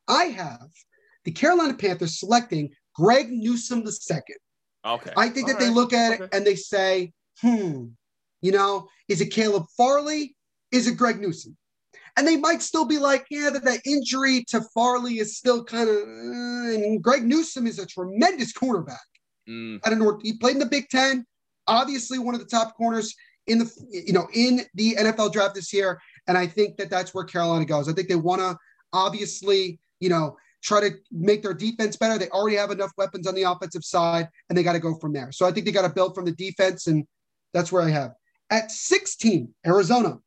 I 0.08 0.24
have 0.26 0.70
the 1.26 1.32
Carolina 1.32 1.74
Panthers 1.74 2.20
selecting 2.22 2.70
Greg 2.96 3.32
Newsome 3.32 3.86
second. 3.92 4.38
Okay. 4.86 5.12
I 5.18 5.28
think 5.28 5.48
that 5.48 5.56
All 5.56 5.60
they 5.62 5.70
look 5.70 5.92
at 5.92 6.14
Okay. 6.14 6.24
it 6.24 6.30
and 6.34 6.46
they 6.46 6.56
say, 6.56 7.12
hmm, 7.42 7.88
you 8.42 8.52
know, 8.54 8.88
is 9.10 9.20
it 9.20 9.28
Caleb 9.28 9.66
Farley? 9.76 10.38
Is 10.74 10.88
it 10.88 10.98
Greg 10.98 11.22
Newsome? 11.22 11.56
And 12.18 12.28
they 12.28 12.36
might 12.36 12.62
still 12.62 12.86
be 12.86 12.98
like, 12.98 13.26
yeah, 13.30 13.50
that, 13.50 13.64
that 13.64 13.82
injury 13.86 14.44
to 14.50 14.62
Farley 14.74 15.20
is 15.20 15.38
still 15.38 15.64
kind 15.64 15.90
of, 15.90 15.96
and 15.96 17.02
Greg 17.02 17.24
Newsome 17.24 17.66
is 17.66 17.80
a 17.80 17.86
tremendous 17.86 18.54
cornerback. 18.54 18.98
Mm, 19.50 19.80
I 19.84 19.90
don't 19.90 20.00
know. 20.00 20.20
He 20.22 20.34
played 20.34 20.56
in 20.56 20.60
the 20.60 20.66
Big 20.66 20.90
Ten, 20.90 21.26
obviously 21.68 22.20
one 22.20 22.36
of 22.36 22.42
the 22.42 22.48
top 22.48 22.76
corners 22.76 23.16
in 23.48 23.60
the, 23.60 23.72
you 23.90 24.14
know, 24.14 24.28
in 24.34 24.62
the 24.76 24.96
NFL 24.96 25.32
draft 25.32 25.56
this 25.56 25.74
year. 25.74 26.00
And 26.28 26.38
I 26.38 26.48
think 26.48 26.78
that 26.78 26.90
that's 26.90 27.14
where 27.14 27.24
Carolina 27.24 27.66
goes. 27.66 27.90
I 27.90 27.94
think 27.94 28.10
they 28.10 28.16
want 28.16 28.42
to 28.42 28.58
obviously, 28.94 29.80
you 30.00 30.10
know, 30.10 30.38
try 30.64 30.80
to 30.82 30.92
make 31.12 31.44
their 31.44 31.54
defense 31.54 31.98
better. 31.98 32.18
They 32.18 32.30
already 32.30 32.56
have 32.56 32.72
enough 32.72 32.92
weapons 32.98 33.28
on 33.28 33.36
the 33.36 33.44
offensive 33.44 33.84
side, 33.84 34.30
and 34.50 34.58
they 34.58 34.64
got 34.64 34.74
to 34.74 34.80
go 34.80 34.96
from 34.96 35.14
there. 35.14 35.32
So 35.32 35.46
I 35.46 35.52
think 35.52 35.66
they 35.66 35.72
got 35.72 35.88
to 35.88 35.94
build 35.94 36.16
from 36.16 36.26
the 36.26 36.32
defense, 36.32 36.88
and 36.88 37.06
that's 37.54 37.72
where 37.72 37.82
I 37.82 37.90
have. 37.90 38.12
At 38.50 38.72
16, 38.72 39.54
Arizona, 39.66 40.20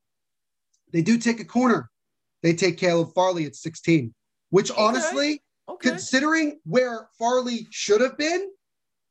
they 0.97 1.03
do 1.03 1.19
take 1.19 1.41
a 1.41 1.45
corner. 1.45 1.91
They 2.43 2.55
take 2.55 2.79
Caleb 2.79 3.13
Farley 3.15 3.45
at 3.45 3.55
16, 3.55 4.15
which 4.49 4.71
Okay. 4.71 4.83
honestly, 4.83 5.43
okay. 5.69 5.91
considering 5.91 6.59
where 6.65 7.09
Farley 7.19 7.67
should 7.71 8.01
have 8.01 8.17
been, 8.17 8.51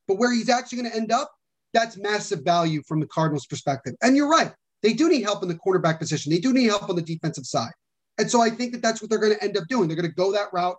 but 0.07 0.17
where 0.17 0.33
he's 0.33 0.49
actually 0.49 0.79
going 0.79 0.91
to 0.91 0.97
end 0.97 1.11
up, 1.11 1.31
that's 1.73 1.95
massive 1.95 2.43
value 2.43 2.81
from 2.87 2.99
the 3.01 3.05
Cardinals' 3.05 3.45
perspective. 3.45 3.93
And 4.01 4.15
you're 4.15 4.27
right. 4.27 4.51
They 4.81 4.93
do 4.93 5.09
need 5.09 5.21
help 5.21 5.43
in 5.43 5.47
the 5.47 5.55
quarterback 5.55 5.99
position. 5.99 6.31
They 6.31 6.39
do 6.39 6.53
need 6.53 6.65
help 6.65 6.89
on 6.89 6.95
the 6.95 7.03
defensive 7.03 7.45
side. 7.45 7.73
And 8.17 8.31
so 8.31 8.41
I 8.41 8.49
think 8.49 8.71
that 8.71 8.81
that's 8.81 8.99
what 8.99 9.11
they're 9.11 9.19
going 9.19 9.35
to 9.35 9.43
end 9.43 9.55
up 9.55 9.65
doing. 9.67 9.87
They're 9.87 9.97
going 9.97 10.09
to 10.09 10.15
go 10.15 10.31
that 10.31 10.53
route 10.53 10.77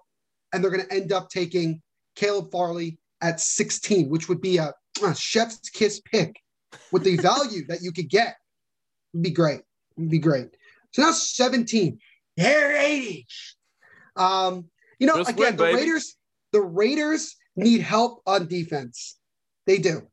and 0.53 0.63
they're 0.63 0.73
going 0.73 0.87
to 0.89 0.93
end 0.93 1.13
up 1.13 1.29
taking 1.29 1.81
Caleb 2.17 2.51
Farley 2.51 2.99
at 3.21 3.39
16, 3.39 4.09
which 4.09 4.29
would 4.29 4.41
be 4.41 4.57
a, 4.57 4.73
a 5.05 5.15
chef's 5.15 5.69
kiss 5.71 6.01
pick 6.01 6.35
with 6.91 7.05
the 7.05 7.17
value 7.19 7.65
that 7.69 7.83
you 7.83 7.93
could 7.93 8.09
get. 8.09 8.37
It'd 9.15 9.23
be 9.23 9.31
great. 9.31 9.61
It'd 9.97 10.11
be 10.11 10.19
great. 10.19 10.49
So 10.97 11.03
now 11.03 11.11
17. 11.13 11.99
They're 12.39 12.75
80. 12.75 13.27
Um, 14.17 14.65
you 14.99 15.07
know, 15.07 15.17
Just 15.19 15.31
again, 15.31 15.45
win, 15.49 15.57
the 15.57 15.63
baby. 15.65 15.77
Raiders, 15.77 16.17
the 16.53 16.63
Raiders 16.63 17.37
need 17.55 17.83
help 17.83 18.23
on 18.27 18.47
defense. 18.49 19.19
They 19.67 19.77
do. 19.77 20.09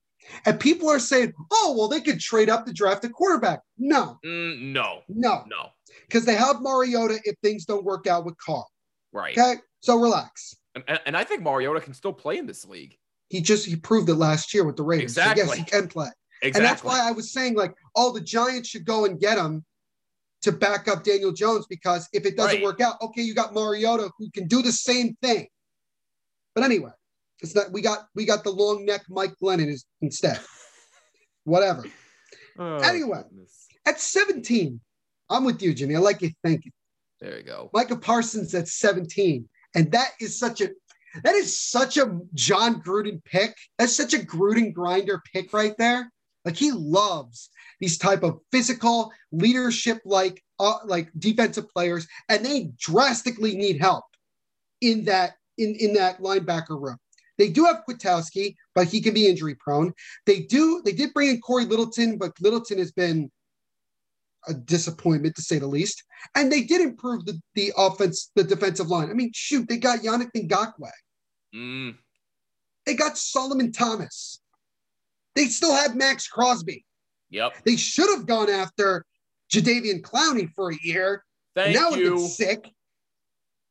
And 0.45 0.59
people 0.59 0.89
are 0.89 0.99
saying, 0.99 1.31
oh, 1.51 1.75
well, 1.77 1.87
they 1.87 2.01
could 2.01 2.19
trade 2.19 2.49
up 2.49 2.65
to 2.65 2.73
draft 2.73 3.05
a 3.05 3.09
quarterback. 3.09 3.61
No, 3.77 4.19
Mm, 4.25 4.73
no. 4.73 5.01
no, 5.07 5.43
No. 5.47 5.69
because 6.07 6.25
they 6.25 6.35
have 6.35 6.61
Mariota 6.61 7.19
if 7.23 7.35
things 7.41 7.63
don't 7.65 7.85
work 7.85 8.05
out 8.07 8.25
with 8.25 8.35
Carr. 8.37 8.65
Right. 9.13 9.37
Okay. 9.37 9.61
So 9.81 9.97
relax. 9.97 10.55
And, 10.75 10.99
and, 11.05 11.15
I 11.15 11.23
think 11.23 11.43
Mariota 11.43 11.79
can 11.81 11.93
still 11.93 12.13
play 12.13 12.37
in 12.39 12.45
this 12.45 12.65
league. 12.65 12.97
He 13.29 13.39
just 13.41 13.65
he 13.65 13.75
proved 13.77 14.09
it 14.09 14.15
last 14.15 14.53
year 14.53 14.65
with 14.65 14.75
the 14.75 14.83
Raiders. 14.83 15.15
So 15.15 15.21
yes, 15.21 15.31
Exactly. 15.31 15.57
he 15.59 15.63
can 15.65 15.87
play. 15.87 16.07
Exactly. 16.41 16.59
And 16.59 16.65
that's 16.65 16.83
why 16.83 16.99
I 17.07 17.11
was 17.11 17.31
saying, 17.31 17.55
like, 17.55 17.73
oh, 17.95 18.11
the 18.11 18.21
Giants 18.21 18.69
should 18.69 18.85
go 18.85 19.05
and 19.05 19.19
get 19.19 19.37
him 19.37 19.63
to 20.43 20.51
back 20.51 20.87
up 20.87 21.03
Daniel 21.03 21.31
Jones 21.31 21.65
because 21.69 22.07
if 22.13 22.25
it 22.25 22.37
doesn't 22.37 22.57
Right. 22.57 22.63
work 22.63 22.81
out, 22.81 22.95
okay, 23.01 23.21
you 23.21 23.33
got 23.33 23.53
Mariota 23.53 24.09
who 24.17 24.29
can 24.31 24.47
do 24.47 24.61
the 24.61 24.71
same 24.71 25.15
thing. 25.21 25.47
But 26.55 26.63
anyway, 26.63 26.91
it's 27.41 27.55
not 27.55 27.71
we 27.71 27.81
got 27.81 28.07
we 28.15 28.25
got 28.25 28.43
the 28.43 28.51
long 28.51 28.85
neck 28.85 29.03
Mike 29.09 29.33
Glennon 29.41 29.67
is 29.69 29.85
instead. 30.01 30.39
Whatever. 31.45 31.85
Oh, 32.57 32.77
Anyway. 32.77 33.21
goodness. 33.29 33.67
At 33.85 33.99
17, 33.99 34.79
I'm 35.29 35.43
with 35.43 35.61
you, 35.61 35.73
Jimmy. 35.73 35.95
I 35.95 35.99
like 35.99 36.21
your 36.21 36.31
thinking. 36.43 36.71
There 37.19 37.37
you 37.37 37.43
go. 37.43 37.69
Micah 37.73 37.97
Parsons 37.97 38.53
at 38.53 38.67
17. 38.67 39.47
And 39.75 39.91
that 39.91 40.11
is 40.21 40.37
such 40.37 40.61
a 40.61 40.69
that 41.23 41.35
is 41.35 41.59
such 41.59 41.97
a 41.97 42.19
Jon 42.33 42.81
Gruden 42.81 43.23
pick. 43.23 43.55
That's 43.77 43.95
such 43.95 44.13
a 44.13 44.19
Gruden 44.19 44.73
grinder 44.73 45.21
pick 45.33 45.53
right 45.53 45.75
there. 45.77 46.11
Like 46.45 46.57
he 46.57 46.71
loves 46.71 47.49
these 47.79 47.97
type 47.97 48.23
of 48.23 48.39
physical 48.51 49.11
leadership 49.31 50.01
like 50.05 50.43
uh, 50.59 50.79
like 50.85 51.09
defensive 51.17 51.69
players, 51.69 52.07
and 52.29 52.45
they 52.45 52.71
drastically 52.77 53.55
need 53.55 53.79
help 53.79 54.05
in 54.81 55.05
that 55.05 55.35
in 55.57 55.75
in 55.75 55.93
that 55.93 56.19
linebacker 56.19 56.81
room. 56.81 56.97
They 57.37 57.49
do 57.49 57.65
have 57.65 57.83
Kwiatkoski, 57.87 58.55
but 58.75 58.87
he 58.87 59.01
can 59.01 59.13
be 59.13 59.27
injury 59.27 59.55
prone. 59.55 59.93
They 60.25 60.41
do 60.41 60.81
they 60.85 60.91
did 60.91 61.13
bring 61.13 61.29
in 61.29 61.41
Cory 61.41 61.65
Littleton, 61.65 62.17
but 62.17 62.33
Littleton 62.39 62.77
has 62.77 62.91
been 62.91 63.31
a 64.47 64.53
disappointment 64.53 65.35
to 65.35 65.41
say 65.41 65.59
the 65.59 65.67
least. 65.67 66.03
And 66.35 66.51
they 66.51 66.63
did 66.63 66.81
improve 66.81 67.25
the, 67.25 67.39
the 67.55 67.71
offense, 67.77 68.31
the 68.35 68.43
defensive 68.43 68.87
line. 68.87 69.09
I 69.09 69.13
mean, 69.13 69.31
shoot, 69.33 69.67
they 69.67 69.77
got 69.77 69.99
Yannick 69.99 70.31
Ngakoue. 70.35 70.91
Mm. 71.55 71.95
They 72.85 72.95
got 72.95 73.17
Solomon 73.17 73.71
Thomas. 73.71 74.41
They 75.35 75.45
still 75.45 75.73
have 75.73 75.95
Maxx 75.95 76.27
Crosby. 76.27 76.85
Yep. 77.29 77.53
They 77.65 77.75
should 77.75 78.09
have 78.09 78.27
gone 78.27 78.49
after 78.49 79.05
Jadeveon 79.51 80.01
Clowney 80.01 80.49
for 80.53 80.71
a 80.71 80.77
year. 80.81 81.23
Thank 81.55 81.75
you. 81.75 81.81
now 81.81 81.89
you. 81.91 82.15
Been 82.15 82.27
sick. 82.27 82.71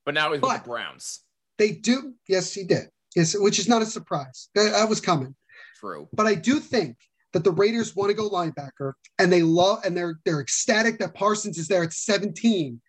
But 0.05 0.15
now 0.15 0.33
he's 0.33 0.41
with 0.41 0.63
the 0.63 0.69
Browns. 0.69 1.21
They 1.59 1.71
do. 1.71 2.15
Yes, 2.29 2.53
he 2.53 2.65
did. 2.65 2.89
Yes, 3.15 3.37
which 3.39 3.59
is 3.59 3.69
not 3.69 3.83
a 3.83 3.87
surprise. 3.87 4.49
That, 4.55 4.73
that 4.73 4.89
was 4.89 5.01
coming. 5.01 5.35
True. 5.79 6.09
But 6.13 6.27
I 6.27 6.35
do 6.35 6.59
think 6.59 6.97
that 7.33 7.45
the 7.45 7.51
Raiders 7.51 7.95
want 7.95 8.11
to 8.11 8.15
go 8.15 8.29
linebacker, 8.29 8.93
and 9.19 9.33
they 9.33 9.43
love 9.43 9.81
and 9.85 9.97
they're 9.97 10.17
they're 10.25 10.41
ecstatic 10.41 10.99
that 10.99 11.15
Parsons 11.15 11.59
is 11.59 11.69
there 11.69 11.83
at 11.83 11.93
17, 11.93 12.81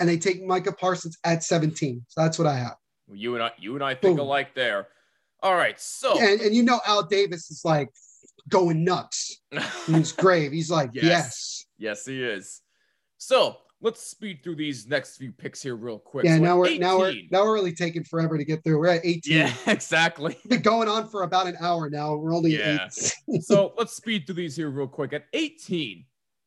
and 0.00 0.08
they 0.08 0.16
take 0.16 0.44
Micah 0.44 0.72
Parsons 0.72 1.18
at 1.24 1.42
17. 1.42 2.04
So 2.08 2.20
that's 2.20 2.38
what 2.38 2.46
I 2.46 2.56
have. 2.56 2.76
You 3.12 3.34
and 3.34 3.42
I, 3.42 3.52
you 3.58 3.74
and 3.74 3.84
I 3.84 3.94
think 3.94 4.18
Boom. 4.18 4.26
alike 4.26 4.54
there. 4.54 4.88
All 5.42 5.54
right. 5.54 5.78
So 5.80 6.18
And 6.20 6.40
and 6.40 6.54
you 6.54 6.62
know 6.62 6.80
Al 6.86 7.02
Davis 7.04 7.50
is 7.50 7.62
like 7.64 7.88
going 8.48 8.84
nuts 8.84 9.40
in 9.52 9.94
his 9.94 10.12
grave. 10.24 10.52
He's 10.52 10.70
like, 10.70 10.90
Yes. 10.92 11.04
yes. 11.04 11.66
yes, 11.78 12.06
he 12.06 12.22
is. 12.22 12.62
So 13.18 13.56
let's 13.80 14.02
speed 14.02 14.40
through 14.42 14.56
these 14.56 14.86
next 14.88 15.16
few 15.16 15.30
picks 15.32 15.62
here 15.62 15.76
real 15.76 15.98
quick. 15.98 16.24
Yeah, 16.24 16.36
So 16.36 16.42
now 16.42 16.58
we're 16.58 16.78
now 16.78 16.98
we're 16.98 17.14
now 17.30 17.44
we're 17.44 17.54
really 17.54 17.72
taking 17.74 18.04
forever 18.04 18.36
to 18.36 18.44
get 18.44 18.64
through. 18.64 18.78
We're 18.78 18.88
at 18.88 19.04
18. 19.04 19.36
Yeah, 19.36 19.52
exactly. 19.66 20.36
Been 20.48 20.62
going 20.62 20.88
on 20.88 21.08
for 21.08 21.22
about 21.22 21.46
an 21.46 21.56
hour 21.60 21.88
now. 21.88 22.16
We're 22.16 22.34
only 22.34 22.56
Yeah. 22.56 22.88
eight. 23.28 23.42
so 23.44 23.74
let's 23.78 23.92
speed 23.92 24.26
through 24.26 24.36
these 24.36 24.56
here 24.56 24.70
real 24.70 24.88
quick. 24.88 25.12
At 25.12 25.26
18, 25.32 26.04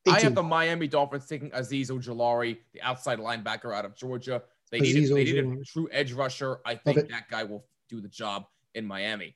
I 0.08 0.20
have 0.22 0.36
the 0.36 0.44
Miami 0.44 0.88
Dolphins 0.88 1.28
taking 1.28 1.52
Azeez 1.52 1.92
Ojulari, 1.92 2.58
the 2.74 2.82
outside 2.82 3.20
linebacker 3.20 3.74
out 3.74 3.86
of 3.86 3.96
Georgia. 3.96 4.42
They 4.72 4.80
need, 4.80 5.12
a, 5.12 5.14
they 5.14 5.24
need 5.26 5.38
a 5.38 5.64
true 5.64 5.90
edge 5.92 6.14
rusher. 6.14 6.60
I 6.66 6.76
think 6.76 7.10
that 7.10 7.30
guy 7.30 7.44
will 7.44 7.66
do 7.90 8.02
the 8.02 8.08
job 8.08 8.46
in 8.76 8.86
Miami. 8.86 9.36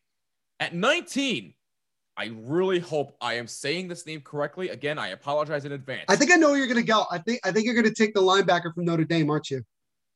At 0.60 0.74
19, 0.74 1.54
I 2.18 2.32
really 2.34 2.80
hope 2.80 3.18
I 3.20 3.34
am 3.34 3.48
saying 3.48 3.90
this 3.90 4.06
name 4.06 4.22
correctly. 4.22 4.70
Again, 4.70 4.98
I 4.98 5.10
apologize 5.10 5.66
in 5.66 5.74
advance. 5.74 6.06
I 6.08 6.16
think 6.16 6.32
I 6.32 6.36
know 6.36 6.50
where 6.50 6.58
you're 6.58 6.68
gonna 6.68 6.82
go. 6.82 7.06
I 7.12 7.18
think 7.18 7.42
I 7.44 7.52
think 7.52 7.66
you're 7.66 7.76
gonna 7.76 7.94
take 7.94 8.14
the 8.14 8.22
linebacker 8.22 8.74
from 8.74 8.86
Notre 8.86 9.04
Dame, 9.04 9.30
aren't 9.30 9.52
you? 9.52 9.64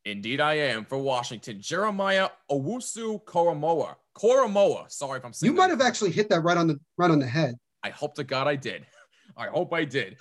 Indeed, 0.05 0.39
I 0.39 0.53
am 0.53 0.85
for 0.85 0.97
Washington. 0.97 1.61
Jeremiah 1.61 2.29
Owusu 2.49 3.23
Koramoah. 3.25 3.95
Koramoah. 4.17 4.89
Sorry 4.89 5.19
if 5.19 5.25
I'm 5.25 5.33
saying 5.33 5.51
You 5.51 5.57
might 5.57 5.69
have 5.69 5.81
actually 5.81 6.11
hit 6.11 6.29
that 6.29 6.39
right 6.41 6.57
on 6.57 6.67
the 6.67 6.79
right 6.97 7.11
on 7.11 7.19
the 7.19 7.27
head. 7.27 7.55
I 7.83 7.89
hope 7.89 8.15
to 8.15 8.23
God 8.23 8.47
I 8.47 8.55
did. 8.55 8.85
I 9.37 9.47
hope 9.47 9.73
I 9.73 9.85
did. 9.85 10.17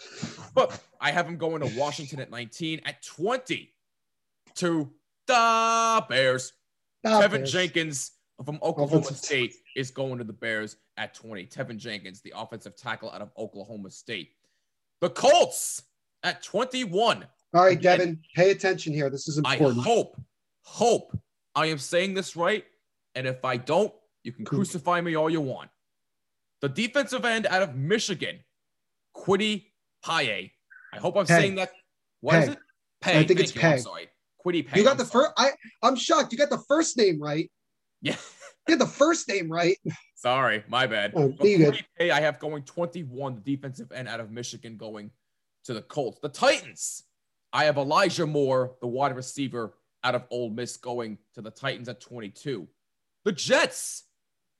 But 0.55 0.80
I 1.01 1.11
have 1.11 1.26
him 1.26 1.36
going 1.36 1.61
to 1.61 1.78
Washington 1.78 2.20
at 2.20 2.30
19. 2.30 2.82
At 2.84 3.03
20 3.03 3.74
to 4.57 4.90
the 5.26 6.05
Bears. 6.09 6.53
Ah, 7.05 7.20
Teven 7.22 7.30
Bears. 7.30 7.53
Jenkins 7.53 8.12
from 8.45 8.59
Oklahoma 8.62 8.99
Offensive 9.01 9.16
State 9.16 9.55
is 9.76 9.91
going 9.91 10.18
to 10.18 10.24
the 10.24 10.32
Bears 10.32 10.76
at 10.97 11.14
20. 11.14 11.47
Teven 11.47 11.76
Jenkins, 11.76 12.20
the 12.20 12.32
offensive 12.36 12.76
tackle 12.76 13.11
out 13.11 13.20
of 13.20 13.30
Oklahoma 13.36 13.91
State. 13.91 14.30
The 15.01 15.11
Colts 15.11 15.82
at 16.22 16.43
21. 16.43 17.24
All 17.55 17.64
right, 17.64 17.72
Again. 17.72 17.99
Devin, 17.99 18.20
pay 18.34 18.51
attention 18.51 18.93
here. 18.93 19.11
This 19.11 19.28
is 19.28 19.39
important. 19.39 19.80
I 19.80 19.82
hope, 19.82 20.20
hope 20.62 21.18
I 21.55 21.66
am 21.66 21.78
saying 21.78 22.14
this 22.14 22.36
right. 22.36 22.64
And 23.14 23.26
if 23.26 23.45
I 23.45 23.57
don't, 23.57 23.93
you 24.22 24.32
can 24.32 24.45
crucify 24.45 25.01
me 25.01 25.16
all 25.16 25.30
you 25.30 25.41
want. 25.41 25.70
The 26.61 26.68
defensive 26.68 27.24
end 27.24 27.47
out 27.47 27.62
of 27.62 27.74
Michigan, 27.74 28.39
Kwity 29.16 29.66
Paye. 30.05 30.53
I 30.93 30.99
hope 30.99 31.16
I'm 31.16 31.26
Pay. 31.26 31.34
saying 31.41 31.55
that. 31.57 31.70
What 32.20 32.36
is 32.36 32.47
Pay. 32.47 32.53
it? 32.53 32.59
Pay. 33.01 33.11
I 33.11 33.14
think 33.14 33.28
Thank 33.28 33.41
it's 33.41 33.55
you. 33.55 33.62
I'm 33.62 33.72
Pay. 33.72 33.78
sorry. 33.78 34.09
Kwity 34.45 34.66
Paye. 34.66 34.78
you 34.78 34.84
got 34.84 34.93
I'm 34.93 34.99
the 34.99 35.05
first. 35.05 35.32
I 35.36 35.51
I'm 35.82 35.97
shocked. 35.97 36.32
You 36.32 36.39
got 36.39 36.51
the 36.51 36.62
first 36.68 36.97
name 36.97 37.20
right. 37.20 37.51
Yeah. 38.01 38.16
Got 38.68 38.78
the 38.80 38.86
first 38.86 39.28
name 39.28 39.51
right. 39.51 39.78
Sorry, 40.14 40.62
my 40.68 40.86
bad. 40.86 41.12
Oh, 41.14 41.28
But 41.28 41.49
you 41.49 41.59
good. 41.59 41.74
Kwity 41.74 41.84
Paye, 41.99 42.11
I 42.11 42.20
have 42.20 42.38
going 42.38 42.64
21, 42.64 43.36
the 43.36 43.40
defensive 43.40 43.92
end 43.92 44.09
out 44.09 44.20
of 44.20 44.30
Michigan 44.30 44.76
going 44.76 45.11
to 45.64 45.74
the 45.74 45.82
Colts. 45.82 46.18
The 46.20 46.28
Titans, 46.28 47.05
I 47.53 47.64
have 47.64 47.78
Elijah 47.78 48.26
Moore, 48.26 48.74
the 48.80 48.86
wide 48.86 49.16
receiver 49.16 49.74
out 50.05 50.14
of 50.14 50.24
Ole 50.30 50.51
Miss, 50.51 50.76
going 50.76 51.18
to 51.34 51.40
the 51.40 51.51
Titans 51.51 51.88
at 51.88 52.01
22. 52.01 52.68
The 53.24 53.32
Jets, 53.32 54.05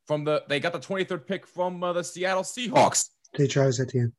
from 0.07 0.25
the 0.25 0.43
they 0.49 0.59
got 0.59 0.73
the 0.73 0.81
23rd 0.81 1.27
pick 1.27 1.47
from 1.47 1.83
uh, 1.83 1.93
the 1.93 2.03
Seattle 2.03 2.43
Seahawks. 2.43 3.11
They 3.37 3.47
tries 3.47 3.79
at 3.79 3.89
the 3.89 4.01
end. 4.01 4.13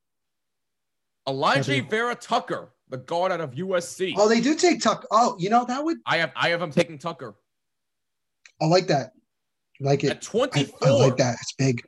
Alijah. 1.27 1.89
Vera 1.89 2.15
Tucker, 2.15 2.73
the 2.89 2.97
guard 2.97 3.31
out 3.31 3.41
of 3.41 3.51
USC. 3.51 4.13
Oh, 4.17 4.29
they 4.29 4.39
do 4.39 4.55
take 4.55 4.81
Tucker. 4.81 5.07
Oh, 5.11 5.35
you 5.39 5.49
know 5.49 5.65
that 5.65 5.83
would. 5.83 5.97
I 6.05 6.17
have 6.17 6.31
I 6.35 6.49
have 6.49 6.61
him 6.61 6.71
taking 6.71 6.97
Tucker 6.97 7.35
I 8.61 8.65
like 8.65 8.87
that. 8.87 9.11
I 9.81 9.85
like 9.85 10.03
it. 10.03 10.11
I, 10.11 10.15
24. 10.15 10.87
I 10.87 10.91
like 10.91 11.17
that. 11.17 11.35
It's 11.41 11.53
big. 11.53 11.81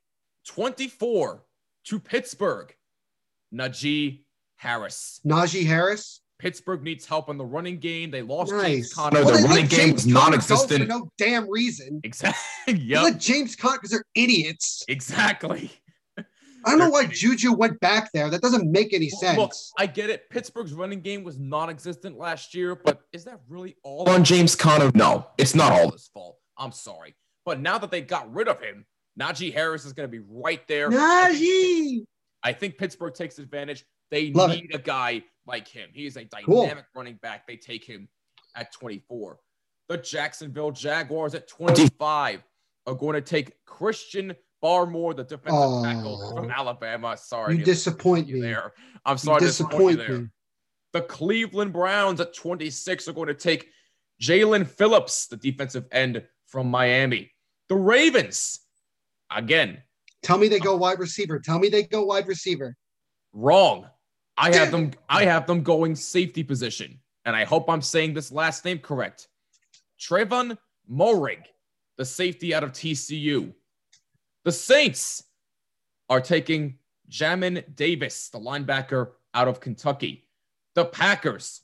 24 0.48 1.44
to 1.86 2.00
Pittsburgh. 2.00 2.74
Najee 3.54 4.24
Harris. 4.56 5.20
Najee 5.26 5.66
Harris. 5.66 6.22
Pittsburgh 6.40 6.82
needs 6.82 7.06
help 7.06 7.30
in 7.30 7.38
the 7.38 7.46
running 7.46 7.78
game. 7.78 8.10
They 8.10 8.24
lost 8.24 8.52
Nice. 8.52 8.66
James 8.66 8.94
Conner. 8.94 9.24
Well, 9.24 9.34
the 9.36 9.38
they 9.38 9.44
running 9.44 9.68
game 9.68 9.94
was 9.94 10.08
non-existent. 10.08 10.82
for 10.82 10.88
no 10.88 11.12
damn 11.18 11.50
reason. 11.50 12.02
Exactly. 12.04 12.42
They 12.68 12.74
yep. 12.74 13.04
let 13.04 13.20
James 13.20 13.56
Conner 13.56 13.78
because 13.78 13.92
they're 13.92 14.06
idiots. 14.16 14.84
Exactly. 14.88 15.72
I 16.18 16.70
don't 16.70 16.80
know 16.80 16.90
why. 16.90 17.06
Juju 17.06 17.54
went 17.54 17.80
back 17.80 18.12
there. 18.14 18.30
That 18.30 18.42
doesn't 18.42 18.72
make 18.72 18.94
any 18.94 19.10
sense. 19.10 19.38
Look, 19.38 19.52
I 19.80 19.88
get 19.88 20.10
it. 20.12 20.30
Pittsburgh's 20.30 20.74
running 20.74 21.02
game 21.02 21.24
was 21.24 21.40
non-existent 21.40 22.18
last 22.18 22.54
year, 22.54 22.76
but 22.76 23.02
is 23.14 23.24
that 23.24 23.40
really 23.50 23.76
all 23.84 24.08
on 24.10 24.24
James 24.24 24.56
Conner? 24.56 24.92
No, 24.94 25.28
it's 25.38 25.56
not 25.56 25.72
all 25.72 25.92
his 25.92 26.10
fault. 26.14 26.38
I'm 26.62 26.72
sorry. 26.72 27.16
But 27.46 27.60
now 27.60 27.78
that 27.80 27.90
they 27.90 28.02
got 28.02 28.32
rid 28.32 28.48
of 28.48 28.62
him, 28.62 28.86
Najee 29.20 29.52
Harris 29.54 29.84
is 29.86 29.94
going 29.94 30.08
to 30.10 30.12
be 30.12 30.24
right 30.30 30.66
there. 30.68 30.90
Najee. 30.90 32.04
I 32.44 32.54
think 32.54 32.78
Pittsburgh 32.78 33.14
takes 33.14 33.40
advantage. 33.40 33.84
They 34.12 34.32
Love 34.32 34.52
need 34.52 34.74
a 34.76 34.80
guy 34.80 35.24
like 35.48 35.68
him. 35.68 35.90
He 35.94 36.06
is 36.06 36.18
a 36.18 36.26
Cool. 36.46 36.64
dynamic 36.64 36.86
running 36.96 37.16
back. 37.22 37.48
They 37.48 37.58
take 37.58 37.84
him 37.84 38.08
at 38.56 38.72
24. 38.74 39.40
The 39.90 39.98
Jacksonville 39.98 40.72
Jaguars 40.72 41.34
at 41.34 41.48
25 41.48 42.44
are 42.88 42.94
going 42.94 43.16
to 43.16 43.22
take 43.22 43.54
Christian 43.66 44.34
Barmore, 44.64 45.16
the 45.16 45.24
defensive 45.24 45.54
Oh. 45.54 45.84
tackle 45.84 46.36
from 46.36 46.52
Alabama. 46.52 47.18
Sorry, 47.18 47.58
You 47.58 47.64
disappoint 47.66 48.28
you 48.28 48.36
me. 48.36 48.42
there. 48.42 48.74
I'm 49.06 49.16
You 49.16 49.18
sorry 49.20 49.40
to 49.40 49.46
disappoint 49.48 50.00
you 50.00 50.06
there. 50.08 50.32
The 50.94 51.02
Cleveland 51.02 51.74
Browns 51.74 52.20
at 52.22 52.34
26 52.36 53.08
are 53.08 53.14
going 53.14 53.28
to 53.28 53.34
take 53.34 53.70
Jaelan 54.22 54.68
Phillips, 54.68 55.28
the 55.28 55.38
defensive 55.38 55.88
end 55.92 56.24
from 56.52 56.68
Miami. 56.68 57.32
The 57.70 57.76
Ravens, 57.76 58.60
again, 59.36 59.82
Tell 60.24 60.38
me 60.38 60.48
they 60.48 60.60
go 60.60 60.76
wide 60.76 61.00
receiver. 61.00 61.40
Tell 61.40 61.60
me 61.60 61.70
they 61.70 61.84
go 61.84 62.06
wide 62.06 62.28
receiver. 62.28 62.76
Wrong. 63.34 63.88
I 64.38 64.54
have 64.56 64.72
them. 64.72 64.92
I 65.10 65.26
have 65.26 65.48
them 65.48 65.64
going 65.64 65.96
safety 65.96 66.44
position, 66.44 67.00
and 67.26 67.36
I 67.36 67.44
hope 67.44 67.70
I'm 67.70 67.82
saying 67.82 68.14
this 68.14 68.32
last 68.32 68.66
name 68.66 68.80
correct. 68.80 69.28
Tre'von 70.00 70.58
Moehrig, 70.90 71.44
the 71.98 72.06
safety 72.06 72.54
out 72.54 72.64
of 72.64 72.72
TCU. 72.72 73.54
The 74.44 74.52
Saints 74.52 75.24
are 76.10 76.22
taking 76.22 76.80
Jamin 77.10 77.76
Davis, 77.76 78.30
the 78.30 78.40
linebacker 78.40 79.12
out 79.34 79.48
of 79.48 79.60
Kentucky. 79.60 80.28
The 80.74 80.86
Packers 80.86 81.62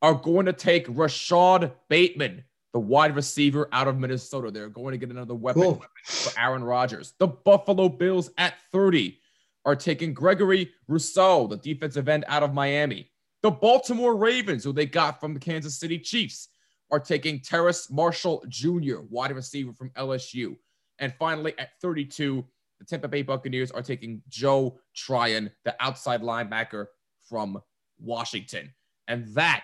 are 0.00 0.14
going 0.14 0.46
to 0.46 0.52
take 0.52 0.86
Rashod 0.88 1.72
Bateman, 1.88 2.44
the 2.74 2.80
wide 2.80 3.14
receiver 3.14 3.68
out 3.72 3.86
of 3.86 3.98
Minnesota. 3.98 4.50
They're 4.50 4.68
going 4.68 4.92
to 4.92 4.98
get 4.98 5.08
another 5.10 5.34
weapon 5.34 5.62
Cool. 5.62 5.84
for 6.04 6.38
Aaron 6.38 6.64
Rodgers. 6.64 7.14
The 7.18 7.28
Buffalo 7.28 7.88
Bills 7.88 8.30
at 8.36 8.54
30 8.72 9.16
are 9.64 9.76
taking 9.76 10.12
Gregory 10.12 10.70
Rousseau, 10.88 11.46
the 11.46 11.56
defensive 11.56 12.08
end 12.08 12.24
out 12.26 12.42
of 12.42 12.52
Miami. 12.52 13.10
The 13.42 13.52
Baltimore 13.52 14.16
Ravens, 14.16 14.64
who 14.64 14.72
they 14.72 14.86
got 14.86 15.20
from 15.20 15.34
the 15.34 15.40
Kansas 15.40 15.78
City 15.78 15.98
Chiefs, 16.00 16.48
are 16.90 16.98
taking 16.98 17.40
Terrace 17.40 17.90
Marshall 17.90 18.44
Jr., 18.48 19.00
wide 19.08 19.30
receiver 19.30 19.72
from 19.72 19.90
LSU. 19.90 20.56
And 20.98 21.14
finally, 21.16 21.54
at 21.58 21.70
32, 21.80 22.44
the 22.80 22.84
Tampa 22.84 23.06
Bay 23.06 23.22
Buccaneers 23.22 23.70
are 23.70 23.82
taking 23.82 24.20
Joe 24.28 24.78
Tryon, 24.96 25.50
the 25.64 25.76
outside 25.78 26.22
linebacker 26.22 26.86
from 27.28 27.62
Washington. 28.00 28.72
And 29.06 29.28
that 29.34 29.62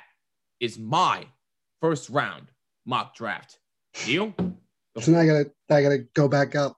is 0.61 0.79
my 0.79 1.27
first 1.81 2.09
round 2.09 2.47
mock 2.87 3.15
draft 3.15 3.59
Deal. 4.05 4.33
So 5.01 5.13
now 5.13 5.21
I 5.21 5.27
gotta 5.27 5.51
I 5.71 5.83
gotta 5.83 5.99
go 6.15 6.29
back 6.29 6.55
up 6.55 6.77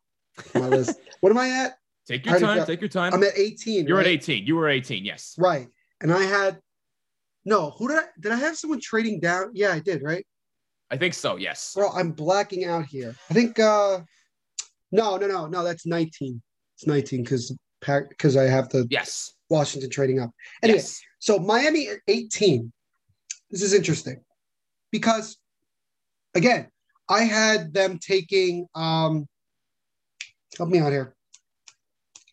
my 0.54 0.68
list. 0.68 0.98
what 1.20 1.30
am 1.30 1.38
I 1.38 1.48
at? 1.50 1.74
Take 2.06 2.24
your 2.26 2.38
time. 2.40 2.58
got- 2.58 2.66
Take 2.66 2.80
your 2.80 2.88
time. 2.88 3.12
I'm 3.14 3.22
at 3.22 3.36
18. 3.36 3.86
You're 3.86 3.98
right? 3.98 4.06
at 4.06 4.12
18. 4.12 4.46
You 4.46 4.56
were 4.56 4.68
18. 4.68 5.04
Yes. 5.04 5.34
Right. 5.38 5.68
And 6.00 6.12
I 6.12 6.22
had 6.22 6.58
no, 7.44 7.70
who 7.70 7.88
did 7.88 7.98
I 7.98 8.02
did 8.20 8.32
I 8.32 8.36
have 8.36 8.56
someone 8.56 8.80
trading 8.80 9.20
down? 9.20 9.50
Yeah, 9.54 9.72
I 9.72 9.78
did, 9.80 10.02
right? 10.02 10.24
I 10.90 10.96
think 10.96 11.14
so. 11.14 11.36
Yes. 11.36 11.72
Bro, 11.74 11.90
I'm 11.92 12.12
blacking 12.12 12.64
out 12.64 12.86
here. 12.86 13.14
I 13.30 13.34
think 13.34 13.58
uh 13.58 14.00
no, 14.90 15.16
no, 15.16 15.26
no, 15.26 15.46
no, 15.46 15.64
that's 15.64 15.86
19. 15.86 16.42
It's 16.76 16.86
19 16.86 17.22
because 17.22 17.54
because 17.80 18.36
I 18.36 18.44
have 18.44 18.68
the 18.68 18.86
Yes. 18.90 19.32
Washington 19.50 19.90
trading 19.90 20.18
up. 20.20 20.30
Anyway, 20.62 20.78
Yes. 20.78 21.00
so 21.18 21.38
Miami 21.38 21.88
at 21.88 21.98
18. 22.08 22.72
This 23.50 23.62
is 23.62 23.74
interesting 23.74 24.22
because 24.90 25.36
again, 26.34 26.68
I 27.08 27.24
had 27.24 27.72
them 27.72 27.98
taking 27.98 28.66
um 28.74 29.26
help 30.56 30.70
me 30.70 30.78
out 30.78 30.92
here. 30.92 31.14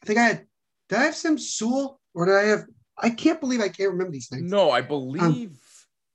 I 0.01 0.05
think 0.05 0.19
I 0.19 0.23
had 0.23 0.45
did 0.87 0.99
I 0.99 1.03
have 1.03 1.15
some 1.15 1.37
Sewell 1.37 1.99
or 2.13 2.25
did 2.25 2.35
I 2.35 2.43
have 2.43 2.65
I 2.97 3.09
can't 3.09 3.39
believe 3.39 3.61
I 3.61 3.69
can't 3.69 3.91
remember 3.91 4.11
these 4.11 4.27
things. 4.27 4.49
No, 4.51 4.71
I 4.71 4.81
believe. 4.81 5.57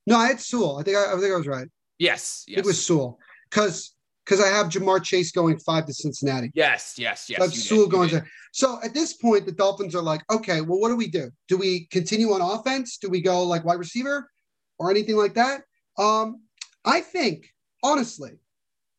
No, 0.07 0.17
I 0.17 0.29
had 0.29 0.41
Sewell. 0.41 0.79
I 0.79 0.83
think 0.83 0.97
I, 0.97 1.15
I 1.15 1.19
think 1.19 1.33
I 1.33 1.37
was 1.37 1.47
right. 1.47 1.69
yes. 1.99 2.45
Yes. 2.47 2.59
It 2.59 2.65
was 2.67 2.85
Sewell. 2.85 3.19
Because 3.51 3.95
because 4.25 4.41
I 4.41 4.49
have 4.49 4.69
Ja'Marr 4.69 5.03
Chase 5.03 5.33
going 5.33 5.59
five 5.59 5.87
to 5.87 5.93
Cincinnati. 5.93 6.51
Yes. 6.55 6.95
Yes. 6.99 7.29
Yes. 7.29 7.53
Did, 7.53 7.61
Sewell 7.61 7.87
going 7.87 8.09
to. 8.11 8.25
So 8.53 8.79
at 8.83 8.95
this 8.95 9.15
point, 9.15 9.45
the 9.45 9.53
Dolphins 9.53 9.95
are 9.95 10.03
like, 10.03 10.23
okay, 10.31 10.61
well, 10.61 10.81
what 10.81 10.89
do 10.89 10.97
we 10.97 11.09
do? 11.09 11.31
Do 11.49 11.59
we 11.59 11.87
continue 11.87 12.33
on 12.33 12.41
offense? 12.41 12.99
Do 12.99 13.11
we 13.11 13.21
go 13.21 13.43
like 13.43 13.65
wide 13.65 13.79
receiver 13.79 14.31
or 14.79 14.91
anything 14.91 15.17
like 15.17 15.35
that? 15.35 15.63
Um, 15.99 16.43
I 16.85 17.01
think 17.01 17.54
honestly, 17.85 18.33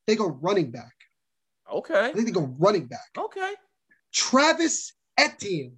they 0.08 0.16
go 0.16 0.28
running 0.42 0.72
back. 0.72 0.94
Okay. 1.72 2.08
I 2.10 2.14
think 2.14 2.26
they 2.28 2.32
go 2.32 2.56
running 2.58 2.86
back. 2.86 3.10
Okay. 3.18 3.54
Travis 4.14 4.94
Etienne 5.18 5.78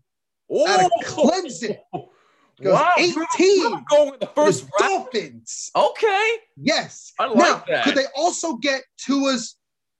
Oh, 0.49 0.67
out 0.67 0.85
of 0.85 0.91
Clemson 1.05 1.77
goes 2.61 2.73
Wow. 2.73 2.91
18 2.97 3.15
We're 3.71 3.81
going 3.89 4.13
in 4.13 4.19
the 4.19 4.29
first 4.35 4.65
the. 4.65 4.71
Dolphins. 4.79 5.71
Okay. 5.75 6.31
Yes. 6.55 7.13
I 7.19 7.25
like 7.27 7.37
now, 7.37 7.63
that. 7.67 7.83
could 7.83 7.95
they 7.95 8.05
also 8.15 8.55
get 8.57 8.83
Tua's 8.97 9.55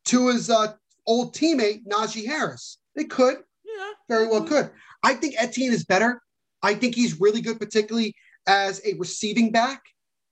Tua's 0.05 0.49
uh, 0.49 0.73
old 1.05 1.35
teammate 1.35 1.85
Najee 1.85 2.25
Harris? 2.25 2.77
They 2.95 3.03
could. 3.05 3.37
Yeah. 3.65 3.91
very 4.07 4.27
well 4.27 4.43
could. 4.43 4.71
I 5.03 5.13
think 5.13 5.35
Etienne 5.37 5.73
is 5.73 5.83
better. 5.85 6.21
I 6.63 6.73
think 6.73 6.95
he's 6.95 7.19
really 7.19 7.41
good, 7.41 7.59
particularly 7.59 8.15
as 8.47 8.81
a 8.85 8.93
receiving 8.95 9.51
back. 9.51 9.81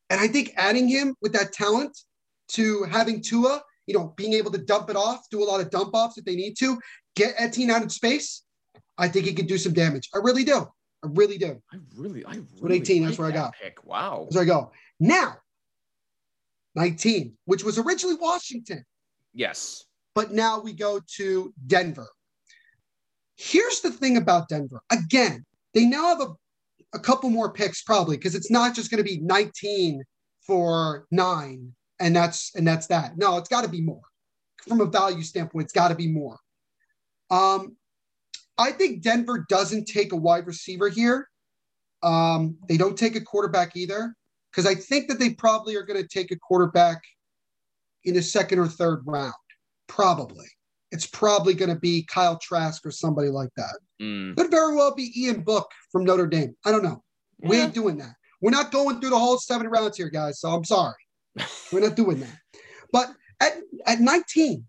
And 0.10 0.20
I 0.20 0.28
think 0.28 0.54
adding 0.56 0.88
him 0.88 1.16
with 1.22 1.34
that 1.34 1.52
talent 1.52 1.98
to 2.50 2.84
having 2.84 3.22
Tua, 3.22 3.62
you 3.88 3.94
know, 3.94 4.14
being 4.16 4.34
able 4.34 4.52
to 4.52 4.58
dump 4.58 4.90
it 4.90 4.96
off, 4.96 5.30
do 5.30 5.44
a 5.44 5.46
lot 5.46 5.62
of 5.62 5.70
dump 5.70 5.94
offs 5.94 6.18
if 6.18 6.26
they 6.26 6.36
need 6.36 6.56
to, 6.60 6.80
get 7.16 7.36
Etienne 7.38 7.72
out 7.72 7.84
of 7.84 7.92
space, 7.92 8.44
I 8.98 9.08
think 9.08 9.26
he 9.26 9.34
could 9.34 9.48
do 9.48 9.58
some 9.58 9.74
damage. 9.74 10.10
I 10.14 10.20
really 10.20 10.44
do. 10.44 10.68
I 11.04 11.08
really 11.10 11.38
do. 11.38 11.62
I 11.72 11.78
really, 11.96 12.26
I 12.26 12.40
really 12.62 12.78
18, 12.78 13.06
that's 13.06 13.18
where 13.18 13.28
I 13.28 13.32
got. 13.32 13.54
Pick. 13.62 13.84
Wow. 13.86 14.28
So 14.32 14.42
I 14.42 14.46
go. 14.46 14.72
Now, 15.00 15.36
19, 16.76 17.34
which 17.46 17.64
was 17.64 17.78
originally 17.78 18.16
Washington. 18.16 18.84
Yes. 19.34 19.84
but 20.16 20.32
now 20.32 20.62
we 20.62 20.74
go 20.74 21.02
to 21.18 21.54
Denver. 21.68 22.08
Here's 23.36 23.82
the 23.82 23.92
thing 23.92 24.18
about 24.18 24.48
Denver. 24.48 24.82
Again, 24.92 25.46
they 25.74 25.86
now 25.86 26.08
have 26.08 26.22
a, 26.22 26.34
a 26.94 27.00
couple 27.00 27.30
more 27.30 27.52
picks 27.52 27.84
probably 27.84 28.16
because 28.16 28.34
it's 28.34 28.50
not 28.50 28.74
just 28.74 28.90
going 28.90 29.04
to 29.04 29.10
be 29.10 29.20
19 29.20 30.02
for 30.48 31.06
nine 31.12 31.74
and 32.00 32.16
that's 32.16 32.54
and 32.56 32.68
that's 32.68 32.88
that. 32.88 33.18
No, 33.18 33.38
it's 33.38 33.50
got 33.50 33.64
to 33.64 33.70
be 33.70 33.82
more. 33.82 34.02
From 34.68 34.82
a 34.82 34.86
value 34.86 35.22
standpoint, 35.24 35.66
it's 35.66 35.74
got 35.74 35.90
to 35.90 35.96
be 35.96 36.08
more. 36.08 36.38
Um, 37.30 37.76
I 38.58 38.72
think 38.72 39.02
Denver 39.02 39.46
doesn't 39.50 39.86
take 39.86 40.12
a 40.14 40.16
wide 40.16 40.48
receiver 40.48 40.90
here. 40.90 41.30
Um, 42.04 42.58
they 42.68 42.78
don't 42.78 42.98
take 42.98 43.16
a 43.16 43.22
quarterback 43.22 43.76
either 43.76 44.16
because 44.52 44.66
I 44.66 44.76
think 44.76 45.08
that 45.10 45.20
they 45.20 45.32
probably 45.32 45.76
are 45.76 45.84
going 45.84 46.02
to 46.02 46.08
take 46.08 46.32
a 46.32 46.36
quarterback 46.38 47.02
in 48.06 48.14
the 48.14 48.22
second 48.22 48.60
or 48.60 48.68
third 48.68 49.02
round. 49.06 49.34
Probably. 49.88 50.46
It's 50.92 51.08
probably 51.08 51.54
going 51.54 51.70
to 51.74 51.80
be 51.80 52.04
Kyle 52.04 52.38
Trask 52.38 52.86
or 52.86 52.92
somebody 52.92 53.30
like 53.30 53.50
that. 53.58 53.78
Mm. 54.02 54.38
Could 54.38 54.52
very 54.52 54.76
well 54.76 54.94
be 54.96 55.12
Ian 55.16 55.42
Book 55.42 55.70
from 55.92 56.06
Notre 56.06 56.28
Dame. 56.28 56.56
I 56.66 56.72
don't 56.72 56.84
know. 56.84 57.04
We 57.42 57.58
Yeah. 57.58 57.64
ain't 57.66 57.74
doing 57.74 57.98
that. 57.98 58.14
We're 58.42 58.52
not 58.52 58.72
going 58.72 59.00
through 59.02 59.10
the 59.10 59.20
whole 59.20 59.38
seven 59.38 59.68
rounds 59.68 59.98
here, 59.98 60.10
guys. 60.10 60.40
So 60.40 60.50
I'm 60.50 60.64
sorry. 60.64 60.94
We're 61.72 61.82
not 61.82 61.96
doing 61.96 62.20
that. 62.22 62.38
But 62.92 63.14
at, 63.40 63.58
at 63.86 64.00
19, 64.00 64.66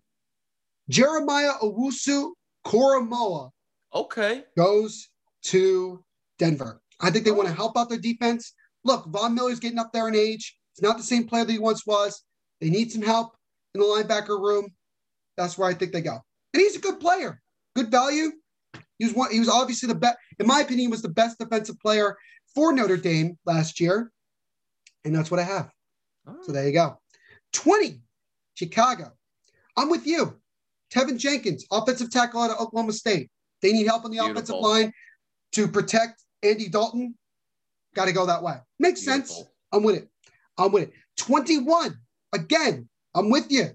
Jeremiah 0.88 1.52
Owusu 1.62 2.32
Koramoah 2.64 3.50
Okay. 3.94 4.44
goes 4.56 5.08
to 5.44 6.04
Denver. 6.38 6.80
I 7.00 7.10
think 7.10 7.24
they 7.24 7.30
want 7.30 7.48
to 7.48 7.54
help 7.54 7.76
out 7.76 7.88
their 7.88 7.98
defense. 7.98 8.52
Look, 8.84 9.06
Von 9.06 9.34
Miller's 9.34 9.60
getting 9.60 9.78
up 9.78 9.92
there 9.92 10.08
in 10.08 10.14
age. 10.14 10.56
He's 10.74 10.82
not 10.82 10.96
the 10.96 11.02
same 11.02 11.26
player 11.26 11.44
that 11.44 11.52
he 11.52 11.58
once 11.58 11.86
was. 11.86 12.22
They 12.60 12.70
need 12.70 12.92
some 12.92 13.02
help 13.02 13.36
in 13.74 13.80
the 13.80 13.86
linebacker 13.86 14.40
room. 14.40 14.68
That's 15.36 15.56
where 15.56 15.68
I 15.68 15.74
think 15.74 15.92
they 15.92 16.00
go. 16.00 16.18
And 16.52 16.60
he's 16.60 16.76
a 16.76 16.80
good 16.80 17.00
player, 17.00 17.40
good 17.74 17.90
value. 17.90 18.32
He 18.98 19.04
was 19.04 19.14
one. 19.14 19.30
He 19.30 19.38
was 19.38 19.48
obviously 19.48 19.88
the 19.88 19.94
best, 19.94 20.16
in 20.38 20.46
my 20.46 20.60
opinion, 20.60 20.80
he 20.80 20.88
was 20.88 21.02
the 21.02 21.08
best 21.08 21.38
defensive 21.38 21.78
player 21.80 22.16
for 22.54 22.72
Notre 22.72 22.96
Dame 22.96 23.38
last 23.44 23.80
year, 23.80 24.10
and 25.04 25.14
that's 25.14 25.30
what 25.30 25.40
I 25.40 25.42
have. 25.44 25.70
All 26.26 26.36
So 26.42 26.52
there 26.52 26.66
you 26.66 26.72
go. 26.72 26.98
20, 27.52 28.00
Chicago. 28.54 29.12
I'm 29.76 29.88
with 29.88 30.06
you. 30.06 30.38
Teven 30.92 31.18
Jenkins, 31.18 31.66
offensive 31.70 32.10
tackle 32.10 32.40
out 32.40 32.50
of 32.50 32.60
Oklahoma 32.60 32.92
State. 32.92 33.30
They 33.62 33.72
need 33.72 33.86
help 33.86 34.04
on 34.04 34.10
the 34.10 34.18
offensive 34.18 34.46
Beautiful. 34.46 34.62
line 34.62 34.92
to 35.52 35.68
protect 35.68 36.22
Andy 36.42 36.68
Dalton. 36.68 37.14
Got 37.94 38.06
to 38.06 38.12
go 38.12 38.26
that 38.26 38.42
way. 38.42 38.56
Makes 38.78 39.02
sense. 39.02 39.42
I'm 39.72 39.82
with 39.82 39.96
it. 39.96 40.08
I'm 40.58 40.72
with 40.72 40.84
it. 40.84 40.92
21. 41.16 41.98
Again, 42.32 42.88
I'm 43.14 43.30
with 43.30 43.50
you. 43.50 43.70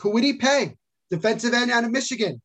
Kwity 0.00 0.38
Paye, 0.38 0.76
defensive 1.10 1.52
end 1.52 1.70
out 1.70 1.84
of 1.84 1.90
Michigan. 1.90 2.40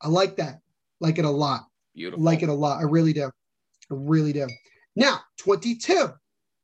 I 0.00 0.08
like 0.08 0.36
that. 0.36 0.58
Like 1.00 1.18
it 1.18 1.24
a 1.24 1.30
lot. 1.30 1.66
Beautiful. 1.94 2.22
Like 2.22 2.42
it 2.42 2.48
a 2.48 2.54
lot. 2.54 2.78
I 2.78 2.84
really 2.84 3.12
do. 3.12 3.24
I 3.24 3.94
really 3.94 4.32
do. 4.32 4.46
Now, 4.94 5.20
22. 5.38 6.10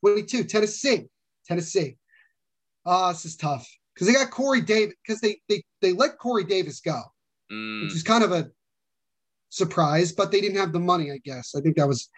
22, 0.04 0.44
Tennessee. 0.44 1.06
Tennessee. 1.48 1.96
Ah, 2.86 3.10
this 3.12 3.24
is 3.24 3.36
tough. 3.36 3.68
Because 3.94 4.06
they 4.06 4.12
got 4.14 4.30
Corey 4.30 4.60
Davis, 4.60 4.94
because 5.04 5.20
they, 5.20 5.40
they 5.48 5.62
they 5.80 5.92
let 5.92 6.18
Corey 6.18 6.44
Davis 6.44 6.80
go, 6.80 7.00
Mm. 7.50 7.84
which 7.84 7.94
is 7.94 8.02
kind 8.02 8.22
of 8.22 8.30
a 8.32 8.50
surprise, 9.48 10.12
but 10.12 10.30
they 10.30 10.40
didn't 10.40 10.58
have 10.58 10.72
the 10.72 10.78
money, 10.78 11.10
I 11.10 11.18
guess. 11.24 11.54
I 11.56 11.60
think 11.60 11.76
that 11.76 11.88
was 11.88 12.08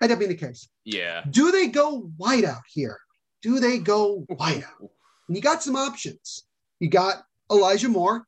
ended 0.00 0.14
up 0.14 0.18
being 0.20 0.30
the 0.30 0.36
case. 0.36 0.68
Yeah. 0.84 1.24
Do 1.28 1.50
they 1.50 1.66
go 1.66 2.12
white 2.16 2.44
out 2.44 2.62
here? 2.72 2.98
Do 3.42 3.58
they 3.58 3.78
go 3.78 4.24
white 4.28 4.62
out? 4.62 4.90
And 5.28 5.36
you 5.36 5.42
got 5.42 5.62
some 5.62 5.74
options. 5.76 6.44
You 6.78 6.88
got 6.88 7.24
Elijah 7.50 7.88
Moore. 7.88 8.26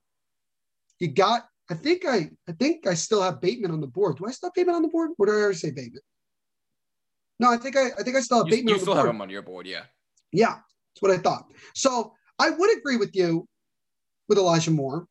You 0.98 1.08
got, 1.08 1.46
I 1.70 1.74
think 1.74 2.04
I 2.04 2.30
I 2.48 2.52
think 2.52 2.86
I 2.88 2.94
still 2.94 3.22
have 3.22 3.40
Bateman 3.40 3.70
on 3.70 3.80
the 3.80 3.86
board. 3.86 4.16
Do 4.18 4.26
I 4.26 4.32
still 4.32 4.48
have 4.48 4.54
Bateman 4.54 4.74
on 4.74 4.82
the 4.82 4.88
board? 4.88 5.10
Or 5.18 5.26
did 5.26 5.36
I 5.36 5.42
ever 5.42 5.54
say 5.54 5.70
Bateman? 5.70 6.02
No, 7.38 7.52
I 7.52 7.56
think 7.56 7.76
I 7.76 7.86
I 7.98 8.02
think 8.02 8.16
I 8.16 8.20
still 8.20 8.38
have 8.38 8.48
You, 8.48 8.56
Bateman 8.56 8.68
you 8.68 8.74
on 8.74 8.78
the 8.80 8.82
still 8.84 8.94
have 8.96 9.06
him 9.06 9.20
on 9.22 9.30
your 9.30 9.42
board, 9.42 9.66
yeah. 9.66 9.84
Yeah, 10.32 10.54
that's 10.54 11.00
what 11.00 11.10
I 11.10 11.18
thought. 11.18 11.44
So 11.74 12.12
I 12.38 12.50
would 12.50 12.78
agree 12.78 12.96
with 12.96 13.14
you 13.14 13.46
with 14.28 14.38
Elijah 14.38 14.70
Moore, 14.70 15.06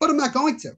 but 0.00 0.10
I'm 0.10 0.16
not 0.16 0.32
going 0.32 0.58
to. 0.60 0.72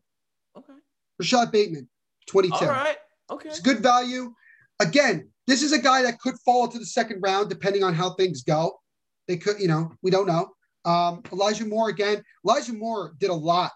Okay. 0.57 0.73
Rashod 1.19 1.53
Bateman, 1.53 1.89
22. 2.29 2.55
All 2.55 2.67
right. 2.67 2.97
Okay. 3.31 3.49
It's 3.49 3.61
good 3.61 3.81
value. 3.81 4.33
Again, 4.81 5.29
this 5.47 5.63
is 5.63 5.73
a 5.73 5.79
guy 5.79 6.03
that 6.03 6.21
could 6.21 6.39
fall 6.45 6.65
into 6.65 6.79
the 6.79 6.87
second 6.87 7.21
round 7.21 7.49
depending 7.49 7.83
on 7.83 7.95
how 7.95 8.15
things 8.15 8.43
go. 8.43 8.79
They 9.29 9.37
could, 9.37 9.61
you 9.61 9.69
know, 9.69 9.93
we 10.03 10.11
don't 10.11 10.27
know. 10.27 10.51
Um, 10.85 11.23
Elijah 11.33 11.65
Moore 11.65 11.89
again. 11.89 12.23
Elijah 12.47 12.75
Moore 12.75 13.15
did 13.19 13.31
a 13.31 13.35
lot 13.35 13.73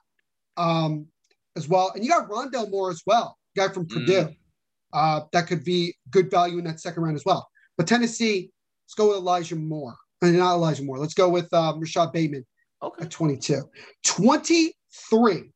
um, 0.56 1.06
as 1.56 1.68
well, 1.68 1.92
and 1.94 2.04
you 2.04 2.10
got 2.10 2.28
Rondale 2.28 2.70
Moore 2.70 2.90
as 2.90 3.02
well, 3.06 3.38
guy 3.56 3.68
from 3.68 3.86
Purdue. 3.86 4.24
Mm. 4.24 4.36
Uh, 4.92 5.20
that 5.32 5.46
could 5.46 5.64
be 5.64 5.94
good 6.10 6.30
value 6.30 6.58
in 6.58 6.64
that 6.64 6.80
second 6.80 7.02
round 7.02 7.16
as 7.16 7.24
well. 7.24 7.48
But 7.76 7.86
Tennessee, 7.86 8.50
let's 8.88 8.94
go 8.94 9.08
with 9.08 9.18
Elijah 9.18 9.54
Moore. 9.54 9.94
Uh, 10.22 10.28
not 10.28 10.54
Elijah 10.54 10.82
Moore. 10.82 10.98
Let's 10.98 11.12
go 11.12 11.28
with 11.28 11.52
um, 11.52 11.78
Rashod 11.78 12.10
Bateman 12.10 12.46
Okay. 12.82 13.04
at 13.04 13.10
22. 13.10 13.62
23. 14.06 15.52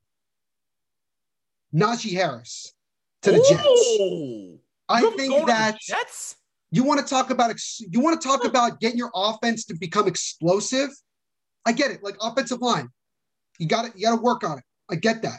Najee 1.75 2.13
Harris 2.13 2.75
to 3.23 3.31
the 3.33 3.39
Jets. 3.39 4.61
I 4.91 5.01
think 5.17 5.47
that 5.47 5.79
Jets. 5.81 6.37
you 6.71 6.85
want 6.85 7.01
to 7.01 7.07
talk 7.07 7.31
about 7.31 7.51
ex- 7.51 7.81
you 7.81 8.01
want 8.01 8.21
to 8.21 8.29
talk 8.29 8.45
about 8.45 8.79
getting 8.81 8.99
your 8.99 9.11
offense 9.15 9.65
to 9.67 9.75
become 9.75 10.07
explosive. 10.07 10.91
I 11.65 11.73
get 11.73 11.91
it, 11.91 12.03
like 12.03 12.17
offensive 12.21 12.61
line, 12.61 12.89
you 13.59 13.67
got 13.67 13.87
to 13.91 13.99
You 13.99 14.05
got 14.09 14.17
to 14.17 14.21
work 14.21 14.45
on 14.45 14.59
it. 14.59 14.65
I 14.91 14.97
get 14.97 15.23
that, 15.23 15.39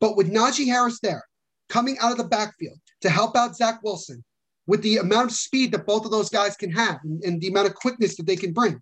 but 0.00 0.16
with 0.16 0.32
Najee 0.32 0.66
Harris 0.66 1.00
there 1.00 1.22
coming 1.68 1.98
out 2.00 2.12
of 2.12 2.16
the 2.18 2.24
backfield 2.24 2.78
to 3.02 3.10
help 3.10 3.36
out 3.36 3.54
Zach 3.56 3.82
Wilson 3.82 4.24
with 4.66 4.82
the 4.82 4.98
amount 4.98 5.30
of 5.30 5.36
speed 5.36 5.72
that 5.72 5.86
both 5.86 6.04
of 6.04 6.10
those 6.10 6.30
guys 6.30 6.56
can 6.56 6.70
have 6.72 6.98
and, 7.04 7.22
and 7.24 7.40
the 7.40 7.48
amount 7.48 7.66
of 7.66 7.74
quickness 7.74 8.16
that 8.16 8.26
they 8.26 8.36
can 8.36 8.52
bring, 8.52 8.80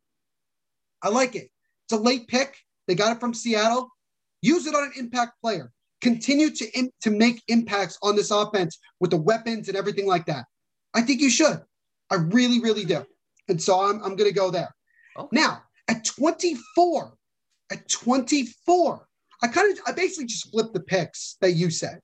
I 1.03 1.09
like 1.09 1.35
it. 1.35 1.51
It's 1.87 1.93
a 1.93 2.03
late 2.03 2.29
pick. 2.29 2.57
They 2.87 2.95
got 2.95 3.17
it 3.17 3.21
from 3.21 3.35
Seattle. 3.35 3.89
Use 4.41 4.67
it 4.67 4.75
on 4.75 4.85
an 4.85 4.93
impact 4.97 5.41
player. 5.41 5.73
Continue 6.01 6.51
to, 6.51 6.91
to 7.03 7.11
make 7.11 7.43
impacts 7.49 7.99
on 8.03 8.17
this 8.17 8.31
offense 8.31 8.79
with 9.01 9.11
the 9.11 9.17
weapons 9.17 9.69
and 9.69 9.77
everything 9.77 10.07
like 10.07 10.27
that. 10.27 10.45
I 10.95 11.03
think 11.03 11.21
you 11.21 11.31
should. 11.31 11.61
I 12.11 12.17
really, 12.17 12.61
really 12.61 12.85
do. 12.85 13.05
And 13.49 13.61
so 13.61 13.81
I'm, 13.81 14.03
I'm 14.03 14.17
going 14.17 14.31
to 14.31 14.33
go 14.33 14.51
there. 14.51 14.75
Okay. 15.17 15.29
Now, 15.33 15.63
at 15.89 16.05
24, 16.05 17.15
at 17.71 17.89
24, 17.89 19.07
I 19.43 19.49
kind 19.49 19.73
of, 19.73 19.79
I 19.87 19.93
basically 19.93 20.27
just 20.27 20.51
flipped 20.51 20.75
the 20.75 20.81
picks 20.81 21.37
that 21.41 21.53
you 21.53 21.71
said. 21.71 22.01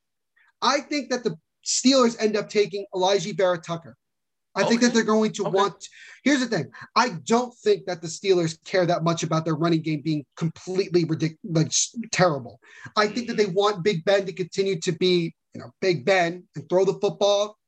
I 0.63 0.81
think 0.81 1.11
that 1.11 1.25
the 1.25 1.37
Steelers 1.69 2.17
end 2.19 2.37
up 2.37 2.49
taking 2.49 2.87
Alijah 2.95 3.37
Vera-Tucker. 3.37 3.95
I 4.55 4.63
okay. 4.63 4.71
think 4.71 4.81
that 4.81 4.95
they're 4.95 5.05
going 5.05 5.33
to 5.33 5.43
okay. 5.43 5.51
want. 5.53 5.89
Here's 6.25 6.41
the 6.41 6.47
thing: 6.47 6.71
I 6.97 7.11
don't 7.25 7.55
think 7.59 7.85
that 7.87 8.01
the 8.01 8.09
Steelers 8.09 8.59
care 8.65 8.87
that 8.87 9.05
much 9.05 9.23
about 9.23 9.45
their 9.45 9.55
running 9.55 9.83
game 9.83 10.01
being 10.01 10.25
completely 10.37 11.05
ridiculous, 11.05 11.95
like 11.95 12.11
terrible. 12.11 12.59
I 12.97 13.07
think 13.07 13.29
that 13.29 13.37
they 13.37 13.47
want 13.47 13.85
Big 13.85 14.05
Ben 14.05 14.25
to 14.27 14.33
continue 14.33 14.81
to 14.81 14.93
be, 14.93 15.35
you 15.55 15.61
know, 15.61 15.71
Big 15.81 16.05
Ben 16.05 16.45
and 16.57 16.69
throw 16.69 16.85
the 16.85 16.95
football 16.95 17.59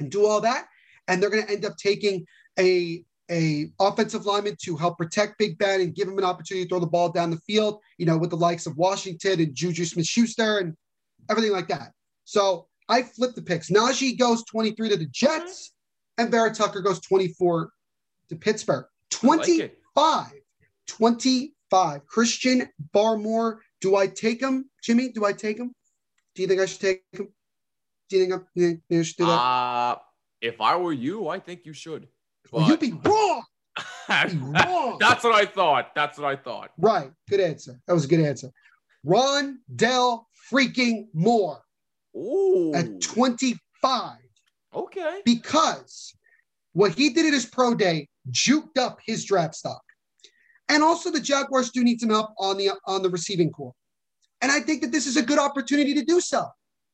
and 0.00 0.10
do 0.10 0.26
all 0.26 0.40
that, 0.40 0.66
and 1.06 1.22
they're 1.22 1.30
going 1.30 1.44
to 1.44 1.52
end 1.52 1.66
up 1.66 1.76
taking 1.76 2.24
a 2.58 3.04
a 3.30 3.70
offensive 3.78 4.24
lineman 4.24 4.56
to 4.62 4.76
help 4.76 4.96
protect 4.96 5.38
Big 5.38 5.58
Ben 5.58 5.82
and 5.82 5.94
give 5.94 6.08
him 6.08 6.18
an 6.18 6.24
opportunity 6.24 6.64
to 6.64 6.68
throw 6.68 6.80
the 6.80 6.86
ball 6.86 7.10
down 7.10 7.30
the 7.30 7.36
field, 7.38 7.80
you 7.98 8.06
know, 8.06 8.16
with 8.16 8.30
the 8.30 8.36
likes 8.36 8.66
of 8.66 8.76
Washington 8.76 9.40
and 9.40 9.54
Juju 9.54 9.84
Smith-Schuster 9.84 10.58
and 10.58 10.74
everything 11.30 11.52
like 11.52 11.68
that. 11.68 11.92
So 12.24 12.67
I 12.88 13.02
flip 13.02 13.34
the 13.34 13.42
picks. 13.42 13.70
Najee 13.70 14.18
goes 14.18 14.44
23 14.44 14.90
to 14.90 14.96
the 14.96 15.06
Jets, 15.06 15.74
and 16.16 16.30
Vera 16.30 16.52
Tucker 16.52 16.80
goes 16.80 17.00
24 17.00 17.70
to 18.30 18.36
Pittsburgh. 18.36 18.86
25. 19.10 19.70
Like 19.96 20.42
25. 20.86 22.06
Christian 22.06 22.68
Barmore. 22.94 23.58
Do 23.80 23.96
I 23.96 24.06
take 24.06 24.40
him, 24.40 24.68
Jimmy? 24.82 25.10
Do 25.10 25.24
I 25.24 25.32
take 25.32 25.58
him? 25.58 25.72
Do 26.34 26.42
you 26.42 26.48
think 26.48 26.60
I 26.60 26.66
should 26.66 26.80
take 26.80 27.02
him? 27.12 27.28
Do 28.08 28.16
you 28.16 28.26
think, 28.26 28.42
I, 28.56 28.78
you 28.88 29.02
should 29.04 29.16
do 29.16 29.26
that? 29.26 29.32
Uh, 29.32 29.96
if 30.40 30.60
I 30.60 30.76
were 30.76 30.92
you, 30.92 31.28
I 31.28 31.38
think 31.38 31.64
you 31.64 31.72
should. 31.72 32.08
But... 32.50 32.52
Well, 32.52 32.68
you'd 32.68 32.80
be 32.80 32.92
wrong. 33.04 33.44
That's 34.08 35.24
what 35.24 35.34
I 35.34 35.44
thought. 35.44 35.94
That's 35.94 36.18
what 36.18 36.26
I 36.26 36.36
thought. 36.36 36.70
Right. 36.78 37.10
Good 37.28 37.40
answer. 37.40 37.78
That 37.86 37.92
was 37.92 38.04
a 38.04 38.08
good 38.08 38.20
answer. 38.20 38.50
Ron 39.04 39.60
Dell 39.74 40.26
freaking 40.50 41.06
Moore. 41.12 41.62
Ooh. 42.16 42.74
at 42.74 43.00
25. 43.00 44.16
Okay. 44.74 45.22
Because 45.24 46.14
what 46.72 46.92
he 46.92 47.10
did 47.10 47.26
at 47.26 47.32
his 47.32 47.46
pro 47.46 47.74
day 47.74 48.08
juked 48.30 48.78
up 48.78 48.98
his 49.04 49.24
draft 49.24 49.54
stock. 49.54 49.82
And 50.68 50.82
also 50.82 51.10
the 51.10 51.20
Jaguars 51.20 51.70
do 51.70 51.82
need 51.82 52.00
some 52.00 52.10
help 52.10 52.30
on 52.38 52.58
the 52.58 52.72
on 52.86 53.02
the 53.02 53.08
receiving 53.08 53.50
corps. 53.50 53.74
And 54.42 54.52
I 54.52 54.60
think 54.60 54.82
that 54.82 54.92
this 54.92 55.06
is 55.06 55.16
a 55.16 55.22
good 55.22 55.38
opportunity 55.38 55.94
to 55.94 56.04
do 56.04 56.20
so. 56.20 56.46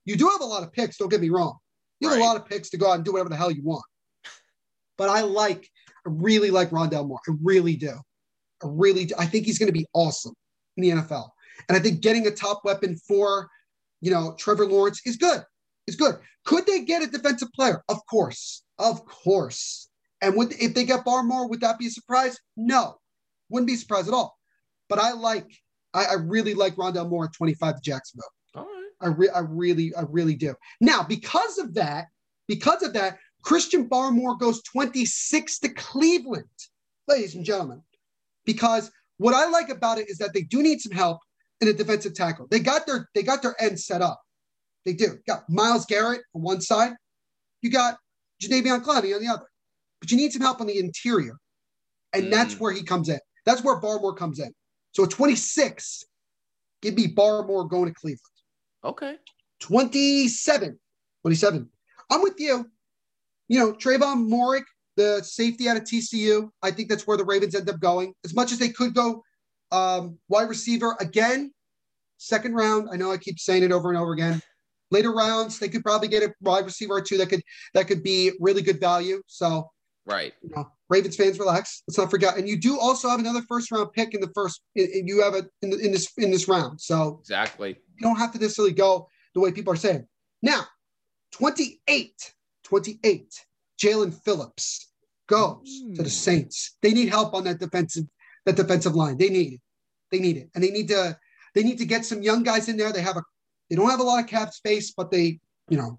You 0.04 0.16
do 0.16 0.28
have 0.28 0.40
a 0.40 0.46
lot 0.46 0.62
of 0.62 0.72
picks, 0.72 0.96
don't 0.96 1.10
get 1.10 1.20
me 1.20 1.30
wrong. 1.30 1.58
You 2.00 2.08
have 2.08 2.18
right. 2.18 2.24
a 2.24 2.26
lot 2.26 2.36
of 2.36 2.46
picks 2.46 2.70
to 2.70 2.76
go 2.76 2.90
out 2.90 2.96
and 2.96 3.04
do 3.04 3.12
whatever 3.12 3.28
the 3.28 3.36
hell 3.36 3.50
you 3.50 3.62
want. 3.62 3.84
But 4.96 5.08
I 5.08 5.22
like, 5.22 5.68
I 6.06 6.10
really 6.10 6.50
like 6.50 6.70
Rondale 6.70 7.06
Moore. 7.06 7.20
I 7.28 7.32
really 7.42 7.76
do. 7.76 7.92
I 8.62 8.66
really 8.68 9.06
do. 9.06 9.14
I 9.18 9.26
think 9.26 9.46
he's 9.46 9.58
going 9.58 9.68
to 9.68 9.78
be 9.78 9.86
awesome 9.92 10.34
in 10.76 10.82
the 10.82 10.90
NFL. 10.90 11.28
And 11.68 11.76
I 11.76 11.80
think 11.80 12.00
getting 12.00 12.26
a 12.26 12.30
top 12.30 12.64
weapon 12.64 12.96
for 12.96 13.48
you 14.00 14.10
know, 14.10 14.34
Trevor 14.38 14.66
Lawrence 14.66 15.00
is 15.06 15.16
good. 15.16 15.42
Is 15.86 15.96
good. 15.96 16.16
Could 16.44 16.66
they 16.66 16.84
get 16.84 17.02
a 17.02 17.06
defensive 17.06 17.52
player? 17.54 17.82
Of 17.88 17.98
course. 18.06 18.64
Of 18.78 19.04
course. 19.06 19.88
And 20.22 20.36
would 20.36 20.52
if 20.52 20.74
they 20.74 20.84
get 20.84 21.04
Barmore, 21.04 21.48
would 21.48 21.60
that 21.60 21.78
be 21.78 21.86
a 21.86 21.90
surprise? 21.90 22.38
No. 22.56 22.96
Wouldn't 23.50 23.66
be 23.66 23.74
a 23.74 23.78
surprise 23.78 24.08
at 24.08 24.14
all. 24.14 24.38
But 24.88 24.98
I 24.98 25.12
like, 25.12 25.50
I, 25.92 26.04
I 26.04 26.14
really 26.14 26.54
like 26.54 26.76
Rondale 26.76 27.08
Moore 27.08 27.26
at 27.26 27.32
25 27.34 27.76
to 27.76 27.80
Jacksonville. 27.82 28.28
All 28.54 28.64
right. 28.64 28.90
I, 29.00 29.08
re- 29.08 29.28
I 29.28 29.40
really, 29.40 29.94
I 29.94 30.02
really 30.08 30.34
do. 30.34 30.54
Now, 30.80 31.02
because 31.02 31.58
of 31.58 31.74
that, 31.74 32.06
because 32.48 32.82
of 32.82 32.92
that, 32.94 33.18
Christian 33.42 33.88
Barmore 33.88 34.38
goes 34.38 34.62
26 34.62 35.58
to 35.60 35.68
Cleveland, 35.68 36.48
ladies 37.06 37.34
and 37.34 37.44
gentlemen. 37.44 37.82
Because 38.46 38.90
what 39.18 39.34
I 39.34 39.48
like 39.48 39.68
about 39.68 39.98
it 39.98 40.08
is 40.08 40.18
that 40.18 40.32
they 40.32 40.42
do 40.42 40.62
need 40.62 40.80
some 40.80 40.92
help 40.92 41.20
and 41.60 41.70
a 41.70 41.72
defensive 41.72 42.14
tackle. 42.14 42.47
They 42.51 42.60
got 42.60 42.86
their 42.86 43.09
they 43.14 43.22
got 43.22 43.43
their 43.43 43.60
end 43.60 43.78
set 43.78 44.02
up. 44.02 44.20
They 44.85 44.93
do. 44.93 45.05
You 45.05 45.22
got 45.26 45.44
Myles 45.48 45.86
Garrett 45.86 46.22
on 46.35 46.43
one 46.43 46.60
side. 46.60 46.93
You 47.62 47.70
got 47.70 47.97
Jadeveon 48.43 48.82
Clowney 48.82 49.14
on 49.14 49.22
the 49.22 49.28
other. 49.28 49.47
But 50.01 50.10
you 50.10 50.16
need 50.16 50.32
some 50.32 50.43
help 50.43 50.60
on 50.60 50.66
the 50.66 50.78
interior. 50.78 51.36
And 52.12 52.24
mm. 52.24 52.31
that's 52.31 52.60
where 52.60 52.72
he 52.72 52.82
comes 52.82 53.09
in. 53.09 53.18
That's 53.47 53.64
where 53.64 53.81
Barmore 53.81 54.16
comes 54.16 54.39
in. 54.39 54.52
So 54.93 55.05
at 55.05 55.10
26, 55.10 56.05
give 56.82 56.94
me 56.94 57.09
Barmore 57.09 57.68
going 57.68 57.86
to 57.86 57.94
Cleveland. 57.94 58.20
Okay. 58.85 59.16
27. 59.60 60.78
27. 61.22 61.70
I'm 62.10 62.22
with 62.22 62.39
you. 62.39 62.66
You 63.48 63.59
know, 63.59 63.72
Tre'von 63.72 64.28
Moehrig, 64.28 64.64
the 64.97 65.22
safety 65.22 65.68
out 65.68 65.76
of 65.76 65.85
TCU. 65.85 66.51
I 66.62 66.70
think 66.70 66.89
that's 66.89 67.06
where 67.06 67.16
the 67.16 67.24
Ravens 67.24 67.55
end 67.55 67.68
up 67.68 67.81
going. 67.81 68.12
As 68.24 68.35
much 68.35 68.52
as 68.52 68.59
they 68.59 68.68
could 68.68 68.94
go 68.94 69.22
um, 69.74 70.18
wide 70.28 70.48
receiver, 70.48 70.96
again, 71.01 71.52
second 72.18 72.55
round. 72.55 72.88
I 72.92 72.96
know 72.96 73.10
I 73.10 73.16
keep 73.16 73.38
saying 73.38 73.64
it 73.64 73.72
over 73.72 73.88
and 73.90 73.98
over 73.98 74.12
again. 74.12 74.40
Later 74.90 75.12
rounds, 75.12 75.59
they 75.59 75.68
could 75.68 75.82
probably 75.82 76.09
get 76.09 76.22
a 76.22 76.32
wide 76.40 76.64
receiver 76.64 76.94
or 76.94 77.01
two 77.01 77.18
that 77.18 77.28
could 77.28 77.42
that 77.72 77.88
could 77.88 78.02
be 78.02 78.32
really 78.38 78.62
good 78.62 78.78
value. 78.78 79.20
So, 79.26 79.68
right, 80.06 80.32
you 80.42 80.51
know, 80.55 80.68
Ravens 80.88 81.16
fans, 81.16 81.38
relax. 81.38 81.82
Let's 81.88 81.98
not 81.98 82.10
forget. 82.10 82.36
And 82.36 82.48
you 82.48 82.56
do 82.56 82.78
also 82.78 83.09
have 83.09 83.18
another 83.18 83.42
first 83.48 83.72
round 83.72 83.92
pick 83.92 84.14
in 84.14 84.20
the 84.20 84.30
first. 84.34 84.60
In, 84.76 85.09
you 85.09 85.22
have 85.22 85.34
it 85.34 85.46
in, 85.62 85.72
in 85.72 85.90
this 85.90 86.12
in 86.18 86.30
this 86.30 86.46
round. 86.46 86.80
So 86.80 87.18
exactly, 87.20 87.70
you 87.96 88.02
don't 88.02 88.16
have 88.16 88.32
to 88.34 88.38
necessarily 88.38 88.74
go 88.74 89.09
the 89.34 89.40
way 89.40 89.51
people 89.51 89.72
are 89.72 89.76
saying. 89.76 90.06
Now, 90.42 90.66
28, 91.32 92.34
28, 92.62 93.44
Jaelan 93.82 94.14
Phillips 94.22 94.92
goes 95.26 95.66
mm. 95.82 95.96
to 95.96 96.02
the 96.02 96.09
hmm. 96.09 96.09
Saints. 96.09 96.76
They 96.82 96.92
need 96.92 97.09
help 97.09 97.34
on 97.34 97.44
that 97.44 97.59
defensive 97.59 98.05
that 98.44 98.56
defensive 98.56 98.94
line. 98.94 99.16
They 99.16 99.28
need 99.28 99.55
it. 99.55 99.60
They 100.14 100.20
need 100.20 100.36
it, 100.36 100.48
and 100.54 100.62
they 100.62 100.70
need 100.70 100.86
to 100.88 101.18
they 101.56 101.64
need 101.64 101.78
to 101.78 101.84
get 101.84 102.04
some 102.04 102.22
young 102.22 102.44
guys 102.44 102.68
in 102.68 102.76
there. 102.76 102.92
They 102.92 103.02
have 103.02 103.16
a 103.16 103.22
they 103.68 103.74
don't 103.74 103.90
have 103.90 103.98
a 103.98 104.04
lot 104.04 104.22
of 104.22 104.30
cap 104.30 104.52
space, 104.52 104.92
but 104.92 105.10
they 105.10 105.40
you 105.68 105.76
know 105.76 105.98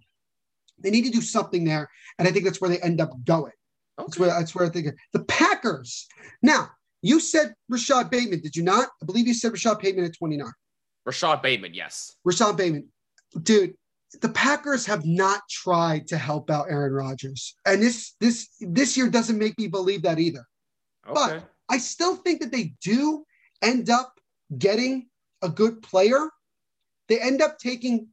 they 0.80 0.90
need 0.90 1.04
to 1.04 1.12
do 1.12 1.22
something 1.22 1.66
there, 1.66 1.90
and 2.18 2.26
I 2.26 2.32
think 2.32 2.46
that's 2.46 2.62
where 2.62 2.70
they 2.70 2.80
end 2.80 3.02
up 3.02 3.12
going. 3.26 3.52
Okay. 4.00 4.06
That's 4.08 4.18
where 4.18 4.30
that's 4.30 4.56
where 4.56 4.66
I 4.68 4.70
think 4.70 4.88
the 5.12 5.26
Packers. 5.26 6.08
Now 6.42 6.70
you 7.02 7.20
said 7.20 7.56
Rashod 7.68 8.10
Bateman, 8.10 8.40
did 8.40 8.56
you 8.56 8.64
not? 8.64 8.88
I 9.02 9.06
believe 9.06 9.28
you 9.28 9.34
said 9.34 9.52
Rashod 9.52 9.82
Bateman 9.82 10.06
at 10.06 10.18
twenty 10.18 10.38
nine. 10.38 10.54
Rashod 11.06 11.42
Bateman, 11.42 11.74
yes. 11.74 12.16
Rashod 12.24 12.56
Bateman, 12.56 12.88
dude. 13.44 13.76
The 14.22 14.30
Packers 14.30 14.86
have 14.86 15.06
not 15.06 15.42
tried 15.50 16.08
to 16.08 16.18
help 16.18 16.50
out 16.50 16.68
Aaron 16.70 16.94
Rodgers, 16.94 17.54
and 17.66 17.84
this 17.84 18.14
this 18.22 18.48
this 18.62 18.96
year 18.96 19.10
doesn't 19.10 19.38
make 19.38 19.60
me 19.60 19.68
believe 19.68 20.04
that 20.04 20.20
either. 20.20 20.46
Okay. 21.06 21.14
But 21.14 21.50
I 21.68 21.80
still 21.80 22.16
think 22.16 22.40
that 22.40 22.54
they 22.54 22.76
do 22.82 23.26
end 23.66 23.90
up 23.90 24.14
getting 24.58 25.08
a 25.42 25.50
good 25.50 25.82
player. 25.82 26.30
They 27.08 27.20
end 27.20 27.42
up 27.42 27.60
taking, 27.60 28.08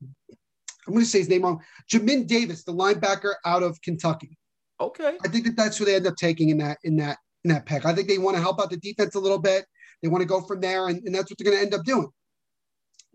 I'm 0.87 0.93
going 0.93 1.05
to 1.05 1.11
say 1.11 1.19
his 1.19 1.29
name 1.29 1.43
wrong, 1.43 1.63
Jamin 1.91 2.27
Davis, 2.27 2.65
the 2.65 2.73
linebacker 2.73 3.35
out 3.45 3.63
of 3.63 3.81
Kentucky. 3.83 4.37
Okay. 4.81 5.17
I 5.25 5.29
think 5.29 5.45
that 5.47 5.57
that's 5.57 5.79
who 5.79 5.85
they 5.85 5.95
end 5.95 6.07
up 6.07 6.17
taking 6.17 6.49
in 6.49 6.59
that 6.59 6.79
in 6.83 6.97
that 6.97 7.19
in 7.45 7.51
that 7.51 7.67
pick. 7.67 7.87
I 7.87 7.95
think 7.95 8.09
they 8.09 8.19
want 8.19 8.37
to 8.37 8.43
help 8.43 8.61
out 8.61 8.71
the 8.71 8.77
defense 8.77 9.15
a 9.15 9.21
little 9.21 9.39
bit. 9.39 9.65
They 10.03 10.09
want 10.09 10.23
to 10.23 10.29
go 10.29 10.41
from 10.41 10.61
there, 10.61 10.89
and, 10.89 11.01
and 11.05 11.15
that's 11.15 11.31
what 11.31 11.39
they're 11.39 11.45
going 11.45 11.59
to 11.59 11.63
end 11.63 11.75
up 11.75 11.85
doing. 11.85 12.09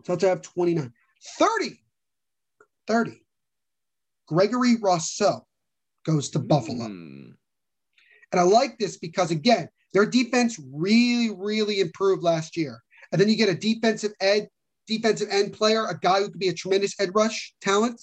So 0.05 0.13
let's 0.13 0.23
have 0.23 0.41
29. 0.41 0.91
30. 1.39 1.79
30. 2.87 3.21
Gregory 4.27 4.75
Rousseau 4.81 5.45
goes 6.05 6.29
to 6.31 6.39
Buffalo. 6.39 6.85
Mm. 6.85 7.33
And 8.31 8.39
I 8.39 8.43
like 8.43 8.77
this 8.77 8.97
because, 8.97 9.31
again, 9.31 9.69
their 9.93 10.05
defense 10.05 10.59
really, 10.73 11.33
really 11.35 11.79
improved 11.79 12.23
last 12.23 12.57
year. 12.57 12.81
And 13.11 13.19
then 13.21 13.29
you 13.29 13.35
get 13.35 13.49
a 13.49 13.55
defensive 13.55 14.11
ed, 14.19 14.49
defensive 14.85 15.29
end 15.31 15.53
player, 15.53 15.85
a 15.85 15.97
guy 15.97 16.19
who 16.19 16.29
could 16.29 16.39
be 16.39 16.49
a 16.49 16.53
tremendous 16.53 16.99
ed 16.99 17.11
rush 17.13 17.53
talent. 17.61 18.01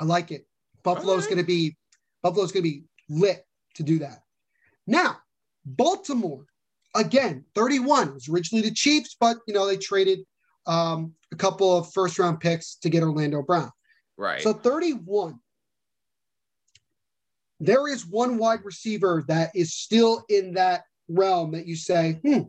I 0.00 0.04
like 0.04 0.30
it. 0.30 0.46
Buffalo's 0.82 1.24
right. 1.24 1.30
going 1.30 1.38
to 1.38 1.46
be 1.46 1.76
Buffalo's 2.22 2.52
going 2.52 2.64
to 2.64 2.70
be 2.70 2.84
lit 3.08 3.44
to 3.74 3.82
do 3.82 3.98
that. 3.98 4.20
Now, 4.86 5.18
Baltimore, 5.64 6.44
again, 6.94 7.44
31 7.54 8.14
was 8.14 8.28
originally 8.28 8.66
the 8.66 8.74
Chiefs, 8.74 9.16
but 9.18 9.38
you 9.46 9.54
know 9.54 9.66
they 9.66 9.76
traded 9.76 10.20
um, 10.66 11.12
a 11.32 11.36
couple 11.36 11.76
of 11.76 11.92
first 11.92 12.18
round 12.18 12.40
picks 12.40 12.76
to 12.76 12.88
get 12.88 13.02
Orlando 13.02 13.42
Brown. 13.42 13.70
Right. 14.16 14.42
So 14.42 14.52
31 14.52 15.38
there 17.66 17.88
is 17.88 18.06
one 18.06 18.38
wide 18.38 18.64
receiver 18.64 19.24
that 19.28 19.50
is 19.54 19.74
still 19.74 20.24
in 20.28 20.54
that 20.54 20.84
realm 21.08 21.52
that 21.52 21.66
you 21.66 21.76
say, 21.76 22.20
hmm, 22.24 22.40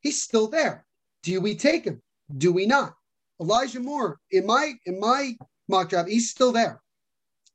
he's 0.00 0.22
still 0.22 0.48
there. 0.48 0.84
Do 1.22 1.40
we 1.40 1.54
take 1.54 1.84
him? 1.84 2.02
Do 2.36 2.52
we 2.52 2.66
not? 2.66 2.94
Elijah 3.40 3.80
Moore, 3.80 4.18
in 4.30 4.46
my 4.46 4.74
in 4.86 5.00
my 5.00 5.36
mock 5.68 5.88
draft, 5.88 6.08
he's 6.08 6.30
still 6.30 6.52
there. 6.52 6.80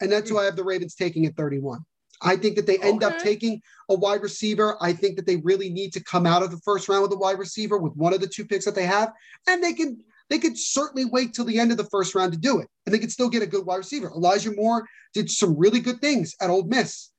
And 0.02 0.12
that's 0.12 0.30
who 0.30 0.38
I 0.38 0.46
have 0.46 0.56
the 0.56 0.64
Ravens 0.64 0.96
taking 0.96 1.26
at 1.26 1.36
31. 1.36 1.80
I 2.22 2.36
think 2.36 2.56
that 2.56 2.66
they 2.66 2.78
end 2.80 3.04
up 3.04 3.20
taking 3.20 3.62
a 3.90 3.96
wide 3.96 4.22
receiver. 4.22 4.76
I 4.82 4.94
think 4.94 5.16
that 5.16 5.26
they 5.26 5.38
really 5.38 5.70
need 5.70 5.94
to 5.94 6.04
come 6.04 6.26
out 6.26 6.44
of 6.44 6.52
the 6.52 6.60
first 6.66 6.90
round 6.90 7.04
with 7.04 7.14
a 7.14 7.18
wide 7.18 7.38
receiver 7.38 7.78
with 7.78 7.94
one 7.96 8.14
of 8.14 8.22
the 8.22 8.28
two 8.28 8.46
picks 8.46 8.66
that 8.66 8.76
they 8.76 8.86
have, 8.86 9.12
and 9.48 9.64
they 9.64 9.74
can 9.74 10.00
they 10.30 10.40
could 10.40 10.58
certainly 10.58 11.06
wait 11.06 11.34
till 11.34 11.46
the 11.46 11.60
end 11.60 11.72
of 11.72 11.78
the 11.78 11.86
first 11.86 12.16
round 12.16 12.34
to 12.34 12.38
do 12.40 12.60
it, 12.60 12.68
and 12.86 12.94
they 12.94 13.00
could 13.00 13.12
still 13.12 13.30
get 13.30 13.42
a 13.42 13.48
good 13.48 13.66
wide 13.66 13.78
receiver. 13.78 14.10
Elijah 14.10 14.52
Moore 14.52 14.86
did 15.14 15.30
some 15.30 15.58
really 15.58 15.80
good 15.80 16.02
things 16.02 16.36
at 16.42 16.50
Ole 16.50 16.66
Miss, 16.66 17.12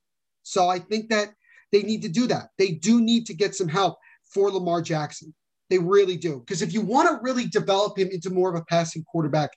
so 0.43 0.67
I 0.67 0.79
think 0.79 1.09
that 1.09 1.33
they 1.71 1.83
need 1.83 2.01
to 2.03 2.09
do 2.09 2.27
that. 2.27 2.49
They 2.57 2.71
do 2.71 3.01
need 3.01 3.25
to 3.27 3.33
get 3.33 3.55
some 3.55 3.67
help 3.67 3.97
for 4.33 4.51
Lamar 4.51 4.81
Jackson. 4.81 5.33
They 5.69 5.77
really 5.77 6.17
do, 6.17 6.39
because 6.39 6.61
if 6.61 6.73
you 6.73 6.81
want 6.81 7.09
to 7.09 7.19
really 7.21 7.45
develop 7.47 7.97
him 7.97 8.09
into 8.11 8.29
more 8.29 8.49
of 8.49 8.55
a 8.55 8.65
passing 8.65 9.03
quarterback, 9.03 9.51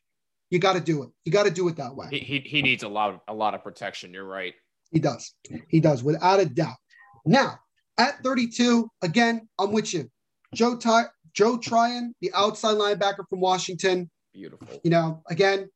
you 0.50 0.58
got 0.58 0.74
to 0.74 0.80
do 0.80 1.02
it. 1.02 1.08
You 1.24 1.32
got 1.32 1.44
to 1.44 1.50
do 1.50 1.66
it 1.68 1.76
that 1.76 1.94
way. 1.94 2.08
He, 2.10 2.18
he 2.18 2.40
he 2.40 2.62
needs 2.62 2.82
a 2.82 2.88
lot 2.88 3.14
of, 3.14 3.20
a 3.28 3.34
lot 3.34 3.54
of 3.54 3.62
protection. 3.62 4.12
You're 4.12 4.24
right. 4.24 4.52
He 4.90 4.98
does. 4.98 5.34
He 5.68 5.80
does, 5.80 6.04
without 6.04 6.40
a 6.40 6.44
doubt. 6.44 6.76
Now, 7.24 7.58
at 7.96 8.22
32, 8.22 8.90
again, 9.00 9.48
I'm 9.58 9.72
with 9.72 9.94
you. 9.94 10.10
Joe 10.54 10.76
Ty- 10.76 11.06
Joe 11.34 11.56
Tryon, 11.58 12.14
the 12.20 12.32
outside 12.34 12.76
linebacker 12.76 13.24
from 13.28 13.40
Washington. 13.40 14.10
Beautiful. 14.34 14.80
You 14.84 14.90
know, 14.90 15.22
again, 15.28 15.68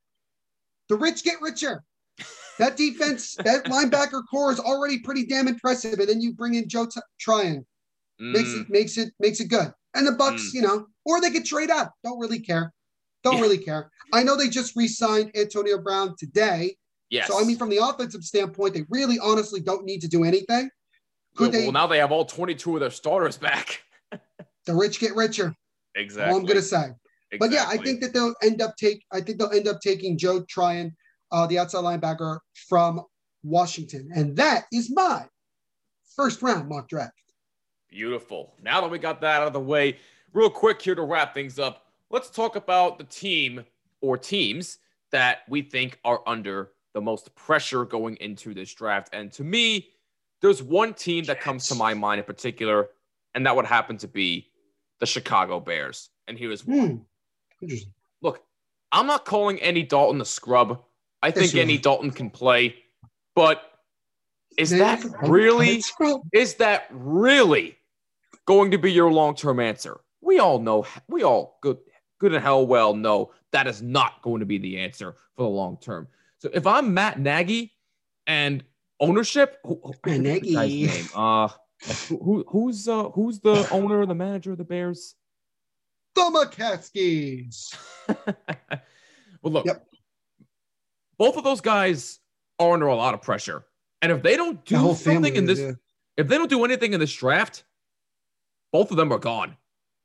the 0.88 0.96
rich 0.96 1.24
get 1.24 1.40
richer. 1.40 1.82
That 2.58 2.76
defense, 2.76 3.34
that 3.44 3.64
linebacker 3.64 4.22
corps 4.30 4.52
is 4.52 4.60
already 4.60 4.98
pretty 5.00 5.26
damn 5.26 5.48
impressive. 5.48 5.98
And 5.98 6.08
then 6.08 6.20
you 6.20 6.32
bring 6.34 6.54
in 6.54 6.68
Joe 6.68 6.86
T- 6.86 7.00
Tryon, 7.20 7.66
makes 8.18 8.50
Mm, 8.50 8.60
it 8.62 8.70
makes 8.70 8.96
it 8.98 9.12
makes 9.20 9.40
it 9.40 9.46
good. 9.48 9.72
And 9.94 10.06
the 10.06 10.12
Bucks, 10.12 10.52
you 10.54 10.62
know, 10.62 10.86
or 11.04 11.20
they 11.20 11.30
could 11.30 11.44
trade 11.46 11.70
up. 11.70 11.92
Don't 12.04 12.18
really 12.18 12.40
care. 12.40 12.72
Don't 13.24 13.36
Yeah. 13.36 13.42
really 13.42 13.58
care. 13.58 13.90
I 14.12 14.22
know 14.22 14.36
they 14.36 14.48
just 14.48 14.76
re-signed 14.76 15.32
Antonio 15.36 15.78
Brown 15.78 16.14
today. 16.18 16.76
yes. 17.10 17.28
So 17.28 17.40
I 17.40 17.44
mean, 17.44 17.56
from 17.56 17.70
the 17.70 17.78
offensive 17.78 18.22
standpoint, 18.24 18.74
they 18.74 18.84
really 18.90 19.18
honestly 19.18 19.60
don't 19.60 19.84
need 19.84 20.00
to 20.02 20.08
do 20.08 20.22
anything. 20.24 20.70
well, 21.38 21.48
could 21.50 21.52
they- 21.52 21.62
well, 21.64 21.72
now 21.72 21.86
they 21.86 21.98
have 21.98 22.12
all 22.12 22.24
22 22.24 22.74
of 22.74 22.80
their 22.80 22.90
starters 22.90 23.36
back. 23.36 23.82
The 24.66 24.74
rich 24.74 25.00
get 25.00 25.14
richer. 25.14 25.54
exactly. 25.94 26.32
All 26.32 26.40
I'm 26.40 26.46
gonna 26.46 26.62
say. 26.62 26.90
But 27.38 27.50
yeah, 27.50 27.66
I 27.68 27.76
think 27.76 28.00
that 28.00 28.12
they'll 28.12 28.34
end 28.42 28.62
up 28.62 28.76
take. 28.76 29.04
I 29.12 29.20
think 29.20 29.38
they'll 29.38 29.50
end 29.50 29.68
up 29.68 29.80
taking 29.80 30.16
Joe 30.18 30.44
Tryon, 30.48 30.94
uh, 31.32 31.46
the 31.46 31.58
outside 31.58 31.84
linebacker 31.84 32.38
from 32.68 33.02
Washington, 33.42 34.10
and 34.14 34.36
that 34.36 34.66
is 34.72 34.90
my 34.90 35.26
first 36.14 36.42
round 36.42 36.68
mock 36.68 36.88
draft. 36.88 37.12
Beautiful. 37.88 38.54
Now 38.62 38.80
that 38.80 38.90
we 38.90 38.98
got 38.98 39.20
that 39.20 39.42
out 39.42 39.46
of 39.46 39.52
the 39.52 39.60
way, 39.60 39.98
real 40.32 40.50
quick 40.50 40.82
here 40.82 40.94
to 40.94 41.02
wrap 41.02 41.34
things 41.34 41.58
up, 41.58 41.86
let's 42.10 42.30
talk 42.30 42.56
about 42.56 42.98
the 42.98 43.04
team 43.04 43.64
or 44.00 44.18
teams 44.18 44.78
that 45.12 45.40
we 45.48 45.62
think 45.62 45.98
are 46.04 46.20
under 46.26 46.70
the 46.94 47.00
most 47.00 47.34
pressure 47.34 47.84
going 47.84 48.16
into 48.16 48.54
this 48.54 48.72
draft. 48.74 49.10
And 49.12 49.30
to 49.32 49.44
me, 49.44 49.88
there's 50.40 50.62
one 50.62 50.94
team 50.94 51.24
that 51.24 51.40
comes 51.40 51.68
to 51.68 51.74
my 51.74 51.94
mind 51.94 52.18
in 52.18 52.24
particular, 52.24 52.88
and 53.34 53.46
that 53.46 53.54
would 53.54 53.66
happen 53.66 53.96
to 53.98 54.08
be 54.08 54.50
the 55.00 55.06
Chicago 55.06 55.60
Bears. 55.60 56.10
And 56.28 56.38
here's 56.38 56.66
why. 56.66 56.86
Hmm. 56.86 56.96
Interesting. 57.62 57.92
Look, 58.22 58.42
I'm 58.92 59.06
not 59.06 59.24
calling 59.24 59.60
Andy 59.60 59.82
Dalton 59.82 60.20
a 60.20 60.24
scrub. 60.24 60.82
I 61.22 61.30
think 61.30 61.54
are. 61.54 61.60
Andy 61.60 61.78
Dalton 61.78 62.10
can 62.10 62.30
play, 62.30 62.76
but 63.34 63.62
is 64.58 64.72
Man, 64.72 64.80
that 64.80 65.28
really 65.28 65.82
is 66.32 66.54
that 66.54 66.86
really 66.90 67.76
going 68.46 68.70
to 68.70 68.78
be 68.78 68.92
your 68.92 69.10
long-term 69.10 69.60
answer? 69.60 70.00
We 70.20 70.38
all 70.38 70.58
know, 70.58 70.86
we 71.08 71.22
all 71.22 71.58
good, 71.62 71.78
good 72.18 72.34
and 72.34 72.42
hell 72.42 72.66
well 72.66 72.94
know 72.94 73.32
that 73.52 73.66
is 73.66 73.82
not 73.82 74.22
going 74.22 74.40
to 74.40 74.46
be 74.46 74.58
the 74.58 74.78
answer 74.78 75.14
for 75.34 75.42
the 75.42 75.48
long 75.48 75.78
term. 75.78 76.08
So 76.38 76.50
if 76.52 76.66
I'm 76.66 76.94
Matt 76.94 77.18
Nagy 77.18 77.72
and 78.26 78.62
ownership, 79.00 79.58
Matt 79.64 80.02
the 80.04 80.18
Nagy. 80.18 80.86
name? 80.86 81.06
Uh, 81.14 81.48
who, 82.08 82.16
who- 82.18 82.44
who's 82.48 82.88
uh, 82.88 83.04
who's 83.10 83.40
the 83.40 83.68
owner, 83.72 84.06
the 84.06 84.14
manager 84.14 84.52
of 84.52 84.58
the 84.58 84.64
Bears? 84.64 85.14
The 86.14 86.22
McCaskeys. 86.22 87.76
well, 89.42 89.52
look, 89.52 89.66
Yep. 89.66 89.86
both 91.18 91.36
of 91.36 91.44
those 91.44 91.60
guys 91.60 92.18
are 92.58 92.72
under 92.72 92.86
a 92.86 92.94
lot 92.94 93.14
of 93.14 93.20
pressure, 93.22 93.64
and 94.02 94.10
if 94.12 94.22
they 94.22 94.36
don't 94.36 94.64
do 94.64 94.94
something 94.94 95.36
in 95.36 95.48
is, 95.48 95.58
this 95.58 95.66
yeah. 95.66 95.72
if 96.16 96.28
they 96.28 96.38
don't 96.38 96.48
do 96.50 96.64
anything 96.64 96.92
in 96.94 97.00
this 97.00 97.12
draft, 97.12 97.64
both 98.72 98.90
of 98.90 98.96
them 98.96 99.12
are 99.12 99.18
gone. 99.18 99.56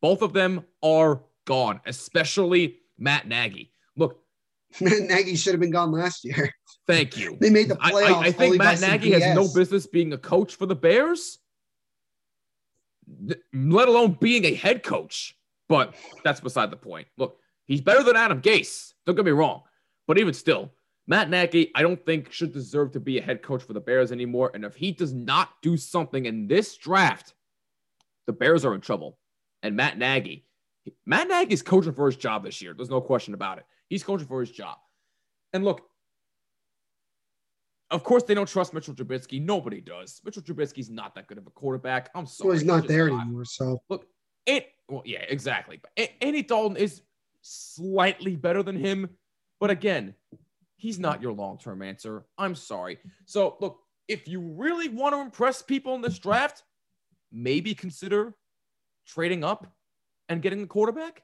Both 0.01 0.21
of 0.21 0.33
them 0.33 0.65
are 0.83 1.21
gone, 1.45 1.79
especially 1.85 2.79
Matt 2.97 3.27
Nagy. 3.27 3.71
Look, 3.95 4.19
Matt 4.81 5.03
Nagy 5.03 5.35
should 5.35 5.53
have 5.53 5.61
been 5.61 5.71
gone 5.71 5.91
last 5.91 6.25
year. 6.25 6.51
thank 6.87 7.17
you. 7.17 7.37
They 7.41 7.49
made 7.49 7.69
the 7.69 7.77
I, 7.79 7.91
playoffs. 7.91 8.03
I, 8.03 8.11
I 8.11 8.15
only 8.17 8.31
think 8.31 8.57
Matt 8.57 8.81
Nagy 8.81 9.11
has 9.11 9.35
no 9.35 9.47
business 9.53 9.87
being 9.87 10.11
a 10.13 10.17
coach 10.17 10.55
for 10.55 10.65
the 10.65 10.75
Bears, 10.75 11.37
let 13.53 13.87
alone 13.87 14.17
being 14.19 14.45
a 14.45 14.53
head 14.53 14.83
coach. 14.83 15.37
But 15.67 15.95
that's 16.23 16.41
beside 16.41 16.69
the 16.69 16.77
point. 16.77 17.07
Look, 17.17 17.37
he's 17.65 17.81
better 17.81 18.03
than 18.03 18.15
Adam 18.15 18.41
Gase. 18.41 18.93
Don't 19.05 19.15
get 19.15 19.25
me 19.25 19.31
wrong. 19.31 19.63
But 20.07 20.17
even 20.17 20.33
still, 20.33 20.71
Matt 21.07 21.29
Nagy, 21.29 21.71
I 21.75 21.81
don't 21.81 22.03
think 22.05 22.31
should 22.31 22.51
deserve 22.51 22.91
to 22.91 22.99
be 22.99 23.17
a 23.17 23.21
head 23.21 23.41
coach 23.41 23.63
for 23.63 23.73
the 23.73 23.79
Bears 23.79 24.11
anymore. 24.11 24.51
And 24.53 24.65
if 24.65 24.75
he 24.75 24.91
does 24.91 25.13
not 25.13 25.49
do 25.61 25.77
something 25.77 26.25
in 26.25 26.47
this 26.47 26.75
draft, 26.77 27.33
the 28.27 28.33
Bears 28.33 28.65
are 28.65 28.75
in 28.75 28.81
trouble. 28.81 29.17
And 29.63 29.75
Matt 29.75 29.97
Nagy, 29.97 30.45
Matt 31.05 31.27
Nagy 31.27 31.53
is 31.53 31.61
coaching 31.61 31.93
for 31.93 32.07
his 32.07 32.17
job 32.17 32.43
this 32.43 32.61
year. 32.61 32.73
There's 32.73 32.89
no 32.89 33.01
question 33.01 33.33
about 33.33 33.57
it. 33.57 33.65
He's 33.87 34.03
coaching 34.03 34.27
for 34.27 34.39
his 34.39 34.51
job. 34.51 34.77
And 35.53 35.63
look, 35.63 35.81
of 37.91 38.03
course, 38.03 38.23
they 38.23 38.33
don't 38.33 38.47
trust 38.47 38.73
Mitchell 38.73 38.93
Trubisky. 38.93 39.41
Nobody 39.41 39.81
does. 39.81 40.21
Mitchell 40.23 40.41
Trubisky's 40.41 40.89
not 40.89 41.13
that 41.15 41.27
good 41.27 41.37
of 41.37 41.45
a 41.45 41.51
quarterback. 41.51 42.09
I'm 42.15 42.25
sorry. 42.25 42.47
Well, 42.47 42.57
he's 42.57 42.65
not 42.65 42.87
there 42.87 43.07
anymore. 43.07 43.45
So 43.45 43.81
Look, 43.89 44.07
it. 44.45 44.69
Well, 44.89 45.03
yeah, 45.05 45.23
exactly. 45.27 45.79
But 45.81 46.09
Andy 46.21 46.41
Dalton 46.41 46.77
is 46.77 47.01
slightly 47.41 48.35
better 48.35 48.63
than 48.63 48.75
him, 48.75 49.09
but 49.59 49.69
again, 49.69 50.15
he's 50.75 50.99
not 50.99 51.21
your 51.21 51.33
long-term 51.33 51.81
answer. 51.81 52.25
I'm 52.37 52.55
sorry. 52.55 52.97
So, 53.25 53.57
look, 53.61 53.79
if 54.07 54.27
you 54.27 54.41
really 54.41 54.89
want 54.89 55.13
to 55.15 55.21
impress 55.21 55.61
people 55.61 55.95
in 55.95 56.01
this 56.01 56.19
draft, 56.19 56.63
maybe 57.31 57.73
consider 57.73 58.35
trading 59.05 59.43
up 59.43 59.67
and 60.27 60.41
getting 60.41 60.63
a 60.63 60.67
quarterback. 60.67 61.23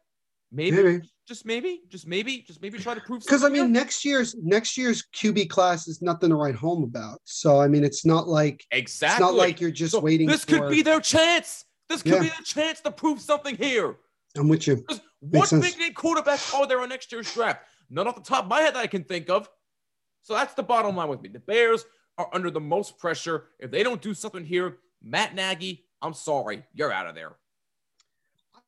Maybe, 0.52 0.82
maybe 0.84 1.02
just 1.28 1.46
maybe, 1.46 1.82
just 1.90 2.08
maybe, 2.08 2.42
just 2.42 2.62
maybe 2.62 2.80
try 2.80 2.94
to 2.94 3.02
prove. 3.02 3.22
because 3.22 3.44
I 3.44 3.50
mean 3.50 3.64
here. 3.64 3.68
next 3.68 4.06
year's 4.06 4.36
next 4.42 4.78
year's 4.78 5.04
QB 5.14 5.50
class 5.50 5.88
is 5.88 6.02
nothing 6.02 6.30
to 6.30 6.36
write 6.36 6.56
home 6.56 6.84
about. 6.84 7.20
So 7.26 7.60
I 7.60 7.68
mean 7.68 7.84
it's 7.84 8.06
not 8.06 8.28
like 8.28 8.64
exactly. 8.72 9.16
it's 9.26 9.32
not 9.32 9.38
like 9.38 9.60
you're 9.60 9.72
just 9.72 9.92
So 9.92 10.00
waiting. 10.00 10.28
This 10.28 10.46
for, 10.46 10.60
could 10.60 10.70
be 10.70 10.82
their 10.82 11.02
chance. 11.02 11.66
This 11.90 12.02
could 12.02 12.14
Yeah. 12.14 12.22
be 12.22 12.30
the 12.30 12.44
chance 12.46 12.80
to 12.82 12.92
prove 12.92 13.20
something 13.20 13.58
here. 13.58 13.98
I'm 14.38 14.48
with 14.48 14.68
you. 14.68 14.86
What 15.20 15.50
sense. 15.50 15.66
big 15.66 15.80
name 15.80 15.94
quarterbacks 15.94 16.54
are 16.54 16.68
there 16.68 16.80
on 16.80 16.90
next 16.90 17.12
year's 17.12 17.34
draft? 17.34 17.62
None 17.90 18.08
off 18.08 18.16
the 18.16 18.22
top 18.22 18.44
of 18.44 18.50
my 18.50 18.62
head 18.62 18.76
that 18.76 18.80
I 18.82 18.88
can 18.88 19.04
think 19.04 19.30
of. 19.30 19.50
So 20.22 20.34
that's 20.34 20.54
the 20.54 20.64
bottom 20.64 20.96
line 20.96 21.08
with 21.08 21.22
me. 21.22 21.30
The 21.30 21.40
Bears 21.40 21.86
are 22.18 22.30
under 22.34 22.52
the 22.52 22.60
most 22.60 22.98
pressure. 23.00 23.46
If 23.60 23.72
they 23.72 23.84
don't 23.84 24.02
do 24.02 24.14
something 24.14 24.46
here, 24.46 24.78
Matt 25.02 25.36
Nagy, 25.36 25.86
I'm 26.02 26.14
sorry, 26.14 26.64
you're 26.74 26.92
out 26.92 27.08
of 27.08 27.16
there. 27.16 27.36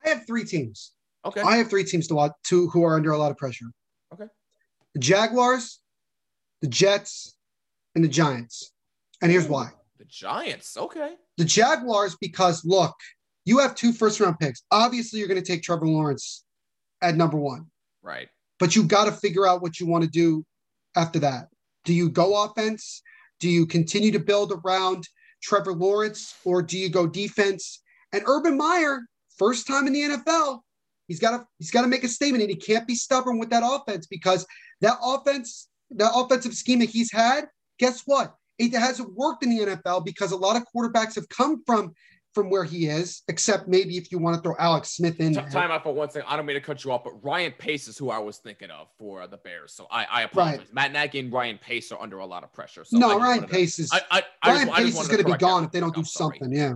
I 0.06 0.10
have 0.10 0.26
three 0.26 0.46
teams. 0.46 0.94
Okay. 1.26 1.42
I 1.42 1.58
have 1.58 1.70
three 1.70 1.84
teams 1.84 2.08
to 2.08 2.16
watch, 2.16 2.32
two 2.44 2.70
who 2.70 2.84
are 2.84 2.96
under 2.96 3.12
a 3.12 3.18
lot 3.18 3.32
of 3.32 3.38
pressure. 3.38 3.66
Okay. 4.14 4.26
The 4.94 5.00
Jaguars, 5.00 5.80
the 6.62 6.68
Jets, 6.68 7.36
and 7.96 8.04
the 8.04 8.08
Giants. 8.08 8.72
And 9.22 9.32
here's 9.32 9.48
why. 9.48 9.70
the 9.98 10.06
Giants. 10.06 10.78
Okay. 10.78 11.14
The 11.38 11.46
Jaguars, 11.46 12.16
because 12.22 12.64
look, 12.64 12.96
you 13.46 13.60
have 13.60 13.76
two 13.76 13.92
first 13.92 14.20
round 14.20 14.40
picks. 14.40 14.64
Obviously, 14.72 15.20
you're 15.20 15.28
going 15.28 15.42
to 15.42 15.46
take 15.46 15.62
Trevor 15.64 15.88
Lawrence 15.88 16.46
at 17.02 17.16
number 17.16 17.38
one, 17.38 17.66
Right. 18.02 18.28
but 18.60 18.76
you 18.76 18.84
got 18.84 19.06
to 19.06 19.12
figure 19.12 19.48
out 19.48 19.62
what 19.62 19.80
you 19.80 19.88
want 19.88 20.04
to 20.04 20.10
do 20.10 20.46
after 20.96 21.20
that. 21.20 21.48
Do 21.86 21.94
you 21.94 22.10
go 22.10 22.44
offense? 22.44 23.02
Do 23.40 23.50
you 23.50 23.66
continue 23.66 24.12
to 24.12 24.20
build 24.20 24.52
around 24.54 25.08
Trevor 25.42 25.74
Lawrence 25.74 26.36
or 26.44 26.62
do 26.62 26.78
you 26.78 26.90
go 26.90 27.08
defense? 27.08 27.82
And 28.12 28.22
Urban 28.26 28.58
Meyer, 28.58 29.02
first 29.38 29.66
time 29.68 29.88
in 29.88 29.94
the 29.94 30.02
NFL, 30.02 30.60
he's 31.10 31.20
got 31.20 31.32
to 31.32 31.46
he's 31.58 31.72
got 31.72 31.82
to 31.82 31.88
make 31.88 32.06
a 32.06 32.08
statement 32.08 32.42
and 32.42 32.50
he 32.50 32.56
can't 32.56 32.88
be 32.88 32.96
stubborn 32.96 33.38
with 33.38 33.50
that 33.50 33.64
offense 33.66 34.08
because 34.08 34.48
that 34.80 34.98
offense, 35.04 35.68
that 35.92 36.12
offensive 36.16 36.54
scheme 36.54 36.80
that 36.80 36.90
he's 36.90 37.12
had, 37.12 37.48
guess 37.80 38.04
what? 38.06 38.34
It 38.58 38.74
hasn't 38.74 39.14
worked 39.14 39.44
in 39.44 39.50
the 39.50 39.66
NFL 39.66 40.06
because 40.06 40.32
a 40.32 40.38
lot 40.38 40.56
of 40.56 40.64
quarterbacks 40.74 41.16
have 41.16 41.28
come 41.28 41.62
from 41.66 41.94
from 42.36 42.52
where 42.52 42.64
he 42.64 42.86
is, 42.86 43.24
except 43.28 43.68
maybe 43.68 43.98
if 43.98 44.12
you 44.12 44.20
want 44.20 44.36
to 44.36 44.42
throw 44.42 44.56
Alex 44.60 44.92
Smith 44.92 45.20
in. 45.20 45.34
Time 45.34 45.72
out 45.72 45.82
for 45.82 45.94
one 45.94 46.12
second. 46.12 46.30
I 46.30 46.36
don't 46.38 46.46
mean 46.46 46.54
to 46.54 46.62
cut 46.62 46.86
you 46.86 46.92
off, 46.92 47.04
but 47.04 47.14
Ryan 47.24 47.54
Pace 47.58 47.88
is 47.88 47.98
who 47.98 48.12
I 48.12 48.20
was 48.20 48.38
thinking 48.38 48.70
of 48.70 48.88
for 49.00 49.26
the 49.26 49.38
Bears. 49.38 49.74
So 49.74 49.88
I, 49.90 50.06
I 50.06 50.22
apologize. 50.24 50.68
Matt 50.72 50.94
Nagy 50.94 51.20
and 51.20 51.34
Ryan 51.34 51.58
Pace 51.58 51.92
are 51.92 52.00
under 52.00 52.20
a 52.20 52.26
lot 52.26 52.44
of 52.44 52.54
pressure. 52.54 52.86
So 52.86 52.98
no, 53.00 53.08
Ryan 53.10 53.20
wanted 53.20 53.42
to- 53.42 53.48
Pace 53.48 53.80
is 53.80 53.92
I, 53.92 54.02
I, 54.12 54.24
I 54.44 54.50
Ryan 54.54 54.68
just, 54.68 54.80
I 54.80 54.84
just 54.84 54.96
Pace 54.96 55.02
is 55.02 55.08
going 55.08 55.18
to 55.20 55.26
be 55.26 55.32
that 55.32 55.40
gone 55.40 55.64
if 55.64 55.72
they 55.72 55.80
don't 55.80 55.90
quick. 55.90 55.96
do 55.96 56.02
I'm 56.02 56.06
sorry. 56.06 56.38
something. 56.40 56.56
Yeah. 56.56 56.74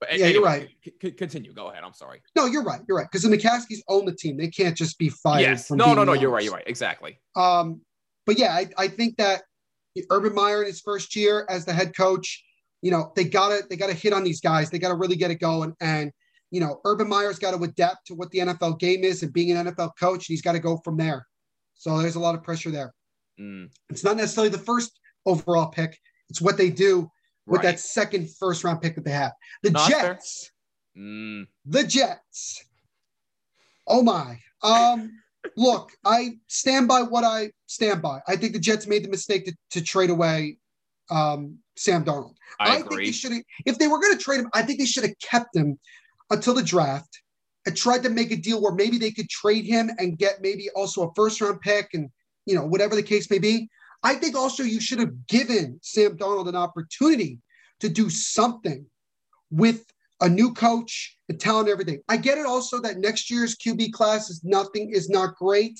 But 0.00 0.18
Yeah, 0.18 0.26
you're 0.26 0.42
right. 0.42 0.68
c- 1.02 1.10
continue. 1.12 1.52
Go 1.52 1.68
ahead. 1.70 1.82
I'm 1.84 1.94
sorry. 1.94 2.20
No, 2.36 2.46
you're 2.46 2.62
right. 2.62 2.80
You're 2.86 2.98
right. 2.98 3.06
Because 3.10 3.22
the 3.22 3.34
McCaskeys 3.34 3.80
own 3.88 4.04
the 4.04 4.14
team. 4.14 4.36
They 4.36 4.48
can't 4.48 4.76
just 4.76 4.98
be 4.98 5.08
fired. 5.08 5.40
yes. 5.42 5.68
From 5.68 5.78
No, 5.78 5.86
being 5.86 5.96
no, 5.96 6.04
no. 6.04 6.12
You're 6.12 6.30
right. 6.30 6.44
You're 6.44 6.52
right. 6.52 6.64
Exactly. 6.66 7.18
Um, 7.34 7.80
but 8.26 8.38
yeah, 8.38 8.52
I, 8.54 8.68
I 8.76 8.88
think 8.88 9.16
that 9.16 9.42
Urban 10.10 10.34
Meyer 10.34 10.60
in 10.62 10.66
his 10.66 10.80
first 10.80 11.16
year 11.16 11.46
as 11.48 11.64
the 11.64 11.72
head 11.72 11.96
coach, 11.96 12.44
you 12.82 12.90
know, 12.90 13.12
they 13.16 13.24
gotta 13.24 13.62
they 13.70 13.76
gotta 13.76 13.94
hit 13.94 14.12
on 14.12 14.22
these 14.22 14.40
guys. 14.40 14.68
They 14.68 14.78
gotta 14.78 14.96
really 14.96 15.16
get 15.16 15.30
it 15.30 15.36
going. 15.36 15.74
And 15.80 16.12
you 16.50 16.60
know, 16.60 16.80
Urban 16.84 17.08
Meyer's 17.08 17.38
got 17.38 17.56
to 17.56 17.62
adapt 17.64 18.06
to 18.06 18.14
what 18.14 18.30
the 18.30 18.38
NFL 18.38 18.78
game 18.78 19.02
is 19.02 19.22
and 19.22 19.32
being 19.32 19.50
an 19.50 19.66
NFL 19.66 19.92
coach, 19.98 20.26
he's 20.26 20.42
got 20.42 20.52
to 20.52 20.60
go 20.60 20.76
from 20.84 20.96
there. 20.96 21.26
So 21.74 21.98
there's 21.98 22.14
a 22.14 22.20
lot 22.20 22.36
of 22.36 22.42
pressure 22.44 22.70
there. 22.70 22.94
Mm. 23.40 23.68
It's 23.90 24.04
not 24.04 24.16
necessarily 24.16 24.50
the 24.50 24.58
first 24.58 24.98
overall 25.26 25.66
pick; 25.68 25.98
it's 26.28 26.40
what 26.40 26.56
they 26.56 26.70
do 26.70 27.10
with 27.46 27.62
right. 27.62 27.72
that 27.72 27.80
second 27.80 28.30
first 28.30 28.64
round 28.64 28.80
pick 28.80 28.94
that 28.94 29.04
they 29.04 29.12
have. 29.12 29.32
The 29.62 29.70
not 29.70 29.90
Jets, 29.90 30.50
mm. 30.96 31.46
the 31.64 31.84
Jets. 31.84 32.64
Oh 33.86 34.02
my! 34.02 34.38
Um, 34.62 35.12
look, 35.56 35.92
I 36.04 36.38
stand 36.48 36.88
by 36.88 37.02
what 37.02 37.24
I 37.24 37.50
stand 37.66 38.02
by. 38.02 38.20
I 38.26 38.36
think 38.36 38.52
the 38.52 38.58
Jets 38.58 38.86
made 38.86 39.04
the 39.04 39.08
mistake 39.08 39.46
to, 39.46 39.56
to 39.72 39.82
trade 39.82 40.10
away 40.10 40.58
um, 41.10 41.58
Sam 41.76 42.04
Darnold. 42.04 42.34
I, 42.58 42.72
I 42.72 42.76
think 42.76 42.90
they 42.90 43.12
should 43.12 43.32
have, 43.32 43.42
if 43.64 43.78
they 43.78 43.88
were 43.88 44.00
going 44.00 44.16
to 44.16 44.22
trade 44.22 44.40
him, 44.40 44.50
I 44.54 44.62
think 44.62 44.78
they 44.78 44.86
should 44.86 45.04
have 45.04 45.18
kept 45.20 45.54
him 45.54 45.78
until 46.30 46.54
the 46.54 46.62
draft 46.62 47.20
and 47.66 47.76
tried 47.76 48.02
to 48.04 48.08
make 48.08 48.30
a 48.30 48.36
deal 48.36 48.62
where 48.62 48.72
maybe 48.72 48.98
they 48.98 49.10
could 49.10 49.28
trade 49.28 49.64
him 49.64 49.90
and 49.98 50.18
get 50.18 50.40
maybe 50.40 50.70
also 50.74 51.08
a 51.08 51.14
first 51.14 51.40
round 51.40 51.60
pick 51.60 51.90
and 51.94 52.08
you 52.46 52.54
know 52.54 52.64
whatever 52.64 52.94
the 52.94 53.02
case 53.02 53.30
may 53.30 53.38
be. 53.38 53.68
I 54.06 54.14
think 54.14 54.36
also 54.36 54.62
you 54.62 54.80
should 54.80 55.00
have 55.00 55.26
given 55.26 55.80
Sam 55.82 56.16
Darnold 56.16 56.48
an 56.48 56.54
opportunity 56.54 57.40
to 57.80 57.88
do 57.88 58.08
something 58.08 58.86
with 59.50 59.84
a 60.20 60.28
new 60.28 60.54
coach 60.54 61.18
and 61.28 61.40
talent 61.40 61.66
and 61.66 61.72
everything. 61.72 62.00
I 62.08 62.16
get 62.16 62.38
it 62.38 62.46
also 62.46 62.80
that 62.82 62.98
next 62.98 63.32
year's 63.32 63.56
QB 63.56 63.92
class 63.92 64.30
is 64.30 64.44
nothing 64.44 64.92
is 64.92 65.10
not 65.10 65.34
great 65.34 65.76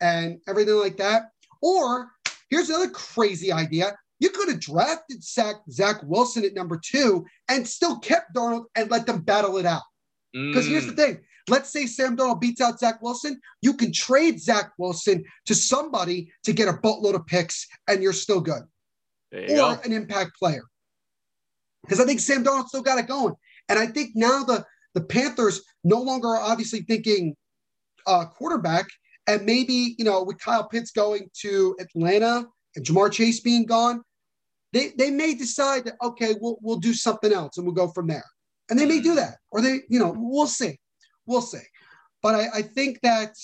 and 0.00 0.38
everything 0.48 0.74
like 0.74 0.96
that. 0.96 1.30
Or 1.62 2.10
here's 2.50 2.68
another 2.68 2.90
crazy 2.90 3.52
idea. 3.52 3.96
You 4.18 4.30
could 4.30 4.48
have 4.48 4.58
drafted 4.58 5.22
Zach, 5.22 5.54
Zach 5.70 6.00
Wilson 6.02 6.44
at 6.44 6.54
number 6.54 6.80
two 6.84 7.24
and 7.48 7.64
still 7.64 8.00
kept 8.00 8.34
Darnold 8.34 8.64
and 8.74 8.90
let 8.90 9.06
them 9.06 9.20
battle 9.20 9.56
it 9.56 9.66
out. 9.66 9.82
Because 10.32 10.66
mm. 10.66 10.70
here's 10.70 10.86
the 10.86 10.92
mm. 10.94 10.96
thing 10.96 11.20
let's 11.48 11.70
say 11.70 11.86
Sam 11.86 12.16
Darnold 12.16 12.40
beats 12.40 12.60
out 12.60 12.78
Zach 12.78 13.00
Wilson, 13.02 13.40
you 13.62 13.74
can 13.74 13.92
trade 13.92 14.40
Zach 14.40 14.72
Wilson 14.78 15.24
to 15.46 15.54
somebody 15.54 16.32
to 16.44 16.52
get 16.52 16.68
a 16.68 16.74
boatload 16.74 17.14
of 17.14 17.26
picks 17.26 17.66
and 17.88 18.02
you're 18.02 18.12
still 18.12 18.40
good. 18.40 18.62
or 19.32 19.46
go. 19.46 19.80
an 19.84 19.92
impact 19.92 20.36
player. 20.38 20.64
Because 21.82 22.00
I 22.00 22.04
think 22.04 22.20
Sam 22.20 22.44
Darnold 22.44 22.68
still 22.68 22.82
got 22.82 22.98
it 22.98 23.06
going. 23.06 23.34
And 23.68 23.78
I 23.78 23.86
think 23.86 24.10
now 24.14 24.42
the, 24.44 24.64
the 24.94 25.02
Panthers 25.02 25.62
no 25.84 26.00
longer 26.00 26.28
are 26.28 26.40
obviously 26.40 26.80
thinking 26.82 27.36
uh, 28.06 28.26
quarterback. 28.26 28.86
And 29.26 29.44
maybe, 29.44 29.94
you 29.98 30.04
know, 30.04 30.22
with 30.22 30.38
Kyle 30.38 30.66
Pitts 30.66 30.90
going 30.90 31.28
to 31.42 31.76
Atlanta 31.78 32.46
and 32.76 32.84
Ja'Marr 32.84 33.12
Chase 33.12 33.40
being 33.40 33.66
gone, 33.66 34.02
they, 34.72 34.92
they 34.96 35.10
may 35.10 35.34
decide 35.34 35.84
that, 35.84 35.94
okay, 36.02 36.34
we'll, 36.40 36.58
we'll 36.62 36.78
do 36.78 36.94
something 36.94 37.32
else 37.32 37.56
and 37.56 37.66
we'll 37.66 37.74
go 37.74 37.88
from 37.88 38.06
there. 38.06 38.24
And 38.70 38.78
they 38.78 38.86
may 38.86 39.00
do 39.00 39.14
that. 39.14 39.36
Or 39.50 39.60
they, 39.60 39.80
you 39.88 39.98
know, 39.98 40.14
we'll 40.16 40.46
see. 40.46 40.78
We'll 41.28 41.42
see. 41.42 41.62
But 42.22 42.34
I, 42.34 42.48
I 42.56 42.62
think 42.62 43.00
that 43.02 43.36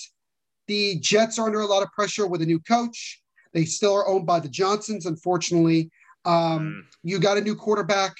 the 0.67 0.99
Jets 0.99 1.39
are 1.39 1.45
under 1.45 1.61
a 1.61 1.65
lot 1.65 1.83
of 1.83 1.91
pressure 1.93 2.27
with 2.27 2.41
a 2.41 2.45
new 2.45 2.59
coach. 2.59 3.21
They 3.53 3.63
still 3.63 3.95
are 3.95 4.07
owned 4.07 4.25
by 4.25 4.41
the 4.41 4.49
Johnsons, 4.49 5.05
unfortunately. 5.05 5.89
Um, 6.25 6.33
mm. 6.33 6.81
You 7.03 7.19
got 7.19 7.37
a 7.37 7.41
new 7.41 7.55
quarterback 7.55 8.15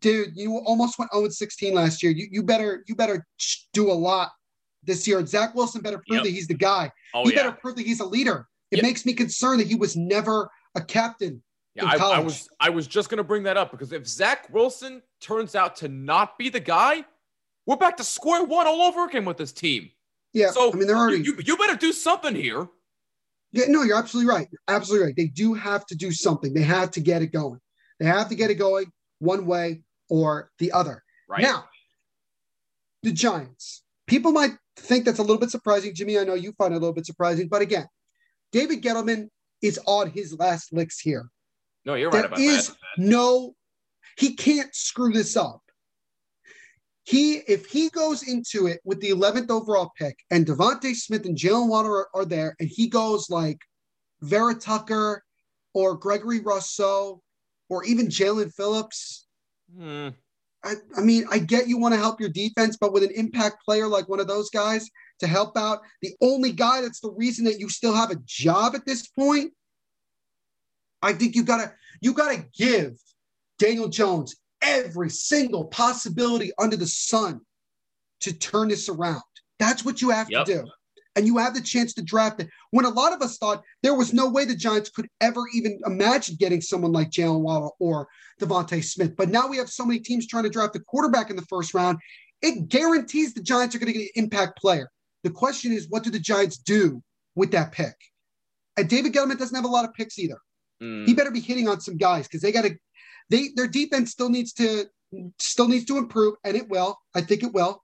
dude, 0.00 0.36
you 0.36 0.58
almost 0.58 0.98
went 0.98 1.10
0 1.12 1.28
16 1.28 1.74
last 1.74 2.02
year. 2.02 2.12
You, 2.12 2.28
you 2.30 2.42
better 2.42 2.84
you 2.86 2.94
better 2.94 3.26
do 3.72 3.90
a 3.90 3.92
lot 3.92 4.30
this 4.82 5.06
year. 5.06 5.24
Zach 5.26 5.54
Wilson 5.54 5.80
better 5.82 6.02
prove 6.06 6.18
yep. 6.18 6.24
that 6.24 6.30
he's 6.30 6.46
the 6.46 6.54
guy. 6.54 6.90
Oh, 7.14 7.24
he 7.24 7.30
yeah. 7.30 7.42
better 7.42 7.52
prove 7.52 7.76
that 7.76 7.86
he's 7.86 8.00
a 8.00 8.04
leader. 8.04 8.48
It 8.70 8.76
yep. 8.76 8.84
makes 8.84 9.04
me 9.04 9.12
concerned 9.12 9.60
that 9.60 9.66
he 9.66 9.74
was 9.74 9.96
never 9.96 10.50
a 10.74 10.80
captain. 10.80 11.42
Yeah, 11.74 11.86
I, 11.86 11.96
I, 11.96 12.18
was 12.18 12.48
I 12.60 12.68
was 12.68 12.86
just 12.86 13.08
gonna 13.08 13.24
bring 13.24 13.44
that 13.44 13.56
up 13.56 13.70
because 13.70 13.92
if 13.92 14.06
Zach 14.06 14.52
Wilson 14.52 15.02
turns 15.20 15.54
out 15.54 15.76
to 15.76 15.88
not 15.88 16.36
be 16.36 16.48
the 16.48 16.60
guy, 16.60 17.04
we're 17.66 17.76
back 17.76 17.96
to 17.98 18.04
square 18.04 18.44
one 18.44 18.66
all 18.66 18.82
over 18.82 19.06
again 19.06 19.24
with 19.24 19.36
this 19.36 19.52
team. 19.52 19.90
Yeah. 20.32 20.50
So 20.50 20.72
I 20.72 20.76
mean, 20.76 20.86
they're 20.86 20.96
already. 20.96 21.22
You, 21.22 21.36
you 21.44 21.56
better 21.56 21.76
do 21.76 21.92
something 21.92 22.34
here. 22.34 22.68
Yeah, 23.52 23.66
no, 23.68 23.82
you're 23.82 23.98
absolutely 23.98 24.32
right. 24.32 24.48
Absolutely 24.68 25.06
right. 25.06 25.16
They 25.16 25.26
do 25.26 25.52
have 25.54 25.84
to 25.86 25.94
do 25.94 26.10
something. 26.10 26.54
They 26.54 26.62
have 26.62 26.90
to 26.92 27.00
get 27.00 27.20
it 27.20 27.32
going. 27.32 27.60
They 28.00 28.06
have 28.06 28.28
to 28.30 28.34
get 28.34 28.50
it 28.50 28.54
going 28.54 28.90
one 29.18 29.46
way 29.46 29.82
or 30.08 30.50
the 30.58 30.72
other. 30.72 31.04
Right. 31.28 31.42
Now, 31.42 31.66
the 33.02 33.12
Giants. 33.12 33.82
People 34.06 34.32
might 34.32 34.52
think 34.76 35.04
that's 35.04 35.18
a 35.18 35.22
little 35.22 35.38
bit 35.38 35.50
surprising. 35.50 35.94
Jimmy, 35.94 36.18
I 36.18 36.24
know 36.24 36.34
you 36.34 36.52
find 36.52 36.72
it 36.72 36.76
a 36.76 36.80
little 36.80 36.94
bit 36.94 37.06
surprising, 37.06 37.48
but 37.48 37.62
again, 37.62 37.86
David 38.52 38.82
Gettleman 38.82 39.28
is 39.60 39.78
on 39.86 40.10
his 40.10 40.36
last 40.38 40.72
licks 40.72 40.98
here. 40.98 41.28
No, 41.84 41.94
you're 41.94 42.10
right 42.10 42.30
there 42.30 42.40
is 42.40 42.68
that. 42.68 42.76
no, 42.98 43.54
he 44.16 44.34
can't 44.34 44.74
screw 44.74 45.12
this 45.12 45.36
up. 45.36 45.61
He, 47.04 47.38
if 47.48 47.66
he 47.66 47.90
goes 47.90 48.28
into 48.28 48.66
it 48.66 48.80
with 48.84 49.00
the 49.00 49.10
11th 49.10 49.50
overall 49.50 49.90
pick 49.98 50.18
and 50.30 50.46
DeVonta 50.46 50.94
Smith 50.94 51.26
and 51.26 51.36
Jaylen 51.36 51.68
Waddle 51.68 51.92
are, 51.92 52.08
are 52.14 52.24
there, 52.24 52.54
and 52.60 52.68
he 52.68 52.88
goes 52.88 53.28
like 53.28 53.58
Vera 54.20 54.54
Tucker 54.54 55.24
or 55.74 55.96
Gregory 55.96 56.40
Rousseau 56.40 57.20
or 57.68 57.84
even 57.84 58.06
Jaelan 58.06 58.52
Phillips. 58.54 59.26
Hmm. 59.76 60.10
I, 60.64 60.74
I 60.96 61.00
mean, 61.00 61.24
I 61.30 61.38
get 61.38 61.68
you 61.68 61.78
want 61.78 61.94
to 61.94 62.00
help 62.00 62.20
your 62.20 62.28
defense, 62.28 62.76
but 62.80 62.92
with 62.92 63.02
an 63.02 63.10
impact 63.16 63.64
player 63.64 63.88
like 63.88 64.08
one 64.08 64.20
of 64.20 64.28
those 64.28 64.50
guys 64.50 64.88
to 65.18 65.26
help 65.26 65.56
out, 65.56 65.80
the 66.02 66.14
only 66.20 66.52
guy 66.52 66.80
that's 66.82 67.00
the 67.00 67.10
reason 67.10 67.44
that 67.46 67.58
you 67.58 67.68
still 67.68 67.94
have 67.94 68.10
a 68.10 68.20
job 68.24 68.74
at 68.76 68.86
this 68.86 69.08
point, 69.08 69.52
I 71.00 71.12
think 71.14 71.34
you 71.34 71.42
gotta 71.42 71.72
you 72.00 72.12
gotta 72.12 72.44
give 72.56 72.92
Daniel 73.58 73.88
Jones 73.88 74.36
every 74.62 75.10
single 75.10 75.66
possibility 75.66 76.52
under 76.58 76.76
the 76.76 76.86
sun 76.86 77.40
to 78.20 78.32
turn 78.32 78.68
this 78.68 78.88
around. 78.88 79.22
That's 79.58 79.84
what 79.84 80.00
you 80.00 80.10
have 80.10 80.30
yep. 80.30 80.46
to 80.46 80.54
do 80.54 80.64
and 81.16 81.26
you 81.26 81.38
have 81.38 81.54
the 81.54 81.60
chance 81.60 81.94
to 81.94 82.02
draft 82.02 82.40
it. 82.40 82.48
When 82.70 82.84
a 82.84 82.90
lot 82.90 83.12
of 83.12 83.22
us 83.22 83.38
thought 83.38 83.62
there 83.82 83.94
was 83.94 84.12
no 84.12 84.28
way 84.28 84.44
the 84.44 84.54
Giants 84.54 84.90
could 84.90 85.08
ever 85.20 85.42
even 85.54 85.78
imagine 85.86 86.36
getting 86.38 86.60
someone 86.60 86.92
like 86.92 87.10
Jaylen 87.10 87.40
Waddle 87.40 87.76
or 87.78 88.08
DeVonta 88.40 88.82
Smith. 88.82 89.16
But 89.16 89.28
now 89.28 89.46
we 89.48 89.56
have 89.58 89.68
so 89.68 89.84
many 89.84 90.00
teams 90.00 90.26
trying 90.26 90.44
to 90.44 90.50
draft 90.50 90.76
a 90.76 90.80
quarterback 90.80 91.30
in 91.30 91.36
the 91.36 91.42
first 91.42 91.74
round. 91.74 91.98
It 92.40 92.68
guarantees 92.68 93.34
the 93.34 93.42
Giants 93.42 93.74
are 93.74 93.78
going 93.78 93.92
to 93.92 93.98
get 93.98 94.10
an 94.16 94.24
impact 94.24 94.58
player. 94.58 94.90
The 95.22 95.30
question 95.30 95.72
is, 95.72 95.88
what 95.88 96.02
do 96.02 96.10
the 96.10 96.18
Giants 96.18 96.56
do 96.56 97.02
with 97.36 97.52
that 97.52 97.72
pick? 97.72 97.94
And 98.76 98.88
David 98.88 99.12
Gettleman 99.12 99.38
doesn't 99.38 99.54
have 99.54 99.64
a 99.64 99.68
lot 99.68 99.84
of 99.84 99.94
picks 99.94 100.18
either. 100.18 100.38
Mm. 100.82 101.06
He 101.06 101.14
better 101.14 101.30
be 101.30 101.40
hitting 101.40 101.68
on 101.68 101.80
some 101.80 101.96
guys 101.96 102.26
because 102.26 102.40
they 102.40 102.52
got 102.52 102.64
to. 102.64 102.76
They 103.32 103.48
their 103.56 103.66
defense 103.66 104.10
still 104.10 104.28
needs 104.28 104.52
to 104.54 104.84
still 105.38 105.66
needs 105.66 105.86
to 105.86 105.96
improve, 105.96 106.34
and 106.44 106.54
it 106.54 106.68
will. 106.68 106.98
I 107.14 107.22
think 107.22 107.42
it 107.42 107.54
will. 107.54 107.82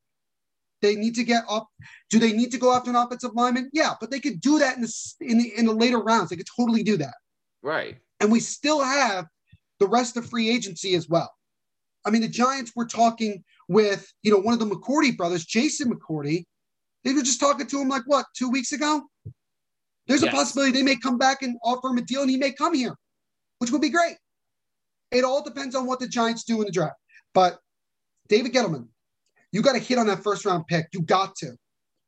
They 0.82 0.94
need 0.94 1.14
to 1.14 1.24
get 1.24 1.44
up. 1.48 1.66
Do 2.10 2.18
they 2.18 2.32
need 2.32 2.52
to 2.52 2.58
go 2.58 2.74
after 2.74 2.90
an 2.90 2.96
offensive 2.96 3.30
lineman? 3.34 3.70
Yeah, 3.72 3.94
but 3.98 4.10
they 4.10 4.20
could 4.20 4.42
do 4.42 4.58
that 4.58 4.76
in 4.76 4.82
the 4.82 4.92
in 5.20 5.38
the 5.38 5.58
in 5.58 5.64
the 5.64 5.72
later 5.72 6.00
rounds. 6.00 6.28
They 6.28 6.36
could 6.36 6.50
totally 6.54 6.82
do 6.82 6.98
that. 6.98 7.14
Right. 7.62 7.96
And 8.20 8.30
we 8.30 8.40
still 8.40 8.84
have 8.84 9.26
the 9.80 9.88
rest 9.88 10.18
of 10.18 10.28
free 10.28 10.50
agency 10.50 10.94
as 10.94 11.08
well. 11.08 11.32
I 12.04 12.10
mean, 12.10 12.20
the 12.20 12.28
Giants 12.28 12.72
were 12.76 12.86
talking 12.86 13.42
with 13.68 14.06
you 14.22 14.30
know 14.30 14.38
one 14.38 14.52
of 14.52 14.60
the 14.60 14.66
McCourty 14.66 15.16
brothers, 15.16 15.46
Jason 15.46 15.90
McCourty. 15.90 16.44
They 17.04 17.14
were 17.14 17.22
just 17.22 17.40
talking 17.40 17.66
to 17.66 17.80
him 17.80 17.88
like 17.88 18.02
what 18.04 18.26
two 18.36 18.50
weeks 18.50 18.72
ago. 18.72 19.02
There's 20.06 20.22
yes. 20.22 20.30
a 20.30 20.36
possibility 20.36 20.72
they 20.72 20.82
may 20.82 20.96
come 20.96 21.16
back 21.16 21.40
and 21.40 21.56
offer 21.64 21.88
him 21.88 21.96
a 21.96 22.02
deal, 22.02 22.20
and 22.20 22.30
he 22.30 22.36
may 22.36 22.52
come 22.52 22.74
here, 22.74 22.94
which 23.60 23.70
would 23.70 23.80
be 23.80 23.88
great. 23.88 24.18
It 25.10 25.24
all 25.24 25.42
depends 25.42 25.74
on 25.74 25.86
what 25.86 26.00
the 26.00 26.08
Giants 26.08 26.44
do 26.44 26.60
in 26.60 26.66
the 26.66 26.72
draft. 26.72 26.96
But 27.34 27.58
David 28.28 28.52
Gettleman, 28.52 28.88
you 29.52 29.62
got 29.62 29.72
to 29.72 29.78
hit 29.78 29.98
on 29.98 30.06
that 30.06 30.22
first 30.22 30.44
round 30.44 30.66
pick. 30.66 30.88
You 30.92 31.02
got 31.02 31.34
to. 31.36 31.52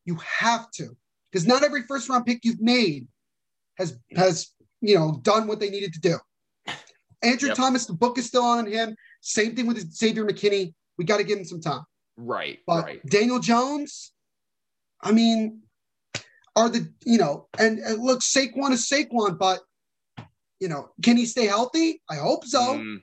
You 0.05 0.17
have 0.17 0.71
to. 0.73 0.97
Because 1.31 1.47
not 1.47 1.63
every 1.63 1.83
first 1.83 2.09
round 2.09 2.27
pick 2.27 2.41
you've 2.45 2.61
made 2.61 3.07
has 3.79 3.99
has 4.17 4.49
you 4.81 4.95
know 4.95 5.21
done 5.23 5.47
what 5.47 5.61
they 5.61 5.71
needed 5.71 5.93
to 5.95 6.01
do. 6.01 6.19
Andrew 7.23 7.49
yep. 7.49 7.57
Thomas, 7.57 7.87
the 7.87 7.93
book 7.93 8.19
is 8.19 8.27
still 8.27 8.45
on 8.45 8.67
him. 8.67 8.97
Same 9.21 9.55
thing 9.55 9.67
with 9.67 9.79
Xavier 9.93 10.25
McKinney. 10.25 10.73
We 10.97 11.05
got 11.05 11.19
to 11.19 11.25
give 11.25 11.39
him 11.39 11.45
some 11.45 11.61
time. 11.61 11.83
Right. 12.17 12.59
But 12.67 12.85
right. 12.85 13.07
Daniel 13.07 13.39
Jones, 13.39 14.13
I 15.03 15.13
mean, 15.13 15.61
are 16.57 16.69
the 16.69 16.91
you 17.05 17.19
know, 17.19 17.49
and, 17.59 17.79
and 17.79 18.03
look, 18.03 18.21
Saquon 18.21 18.73
is 18.73 18.89
Saquon, 18.89 19.39
but 19.39 19.61
you 20.61 20.69
know, 20.69 20.91
can 21.03 21.17
he 21.17 21.27
stay 21.27 21.47
healthy? 21.47 22.03
I 22.09 22.17
hope 22.17 22.45
so. 22.45 22.61
Mm. 22.61 22.99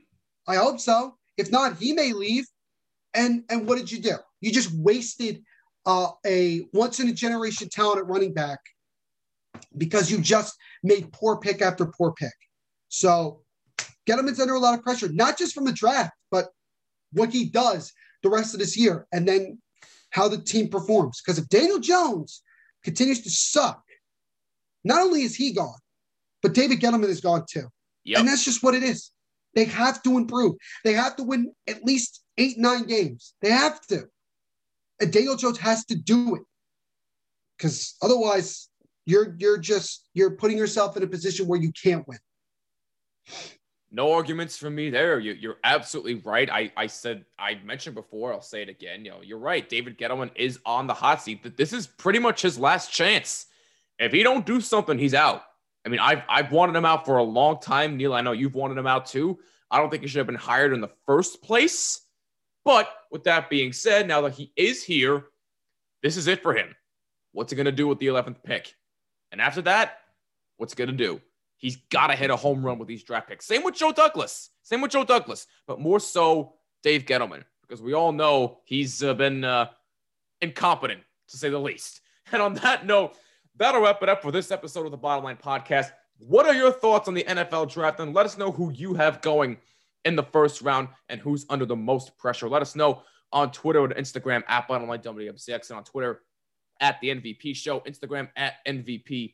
I 0.47 0.55
hope 0.55 0.79
so. 0.79 1.17
If 1.37 1.51
not, 1.51 1.77
he 1.77 1.93
may 1.93 2.13
leave. 2.13 2.45
And 3.13 3.43
and 3.49 3.67
what 3.67 3.77
did 3.77 3.91
you 3.91 3.99
do? 3.99 4.15
You 4.41 4.51
just 4.51 4.71
wasted 4.73 5.43
uh, 5.85 6.09
a 6.25 6.67
once 6.73 6.99
in 6.99 7.09
a 7.09 7.13
generation 7.13 7.69
talent 7.69 7.99
at 7.99 8.07
running 8.07 8.33
back 8.33 8.59
because 9.77 10.11
you 10.11 10.19
just 10.19 10.55
made 10.83 11.11
poor 11.11 11.37
pick 11.37 11.61
after 11.61 11.85
poor 11.85 12.13
pick. 12.13 12.33
So 12.89 13.41
Gettleman's 14.07 14.39
under 14.39 14.53
a 14.53 14.59
lot 14.59 14.77
of 14.77 14.83
pressure, 14.83 15.09
not 15.11 15.37
just 15.37 15.53
from 15.53 15.65
the 15.65 15.71
draft, 15.71 16.11
but 16.29 16.49
what 17.11 17.29
he 17.31 17.45
does 17.45 17.91
the 18.23 18.29
rest 18.29 18.53
of 18.53 18.59
this 18.59 18.77
year 18.77 19.07
and 19.11 19.27
then 19.27 19.59
how 20.11 20.27
the 20.27 20.37
team 20.37 20.69
performs. 20.69 21.21
Because 21.21 21.39
if 21.39 21.47
Daniel 21.49 21.79
Jones 21.79 22.43
continues 22.83 23.21
to 23.21 23.29
suck, 23.29 23.81
not 24.83 25.01
only 25.01 25.23
is 25.23 25.35
he 25.35 25.53
gone, 25.53 25.79
but 26.41 26.53
David 26.53 26.79
Gettleman 26.79 27.09
is 27.09 27.21
gone 27.21 27.45
too. 27.49 27.67
Yep. 28.05 28.19
And 28.19 28.27
that's 28.27 28.45
just 28.45 28.63
what 28.63 28.75
it 28.75 28.83
is. 28.83 29.11
They 29.53 29.65
have 29.65 30.03
to 30.03 30.17
improve. 30.17 30.55
They 30.83 30.93
have 30.93 31.15
to 31.17 31.23
win 31.23 31.51
at 31.67 31.83
least 31.83 32.23
eight, 32.37 32.57
nine 32.57 32.85
games. 32.85 33.33
They 33.41 33.49
have 33.49 33.81
to. 33.87 34.03
And 34.99 35.11
Daniel 35.11 35.35
Jones 35.35 35.57
has 35.59 35.85
to 35.85 35.95
do 35.95 36.35
it. 36.35 36.41
Because 37.57 37.95
otherwise, 38.01 38.69
you're 39.05 39.35
you're 39.39 39.57
just 39.57 40.07
you're 40.13 40.31
putting 40.31 40.57
yourself 40.57 40.95
in 40.95 41.03
a 41.03 41.07
position 41.07 41.47
where 41.47 41.59
you 41.59 41.71
can't 41.71 42.07
win. 42.07 42.19
No 43.89 44.11
arguments 44.13 44.57
from 44.57 44.75
me 44.75 44.89
there. 44.89 45.17
You, 45.17 45.51
are 45.51 45.57
absolutely 45.63 46.15
right. 46.15 46.49
I, 46.51 46.71
I 46.75 46.87
said 46.87 47.25
I 47.39 47.55
mentioned 47.63 47.95
before. 47.95 48.33
I'll 48.33 48.41
say 48.41 48.61
it 48.61 48.69
again. 48.69 49.05
You 49.05 49.11
know, 49.11 49.21
you're 49.23 49.39
right. 49.39 49.67
David 49.67 49.97
Gettleman 49.97 50.29
is 50.35 50.59
on 50.65 50.87
the 50.87 50.93
hot 50.93 51.21
seat. 51.21 51.43
That 51.43 51.57
this 51.57 51.71
is 51.73 51.87
pretty 51.87 52.19
much 52.19 52.41
his 52.41 52.59
last 52.59 52.91
chance. 52.91 53.45
If 53.97 54.11
he 54.11 54.23
don't 54.23 54.45
do 54.45 54.61
something, 54.61 54.99
he's 54.99 55.13
out. 55.13 55.43
I 55.85 55.89
mean, 55.89 55.99
I've 55.99 56.23
I've 56.27 56.51
wanted 56.51 56.75
him 56.75 56.85
out 56.85 57.05
for 57.05 57.17
a 57.17 57.23
long 57.23 57.59
time. 57.59 57.97
Neil, 57.97 58.13
I 58.13 58.21
know 58.21 58.33
you've 58.33 58.55
wanted 58.55 58.77
him 58.77 58.87
out 58.87 59.05
too. 59.05 59.39
I 59.69 59.79
don't 59.79 59.89
think 59.89 60.03
he 60.03 60.07
should 60.07 60.19
have 60.19 60.27
been 60.27 60.35
hired 60.35 60.73
in 60.73 60.81
the 60.81 60.91
first 61.05 61.41
place. 61.41 62.01
But 62.63 62.89
with 63.11 63.23
that 63.25 63.49
being 63.49 63.71
said, 63.71 64.07
now 64.07 64.21
that 64.21 64.33
he 64.33 64.51
is 64.55 64.83
here, 64.83 65.25
this 66.03 66.17
is 66.17 66.27
it 66.27 66.41
for 66.41 66.53
him. 66.53 66.75
What's 67.31 67.51
he 67.51 67.55
going 67.55 67.65
to 67.65 67.71
do 67.71 67.87
with 67.87 67.99
the 67.99 68.07
11th 68.07 68.43
pick? 68.43 68.73
And 69.31 69.39
after 69.39 69.61
that, 69.63 69.99
what's 70.57 70.73
going 70.73 70.89
to 70.89 70.95
do? 70.95 71.21
He's 71.57 71.77
got 71.89 72.07
to 72.07 72.15
hit 72.15 72.29
a 72.29 72.35
home 72.35 72.65
run 72.65 72.77
with 72.77 72.87
these 72.87 73.03
draft 73.03 73.29
picks. 73.29 73.45
Same 73.45 73.63
with 73.63 73.75
Joe 73.75 73.91
Douglas. 73.91 74.49
Same 74.63 74.81
with 74.81 74.91
Joe 74.91 75.03
Douglas, 75.03 75.47
but 75.65 75.79
more 75.79 75.99
so 75.99 76.55
Dave 76.83 77.05
Gettleman, 77.05 77.43
because 77.61 77.81
we 77.81 77.93
all 77.93 78.11
know 78.11 78.59
he's 78.65 79.01
uh, 79.01 79.13
been 79.13 79.43
uh, 79.43 79.67
incompetent, 80.41 81.01
to 81.29 81.37
say 81.37 81.49
the 81.49 81.59
least. 81.59 82.01
And 82.29 82.41
on 82.41 82.55
that 82.55 82.85
note, 82.85 83.15
that'll 83.57 83.81
wrap 83.81 84.01
it 84.03 84.09
up 84.09 84.21
for 84.21 84.31
this 84.31 84.51
episode 84.51 84.85
of 84.85 84.91
the 84.91 84.97
Bottom 84.97 85.23
Line 85.23 85.37
Podcast. 85.37 85.91
What 86.19 86.47
are 86.47 86.53
your 86.53 86.71
thoughts 86.71 87.07
on 87.07 87.13
the 87.13 87.23
NFL 87.23 87.71
draft? 87.71 87.99
And 87.99 88.13
let 88.13 88.25
us 88.25 88.37
know 88.37 88.51
who 88.51 88.71
you 88.71 88.93
have 88.93 89.21
going 89.21 89.57
in 90.05 90.15
the 90.15 90.23
first 90.23 90.61
round 90.61 90.89
and 91.09 91.19
who's 91.19 91.45
under 91.49 91.65
the 91.65 91.75
most 91.75 92.17
pressure. 92.17 92.49
Let 92.49 92.61
us 92.61 92.75
know 92.75 93.03
on 93.31 93.51
Twitter 93.51 93.83
and 93.83 93.93
Instagram 93.95 94.43
at 94.47 94.67
Bottomline 94.67 95.03
WMCX 95.03 95.69
and 95.69 95.77
on 95.77 95.83
Twitter 95.83 96.21
at 96.79 96.99
the 97.01 97.09
MVP 97.09 97.55
Show, 97.55 97.81
Instagram 97.81 98.29
at 98.35 98.65
MVP 98.67 99.33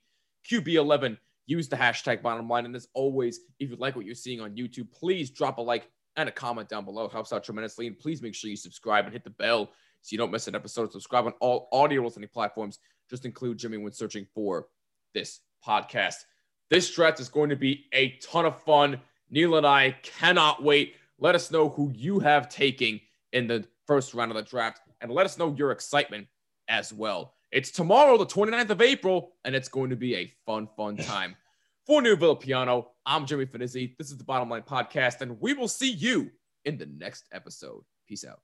QB11 0.49 1.17
use 1.45 1.67
the 1.67 1.75
hashtag 1.75 2.21
bottom 2.21 2.47
line. 2.47 2.65
And 2.65 2.75
as 2.75 2.87
always, 2.93 3.41
if 3.59 3.69
you 3.69 3.75
like 3.75 3.95
what 3.95 4.05
you're 4.05 4.15
seeing 4.15 4.41
on 4.41 4.55
YouTube, 4.55 4.91
please 4.91 5.29
drop 5.29 5.57
a 5.57 5.61
like 5.61 5.89
and 6.15 6.29
a 6.29 6.31
comment 6.31 6.69
down 6.69 6.85
below. 6.85 7.05
It 7.05 7.11
helps 7.11 7.33
out 7.33 7.43
tremendously. 7.43 7.87
And 7.87 7.97
please 7.97 8.21
make 8.21 8.35
sure 8.35 8.49
you 8.49 8.55
subscribe 8.55 9.05
and 9.05 9.13
hit 9.13 9.23
the 9.23 9.29
bell 9.31 9.71
so 10.01 10.13
you 10.13 10.17
don't 10.17 10.31
miss 10.31 10.47
an 10.47 10.55
episode. 10.55 10.91
Subscribe 10.91 11.25
on 11.25 11.33
all 11.39 11.69
audio 11.71 12.01
listening 12.01 12.29
platforms. 12.31 12.79
Just 13.13 13.25
include 13.25 13.59
Jimmy 13.59 13.77
when 13.77 13.91
searching 13.91 14.25
for 14.33 14.69
this 15.13 15.41
podcast. 15.63 16.15
This 16.71 16.91
draft 16.91 17.19
is 17.19 17.29
going 17.29 17.51
to 17.51 17.55
be 17.55 17.85
a 17.93 18.17
ton 18.23 18.43
of 18.43 18.59
fun. 18.63 18.99
Neil 19.29 19.57
and 19.57 19.67
I 19.67 19.91
cannot 20.01 20.63
wait. 20.63 20.95
Let 21.19 21.35
us 21.35 21.51
know 21.51 21.69
who 21.69 21.91
you 21.93 22.17
have 22.17 22.49
taking 22.49 22.99
in 23.31 23.45
the 23.45 23.67
first 23.85 24.15
round 24.15 24.31
of 24.31 24.35
the 24.35 24.41
draft 24.41 24.81
and 24.99 25.11
let 25.11 25.27
us 25.27 25.37
know 25.37 25.53
your 25.55 25.69
excitement 25.69 26.25
as 26.67 26.91
well. 26.91 27.35
It's 27.51 27.69
tomorrow, 27.69 28.17
the 28.17 28.25
29th 28.25 28.71
of 28.71 28.81
April, 28.81 29.33
and 29.45 29.53
it's 29.53 29.69
going 29.69 29.91
to 29.91 29.95
be 29.95 30.15
a 30.15 30.33
fun, 30.47 30.67
fun 30.75 30.97
time. 30.97 31.35
For 31.85 32.01
New 32.01 32.17
Piano, 32.37 32.93
I'm 33.05 33.27
Jimmy 33.27 33.45
Finizzi. 33.45 33.95
This 33.99 34.09
is 34.09 34.17
the 34.17 34.23
Bottom 34.23 34.49
Line 34.49 34.63
Podcast, 34.63 35.21
and 35.21 35.39
we 35.39 35.53
will 35.53 35.67
see 35.67 35.91
you 35.91 36.31
in 36.65 36.79
the 36.79 36.87
next 36.87 37.25
episode. 37.31 37.83
Peace 38.07 38.25
out. 38.25 38.39